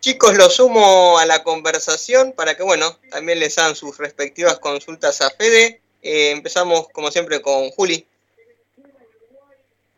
Chicos, 0.00 0.36
lo 0.36 0.48
sumo 0.50 1.18
a 1.18 1.26
la 1.26 1.42
conversación 1.42 2.32
para 2.32 2.54
que, 2.54 2.62
bueno, 2.62 2.86
también 3.10 3.40
les 3.40 3.58
hagan 3.58 3.74
sus 3.74 3.98
respectivas 3.98 4.58
consultas 4.60 5.20
a 5.20 5.30
Fede. 5.30 5.80
Eh, 6.02 6.30
empezamos, 6.30 6.88
como 6.90 7.10
siempre, 7.10 7.42
con 7.42 7.70
Juli. 7.70 8.06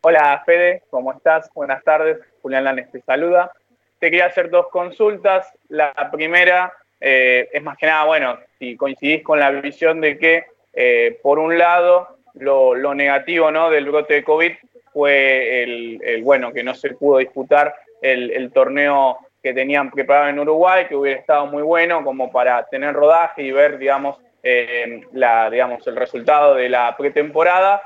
Hola, 0.01 0.43
Fede, 0.47 0.83
¿cómo 0.89 1.13
estás? 1.13 1.51
Buenas 1.53 1.85
tardes. 1.85 2.19
Julián 2.41 2.65
Lanes 2.65 2.91
te 2.91 3.03
saluda. 3.03 3.53
Te 3.99 4.11
quería 4.11 4.27
hacer 4.27 4.49
dos 4.49 4.69
consultas. 4.69 5.47
La 5.69 5.93
primera 6.11 6.73
eh, 7.01 7.49
es 7.53 7.63
más 7.63 7.77
que 7.79 7.87
nada, 7.87 8.05
bueno, 8.05 8.39
si 8.59 8.77
coincidís 8.77 9.23
con 9.23 9.39
la 9.39 9.51
visión 9.51 10.01
de 10.01 10.19
que, 10.19 10.47
eh, 10.73 11.19
por 11.23 11.39
un 11.39 11.57
lado, 11.59 12.18
lo, 12.39 12.95
negativo 12.95 13.51
¿no? 13.51 13.71
del 13.71 13.87
brote 13.87 14.15
de 14.15 14.25
COVID 14.25 14.53
fue 14.93 15.63
el, 15.63 16.23
bueno, 16.23 16.53
que 16.53 16.63
no 16.63 16.75
se 16.75 16.95
pudo 16.95 17.19
disputar 17.19 17.75
el, 18.03 18.51
torneo 18.53 19.19
que 19.43 19.53
tenían 19.53 19.91
preparado 19.91 20.29
en 20.29 20.39
Uruguay, 20.39 20.87
que 20.89 20.97
hubiera 20.97 21.21
estado 21.21 21.47
muy 21.47 21.63
bueno 21.63 22.03
como 22.05 22.31
para 22.31 22.65
tener 22.67 22.95
rodaje 22.95 23.43
y 23.43 23.53
ver, 23.53 23.79
digamos, 23.79 24.17
eh, 24.43 25.03
la, 25.13 25.51
digamos 25.51 25.87
el 25.87 25.97
resultado 25.97 26.55
de 26.55 26.69
la 26.69 26.97
pretemporada. 26.97 27.83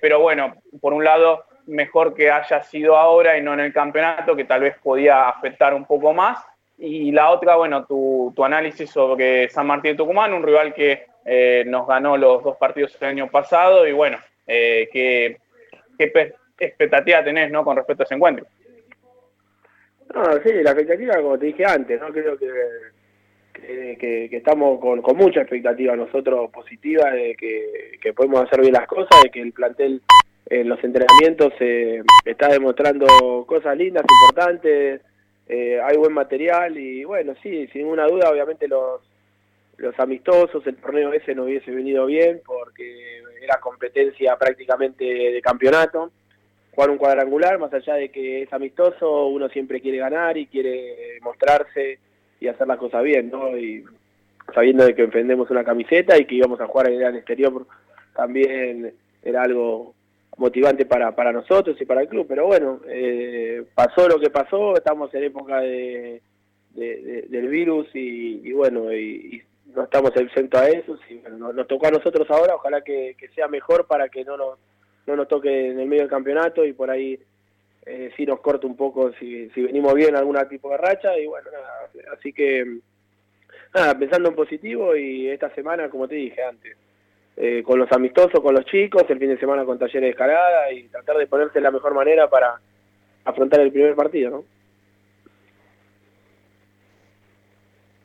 pero 0.00 0.20
bueno, 0.20 0.54
por 0.80 0.92
un 0.92 1.04
lado, 1.04 1.44
mejor 1.66 2.14
que 2.14 2.30
haya 2.30 2.62
sido 2.62 2.96
ahora 2.96 3.36
y 3.36 3.42
no 3.42 3.54
en 3.54 3.60
el 3.60 3.72
campeonato, 3.72 4.36
que 4.36 4.44
tal 4.44 4.62
vez 4.62 4.76
podía 4.82 5.28
afectar 5.28 5.74
un 5.74 5.84
poco 5.84 6.12
más. 6.12 6.38
Y 6.78 7.12
la 7.12 7.30
otra, 7.30 7.56
bueno, 7.56 7.84
tu, 7.84 8.32
análisis 8.44 8.90
sobre 8.90 9.48
San 9.48 9.66
Martín 9.66 9.92
de 9.92 9.98
Tucumán, 9.98 10.32
un 10.32 10.42
rival 10.42 10.74
que 10.74 11.06
eh, 11.24 11.64
nos 11.66 11.86
ganó 11.86 12.16
los 12.16 12.42
dos 12.42 12.56
partidos 12.56 12.96
el 13.00 13.08
año 13.08 13.30
pasado 13.30 13.86
y 13.86 13.92
bueno, 13.92 14.18
eh, 14.46 14.88
¿qué, 14.92 15.38
expectativa 16.58 17.24
tenés 17.24 17.50
¿no? 17.50 17.64
con 17.64 17.76
respecto 17.76 18.02
a 18.02 18.04
ese 18.04 18.14
encuentro? 18.14 18.46
No, 20.14 20.24
sí, 20.42 20.52
la 20.62 20.72
expectativa, 20.72 21.16
como 21.16 21.38
te 21.38 21.46
dije 21.46 21.64
antes, 21.64 22.00
¿no? 22.00 22.08
creo 22.08 22.36
que, 22.36 22.48
que, 23.58 24.36
estamos 24.36 24.80
con, 24.80 25.00
mucha 25.16 25.40
expectativa 25.40 25.96
nosotros 25.96 26.50
positiva 26.50 27.10
de 27.10 27.34
que, 27.34 28.12
podemos 28.12 28.42
hacer 28.42 28.60
bien 28.60 28.74
las 28.74 28.86
cosas, 28.86 29.22
de 29.22 29.30
que 29.30 29.40
el 29.40 29.52
plantel 29.52 30.02
en 30.46 30.68
los 30.68 30.82
entrenamientos 30.84 31.52
eh, 31.60 32.02
está 32.24 32.48
demostrando 32.48 33.06
cosas 33.46 33.76
lindas, 33.76 34.04
importantes, 34.20 35.00
eh, 35.48 35.80
hay 35.82 35.96
buen 35.96 36.12
material 36.12 36.76
y 36.76 37.04
bueno, 37.04 37.34
sí, 37.42 37.66
sin 37.68 37.82
ninguna 37.82 38.06
duda, 38.06 38.30
obviamente 38.30 38.68
los, 38.68 39.00
los 39.76 39.98
amistosos, 39.98 40.66
el 40.66 40.76
torneo 40.76 41.12
ese 41.12 41.34
no 41.34 41.44
hubiese 41.44 41.70
venido 41.70 42.06
bien 42.06 42.40
porque 42.44 43.22
era 43.42 43.58
competencia 43.60 44.36
prácticamente 44.36 45.04
de 45.04 45.42
campeonato. 45.42 46.10
Jugar 46.74 46.90
un 46.90 46.98
cuadrangular, 46.98 47.58
más 47.58 47.72
allá 47.74 47.94
de 47.94 48.10
que 48.10 48.42
es 48.42 48.52
amistoso, 48.52 49.26
uno 49.26 49.48
siempre 49.48 49.80
quiere 49.80 49.98
ganar 49.98 50.38
y 50.38 50.46
quiere 50.46 51.18
mostrarse 51.20 51.98
y 52.40 52.48
hacer 52.48 52.66
las 52.66 52.78
cosas 52.78 53.02
bien, 53.02 53.30
¿no? 53.30 53.56
Y 53.56 53.84
sabiendo 54.54 54.84
de 54.84 54.94
que 54.94 55.02
enfrendemos 55.02 55.50
una 55.50 55.64
camiseta 55.64 56.18
y 56.18 56.24
que 56.24 56.36
íbamos 56.36 56.60
a 56.60 56.66
jugar 56.66 56.90
en 56.90 57.02
el 57.02 57.16
exterior, 57.16 57.66
también 58.14 58.94
era 59.22 59.42
algo 59.42 59.94
motivante 60.36 60.86
para, 60.86 61.14
para 61.14 61.32
nosotros 61.32 61.80
y 61.80 61.84
para 61.84 62.02
el 62.02 62.08
club. 62.08 62.26
Pero 62.28 62.46
bueno, 62.46 62.80
eh, 62.88 63.64
pasó 63.74 64.08
lo 64.08 64.18
que 64.18 64.30
pasó, 64.30 64.74
estamos 64.74 65.12
en 65.14 65.24
época 65.24 65.60
de, 65.60 66.22
del 66.74 67.48
virus 67.48 67.88
y, 67.94 68.52
bueno, 68.52 68.92
y, 68.92 69.42
no 69.74 69.84
estamos 69.84 70.12
exentos 70.16 70.60
a 70.60 70.68
eso. 70.68 70.98
Si, 71.08 71.22
nos, 71.36 71.66
tocó 71.66 71.86
a 71.86 71.90
nosotros 71.90 72.28
ahora, 72.30 72.54
ojalá 72.54 72.82
que, 72.82 73.16
sea 73.34 73.48
mejor 73.48 73.86
para 73.86 74.08
que 74.08 74.24
no 74.24 74.36
nos, 74.36 74.58
no 75.06 75.16
nos 75.16 75.28
toque 75.28 75.70
en 75.70 75.80
el 75.80 75.88
medio 75.88 76.02
del 76.02 76.10
campeonato 76.10 76.64
y 76.64 76.72
por 76.72 76.90
ahí 76.90 77.18
eh, 77.86 78.10
sí 78.16 78.24
nos 78.26 78.40
corte 78.40 78.66
un 78.66 78.76
poco 78.76 79.12
si, 79.14 79.48
si 79.50 79.62
venimos 79.62 79.94
bien 79.94 80.16
algún 80.16 80.36
tipo 80.48 80.70
de 80.70 80.76
racha. 80.76 81.18
Y 81.18 81.26
bueno, 81.26 81.50
nada, 81.50 81.90
así 82.16 82.32
que 82.32 82.78
nada, 83.74 83.98
pensando 83.98 84.28
en 84.28 84.34
positivo 84.34 84.96
y 84.96 85.28
esta 85.28 85.54
semana, 85.54 85.88
como 85.88 86.08
te 86.08 86.16
dije 86.16 86.42
antes, 86.42 86.76
eh, 87.36 87.62
con 87.64 87.78
los 87.78 87.90
amistosos, 87.92 88.40
con 88.40 88.54
los 88.54 88.64
chicos, 88.66 89.04
el 89.08 89.18
fin 89.18 89.30
de 89.30 89.38
semana 89.38 89.64
con 89.64 89.78
talleres 89.78 90.02
de 90.02 90.10
escalada 90.10 90.70
y 90.70 90.88
tratar 90.88 91.16
de 91.16 91.26
ponerse 91.26 91.54
de 91.54 91.62
la 91.62 91.70
mejor 91.70 91.94
manera 91.94 92.28
para 92.28 92.60
afrontar 93.24 93.60
el 93.60 93.72
primer 93.72 93.94
partido, 93.94 94.30
¿no? 94.30 94.44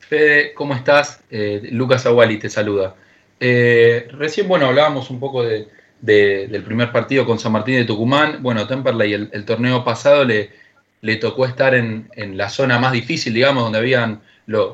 Fede, 0.08 0.54
¿cómo 0.54 0.74
estás? 0.74 1.20
Eh, 1.30 1.68
Lucas 1.70 2.06
Aguali 2.06 2.38
te 2.38 2.48
saluda. 2.48 2.94
Eh, 3.38 4.08
recién, 4.12 4.48
bueno, 4.48 4.66
hablábamos 4.66 5.10
un 5.10 5.20
poco 5.20 5.44
de, 5.44 5.68
del 6.00 6.62
primer 6.62 6.90
partido 6.92 7.26
con 7.26 7.38
San 7.38 7.52
Martín 7.52 7.76
de 7.76 7.84
Tucumán. 7.84 8.42
Bueno, 8.42 8.66
Temperley 8.66 9.12
el, 9.12 9.28
el 9.32 9.44
torneo 9.44 9.84
pasado 9.84 10.24
le, 10.24 11.16
tocó 11.16 11.44
estar 11.44 11.74
en, 11.74 12.08
la 12.38 12.48
zona 12.48 12.78
más 12.78 12.92
difícil, 12.92 13.34
digamos, 13.34 13.64
donde 13.64 13.78
habían 13.78 14.22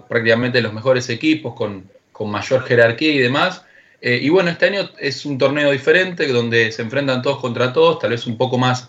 prácticamente 0.08 0.62
los 0.62 0.72
mejores 0.72 1.10
equipos 1.10 1.54
con, 1.54 1.90
con 2.12 2.30
mayor 2.30 2.62
jerarquía 2.62 3.12
y 3.12 3.18
demás. 3.18 3.64
Eh, 4.00 4.20
y 4.22 4.28
bueno, 4.28 4.50
este 4.50 4.66
año 4.66 4.88
es 5.00 5.26
un 5.26 5.36
torneo 5.36 5.72
diferente 5.72 6.28
donde 6.28 6.70
se 6.70 6.82
enfrentan 6.82 7.22
todos 7.22 7.40
contra 7.40 7.72
todos, 7.72 7.98
tal 7.98 8.10
vez 8.10 8.24
un 8.28 8.38
poco 8.38 8.56
más, 8.56 8.88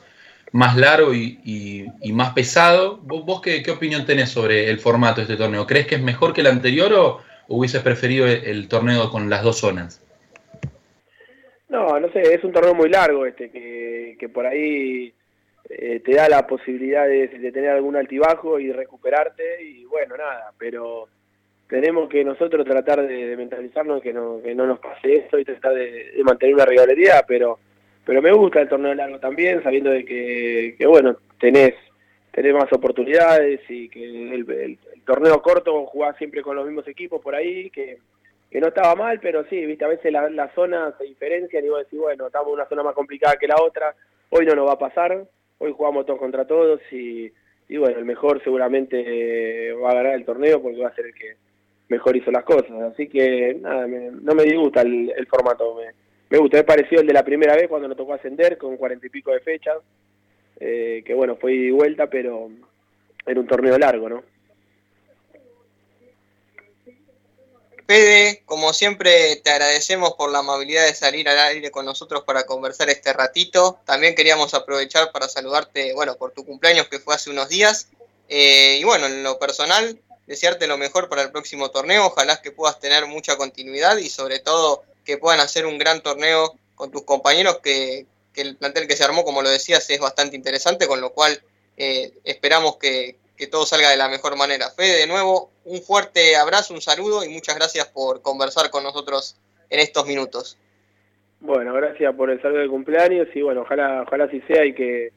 más 0.52 0.78
largo 0.78 1.14
y, 1.14 1.88
más 2.14 2.34
pesado. 2.34 2.98
¿Vos, 2.98 3.42
qué, 3.42 3.64
opinión 3.70 4.06
tenés 4.06 4.30
sobre 4.30 4.70
el 4.70 4.80
formato 4.80 5.18
de 5.18 5.24
este 5.24 5.38
torneo? 5.38 5.68
¿Crees 5.68 5.88
que 5.88 5.96
es 5.96 6.02
mejor 6.02 6.34
que 6.34 6.42
el 6.42 6.48
anterior 6.48 6.94
o 6.94 7.22
hubieses 7.48 7.82
preferido 7.82 8.28
el, 8.28 8.68
torneo 8.68 9.10
con 9.10 9.30
las 9.30 9.44
dos 9.44 9.60
zonas? 9.60 10.02
No, 11.70 12.00
no 12.00 12.10
sé, 12.12 12.22
es 12.34 12.44
un 12.44 12.54
torneo 12.54 12.74
muy 12.74 12.90
largo 12.90 13.26
este, 13.26 13.50
que, 13.50 14.30
por 14.30 14.46
ahí 14.46 15.14
eh, 15.70 16.02
te 16.04 16.14
da 16.14 16.30
la 16.30 16.48
posibilidad 16.48 17.08
de, 17.08 17.28
tener 17.28 17.72
algún 17.72 17.96
altibajo 17.96 18.60
y 18.60 18.72
recuperarte 18.72 19.64
y 19.64 19.86
bueno, 19.86 20.16
nada, 20.18 20.52
pero 20.58 21.08
tenemos 21.68 22.08
que 22.10 22.24
nosotros 22.24 22.66
tratar 22.66 23.06
de, 23.06 23.36
mentalizarnos 23.36 24.02
que 24.02 24.14
no, 24.14 24.42
que 24.42 24.56
no 24.56 24.68
nos 24.68 24.80
pase 24.80 25.26
eso 25.26 25.38
y 25.38 25.46
tratar 25.46 25.74
de, 25.74 26.14
mantener 26.24 26.56
una 26.56 26.66
regularidad, 26.66 27.26
pero 27.28 27.60
pero 28.06 28.22
me 28.22 28.32
gusta 28.32 28.62
el 28.62 28.70
torneo 28.70 28.94
largo 28.94 29.20
también, 29.20 29.64
sabiendo 29.64 29.90
de 29.90 30.06
que, 30.06 30.76
que 30.78 30.86
bueno, 30.86 31.18
tenés, 31.40 31.74
tenés 32.32 32.54
más 32.54 32.72
oportunidades 32.72 33.62
y 33.70 33.90
que 33.90 34.34
el, 34.34 34.80
torneo 35.06 35.42
corto 35.42 35.86
jugás 35.86 36.18
siempre 36.18 36.42
con 36.42 36.56
los 36.56 36.66
mismos 36.66 36.88
equipos 36.88 37.22
por 37.22 37.36
ahí, 37.36 37.70
que, 37.70 38.00
que 38.50 38.60
no 38.60 38.68
estaba 38.68 38.96
mal, 38.96 39.20
pero 39.20 39.46
sí, 39.50 39.66
viste, 39.66 39.86
a 39.86 39.90
veces 39.90 40.12
las 40.12 40.32
la 40.32 40.50
zonas 40.56 40.96
se 40.98 41.04
diferencian 41.04 41.64
y 41.64 41.70
vos 41.70 41.80
decís, 41.80 42.00
bueno, 42.00 42.28
estamos 42.28 42.48
en 42.48 42.54
una 42.56 42.68
zona 42.68 42.84
más 42.84 42.96
complicada 42.96 43.38
que 43.38 43.48
la 43.48 43.62
otra, 43.62 43.96
hoy 44.30 44.46
no 44.46 44.56
nos 44.56 44.68
va 44.68 44.74
a 44.74 44.80
pasar, 44.80 45.26
hoy 45.60 45.74
jugamos 45.76 46.06
todos 46.06 46.20
contra 46.20 46.46
todos 46.46 46.82
y, 46.92 47.32
y 47.68 47.78
bueno, 47.78 47.98
el 47.98 48.06
mejor 48.06 48.44
seguramente 48.44 49.72
va 49.74 49.92
a 49.92 49.96
ganar 49.96 50.16
el 50.16 50.26
torneo 50.26 50.62
porque 50.62 50.82
va 50.82 50.90
a 50.90 50.96
ser 50.96 51.08
el 51.08 51.14
que 51.14 51.36
mejor 51.90 52.16
hizo 52.16 52.32
las 52.32 52.44
cosas. 52.44 52.72
Así 52.94 53.08
que 53.08 53.58
nada, 53.60 53.88
no 53.88 54.36
me 54.36 54.44
disgusta 54.44 54.82
el, 54.82 55.28
formato. 55.28 55.76
Me, 55.76 55.92
me, 56.36 56.42
gusta, 56.42 56.58
me 56.58 56.64
pareció 56.64 57.00
el 57.00 57.08
de 57.08 57.14
la 57.14 57.24
primera 57.24 57.56
vez 57.56 57.70
cuando 57.70 57.88
lo 57.88 57.96
tocó 57.96 58.14
ascender 58.14 58.58
con 58.58 58.76
cuarenta 58.76 59.08
y 59.08 59.10
pico 59.10 59.32
de 59.32 59.40
fechas. 59.40 59.78
Eh, 60.60 61.02
que 61.06 61.14
bueno, 61.14 61.38
fue 61.38 61.54
ida 61.54 61.68
y 61.68 61.72
vuelta, 61.72 62.08
pero 62.08 62.50
era 63.26 63.40
un 63.40 63.48
torneo 63.48 63.78
largo, 63.78 64.10
¿no? 64.10 64.24
Fede, 67.88 68.42
como 68.46 68.74
siempre, 68.74 69.38
te 69.44 69.50
agradecemos 69.52 70.14
por 70.16 70.32
la 70.32 70.40
amabilidad 70.40 70.86
de 70.86 70.94
salir 70.94 71.30
al 71.30 71.38
aire 71.38 71.72
con 71.72 71.86
nosotros 71.86 72.24
para 72.24 72.46
conversar 72.46 72.90
este 72.90 73.14
ratito. 73.14 73.80
También 73.86 74.16
queríamos 74.16 74.54
aprovechar 74.54 75.12
para 75.14 75.30
saludarte, 75.30 75.94
bueno, 75.94 76.16
por 76.16 76.32
tu 76.32 76.44
cumpleaños 76.46 76.88
que 76.90 77.00
fue 77.00 77.16
hace 77.16 77.30
unos 77.30 77.48
días. 77.48 77.90
Eh, 78.28 78.80
y 78.82 78.84
bueno, 78.84 79.06
en 79.06 79.24
lo 79.24 79.40
personal, 79.40 80.00
desearte 80.28 80.68
lo 80.68 80.78
mejor 80.78 81.08
para 81.08 81.22
el 81.22 81.32
próximo 81.32 81.70
torneo, 81.70 82.08
ojalá 82.08 82.42
que 82.42 82.52
puedas 82.52 82.80
tener 82.80 83.06
mucha 83.06 83.38
continuidad 83.38 83.98
y 83.98 84.10
sobre 84.10 84.40
todo 84.40 84.84
que 85.06 85.18
puedan 85.18 85.40
hacer 85.40 85.66
un 85.66 85.78
gran 85.78 86.02
torneo 86.02 86.56
con 86.76 86.92
tus 86.92 87.04
compañeros, 87.04 87.60
que, 87.64 88.06
el 88.36 88.58
plantel 88.58 88.86
que 88.86 88.98
se 88.98 89.04
armó, 89.06 89.24
como 89.24 89.42
lo 89.42 89.50
decías, 89.50 89.90
es 89.90 90.00
bastante 90.00 90.36
interesante, 90.36 90.88
con 90.88 91.00
lo 91.00 91.12
cual 91.12 91.40
eh, 91.78 92.12
esperamos 92.26 92.78
que, 92.78 93.16
todo 93.50 93.66
salga 93.66 93.90
de 93.90 93.98
la 93.98 94.10
mejor 94.10 94.38
manera. 94.38 94.70
Fede, 94.72 95.00
de 95.00 95.08
nuevo, 95.08 95.52
un 95.66 95.82
fuerte 95.82 96.36
abrazo, 96.36 96.74
un 96.74 96.82
saludo 96.82 97.24
y 97.24 97.30
muchas 97.30 97.56
gracias 97.56 97.86
por 97.88 98.22
conversar 98.22 98.70
con 98.70 98.84
nosotros 98.84 99.38
en 99.70 99.80
estos 99.80 100.06
minutos. 100.08 100.58
Bueno, 101.42 101.74
gracias 101.74 102.14
por 102.16 102.30
el 102.30 102.42
saludo 102.42 102.62
de 102.62 102.70
cumpleaños 102.70 103.28
y 103.34 103.42
bueno, 103.42 103.62
ojalá, 103.62 104.04
ojalá 104.04 104.26
así 104.26 104.42
sea 104.48 104.66
y 104.66 104.74
que, 104.74 105.12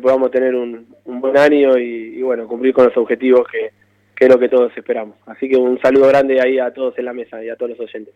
podamos 0.00 0.30
tener 0.30 0.54
un, 0.54 0.86
buen 1.04 1.36
año 1.36 1.78
y, 1.78 2.18
y 2.18 2.22
bueno, 2.22 2.48
cumplir 2.48 2.72
con 2.74 2.86
los 2.86 2.96
objetivos 2.96 3.46
que, 3.50 3.72
que 4.22 4.26
es 4.26 4.32
lo 4.32 4.38
que 4.38 4.48
todos 4.48 4.72
esperamos. 4.76 5.16
Así 5.26 5.48
que 5.48 5.56
un 5.56 5.80
saludo 5.80 6.06
grande 6.06 6.40
ahí 6.40 6.58
a 6.58 6.72
todos 6.72 6.96
en 6.96 7.06
la 7.06 7.12
mesa 7.12 7.42
y 7.42 7.48
a 7.48 7.56
todos 7.56 7.70
los 7.70 7.80
oyentes. 7.80 8.14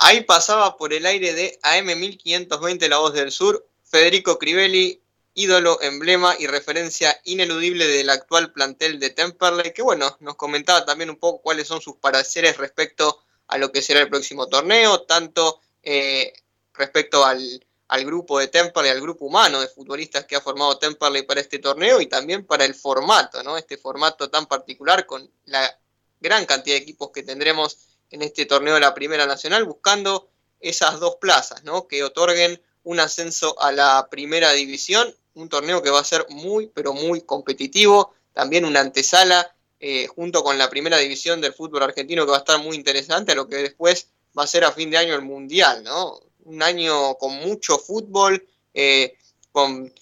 Ahí 0.00 0.22
pasaba 0.22 0.76
por 0.76 0.92
el 0.92 1.06
aire 1.06 1.34
de 1.34 1.58
AM1520 1.62 2.88
La 2.88 2.98
Voz 2.98 3.14
del 3.14 3.32
Sur, 3.32 3.66
Federico 3.82 4.38
Crivelli, 4.38 5.02
ídolo, 5.34 5.82
emblema 5.82 6.36
y 6.38 6.46
referencia 6.46 7.20
ineludible 7.24 7.84
del 7.86 8.08
actual 8.10 8.52
plantel 8.52 9.00
de 9.00 9.10
Temperley, 9.10 9.72
que 9.72 9.82
bueno, 9.82 10.16
nos 10.20 10.36
comentaba 10.36 10.84
también 10.84 11.10
un 11.10 11.16
poco 11.16 11.42
cuáles 11.42 11.66
son 11.66 11.80
sus 11.80 11.96
pareceres 11.96 12.58
respecto 12.58 13.24
a 13.48 13.58
lo 13.58 13.72
que 13.72 13.82
será 13.82 14.00
el 14.00 14.08
próximo 14.08 14.46
torneo, 14.46 15.02
tanto 15.02 15.60
eh, 15.82 16.32
respecto 16.74 17.24
al, 17.24 17.66
al 17.88 18.04
grupo 18.04 18.38
de 18.38 18.46
Temperley, 18.46 18.92
al 18.92 19.00
grupo 19.00 19.24
humano 19.24 19.60
de 19.60 19.66
futbolistas 19.66 20.26
que 20.26 20.36
ha 20.36 20.40
formado 20.40 20.78
Temperley 20.78 21.22
para 21.22 21.40
este 21.40 21.58
torneo 21.58 22.00
y 22.00 22.06
también 22.06 22.46
para 22.46 22.64
el 22.64 22.74
formato, 22.76 23.42
¿no? 23.42 23.56
Este 23.56 23.78
formato 23.78 24.30
tan 24.30 24.46
particular 24.46 25.06
con 25.06 25.28
la 25.46 25.76
gran 26.20 26.46
cantidad 26.46 26.76
de 26.76 26.82
equipos 26.82 27.10
que 27.10 27.24
tendremos 27.24 27.87
en 28.10 28.22
este 28.22 28.46
torneo 28.46 28.74
de 28.74 28.80
la 28.80 28.94
Primera 28.94 29.26
Nacional, 29.26 29.64
buscando 29.64 30.28
esas 30.60 31.00
dos 31.00 31.16
plazas, 31.16 31.64
¿no? 31.64 31.86
Que 31.86 32.02
otorguen 32.02 32.60
un 32.84 33.00
ascenso 33.00 33.60
a 33.60 33.72
la 33.72 34.08
Primera 34.10 34.52
División, 34.52 35.14
un 35.34 35.48
torneo 35.48 35.82
que 35.82 35.90
va 35.90 36.00
a 36.00 36.04
ser 36.04 36.26
muy, 36.30 36.68
pero 36.68 36.92
muy 36.92 37.20
competitivo, 37.20 38.14
también 38.32 38.64
una 38.64 38.80
antesala 38.80 39.54
eh, 39.80 40.06
junto 40.08 40.42
con 40.42 40.58
la 40.58 40.68
Primera 40.70 40.98
División 40.98 41.40
del 41.40 41.52
fútbol 41.52 41.82
argentino 41.82 42.24
que 42.24 42.30
va 42.32 42.38
a 42.38 42.40
estar 42.40 42.60
muy 42.60 42.76
interesante 42.76 43.32
a 43.32 43.34
lo 43.36 43.46
que 43.46 43.56
después 43.56 44.08
va 44.36 44.44
a 44.44 44.46
ser 44.46 44.64
a 44.64 44.72
fin 44.72 44.90
de 44.90 44.96
año 44.96 45.14
el 45.14 45.22
Mundial, 45.22 45.84
¿no? 45.84 46.20
Un 46.44 46.62
año 46.62 47.14
con 47.16 47.34
mucho 47.34 47.78
fútbol, 47.78 48.44
eh, 48.74 49.16
con 49.52 49.92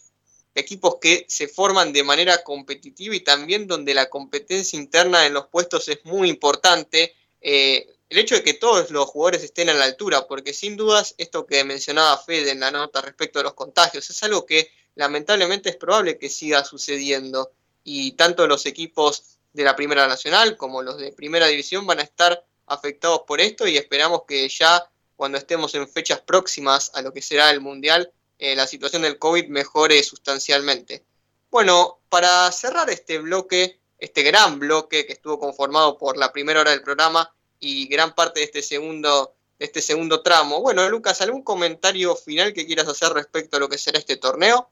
equipos 0.55 0.97
que 1.01 1.27
se 1.29 1.49
forman 1.49 1.93
de 1.93 2.03
manera 2.03 2.43
competitiva 2.43 3.15
y 3.15 3.21
también 3.21 3.67
donde 3.67 3.95
la 3.95 4.09
competencia 4.09 4.79
interna 4.79 5.27
en 5.27 5.35
los 5.35 5.49
puestos 5.49 5.89
es 5.89 6.05
muy 6.05 6.31
importante. 6.31 7.15
Eh, 7.41 7.87
el 8.09 8.19
hecho 8.19 8.37
de 8.37 8.43
que 8.43 8.55
todos 8.55 8.91
los 8.91 9.07
jugadores 9.07 9.43
estén 9.43 9.69
a 9.69 9.75
la 9.75 9.85
altura, 9.85 10.27
porque 10.27 10.53
sin 10.53 10.77
dudas 10.77 11.15
esto 11.19 11.47
que 11.47 11.65
mencionaba 11.65 12.19
Fede 12.19 12.53
en 12.53 12.61
la 12.61 12.71
nota 12.71 13.01
respecto 13.01 13.41
a 13.41 13.43
los 13.43 13.55
contagios 13.55 14.09
es 14.09 14.23
algo 14.23 14.47
que 14.47 14.71
lamentablemente 14.95 15.71
es 15.71 15.77
probable 15.77 16.19
que 16.19 16.29
siga 16.29 16.65
sucediendo 16.65 17.53
y 17.83 18.13
tanto 18.13 18.47
los 18.47 18.67
equipos 18.67 19.39
de 19.53 19.65
la 19.65 19.75
Primera 19.75 20.07
Nacional 20.07 20.57
como 20.57 20.83
los 20.83 20.99
de 20.99 21.13
Primera 21.13 21.47
División 21.47 21.87
van 21.87 21.99
a 21.99 22.03
estar 22.03 22.45
afectados 22.67 23.23
por 23.27 23.41
esto 23.41 23.67
y 23.67 23.77
esperamos 23.77 24.23
que 24.27 24.49
ya 24.49 24.89
cuando 25.17 25.39
estemos 25.39 25.75
en 25.75 25.89
fechas 25.89 26.21
próximas 26.21 26.93
a 26.95 27.03
lo 27.03 27.13
que 27.13 27.23
será 27.23 27.51
el 27.51 27.61
Mundial, 27.61 28.13
eh, 28.39 28.55
la 28.55 28.67
situación 28.67 29.03
del 29.03 29.19
COVID 29.19 29.49
mejore 29.49 30.03
sustancialmente. 30.03 31.05
Bueno, 31.51 32.01
para 32.09 32.51
cerrar 32.53 32.91
este 32.91 33.19
bloque, 33.19 33.81
este 33.99 34.23
gran 34.23 34.59
bloque 34.59 35.07
que 35.07 35.15
estuvo 35.15 35.39
conformado 35.39 35.97
por 35.97 36.19
la 36.19 36.33
primera 36.33 36.61
hora 36.61 36.73
del 36.73 36.83
programa 36.83 37.35
y 37.61 37.89
gran 37.89 38.15
parte 38.15 38.41
de 38.41 38.47
este 38.47 38.63
segundo, 38.63 39.35
este 39.59 39.81
segundo 39.81 40.23
tramo, 40.23 40.61
bueno, 40.61 40.89
Lucas, 40.89 41.21
¿algún 41.21 41.43
comentario 41.43 42.15
final 42.17 42.53
que 42.53 42.67
quieras 42.67 42.89
hacer 42.89 43.13
respecto 43.13 43.57
a 43.57 43.61
lo 43.61 43.69
que 43.69 43.79
será 43.79 43.99
este 43.99 44.17
torneo? 44.17 44.71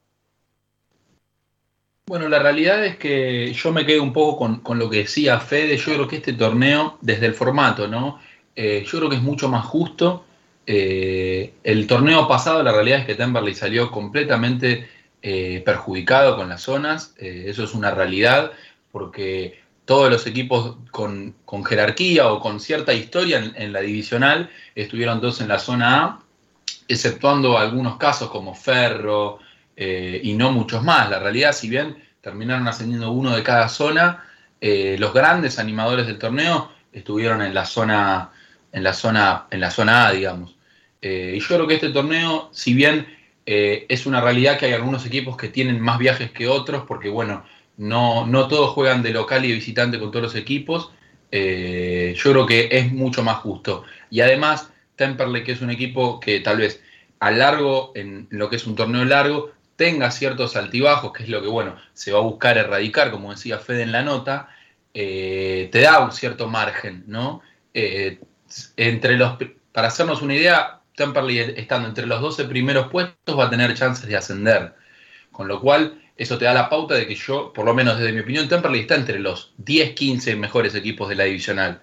Bueno, 2.07 2.29
la 2.29 2.37
realidad 2.37 2.85
es 2.85 2.97
que 2.97 3.51
yo 3.51 3.71
me 3.71 3.83
quedo 3.83 4.03
un 4.03 4.13
poco 4.13 4.61
con, 4.61 4.77
lo 4.77 4.89
que 4.91 4.97
decía 4.97 5.39
Fede. 5.39 5.75
Yo 5.75 5.85
creo 5.85 6.07
que 6.07 6.17
este 6.17 6.33
torneo, 6.33 6.99
desde 7.01 7.25
el 7.25 7.33
formato, 7.33 7.87
¿no? 7.87 8.19
Eh, 8.55 8.85
yo 8.85 8.99
creo 8.99 9.09
que 9.09 9.15
es 9.15 9.23
mucho 9.23 9.49
más 9.49 9.65
justo. 9.65 10.23
Eh, 10.67 11.55
el 11.63 11.87
torneo 11.87 12.27
pasado, 12.27 12.61
la 12.61 12.71
realidad 12.71 12.99
es 12.99 13.05
que 13.07 13.15
Temperley 13.15 13.55
salió 13.55 13.89
completamente 13.89 14.87
eh, 15.23 15.63
perjudicado 15.65 16.35
con 16.35 16.47
las 16.47 16.61
zonas. 16.61 17.15
eso 17.17 17.63
es 17.63 17.73
una 17.73 17.89
realidad, 17.89 18.51
porque 18.91 19.59
todos 19.85 20.09
los 20.09 20.25
equipos 20.27 20.77
con, 20.91 21.35
jerarquía 21.65 22.31
o 22.31 22.39
con 22.39 22.59
cierta 22.59 22.93
historia 22.93 23.53
en, 23.55 23.71
la 23.71 23.81
divisional 23.81 24.49
estuvieron 24.73 25.21
todos 25.21 25.41
en 25.41 25.47
la 25.47 25.59
zona 25.59 26.03
A, 26.03 26.19
exceptuando 26.87 27.57
algunos 27.57 27.97
casos 27.97 28.29
como 28.29 28.55
Ferro, 28.55 29.39
eh, 29.77 30.21
y 30.23 30.33
no 30.33 30.51
muchos 30.51 30.83
más. 30.83 31.09
La 31.09 31.19
realidad, 31.19 31.53
si 31.53 31.69
bien 31.69 32.03
terminaron 32.21 32.67
ascendiendo 32.67 33.11
uno 33.11 33.35
de 33.35 33.43
cada 33.43 33.69
zona, 33.69 34.25
eh, 34.59 34.95
los 34.99 35.13
grandes 35.13 35.59
animadores 35.59 36.07
del 36.07 36.17
torneo 36.17 36.71
estuvieron 36.91 37.41
en 37.41 37.53
la 37.53 37.65
zona, 37.65 38.31
en 38.71 38.83
la 38.83 38.93
zona, 38.93 39.45
en 39.51 39.59
la 39.59 39.69
zona 39.69 40.07
A, 40.07 40.11
digamos. 40.13 40.55
Eh, 41.01 41.33
y 41.35 41.39
yo 41.39 41.47
creo 41.47 41.67
que 41.67 41.75
este 41.75 41.89
torneo, 41.89 42.49
si 42.51 42.73
bien 42.73 43.13
es 43.47 44.07
una 44.07 44.21
realidad 44.21 44.57
que 44.57 44.65
hay 44.65 44.73
algunos 44.73 45.05
equipos 45.05 45.37
que 45.37 45.49
tienen 45.49 45.79
más 45.79 45.99
viajes 45.99 46.31
que 46.31 46.47
otros, 46.47 46.85
porque 46.87 47.09
bueno, 47.09 47.45
no, 47.77 48.25
no 48.25 48.47
todos 48.47 48.71
juegan 48.71 49.03
de 49.03 49.11
local 49.11 49.45
y 49.45 49.49
de 49.49 49.55
visitante 49.55 49.99
con 49.99 50.11
todos 50.11 50.23
los 50.23 50.35
equipos, 50.35 50.91
yo 51.31 52.31
creo 52.31 52.45
que 52.45 52.69
es 52.71 52.93
mucho 52.93 53.21
más 53.21 53.37
justo. 53.37 53.83
Y 54.09 54.21
además, 54.21 54.71
Temperley, 54.95 55.43
que 55.43 55.51
es 55.51 55.61
un 55.61 55.69
equipo 55.69 56.19
que 56.19 56.39
tal 56.39 56.57
vez 56.57 56.81
a 57.19 57.31
largo, 57.31 57.91
en 57.95 58.27
lo 58.29 58.49
que 58.49 58.55
es 58.57 58.67
un 58.67 58.75
torneo 58.75 59.03
largo, 59.05 59.51
tenga 59.75 60.11
ciertos 60.11 60.55
altibajos, 60.55 61.11
que 61.13 61.23
es 61.23 61.29
lo 61.29 61.41
que, 61.41 61.47
bueno, 61.47 61.75
se 61.93 62.11
va 62.11 62.19
a 62.19 62.23
buscar 62.23 62.57
erradicar, 62.57 63.11
como 63.11 63.31
decía 63.31 63.59
Fede 63.59 63.83
en 63.83 63.91
la 63.91 64.03
nota, 64.03 64.49
eh, 64.93 65.69
te 65.71 65.81
da 65.81 65.99
un 65.99 66.11
cierto 66.11 66.47
margen, 66.47 67.03
¿no? 67.07 67.41
Eh, 67.73 68.19
entre 68.77 69.17
los, 69.17 69.37
para 69.71 69.89
hacernos 69.89 70.21
una 70.21 70.35
idea, 70.35 70.81
Temperley 70.95 71.39
estando 71.57 71.89
entre 71.89 72.05
los 72.05 72.21
12 72.21 72.45
primeros 72.45 72.87
puestos 72.87 73.37
va 73.37 73.45
a 73.45 73.49
tener 73.49 73.73
chances 73.73 74.07
de 74.07 74.15
ascender, 74.15 74.75
con 75.31 75.47
lo 75.49 75.59
cual 75.59 76.01
eso 76.17 76.37
te 76.37 76.45
da 76.45 76.53
la 76.53 76.69
pauta 76.69 76.95
de 76.95 77.07
que 77.07 77.15
yo, 77.15 77.51
por 77.53 77.65
lo 77.65 77.73
menos 77.73 77.97
desde 77.97 78.13
mi 78.13 78.21
opinión, 78.21 78.47
Temperley 78.47 78.81
está 78.81 78.95
entre 78.95 79.19
los 79.19 79.53
10, 79.57 79.93
15 79.93 80.35
mejores 80.35 80.73
equipos 80.75 81.09
de 81.09 81.15
la 81.15 81.25
divisional. 81.25 81.81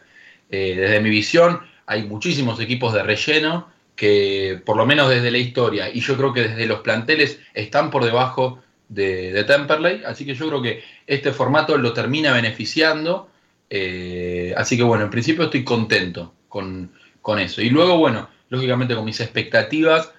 Eh, 0.50 0.74
desde 0.76 1.00
mi 1.00 1.10
visión, 1.10 1.60
hay 1.86 2.04
muchísimos 2.04 2.60
equipos 2.60 2.94
de 2.94 3.02
relleno 3.02 3.68
que 3.96 4.60
por 4.64 4.76
lo 4.76 4.86
menos 4.86 5.10
desde 5.10 5.30
la 5.30 5.38
historia 5.38 5.90
y 5.92 6.00
yo 6.00 6.16
creo 6.16 6.32
que 6.32 6.48
desde 6.48 6.66
los 6.66 6.80
planteles 6.80 7.40
están 7.54 7.90
por 7.90 8.04
debajo 8.04 8.60
de, 8.88 9.44
Temperley, 9.44 10.02
así 10.04 10.24
que 10.26 10.34
yo 10.34 10.48
creo 10.48 10.62
que 10.62 10.82
este 11.06 11.32
formato 11.32 11.76
lo 11.78 11.92
termina 11.92 12.32
beneficiando, 12.32 13.30
eh, 13.70 14.54
así 14.56 14.76
que 14.76 14.82
bueno, 14.82 15.04
en 15.04 15.10
principio 15.10 15.44
estoy 15.44 15.64
contento 15.64 16.34
con, 16.48 16.90
eso. 17.38 17.62
Y 17.62 17.70
luego, 17.70 17.96
bueno, 17.96 18.28
lógicamente 18.50 18.94
con 18.94 19.04
mis 19.04 19.20
expectativas 19.20 20.12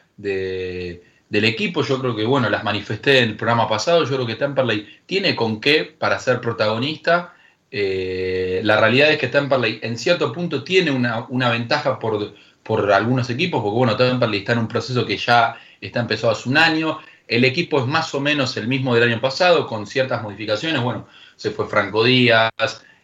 del 1.34 1.45
equipo, 1.45 1.81
yo 1.81 1.99
creo 1.99 2.15
que, 2.15 2.26
bueno, 2.26 2.47
las 2.47 2.64
manifesté 2.64 3.18
en 3.18 3.30
el 3.30 3.35
programa 3.35 3.68
pasado, 3.68 4.03
yo 4.03 4.14
creo 4.14 4.27
que 4.27 4.35
Temperley 4.35 4.99
tiene 5.07 5.35
con 5.35 5.60
qué 5.60 5.84
para 5.84 6.19
ser 6.19 6.39
protagonista. 6.39 7.34
Eh, 7.72 8.61
la 8.64 8.80
realidad 8.80 9.10
es 9.10 9.18
que 9.18 9.30
Temperley 9.30 9.80
en 9.81 9.97
cierto 9.97 10.31
punto 10.31 10.64
tiene 10.64 10.91
una, 10.91 11.26
una 11.30 11.49
ventaja 11.49 11.97
por, 11.97 12.35
por 12.61 12.91
algunos 12.91 13.31
equipos, 13.31 13.64
porque 13.64 13.76
bueno, 13.76 13.97
Temperley 13.97 14.41
está 14.41 14.51
en 14.51 14.60
un 14.60 14.68
proceso 14.68 15.07
que 15.07 15.18
ya 15.18 15.57
está 15.81 16.01
empezado 16.01 16.34
hace 16.34 16.47
un 16.47 16.55
año. 16.55 16.99
El 17.27 17.45
equipo 17.45 17.80
es 17.80 17.88
más 17.88 18.14
o 18.14 18.19
menos 18.19 18.55
el 18.57 18.68
mismo 18.68 18.93
del 18.93 19.05
año 19.05 19.19
pasado, 19.19 19.65
con 19.65 19.88
ciertas 19.88 20.22
modificaciones. 20.22 20.84
Bueno, 20.84 21.07
se 21.35 21.49
fue 21.49 21.68
Franco 21.68 22.03
Díaz, 22.03 22.51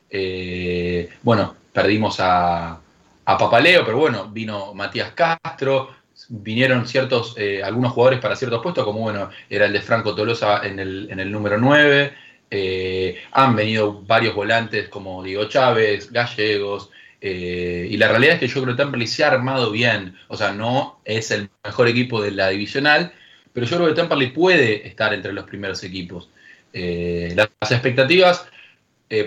eh, 0.07 1.10
bueno, 1.23 1.56
perdimos 1.73 2.18
a, 2.19 2.80
Papaleo, 3.26 3.85
pero 3.85 3.97
bueno, 3.97 4.27
vino 4.30 4.73
Matías 4.76 5.14
Castro, 5.14 5.89
vinieron 6.30 6.88
ciertos, 6.88 7.34
eh, 7.38 7.61
algunos 7.64 7.91
jugadores 7.91 8.19
para 8.19 8.35
ciertos 8.35 8.61
puestos, 8.61 8.85
como 8.85 9.01
bueno, 9.01 9.30
era 9.49 9.65
el 9.65 9.73
de 9.73 9.81
Franco 9.81 10.15
Tolosa 10.15 10.65
en 10.65 10.80
el, 10.80 11.07
en 11.11 11.19
el 11.19 11.31
número 11.31 11.57
9. 11.57 12.14
Eh, 12.51 13.22
han 13.31 13.56
venido 13.56 14.01
varios 14.03 14.35
volantes 14.35 14.89
como 14.89 15.23
Diego 15.23 15.45
Chávez, 15.45 16.11
Gallegos, 16.11 16.91
eh, 17.22 17.88
y 17.89 17.97
la 17.97 18.07
realidad 18.07 18.35
es 18.35 18.39
que 18.39 18.47
yo 18.47 18.61
creo 18.61 18.76
que 18.76 18.81
Temperley 18.81 19.07
se 19.07 19.23
ha 19.23 19.31
armado 19.31 19.72
bien. 19.72 20.15
O 20.27 20.38
sea, 20.38 20.51
no 20.51 21.01
es 21.03 21.31
el 21.31 21.49
mejor 21.64 21.88
equipo 21.88 22.22
de 22.22 22.31
la 22.31 22.49
divisional, 22.49 23.11
pero 23.51 23.65
yo 23.65 23.77
creo 23.77 23.89
que 23.89 23.95
Temperley 23.95 24.31
puede 24.31 24.88
estar 24.88 25.14
entre 25.14 25.34
los 25.34 25.45
primeros 25.45 25.84
equipos. 25.84 26.30
Las 26.72 27.72
expectativas, 27.72 28.47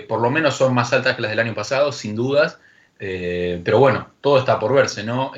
por 0.07 0.21
lo 0.21 0.31
menos, 0.31 0.55
son 0.55 0.73
más 0.73 0.93
altas 0.93 1.15
que 1.15 1.21
las 1.21 1.31
del 1.31 1.41
año 1.41 1.53
pasado, 1.53 1.91
sin 1.91 2.15
dudas. 2.15 2.59
pero 2.97 3.79
bueno, 3.79 4.09
todo 4.21 4.39
está 4.39 4.57
por 4.59 4.73
verse, 4.73 5.03
¿no? 5.03 5.33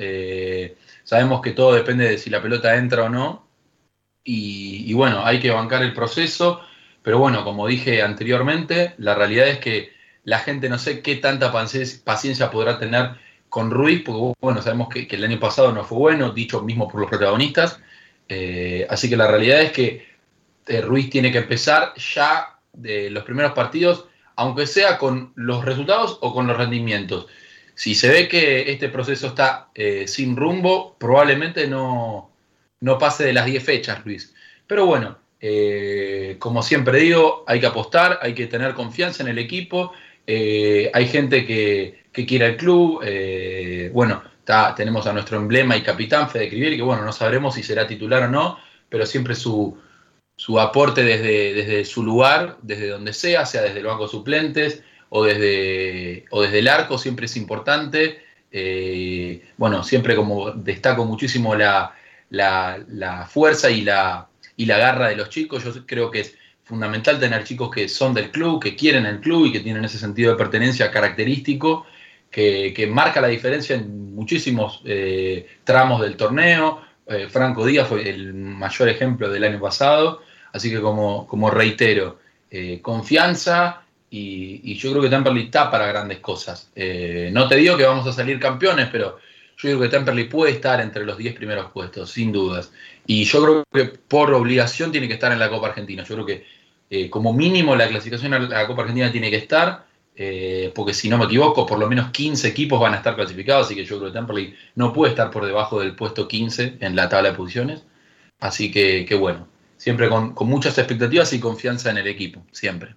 Sabemos 1.06 1.41
que 1.41 1.52
todo 1.52 1.73
depende 1.73 2.10
de 2.10 2.18
si 2.18 2.30
la 2.30 2.41
pelota 2.41 2.76
entra 2.76 3.03
o 3.06 3.10
no. 3.10 3.48
y 4.26 4.94
bueno, 4.94 5.26
hay 5.26 5.40
que 5.40 5.52
bancar 5.52 5.84
el 5.84 5.94
proceso. 5.94 6.61
Pero 7.06 7.19
bueno, 7.19 7.44
como 7.44 7.68
dije 7.68 8.02
anteriormente, 8.02 8.95
la 8.98 9.14
realidad 9.14 9.48
es 9.48 9.60
que 9.60 9.94
la 10.23 10.40
gente 10.40 10.69
no 10.69 10.80
sé 10.80 11.03
qué 11.03 11.15
tanta 11.18 11.52
paciencia 11.52 12.49
podrá 12.49 12.80
tener 12.80 13.11
con 13.48 13.69
Ruiz, 13.69 14.02
porque 14.03 14.34
bueno, 14.41 14.61
sabemos 14.64 14.90
que, 14.90 15.07
el 15.10 15.23
año 15.23 15.40
pasado 15.40 15.72
no 15.72 15.84
fue 15.84 15.99
bueno, 15.99 16.32
dicho 16.32 16.64
mismo 16.64 16.88
por 16.90 16.99
los 16.99 17.10
protagonistas. 17.10 17.80
Eh, 18.27 18.88
así 18.90 19.07
que 19.07 19.15
la 19.15 19.27
realidad 19.27 19.61
es 19.61 19.72
que 19.72 20.07
eh, 20.65 20.82
Ruiz 20.82 21.11
tiene 21.11 21.32
que 21.32 21.38
empezar 21.38 21.94
ya 21.95 22.60
de 22.73 23.11
los 23.11 23.23
primeros 23.23 23.52
partidos, 23.53 24.07
aunque 24.36 24.65
sea 24.65 24.98
con 24.98 25.32
los 25.36 25.64
resultados 25.64 26.18
o 26.22 26.34
con 26.34 26.48
los 26.48 26.57
rendimientos. 26.57 27.27
Si 27.76 27.94
se 27.94 28.10
ve 28.10 28.28
que 28.28 28.72
este 28.72 28.90
proceso 28.90 29.28
está 29.28 29.70
eh, 29.76 30.08
sin 30.08 30.36
rumbo, 30.36 30.96
probablemente 30.98 31.68
no, 31.68 32.32
no 32.80 32.98
pase 32.98 33.26
de 33.26 33.34
las 33.34 33.46
10 33.46 33.64
fechas, 33.64 34.04
Ruiz. 34.04 34.34
Pero 34.66 34.86
bueno, 34.86 35.20
como 36.40 36.64
siempre 36.64 37.00
digo, 37.00 37.44
hay 37.46 37.60
que 37.60 37.68
apostar, 37.68 38.18
hay 38.24 38.34
que 38.34 38.48
tener 38.48 38.74
confianza 38.74 39.22
en 39.22 39.30
el 39.30 39.38
equipo 39.38 39.94
eh, 40.28 40.90
hay 40.94 41.08
gente 41.08 41.46
que, 41.46 42.06
quiere 42.12 42.48
el 42.48 42.58
club. 42.58 43.02
Eh, 43.04 43.90
bueno, 43.94 44.24
tenemos 44.76 45.06
a 45.08 45.14
nuestro 45.14 45.38
emblema 45.38 45.76
y 45.76 45.82
capitán 45.84 46.30
Fede 46.30 46.50
Crivier, 46.50 46.76
que 46.76 46.82
bueno, 46.82 47.04
no 47.04 47.12
sabremos 47.12 47.56
si 47.56 47.64
será 47.64 47.88
titular 47.88 48.24
o 48.24 48.28
no, 48.30 48.58
pero 48.90 49.06
siempre 49.06 49.36
su, 49.36 49.78
aporte 50.60 51.04
desde, 51.04 51.54
desde 51.54 51.86
su 51.86 52.04
lugar, 52.04 52.58
desde 52.62 52.88
donde 52.90 53.14
sea, 53.14 53.46
sea 53.46 53.64
desde 53.64 53.80
el 53.80 53.86
banco 53.86 54.08
suplentes 54.08 54.84
o 55.10 55.23
desde, 55.23 56.26
o 56.32 56.41
desde 56.41 56.60
el 56.60 56.68
arco, 56.68 56.98
siempre 56.98 57.26
es 57.26 57.38
importante. 57.38 58.23
Eh, 58.52 59.41
bueno, 59.57 59.84
siempre 59.84 60.15
como 60.15 60.52
destaco 60.52 61.06
muchísimo 61.06 61.56
la, 61.56 61.94
la, 62.30 63.27
fuerza 63.30 63.69
y 63.69 63.82
la, 63.82 64.27
y 64.56 64.65
la 64.65 64.77
garra 64.77 65.10
de 65.10 65.15
los 65.15 65.30
chicos. 65.30 65.64
Yo 65.64 65.86
creo 65.86 66.11
que 66.11 66.22
es 66.22 66.36
fundamental 66.64 67.19
tener 67.19 67.44
chicos 67.44 67.69
que 67.69 67.88
son 67.90 68.14
del 68.14 68.32
club, 68.32 68.61
que 68.61 68.76
quieren 68.76 69.06
el 69.06 69.19
club 69.19 69.48
y 69.48 69.52
que 69.52 69.60
tienen 69.60 69.86
ese 69.86 69.99
sentido 69.99 70.32
de 70.32 70.38
pertenencia 70.38 70.91
característico 70.91 71.86
que, 72.32 72.90
marca 72.91 73.22
la 73.22 73.27
diferencia 73.27 73.76
en 73.76 74.14
muchísimos 74.14 74.82
eh, 74.86 75.48
tramos 75.64 76.02
del 76.02 76.18
torneo. 76.18 76.82
Eh, 77.07 77.27
Franco 77.30 77.65
Díaz 77.65 77.88
fue 77.88 78.10
el 78.10 78.34
mayor 78.34 78.90
ejemplo 78.90 79.30
del 79.30 79.44
año 79.44 79.60
pasado, 79.61 80.22
así 80.52 80.69
que 80.69 80.82
como, 80.82 81.27
como 81.27 81.49
reitero, 81.49 82.19
confianza 82.82 83.85
y, 84.10 84.76
yo 84.76 84.91
creo 84.91 85.02
que 85.02 85.10
Temperley 85.10 85.45
está 85.45 85.69
para 85.69 85.88
grandes 85.88 86.19
cosas. 86.19 86.72
no 87.32 87.48
te 87.48 87.56
digo 87.56 87.77
que 87.77 87.86
vamos 87.86 88.07
a 88.07 88.14
salir 88.14 88.40
campeones, 88.40 88.90
pero 88.91 89.18
yo 89.57 89.69
creo 89.69 89.80
que 89.80 89.90
Temperley 89.90 90.26
puede 90.26 90.53
estar 90.53 90.82
entre 90.82 91.06
los 91.06 91.18
10 91.18 91.36
primeros 91.36 91.72
puestos, 91.72 92.11
sin 92.11 92.32
dudas. 92.32 92.72
Y 93.07 93.23
yo 93.26 93.44
creo 93.44 93.64
que 93.73 93.98
por 93.98 94.34
obligación 94.34 94.91
tiene 94.91 95.07
que 95.07 95.15
estar 95.15 95.32
en 95.32 95.40
la 95.40 95.49
Copa 95.49 95.68
Argentina. 95.68 96.03
Yo 96.03 96.15
creo 96.15 96.26
que 96.26 97.10
como 97.10 97.34
mínimo 97.34 97.76
la 97.76 97.88
clasificación 97.88 98.34
a 98.34 98.40
la 98.40 98.68
Copa 98.68 98.84
Argentina 98.84 99.11
tiene 99.11 99.30
que 99.30 99.38
estar. 99.38 99.86
Eh, 100.18 100.72
porque 100.73 100.94
si 100.94 101.10
no 101.10 101.18
me 101.18 101.26
equivoco, 101.26 101.65
por 101.65 101.77
lo 101.77 101.90
menos 101.90 102.11
15 102.11 102.48
equipos 102.48 102.80
van 102.80 102.94
a 102.94 102.98
estar 102.98 103.15
clasificados, 103.15 103.65
así 103.65 103.76
que 103.76 103.84
yo 103.84 103.98
creo 103.99 104.11
que 104.11 104.18
Temperley 104.18 104.56
no 104.76 104.94
puede 104.94 105.11
estar 105.11 105.30
por 105.30 105.45
debajo 105.45 105.82
del 105.82 105.95
puesto 105.95 106.27
15 106.27 106.77
en 106.80 106.95
la 106.95 107.10
tabla 107.10 107.32
de 107.32 107.36
posiciones. 107.36 107.84
Así 108.40 108.72
que, 108.72 109.07
bueno, 109.19 109.48
siempre 109.77 110.10
con, 110.10 110.34
muchas 110.41 110.77
expectativas 110.77 111.34
y 111.34 111.40
confianza 111.40 111.90
en 111.91 111.98
el 111.98 112.07
equipo, 112.07 112.45
siempre. 112.52 112.95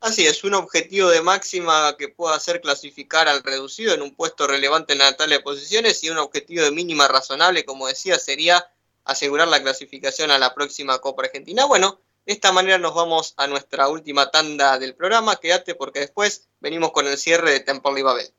Así 0.00 0.26
es, 0.26 0.44
un 0.44 0.54
objetivo 0.54 1.10
de 1.10 1.20
máxima 1.20 1.94
que 1.98 2.08
pueda 2.08 2.40
ser 2.40 2.62
clasificar 2.62 3.28
al 3.28 3.42
reducido 3.42 3.92
en 3.92 4.00
un 4.00 4.14
puesto 4.14 4.46
relevante 4.46 4.94
en 4.94 5.00
la 5.00 5.14
tabla 5.14 5.36
de 5.36 5.42
posiciones 5.42 6.02
y 6.02 6.08
un 6.08 6.16
objetivo 6.16 6.64
de 6.64 6.70
mínima 6.70 7.06
razonable, 7.06 7.66
como 7.66 7.86
decía, 7.86 8.18
sería 8.18 8.66
asegurar 9.04 9.48
la 9.48 9.62
clasificación 9.62 10.30
a 10.30 10.38
la 10.38 10.54
próxima 10.54 10.98
Copa 11.00 11.24
Argentina. 11.24 11.66
Bueno, 11.66 12.00
de 12.24 12.32
esta 12.32 12.50
manera 12.50 12.78
nos 12.78 12.94
vamos 12.94 13.34
a 13.36 13.46
nuestra 13.46 13.88
última 13.88 14.30
tanda 14.30 14.78
del 14.78 14.94
programa. 14.94 15.36
Quédate 15.36 15.74
porque 15.74 16.00
después 16.00 16.48
venimos 16.60 16.92
con 16.92 17.06
el 17.06 17.18
cierre 17.18 17.50
de 17.50 17.60
Temple 17.60 18.00
y 18.00 18.02
Babel. 18.02 18.32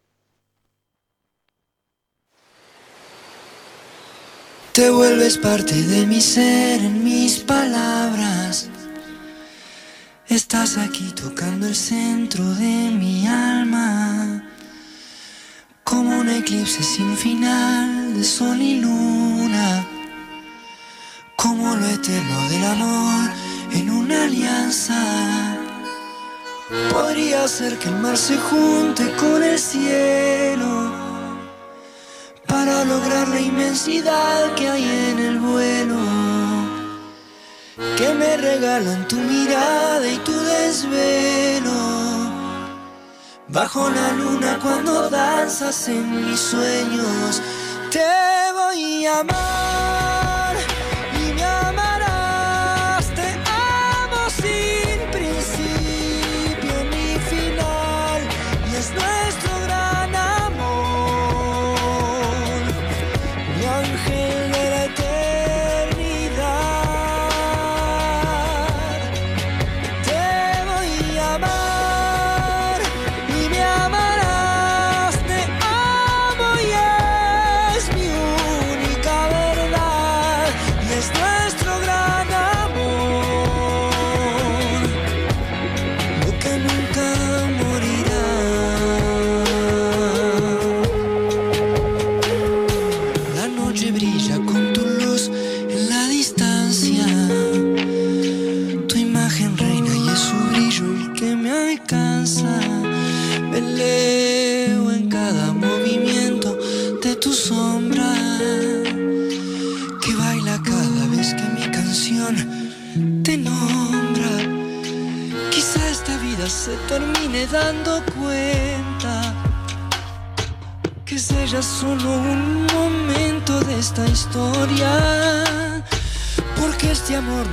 Te 4.74 4.90
vuelves 4.90 5.38
parte 5.38 5.76
de 5.76 6.08
mi 6.08 6.22
ser 6.22 6.80
en 6.80 7.04
mis 7.04 7.40
palabras. 7.40 8.70
Estás 10.32 10.78
aquí 10.78 11.12
tocando 11.12 11.68
el 11.68 11.76
centro 11.76 12.46
de 12.56 12.90
mi 12.90 13.28
alma. 13.28 14.42
Como 15.84 16.20
un 16.20 16.30
eclipse 16.30 16.82
sin 16.82 17.18
final 17.18 18.14
de 18.14 18.24
sol 18.24 18.62
y 18.62 18.80
luna. 18.80 19.86
Como 21.36 21.76
lo 21.76 21.86
eterno 21.86 22.50
del 22.50 22.64
amor 22.64 23.30
en 23.74 23.90
una 23.90 24.24
alianza. 24.24 25.58
Podría 26.94 27.46
ser 27.50 27.78
que 27.78 27.90
el 27.90 27.96
mar 27.96 28.18
se 28.18 28.38
junte 28.38 29.14
con 29.18 29.44
el 29.44 29.60
cielo 29.60 30.94
para 32.48 32.86
lograr 32.86 33.28
la 33.28 33.42
inmensidad 33.42 34.56
que 34.56 34.70
hay 34.70 34.84
en 34.84 35.20
el. 35.20 35.31
Que 38.02 38.16
me 38.16 38.36
regalan 38.36 39.08
tu 39.08 39.16
mirada 39.16 40.08
y 40.08 40.18
tu 40.26 40.32
desvelo. 40.32 41.72
Bajo 43.48 43.92
la 43.92 44.12
luna 44.14 44.58
cuando 44.60 45.08
danzas 45.08 45.88
en 45.88 46.26
mis 46.26 46.40
sueños, 46.40 47.44
te 47.92 48.10
voy 48.56 49.06
a 49.06 49.20
amar. 49.20 49.61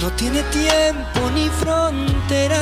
No 0.01 0.11
tiene 0.13 0.43
tiempo 0.45 1.31
ni 1.35 1.49
fronteras. 1.49 2.59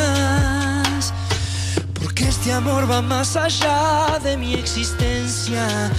Porque 1.95 2.29
este 2.29 2.53
amor 2.53 2.91
va 2.91 3.03
más 3.03 3.37
allá 3.37 4.19
de 4.23 4.37
mi 4.37 4.55
existencia. 4.55 5.91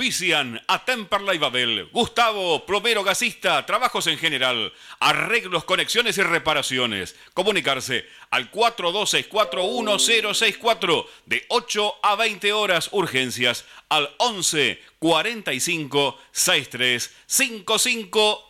Auspician 0.00 0.58
a 0.66 0.82
Temperley 0.82 1.36
Babel, 1.36 1.90
Gustavo, 1.92 2.64
plomero 2.64 3.04
gasista, 3.04 3.66
trabajos 3.66 4.06
en 4.06 4.16
general, 4.16 4.72
arreglos, 4.98 5.64
conexiones 5.64 6.16
y 6.16 6.22
reparaciones. 6.22 7.14
Comunicarse 7.34 8.06
al 8.30 8.50
42641064 8.50 11.06
de 11.26 11.44
8 11.48 11.94
a 12.02 12.16
20 12.16 12.50
horas 12.54 12.88
urgencias 12.92 13.66
al 13.90 14.08
11 14.16 14.80
45 15.00 16.18
63 16.32 17.14
55 17.26 18.49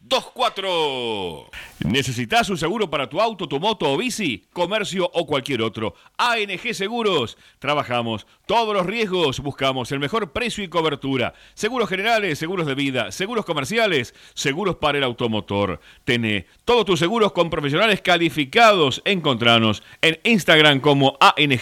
24. 0.00 1.50
¿Necesitas 1.84 2.48
un 2.48 2.56
seguro 2.56 2.88
para 2.88 3.08
tu 3.08 3.20
auto, 3.20 3.46
tu 3.46 3.60
moto 3.60 3.92
o 3.92 3.96
bici, 3.96 4.46
comercio 4.52 5.10
o 5.12 5.26
cualquier 5.26 5.62
otro? 5.62 5.94
ANG 6.16 6.74
Seguros. 6.74 7.36
Trabajamos 7.58 8.26
todos 8.50 8.74
los 8.74 8.84
riesgos, 8.84 9.38
buscamos 9.38 9.92
el 9.92 10.00
mejor 10.00 10.32
precio 10.32 10.64
y 10.64 10.68
cobertura. 10.68 11.34
Seguros 11.54 11.88
generales, 11.88 12.36
seguros 12.36 12.66
de 12.66 12.74
vida, 12.74 13.12
seguros 13.12 13.44
comerciales, 13.44 14.12
seguros 14.34 14.74
para 14.74 14.98
el 14.98 15.04
automotor. 15.04 15.78
Tené 16.02 16.46
todos 16.64 16.84
tus 16.84 16.98
seguros 16.98 17.30
con 17.30 17.48
profesionales 17.48 18.00
calificados. 18.00 19.02
Encontranos 19.04 19.84
en 20.02 20.18
Instagram 20.24 20.80
como 20.80 21.16
ANG-seguros 21.20 21.54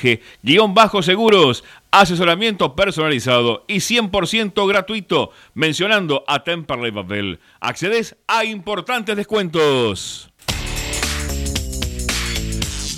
asesoramiento 1.90 2.74
personalizado 2.74 3.66
y 3.68 3.80
100% 3.80 4.66
gratuito 4.66 5.30
mencionando 5.52 6.24
a 6.26 6.42
Temperley 6.42 6.90
Babel. 6.90 7.38
Accedes 7.60 8.16
a 8.26 8.46
importantes 8.46 9.14
descuentos. 9.14 10.30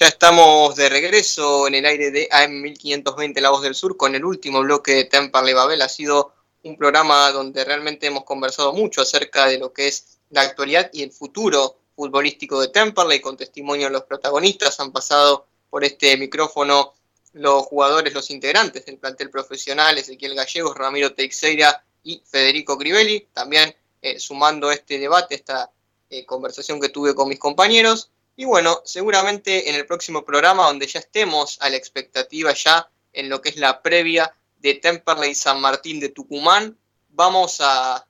Ya 0.00 0.06
estamos 0.06 0.76
de 0.76 0.88
regreso 0.88 1.66
en 1.66 1.74
el 1.74 1.84
aire 1.84 2.12
de 2.12 2.28
AM1520 2.28 3.40
La 3.40 3.50
Voz 3.50 3.62
del 3.62 3.74
Sur 3.74 3.96
con 3.96 4.14
el 4.14 4.24
último 4.24 4.60
bloque 4.60 4.94
de 4.94 5.04
Temperley 5.06 5.54
Babel. 5.54 5.82
Ha 5.82 5.88
sido 5.88 6.34
un 6.62 6.76
programa 6.76 7.32
donde 7.32 7.64
realmente 7.64 8.06
hemos 8.06 8.22
conversado 8.22 8.72
mucho 8.72 9.02
acerca 9.02 9.48
de 9.48 9.58
lo 9.58 9.72
que 9.72 9.88
es 9.88 10.20
la 10.30 10.42
actualidad 10.42 10.88
y 10.92 11.02
el 11.02 11.10
futuro 11.10 11.80
futbolístico 11.96 12.60
de 12.60 12.68
Temperley 12.68 13.20
con 13.20 13.36
testimonio 13.36 13.88
de 13.88 13.94
los 13.94 14.04
protagonistas. 14.04 14.78
Han 14.78 14.92
pasado 14.92 15.48
por 15.68 15.82
este 15.82 16.16
micrófono 16.16 16.94
los 17.32 17.64
jugadores, 17.64 18.14
los 18.14 18.30
integrantes 18.30 18.86
del 18.86 18.98
plantel 18.98 19.30
profesional, 19.30 19.98
Ezequiel 19.98 20.36
Gallegos, 20.36 20.76
Ramiro 20.76 21.12
Teixeira 21.12 21.84
y 22.04 22.22
Federico 22.24 22.78
Crivelli. 22.78 23.26
También 23.32 23.74
eh, 24.00 24.20
sumando 24.20 24.70
este 24.70 25.00
debate, 25.00 25.34
esta 25.34 25.72
eh, 26.08 26.24
conversación 26.24 26.80
que 26.80 26.88
tuve 26.88 27.16
con 27.16 27.28
mis 27.28 27.40
compañeros. 27.40 28.12
Y 28.38 28.44
bueno, 28.44 28.82
seguramente 28.84 29.68
en 29.68 29.74
el 29.74 29.84
próximo 29.84 30.24
programa, 30.24 30.68
donde 30.68 30.86
ya 30.86 31.00
estemos 31.00 31.58
a 31.60 31.70
la 31.70 31.76
expectativa 31.76 32.54
ya 32.54 32.88
en 33.12 33.28
lo 33.28 33.42
que 33.42 33.48
es 33.48 33.56
la 33.56 33.82
previa 33.82 34.32
de 34.58 34.74
Temperley 34.74 35.34
San 35.34 35.60
Martín 35.60 35.98
de 35.98 36.10
Tucumán, 36.10 36.78
vamos 37.08 37.58
a, 37.60 38.06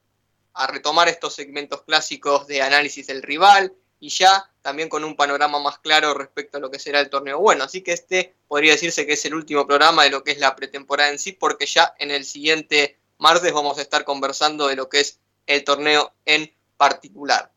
retomar 0.67 1.09
estos 1.09 1.33
segmentos 1.33 1.81
clásicos 1.81 2.45
de 2.45 2.61
análisis 2.61 3.07
del 3.07 3.23
rival 3.23 3.73
y 3.99 4.09
ya 4.09 4.51
también 4.61 4.87
con 4.87 5.03
un 5.03 5.15
panorama 5.15 5.57
más 5.57 5.79
claro 5.79 6.13
respecto 6.13 6.57
a 6.59 6.61
lo 6.61 6.69
que 6.69 6.77
será 6.77 6.99
el 6.99 7.09
torneo 7.09 7.39
bueno. 7.39 7.63
Así 7.63 7.81
que 7.81 7.93
este 7.93 8.35
podría 8.47 8.73
decirse 8.73 9.07
que 9.07 9.13
es 9.13 9.25
el 9.25 9.33
último 9.33 9.65
programa 9.65 10.03
de 10.03 10.11
lo 10.11 10.23
que 10.23 10.33
es 10.33 10.37
la 10.37 10.55
pretemporada 10.55 11.09
en 11.09 11.17
sí, 11.17 11.31
porque 11.31 11.65
ya 11.65 11.95
en 11.97 12.11
el 12.11 12.23
siguiente 12.23 12.99
martes 13.17 13.51
vamos 13.51 13.79
a 13.79 13.81
estar 13.81 14.03
conversando 14.03 14.67
de 14.67 14.75
lo 14.75 14.89
que 14.89 14.99
es 14.99 15.19
el 15.47 15.63
torneo 15.63 16.13
en 16.25 16.53
particular. 16.77 17.51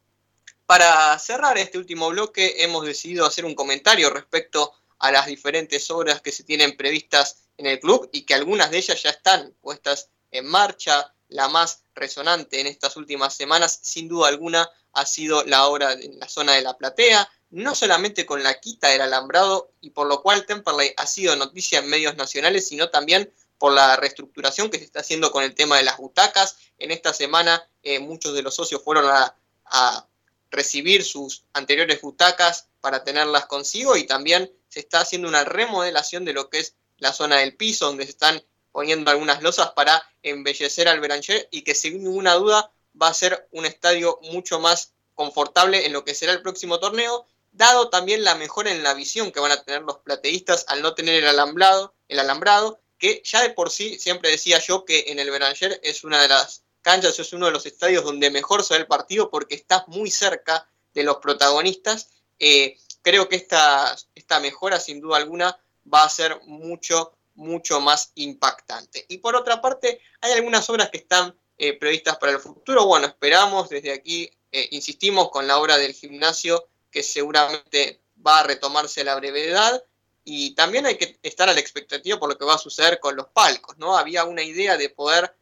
Para 0.66 1.18
cerrar 1.18 1.58
este 1.58 1.78
último 1.78 2.08
bloque 2.10 2.62
hemos 2.62 2.84
decidido 2.84 3.26
hacer 3.26 3.44
un 3.44 3.54
comentario 3.54 4.10
respecto 4.10 4.72
a 4.98 5.10
las 5.10 5.26
diferentes 5.26 5.90
obras 5.90 6.20
que 6.20 6.32
se 6.32 6.44
tienen 6.44 6.76
previstas 6.76 7.48
en 7.56 7.66
el 7.66 7.80
club 7.80 8.08
y 8.12 8.22
que 8.22 8.34
algunas 8.34 8.70
de 8.70 8.78
ellas 8.78 9.02
ya 9.02 9.10
están 9.10 9.54
puestas 9.60 10.10
en 10.30 10.46
marcha. 10.46 11.12
La 11.28 11.48
más 11.48 11.84
resonante 11.94 12.60
en 12.60 12.66
estas 12.66 12.96
últimas 12.96 13.34
semanas, 13.34 13.80
sin 13.82 14.06
duda 14.06 14.28
alguna, 14.28 14.68
ha 14.92 15.06
sido 15.06 15.42
la 15.44 15.66
obra 15.66 15.92
en 15.92 16.18
la 16.18 16.28
zona 16.28 16.52
de 16.52 16.62
la 16.62 16.76
platea, 16.76 17.28
no 17.50 17.74
solamente 17.74 18.26
con 18.26 18.42
la 18.42 18.60
quita 18.60 18.88
del 18.88 19.00
alambrado 19.00 19.72
y 19.80 19.90
por 19.90 20.06
lo 20.06 20.22
cual 20.22 20.46
Temperley 20.46 20.92
ha 20.96 21.06
sido 21.06 21.34
noticia 21.36 21.78
en 21.78 21.88
medios 21.88 22.16
nacionales, 22.16 22.68
sino 22.68 22.90
también 22.90 23.32
por 23.58 23.72
la 23.72 23.96
reestructuración 23.96 24.70
que 24.70 24.78
se 24.78 24.84
está 24.84 25.00
haciendo 25.00 25.30
con 25.30 25.42
el 25.42 25.54
tema 25.54 25.76
de 25.76 25.84
las 25.84 25.96
butacas. 25.96 26.56
En 26.78 26.90
esta 26.90 27.12
semana 27.12 27.66
eh, 27.82 27.98
muchos 27.98 28.34
de 28.34 28.42
los 28.42 28.54
socios 28.54 28.82
fueron 28.82 29.06
a, 29.06 29.34
a 29.66 30.06
recibir 30.52 31.02
sus 31.02 31.44
anteriores 31.54 32.00
butacas 32.00 32.68
para 32.80 33.02
tenerlas 33.02 33.46
consigo 33.46 33.96
y 33.96 34.06
también 34.06 34.52
se 34.68 34.80
está 34.80 35.00
haciendo 35.00 35.26
una 35.26 35.44
remodelación 35.44 36.24
de 36.24 36.34
lo 36.34 36.48
que 36.48 36.60
es 36.60 36.74
la 36.98 37.12
zona 37.12 37.38
del 37.38 37.56
piso 37.56 37.86
donde 37.86 38.04
se 38.04 38.10
están 38.10 38.44
poniendo 38.70 39.10
algunas 39.10 39.42
losas 39.42 39.70
para 39.72 40.02
embellecer 40.22 40.88
al 40.88 41.00
Beranger 41.00 41.48
y 41.50 41.62
que 41.62 41.74
sin 41.74 42.04
ninguna 42.04 42.34
duda 42.34 42.70
va 43.00 43.08
a 43.08 43.14
ser 43.14 43.48
un 43.50 43.66
estadio 43.66 44.18
mucho 44.30 44.60
más 44.60 44.92
confortable 45.14 45.86
en 45.86 45.92
lo 45.92 46.04
que 46.04 46.14
será 46.14 46.32
el 46.32 46.42
próximo 46.42 46.78
torneo, 46.78 47.26
dado 47.52 47.90
también 47.90 48.24
la 48.24 48.34
mejora 48.34 48.70
en 48.70 48.82
la 48.82 48.94
visión 48.94 49.32
que 49.32 49.40
van 49.40 49.52
a 49.52 49.62
tener 49.62 49.82
los 49.82 49.98
plateístas 49.98 50.64
al 50.68 50.82
no 50.82 50.94
tener 50.94 51.22
el 51.22 51.28
alambrado, 51.28 51.94
el 52.08 52.18
alambrado, 52.18 52.80
que 52.98 53.22
ya 53.24 53.42
de 53.42 53.50
por 53.50 53.70
sí 53.70 53.98
siempre 53.98 54.30
decía 54.30 54.58
yo 54.60 54.84
que 54.84 55.06
en 55.08 55.18
el 55.18 55.30
Beranger 55.30 55.80
es 55.82 56.04
una 56.04 56.20
de 56.22 56.28
las 56.28 56.61
canchas 56.82 57.18
es 57.18 57.32
uno 57.32 57.46
de 57.46 57.52
los 57.52 57.64
estadios 57.64 58.04
donde 58.04 58.30
mejor 58.30 58.62
se 58.62 58.74
ve 58.74 58.80
el 58.80 58.86
partido 58.86 59.30
porque 59.30 59.54
estás 59.54 59.88
muy 59.88 60.10
cerca 60.10 60.68
de 60.92 61.04
los 61.04 61.16
protagonistas. 61.16 62.10
Eh, 62.38 62.76
creo 63.00 63.28
que 63.28 63.36
esta, 63.36 63.96
esta 64.14 64.40
mejora, 64.40 64.78
sin 64.78 65.00
duda 65.00 65.16
alguna, 65.16 65.58
va 65.92 66.04
a 66.04 66.10
ser 66.10 66.40
mucho, 66.44 67.12
mucho 67.34 67.80
más 67.80 68.12
impactante. 68.16 69.06
Y 69.08 69.18
por 69.18 69.36
otra 69.36 69.60
parte, 69.60 70.00
hay 70.20 70.32
algunas 70.32 70.68
obras 70.68 70.90
que 70.90 70.98
están 70.98 71.34
eh, 71.56 71.78
previstas 71.78 72.18
para 72.18 72.32
el 72.32 72.40
futuro. 72.40 72.84
Bueno, 72.86 73.06
esperamos 73.06 73.68
desde 73.68 73.92
aquí, 73.92 74.30
eh, 74.50 74.68
insistimos 74.72 75.30
con 75.30 75.46
la 75.46 75.58
obra 75.58 75.78
del 75.78 75.94
gimnasio, 75.94 76.68
que 76.90 77.02
seguramente 77.02 78.00
va 78.24 78.40
a 78.40 78.42
retomarse 78.44 79.00
a 79.00 79.04
la 79.04 79.14
brevedad. 79.14 79.82
Y 80.24 80.54
también 80.54 80.86
hay 80.86 80.96
que 80.96 81.18
estar 81.22 81.48
a 81.48 81.54
la 81.54 81.60
expectativa 81.60 82.18
por 82.18 82.28
lo 82.28 82.38
que 82.38 82.44
va 82.44 82.54
a 82.54 82.58
suceder 82.58 83.00
con 83.00 83.16
los 83.16 83.26
palcos, 83.28 83.76
¿no? 83.78 83.96
Había 83.96 84.24
una 84.24 84.42
idea 84.42 84.76
de 84.76 84.88
poder 84.88 85.34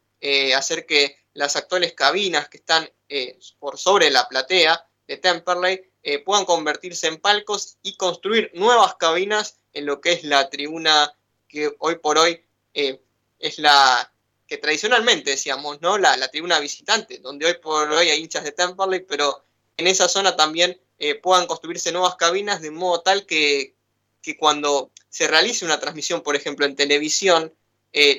hacer 0.55 0.85
que 0.85 1.20
las 1.33 1.55
actuales 1.55 1.93
cabinas 1.93 2.49
que 2.49 2.57
están 2.57 2.89
eh, 3.09 3.39
por 3.59 3.77
sobre 3.77 4.09
la 4.09 4.27
platea 4.27 4.85
de 5.07 5.17
Temperley 5.17 5.81
eh, 6.03 6.19
puedan 6.19 6.45
convertirse 6.45 7.07
en 7.07 7.17
palcos 7.17 7.77
y 7.81 7.95
construir 7.95 8.51
nuevas 8.53 8.95
cabinas 8.95 9.57
en 9.73 9.85
lo 9.85 10.01
que 10.01 10.13
es 10.13 10.23
la 10.23 10.49
tribuna 10.49 11.13
que 11.47 11.73
hoy 11.79 11.95
por 11.95 12.17
hoy 12.17 12.43
eh, 12.73 13.01
es 13.39 13.59
la 13.59 14.11
que 14.47 14.57
tradicionalmente 14.57 15.31
decíamos, 15.31 15.81
¿no? 15.81 15.97
La, 15.97 16.17
la, 16.17 16.27
tribuna 16.27 16.59
visitante, 16.59 17.19
donde 17.19 17.45
hoy 17.45 17.53
por 17.61 17.89
hoy 17.89 18.09
hay 18.09 18.19
hinchas 18.19 18.43
de 18.43 18.51
Temperley, 18.51 18.99
pero 19.01 19.45
en 19.77 19.87
esa 19.87 20.09
zona 20.09 20.35
también 20.35 20.79
puedan 21.23 21.47
construirse 21.47 21.91
nuevas 21.91 22.15
cabinas 22.15 22.61
de 22.61 22.69
modo 22.69 23.01
tal 23.01 23.25
que, 23.25 23.75
que 24.21 24.37
cuando 24.37 24.91
se 25.09 25.27
realice 25.27 25.65
una 25.65 25.79
transmisión, 25.79 26.21
por 26.21 26.35
ejemplo, 26.35 26.65
en 26.65 26.75
televisión, 26.75 27.55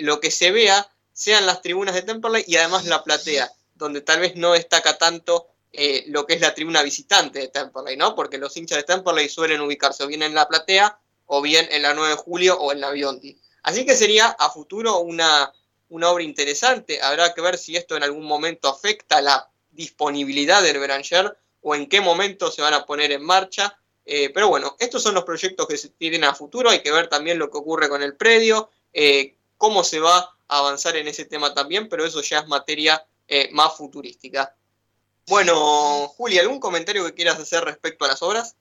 lo 0.01 0.19
que 0.19 0.33
se 0.33 0.51
vea 0.51 0.93
sean 1.23 1.47
las 1.47 1.63
tribunas 1.63 1.95
de 1.95 2.03
Temperley 2.03 2.45
y 2.47 2.57
además 2.57 2.85
la 2.85 3.05
platea, 3.05 3.51
donde 3.75 4.01
tal 4.01 4.21
vez 4.21 4.35
no 4.35 4.53
destaca 4.53 4.99
tanto 4.99 5.47
eh, 5.73 6.05
lo 6.09 6.27
que 6.27 6.35
es 6.35 6.41
la 6.41 6.53
tribuna 6.53 6.83
visitante 6.83 7.39
de 7.39 7.49
Temperley, 7.49 7.97
¿no? 7.97 8.15
Porque 8.15 8.39
los 8.39 8.57
hinchas 8.57 8.79
de 8.79 8.83
Temperley 8.83 9.29
suelen 9.29 9.61
ubicarse 9.61 10.03
o 10.03 10.09
bien 10.09 10.23
en 10.23 10.35
la 10.35 10.49
platea 10.49 10.99
o 11.27 11.41
bien 11.41 11.69
en 11.71 11.83
la 11.83 11.95
9 11.95 12.11
de 12.11 12.17
julio 12.17 12.59
o 12.59 12.73
en 12.73 12.81
la 12.81 12.91
Biondi. 12.91 13.39
Así 13.63 13.87
que 13.87 13.95
sería 13.95 14.27
a 14.27 14.51
futuro 14.51 14.99
una, 14.99 15.53
una 15.89 16.11
obra 16.11 16.25
interesante. 16.25 17.01
Habrá 17.01 17.33
que 17.33 17.41
ver 17.41 17.57
si 17.57 17.77
esto 17.77 17.97
en 17.97 18.03
algún 18.03 18.25
momento 18.25 18.69
afecta 18.69 19.23
la 19.23 19.49
disponibilidad 19.71 20.61
del 20.61 20.81
Beranger 20.81 21.39
o 21.61 21.75
en 21.77 21.89
qué 21.89 22.01
momento 22.01 22.51
se 22.51 22.63
van 22.63 22.75
a 22.75 22.85
poner 22.85 23.13
en 23.13 23.25
marcha. 23.25 23.79
Eh, 24.05 24.31
pero 24.35 24.49
bueno, 24.49 24.77
estos 24.81 25.03
son 25.03 25.15
los 25.15 25.25
proyectos 25.25 25.69
que 25.69 25.79
se 25.79 25.91
tienen 25.91 26.25
a 26.25 26.35
futuro. 26.35 26.69
Hay 26.69 26.83
que 26.83 26.91
ver 26.91 27.09
también 27.09 27.39
lo 27.39 27.49
que 27.49 27.59
ocurre 27.59 27.89
con 27.89 28.03
el 28.03 28.17
predio, 28.17 28.71
eh, 28.93 29.37
cómo 29.57 29.85
se 29.85 30.01
va 30.01 30.37
avanzar 30.59 30.97
en 30.97 31.09
ese 31.09 31.25
tema 31.25 31.55
también, 31.55 31.89
pero 31.89 32.05
eso 32.05 32.21
ya 32.23 32.41
es 32.41 32.49
materia 32.49 33.05
eh, 33.29 33.49
más 33.53 33.77
futurística. 33.77 34.55
Bueno, 35.29 35.55
Juli, 36.09 36.39
¿algún 36.39 36.61
comentario 36.61 37.05
que 37.07 37.15
quieras 37.15 37.39
hacer 37.39 37.65
respecto 37.65 38.05
a 38.05 38.09
las 38.09 38.23
obras? 38.23 38.57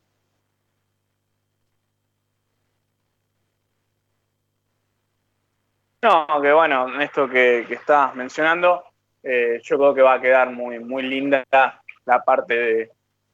No, 6.04 6.26
que 6.42 6.52
bueno, 6.52 7.00
esto 7.00 7.30
que, 7.30 7.66
que 7.68 7.76
estás 7.76 8.16
mencionando, 8.16 8.84
eh, 9.22 9.62
yo 9.64 9.78
creo 9.78 9.94
que 9.94 10.02
va 10.02 10.14
a 10.14 10.22
quedar 10.22 10.50
muy, 10.52 10.80
muy 10.80 11.04
linda 11.04 11.44
la 12.06 12.24
parte 12.24 12.56
de 12.56 12.92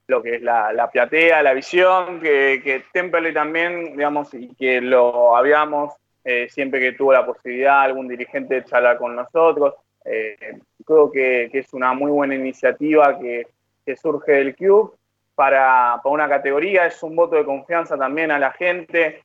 lo 0.08 0.22
que 0.22 0.36
es 0.36 0.42
la, 0.42 0.74
la 0.74 0.90
platea, 0.90 1.44
la 1.44 1.54
visión, 1.54 2.20
que, 2.20 2.62
que 2.64 2.86
Temperley 2.92 3.34
también, 3.34 3.96
digamos, 3.96 4.34
y 4.34 4.54
que 4.56 4.82
lo 4.82 5.36
habíamos 5.36 5.94
eh, 6.30 6.48
siempre 6.50 6.80
que 6.80 6.92
tuvo 6.92 7.14
la 7.14 7.26
posibilidad 7.26 7.82
algún 7.82 8.08
dirigente 8.08 8.56
de 8.56 8.66
charlar 8.66 8.98
con 8.98 9.16
nosotros. 9.16 9.76
Eh, 10.04 10.60
creo 10.86 11.10
que, 11.10 11.50
que, 11.52 11.60
es 11.60 11.74
una 11.74 11.94
muy 11.94 12.12
buena 12.12 12.36
iniciativa 12.36 13.18
que, 13.20 13.48
que 13.86 13.96
surge 13.96 14.34
del 14.34 14.56
club 14.56 14.96
para, 15.36 16.00
para, 16.04 16.14
una 16.14 16.28
categoría, 16.28 16.86
es 16.86 17.02
un 17.04 17.16
voto 17.16 17.36
de 17.36 17.46
confianza 17.46 17.98
también 17.98 18.32
a 18.32 18.40
la 18.40 18.52
gente 18.52 19.22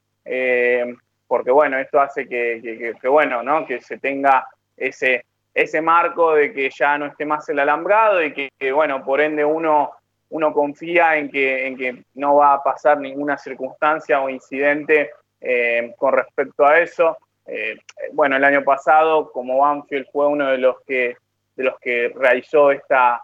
porque 1.33 1.51
bueno, 1.51 1.79
esto 1.79 1.99
hace 1.99 2.29
que, 2.29 2.93
bueno, 3.09 3.43
¿no? 3.43 3.65
Que 3.65 3.81
se 3.81 3.97
tenga 3.97 4.47
ese, 4.77 5.24
ese 5.55 5.81
marco 5.81 6.35
de 6.35 6.53
que 6.53 6.69
ya 6.69 6.99
no 6.99 7.07
esté 7.07 7.24
más 7.24 7.49
el 7.49 7.59
alambrado 7.59 8.23
y 8.23 8.35
que, 8.35 8.70
bueno, 8.70 9.03
por 9.03 9.19
ende 9.19 9.43
uno, 9.43 9.93
uno 10.29 10.53
confía 10.53 11.16
en 11.16 11.31
que, 11.31 11.66
en 11.66 11.79
que 11.79 12.05
no 12.16 12.37
va 12.37 12.53
a 12.53 12.62
pasar 12.62 13.01
ninguna 13.01 13.39
circunstancia 13.39 14.20
o 14.20 14.29
incidente 14.29 15.12
eh, 15.44 15.93
con 15.98 16.12
respecto 16.12 16.64
a 16.64 16.78
eso. 16.78 17.19
Eh, 17.47 17.77
bueno, 18.12 18.36
el 18.36 18.44
año 18.44 18.62
pasado, 18.62 19.32
como 19.32 19.59
Banfield 19.59 20.06
fue 20.12 20.28
uno 20.28 20.47
de 20.47 20.59
los 20.59 20.81
que, 20.86 21.16
de 21.56 21.64
los 21.64 21.78
que 21.81 22.12
realizó 22.14 22.70
esta, 22.70 23.20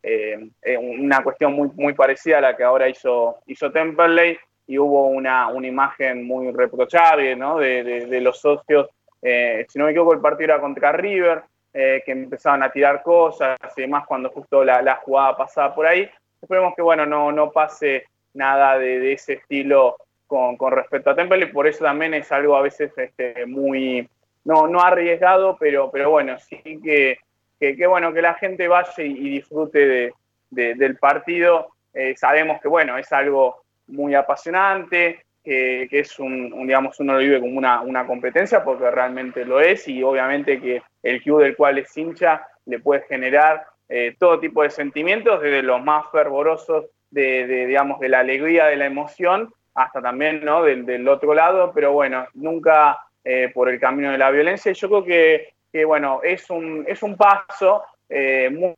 eh, 0.00 0.48
una 0.78 1.24
cuestión 1.24 1.54
muy, 1.54 1.68
muy 1.74 1.92
parecida 1.94 2.38
a 2.38 2.42
la 2.42 2.56
que 2.56 2.62
ahora 2.62 2.88
hizo, 2.88 3.38
hizo 3.46 3.72
Temperley, 3.72 4.38
y 4.68 4.78
hubo 4.78 5.08
una, 5.08 5.48
una 5.48 5.66
imagen 5.66 6.24
muy 6.24 6.52
reprochable 6.52 7.36
de, 7.36 8.06
de, 8.06 8.20
los 8.20 8.40
socios. 8.40 8.88
Si 9.20 9.78
no 9.78 9.84
me 9.84 9.92
equivoco, 9.92 10.12
el 10.12 10.20
partido 10.20 10.54
era 10.54 10.60
contra 10.60 10.90
River, 10.90 11.42
que 11.72 12.02
empezaban 12.06 12.64
a 12.64 12.72
tirar 12.72 13.00
cosas 13.04 13.56
y 13.76 13.82
demás 13.82 14.06
cuando 14.08 14.28
justo 14.30 14.64
la, 14.64 14.82
la, 14.82 14.96
jugada 14.96 15.36
pasaba 15.36 15.72
por 15.72 15.86
ahí. 15.86 16.10
Esperemos 16.42 16.74
que 16.74 16.82
bueno, 16.82 17.06
no, 17.06 17.30
no 17.30 17.52
pase 17.52 18.06
nada 18.34 18.76
de 18.76 19.12
ese 19.12 19.34
estilo 19.34 19.96
con, 20.26 20.56
con, 20.56 20.72
respecto 20.72 21.10
a 21.10 21.14
Temple 21.14 21.44
y 21.44 21.52
por 21.52 21.66
eso 21.66 21.84
también 21.84 22.14
es 22.14 22.30
algo 22.32 22.56
a 22.56 22.62
veces 22.62 22.92
este, 22.96 23.46
muy, 23.46 24.08
no, 24.44 24.66
no 24.68 24.80
arriesgado, 24.80 25.56
pero, 25.58 25.90
pero 25.90 26.10
bueno, 26.10 26.38
sí 26.38 26.60
que, 26.82 27.18
que, 27.58 27.86
bueno, 27.86 28.12
que 28.12 28.22
la 28.22 28.34
gente 28.34 28.68
vaya 28.68 28.92
y, 29.02 29.30
disfrute 29.30 30.12
de, 30.50 30.74
del 30.74 30.96
partido. 30.96 31.68
Eh, 31.92 32.14
sabemos 32.16 32.60
que 32.60 32.68
bueno, 32.68 32.96
es 32.96 33.12
algo 33.12 33.62
muy 33.88 34.14
apasionante, 34.14 35.24
que, 35.42 35.86
que 35.88 36.00
es 36.00 36.18
un, 36.18 36.50
digamos, 36.66 36.98
uno 37.00 37.14
lo 37.14 37.18
vive 37.20 37.40
como 37.40 37.56
una, 37.56 37.80
una, 37.80 38.06
competencia 38.06 38.64
porque 38.64 38.90
realmente 38.90 39.44
lo 39.44 39.60
es 39.60 39.86
y 39.86 40.02
obviamente 40.02 40.60
que 40.60 40.82
el 41.02 41.22
club 41.22 41.42
del 41.42 41.56
cual 41.56 41.78
es 41.78 41.96
hincha 41.96 42.46
le 42.66 42.80
puede 42.80 43.02
generar 43.02 43.64
eh, 43.88 44.16
todo 44.18 44.40
tipo 44.40 44.62
de 44.62 44.70
sentimientos, 44.70 45.40
desde 45.40 45.62
los 45.62 45.82
más 45.84 46.10
fervorosos 46.10 46.86
de, 47.10 47.46
de, 47.46 47.66
digamos, 47.66 48.00
de 48.00 48.08
la 48.08 48.20
alegría, 48.20 48.66
de 48.66 48.76
la 48.76 48.86
emoción, 48.86 49.52
hasta 49.76 50.02
también, 50.02 50.44
¿no? 50.44 50.62
Del, 50.62 50.84
del 50.84 51.06
otro 51.06 51.34
lado, 51.34 51.70
pero 51.72 51.92
bueno, 51.92 52.26
nunca 52.34 52.98
eh, 53.22 53.50
por 53.54 53.68
el 53.68 53.78
camino 53.78 54.10
de 54.10 54.18
la 54.18 54.30
violencia. 54.30 54.72
Yo 54.72 54.88
creo 54.88 55.04
que, 55.04 55.54
que 55.70 55.84
bueno, 55.84 56.20
es 56.24 56.48
un, 56.50 56.84
es 56.88 57.02
un 57.02 57.16
paso 57.16 57.84
eh, 58.08 58.48
muy, 58.50 58.74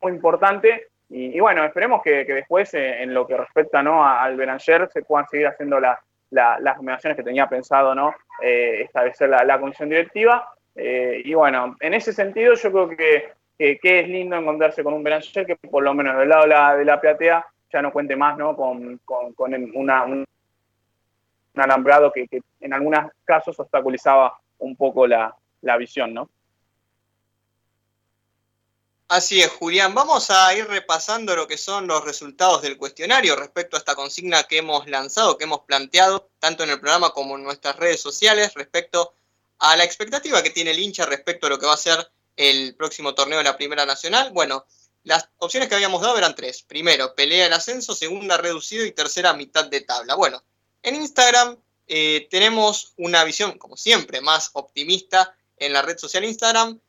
muy 0.00 0.12
importante 0.12 0.88
y, 1.10 1.36
y 1.36 1.40
bueno, 1.40 1.64
esperemos 1.64 2.02
que, 2.02 2.24
que 2.24 2.34
después, 2.34 2.72
eh, 2.74 3.02
en 3.02 3.12
lo 3.12 3.26
que 3.26 3.36
respecta 3.36 3.82
¿no? 3.82 4.06
al 4.06 4.36
Beranger, 4.36 4.88
se 4.90 5.02
puedan 5.02 5.28
seguir 5.28 5.46
haciendo 5.46 5.78
la, 5.78 6.00
la, 6.30 6.58
las 6.58 6.76
nominaciones 6.76 7.16
que 7.16 7.22
tenía 7.22 7.46
pensado 7.46 7.94
¿no? 7.94 8.14
Eh, 8.42 8.82
establecer 8.82 9.28
la, 9.28 9.44
la, 9.44 9.60
comisión 9.60 9.88
directiva. 9.90 10.48
Eh, 10.74 11.22
y 11.24 11.34
bueno, 11.34 11.76
en 11.80 11.94
ese 11.94 12.12
sentido 12.12 12.54
yo 12.54 12.72
creo 12.72 12.88
que, 12.88 13.32
que, 13.58 14.00
es 14.00 14.08
lindo 14.08 14.36
encontrarse 14.36 14.82
con 14.82 14.94
un 14.94 15.04
Beranger 15.04 15.46
que 15.46 15.56
por 15.56 15.82
lo 15.82 15.94
menos 15.94 16.18
del 16.18 16.28
lado 16.28 16.42
de 16.42 16.48
la, 16.48 16.76
de 16.76 16.84
la 16.84 17.00
platea 17.00 17.46
ya 17.72 17.82
no 17.82 17.92
cuente 17.92 18.16
más 18.16 18.36
¿no? 18.38 18.56
con, 18.56 18.98
con, 19.04 19.34
una, 19.74 20.04
un, 20.04 20.24
un, 21.54 21.60
alambrado 21.60 22.12
que, 22.12 22.26
que, 22.28 22.40
en 22.60 22.72
algunos 22.72 23.10
casos 23.24 23.58
obstaculizaba 23.58 24.38
un 24.58 24.76
poco 24.76 25.06
la, 25.06 25.34
la 25.62 25.76
visión, 25.76 26.14
¿no? 26.14 26.28
Así 29.08 29.42
es, 29.42 29.50
Julián. 29.50 29.94
Vamos 29.94 30.30
a 30.30 30.54
ir 30.56 30.66
repasando 30.66 31.36
lo 31.36 31.46
que 31.46 31.58
son 31.58 31.86
los 31.86 32.04
resultados 32.04 32.62
del 32.62 32.78
cuestionario 32.78 33.36
respecto 33.36 33.76
a 33.76 33.78
esta 33.78 33.94
consigna 33.94 34.44
que 34.44 34.58
hemos 34.58 34.88
lanzado, 34.88 35.36
que 35.36 35.44
hemos 35.44 35.60
planteado, 35.60 36.30
tanto 36.38 36.64
en 36.64 36.70
el 36.70 36.80
programa 36.80 37.10
como 37.10 37.36
en 37.36 37.44
nuestras 37.44 37.76
redes 37.76 38.00
sociales, 38.00 38.54
respecto 38.54 39.14
a 39.58 39.76
la 39.76 39.84
expectativa 39.84 40.42
que 40.42 40.50
tiene 40.50 40.70
el 40.70 40.78
hincha 40.78 41.04
respecto 41.06 41.46
a 41.46 41.50
lo 41.50 41.58
que 41.58 41.66
va 41.66 41.74
a 41.74 41.76
ser 41.76 42.10
el 42.36 42.74
próximo 42.76 43.14
torneo 43.14 43.38
de 43.38 43.44
la 43.44 43.56
Primera 43.56 43.84
Nacional. 43.84 44.30
Bueno, 44.32 44.64
las 45.04 45.28
opciones 45.38 45.68
que 45.68 45.74
habíamos 45.74 46.02
dado 46.02 46.18
eran 46.18 46.34
tres. 46.34 46.62
Primero, 46.62 47.14
pelea 47.14 47.46
el 47.46 47.52
ascenso, 47.52 47.94
segunda, 47.94 48.36
reducido 48.36 48.84
y 48.84 48.92
tercera, 48.92 49.34
mitad 49.34 49.66
de 49.66 49.82
tabla. 49.82 50.14
Bueno, 50.14 50.42
en 50.82 50.96
Instagram 50.96 51.56
eh, 51.86 52.26
tenemos 52.30 52.94
una 52.96 53.22
visión, 53.24 53.58
como 53.58 53.76
siempre, 53.76 54.20
más 54.20 54.50
optimista 54.54 55.36
en 55.56 55.72
la 55.72 55.82
red 55.82 55.98
social 55.98 56.24
Instagram 56.24 56.80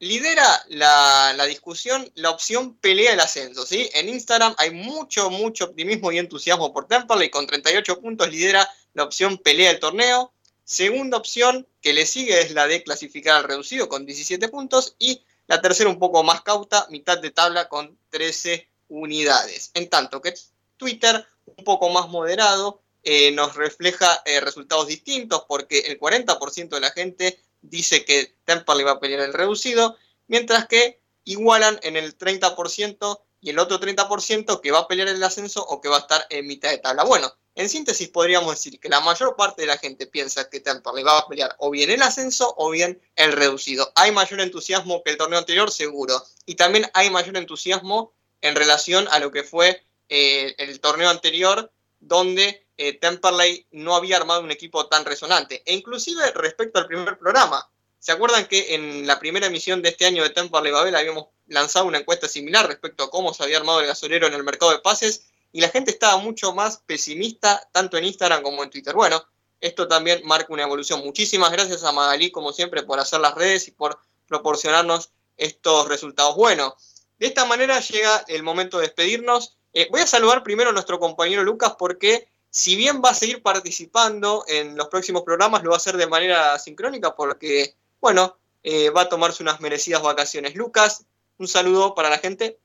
lidera 0.00 0.64
la, 0.68 1.32
la, 1.36 1.44
discusión 1.46 2.10
la 2.14 2.30
opción 2.30 2.76
pelea 2.76 3.14
el 3.14 3.20
ascenso, 3.20 3.66
¿sí? 3.66 3.90
En 3.94 4.08
Instagram 4.08 4.54
hay 4.58 4.70
mucho, 4.70 5.30
mucho 5.30 5.64
optimismo 5.64 6.12
y 6.12 6.18
entusiasmo 6.18 6.72
por 6.72 6.86
Temperley, 6.86 7.30
con 7.30 7.46
38 7.46 8.00
puntos 8.00 8.28
lidera 8.30 8.68
la 8.94 9.04
opción 9.04 9.38
pelea 9.38 9.70
el 9.70 9.80
torneo. 9.80 10.32
Segunda 10.64 11.16
opción 11.16 11.66
que 11.80 11.92
le 11.92 12.06
sigue 12.06 12.40
es 12.40 12.52
la 12.52 12.66
de 12.66 12.82
clasificar 12.82 13.36
al 13.36 13.44
reducido 13.44 13.88
con 13.88 14.04
17 14.06 14.48
puntos 14.48 14.94
y 14.98 15.22
la 15.48 15.60
tercera 15.60 15.90
un 15.90 15.98
poco 15.98 16.22
más 16.22 16.42
cauta, 16.42 16.86
mitad 16.90 17.18
de 17.18 17.30
tabla 17.30 17.68
con 17.68 17.98
13 18.10 18.68
unidades. 18.88 19.70
En 19.74 19.88
tanto 19.88 20.20
que 20.20 20.34
Twitter, 20.76 21.26
un 21.44 21.64
poco 21.64 21.88
más 21.88 22.08
moderado, 22.08 22.82
eh, 23.02 23.32
nos 23.32 23.56
refleja 23.56 24.22
eh, 24.24 24.40
resultados 24.40 24.86
distintos 24.86 25.44
porque 25.48 25.80
el 25.80 25.98
40% 25.98 26.68
de 26.68 26.80
la 26.80 26.90
gente 26.90 27.40
dice 27.62 28.04
que 28.04 28.36
Temperley 28.44 28.84
va 28.84 28.92
a 28.92 29.00
pelear 29.00 29.20
el 29.20 29.32
reducido, 29.32 29.96
mientras 30.26 30.68
que 30.68 31.00
igualan 31.24 31.80
en 31.82 31.96
el 31.96 32.16
30% 32.16 33.20
y 33.40 33.50
el 33.50 33.58
otro 33.58 33.78
30% 33.80 34.60
que 34.60 34.70
va 34.70 34.80
a 34.80 34.88
pelear 34.88 35.08
el 35.08 35.22
ascenso 35.22 35.64
o 35.64 35.80
que 35.80 35.88
va 35.88 35.96
a 35.96 36.00
estar 36.00 36.26
en 36.30 36.46
mitad 36.46 36.70
de 36.70 36.78
tabla. 36.78 37.04
Bueno, 37.04 37.32
en 37.54 37.68
síntesis 37.68 38.08
podríamos 38.08 38.50
decir 38.50 38.78
que 38.78 38.88
la 38.88 39.00
mayor 39.00 39.34
parte 39.36 39.62
de 39.62 39.66
la 39.66 39.78
gente 39.78 40.06
piensa 40.06 40.48
que 40.48 40.60
Temperley 40.60 41.02
va 41.02 41.18
a 41.18 41.26
pelear 41.26 41.56
o 41.58 41.70
bien 41.70 41.90
el 41.90 42.02
ascenso 42.02 42.54
o 42.56 42.70
bien 42.70 43.00
el 43.16 43.32
reducido. 43.32 43.90
Hay 43.96 44.12
mayor 44.12 44.40
entusiasmo 44.40 45.02
que 45.02 45.10
el 45.10 45.16
torneo 45.16 45.38
anterior, 45.38 45.70
seguro. 45.70 46.22
Y 46.46 46.54
también 46.54 46.88
hay 46.94 47.10
mayor 47.10 47.36
entusiasmo 47.36 48.12
en 48.40 48.54
relación 48.54 49.08
a 49.10 49.18
lo 49.18 49.32
que 49.32 49.42
fue 49.42 49.84
eh, 50.08 50.54
el 50.58 50.80
torneo 50.80 51.10
anterior, 51.10 51.72
donde 52.00 52.64
eh, 52.76 52.92
Temperley 52.92 53.66
no 53.72 53.96
había 53.96 54.18
armado 54.18 54.40
un 54.40 54.52
equipo 54.52 54.86
tan 54.86 55.04
resonante. 55.04 55.62
E 55.66 55.74
inclusive 55.74 56.30
respecto 56.32 56.78
al 56.78 56.86
primer 56.86 57.18
programa, 57.18 57.68
¿se 57.98 58.12
acuerdan 58.12 58.46
que 58.46 58.74
en 58.74 59.06
la 59.06 59.18
primera 59.18 59.46
emisión 59.46 59.82
de 59.82 59.90
este 59.90 60.06
año 60.06 60.22
de 60.22 60.30
Temperley 60.30 60.72
Babel 60.72 60.94
habíamos 60.94 61.26
lanzado 61.46 61.86
una 61.86 61.98
encuesta 61.98 62.28
similar 62.28 62.66
respecto 62.66 63.04
a 63.04 63.10
cómo 63.10 63.34
se 63.34 63.42
había 63.42 63.58
armado 63.58 63.80
el 63.80 63.86
gasolero 63.86 64.26
en 64.26 64.34
el 64.34 64.44
mercado 64.44 64.72
de 64.72 64.78
pases? 64.78 65.26
Y 65.52 65.60
la 65.60 65.68
gente 65.68 65.90
estaba 65.90 66.18
mucho 66.18 66.52
más 66.52 66.78
pesimista, 66.86 67.68
tanto 67.72 67.96
en 67.96 68.04
Instagram 68.04 68.42
como 68.42 68.62
en 68.62 68.70
Twitter. 68.70 68.94
Bueno, 68.94 69.24
esto 69.60 69.88
también 69.88 70.20
marca 70.24 70.52
una 70.52 70.62
evolución. 70.62 71.00
Muchísimas 71.00 71.50
gracias 71.50 71.84
a 71.84 71.92
Magalí, 71.92 72.30
como 72.30 72.52
siempre, 72.52 72.82
por 72.82 73.00
hacer 73.00 73.20
las 73.20 73.34
redes 73.34 73.66
y 73.68 73.70
por 73.70 73.98
proporcionarnos 74.26 75.10
estos 75.36 75.88
resultados 75.88 76.36
buenos. 76.36 76.74
De 77.18 77.26
esta 77.26 77.44
manera 77.44 77.80
llega 77.80 78.24
el 78.28 78.42
momento 78.42 78.78
de 78.78 78.86
despedirnos. 78.86 79.56
Eh, 79.72 79.88
voy 79.90 80.02
a 80.02 80.06
saludar 80.06 80.42
primero 80.42 80.70
a 80.70 80.72
nuestro 80.72 80.98
compañero 80.98 81.42
Lucas 81.42 81.74
porque 81.78 82.28
si 82.50 82.76
bien 82.76 83.02
va 83.04 83.10
a 83.10 83.14
seguir 83.14 83.42
participando 83.42 84.44
en 84.46 84.76
los 84.76 84.88
próximos 84.88 85.22
programas, 85.22 85.62
lo 85.62 85.70
va 85.70 85.76
a 85.76 85.78
hacer 85.78 85.96
de 85.96 86.06
manera 86.06 86.58
sincrónica 86.58 87.14
porque, 87.14 87.76
bueno, 88.00 88.38
eh, 88.62 88.90
va 88.90 89.02
a 89.02 89.08
tomarse 89.08 89.42
unas 89.42 89.60
merecidas 89.60 90.02
vacaciones. 90.02 90.54
Lucas, 90.54 91.06
un 91.38 91.48
saludo 91.48 91.94
para 91.94 92.10
la 92.10 92.18
gente. 92.18 92.58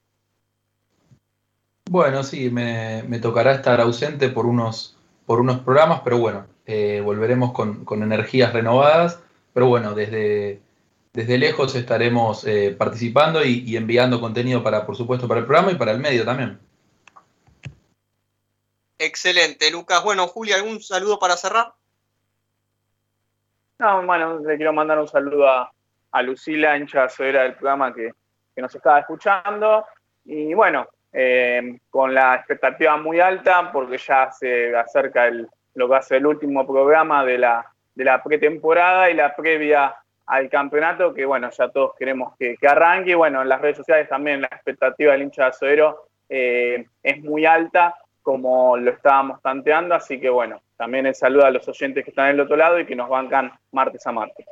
Bueno, 1.89 2.23
sí, 2.23 2.49
me, 2.49 3.03
me 3.03 3.19
tocará 3.19 3.53
estar 3.53 3.79
ausente 3.81 4.29
por 4.29 4.45
unos, 4.45 4.97
por 5.25 5.39
unos 5.41 5.59
programas, 5.59 6.01
pero 6.03 6.17
bueno, 6.17 6.47
eh, 6.65 7.01
volveremos 7.03 7.51
con, 7.51 7.85
con, 7.85 8.03
energías 8.03 8.53
renovadas 8.53 9.19
pero 9.53 9.67
bueno, 9.67 9.93
desde, 9.93 10.61
desde 11.13 11.37
lejos 11.37 11.75
estaremos 11.75 12.43
eh, 12.45 12.75
participando 12.77 13.45
y, 13.45 13.77
enviando 13.77 14.19
contenido 14.19 14.63
para, 14.63 14.85
por 14.85 14.97
supuesto, 14.97 15.27
para 15.27 15.41
el 15.41 15.45
programa 15.45 15.71
y 15.71 15.75
para 15.75 15.91
el 15.91 15.99
medio 15.99 16.25
también. 16.25 16.59
Excelente, 18.97 19.69
Lucas. 19.69 20.03
Bueno, 20.03 20.27
Julia, 20.27 20.55
¿algún 20.55 20.81
saludo 20.81 21.19
para 21.19 21.37
cerrar? 21.37 21.75
No, 23.83 24.01
bueno, 24.03 24.39
le 24.39 24.55
quiero 24.55 24.71
mandar 24.71 24.97
un 24.97 25.09
saludo 25.09 25.45
a, 25.45 26.21
Lucila, 26.21 26.77
hincha 26.77 27.09
soera 27.09 27.43
del 27.43 27.55
programa 27.55 27.93
que, 27.93 28.13
nos 28.55 28.73
estaba 28.73 28.99
escuchando. 28.99 29.85
Y 30.23 30.53
bueno, 30.53 30.87
eh, 31.11 31.79
con 31.89 32.13
la 32.13 32.35
expectativa 32.35 32.95
muy 32.95 33.19
alta, 33.19 33.73
porque 33.73 33.97
ya 33.97 34.31
se 34.31 34.73
acerca 34.73 35.29
lo 35.73 35.89
que 35.89 36.01
ser 36.01 36.19
el 36.19 36.27
último 36.27 36.65
programa 36.65 37.25
de 37.25 37.37
la, 37.39 38.23
pretemporada 38.23 39.09
y 39.09 39.15
la 39.15 39.35
previa 39.35 39.93
al 40.27 40.49
campeonato, 40.49 41.13
que 41.13 41.25
bueno, 41.25 41.49
ya 41.49 41.67
todos 41.67 41.91
queremos 41.99 42.37
que, 42.37 42.55
arranque. 42.65 43.11
Y 43.11 43.15
bueno, 43.15 43.41
en 43.41 43.49
las 43.49 43.59
redes 43.59 43.75
sociales 43.75 44.07
también 44.07 44.39
la 44.39 44.47
expectativa 44.47 45.11
del 45.11 45.23
hincha 45.23 45.43
de 45.43 45.49
Azoero 45.49 46.07
eh, 46.29 46.85
es 47.03 47.21
muy 47.21 47.45
alta, 47.45 47.95
como 48.23 48.77
lo 48.77 48.89
estábamos 48.89 49.41
tanteando. 49.41 49.93
Así 49.93 50.19
que 50.19 50.29
bueno, 50.29 50.61
también 50.77 51.05
el 51.05 51.13
saludo 51.13 51.45
a 51.45 51.51
los 51.51 51.67
oyentes 51.67 52.03
que 52.03 52.09
están 52.09 52.31
del 52.31 52.39
otro 52.39 52.55
lado 52.55 52.79
y 52.79 52.85
que 52.87 52.95
nos 52.95 53.09
bancan 53.09 53.51
martes 53.71 54.05
a 54.07 54.11
martes. 54.11 54.47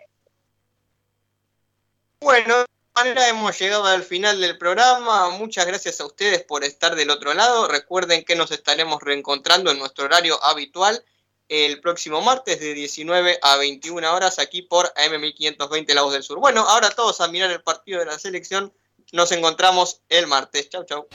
Bueno, 2.19 2.65
manera 2.95 3.27
hemos 3.30 3.57
llegado 3.57 3.85
al 3.85 4.03
final 4.03 4.39
del 4.39 4.57
programa. 4.57 5.31
Muchas 5.31 5.65
gracias 5.65 5.99
a 5.99 6.06
ustedes 6.06 6.43
por 6.43 6.64
estar 6.64 6.95
del 6.95 7.10
otro 7.10 7.34
lado. 7.34 7.68
Recuerden 7.68 8.23
que 8.23 8.35
nos 8.35 8.52
estaremos 8.52 9.02
reencontrando 9.02 9.72
en 9.72 9.80
nuestro 9.80 10.06
horario 10.06 10.38
habitual 10.43 11.03
el 11.49 11.81
próximo 11.81 12.22
martes 12.22 12.60
de 12.60 12.73
19 12.73 13.39
a 13.41 13.57
21 13.57 14.14
horas 14.14 14.39
aquí 14.39 14.61
por 14.61 14.93
AM1520 14.93 15.93
La 15.93 16.10
del 16.10 16.23
Sur. 16.23 16.39
Bueno, 16.39 16.61
ahora 16.61 16.91
todos 16.91 17.19
a 17.19 17.27
mirar 17.27 17.52
el 17.52 17.61
partido 17.61 17.99
de 17.99 18.06
la 18.06 18.19
selección. 18.19 18.72
Nos 19.11 19.31
encontramos 19.31 20.02
el 20.07 20.27
martes. 20.27 20.69
Chau, 20.69 20.85
chau. 20.85 21.07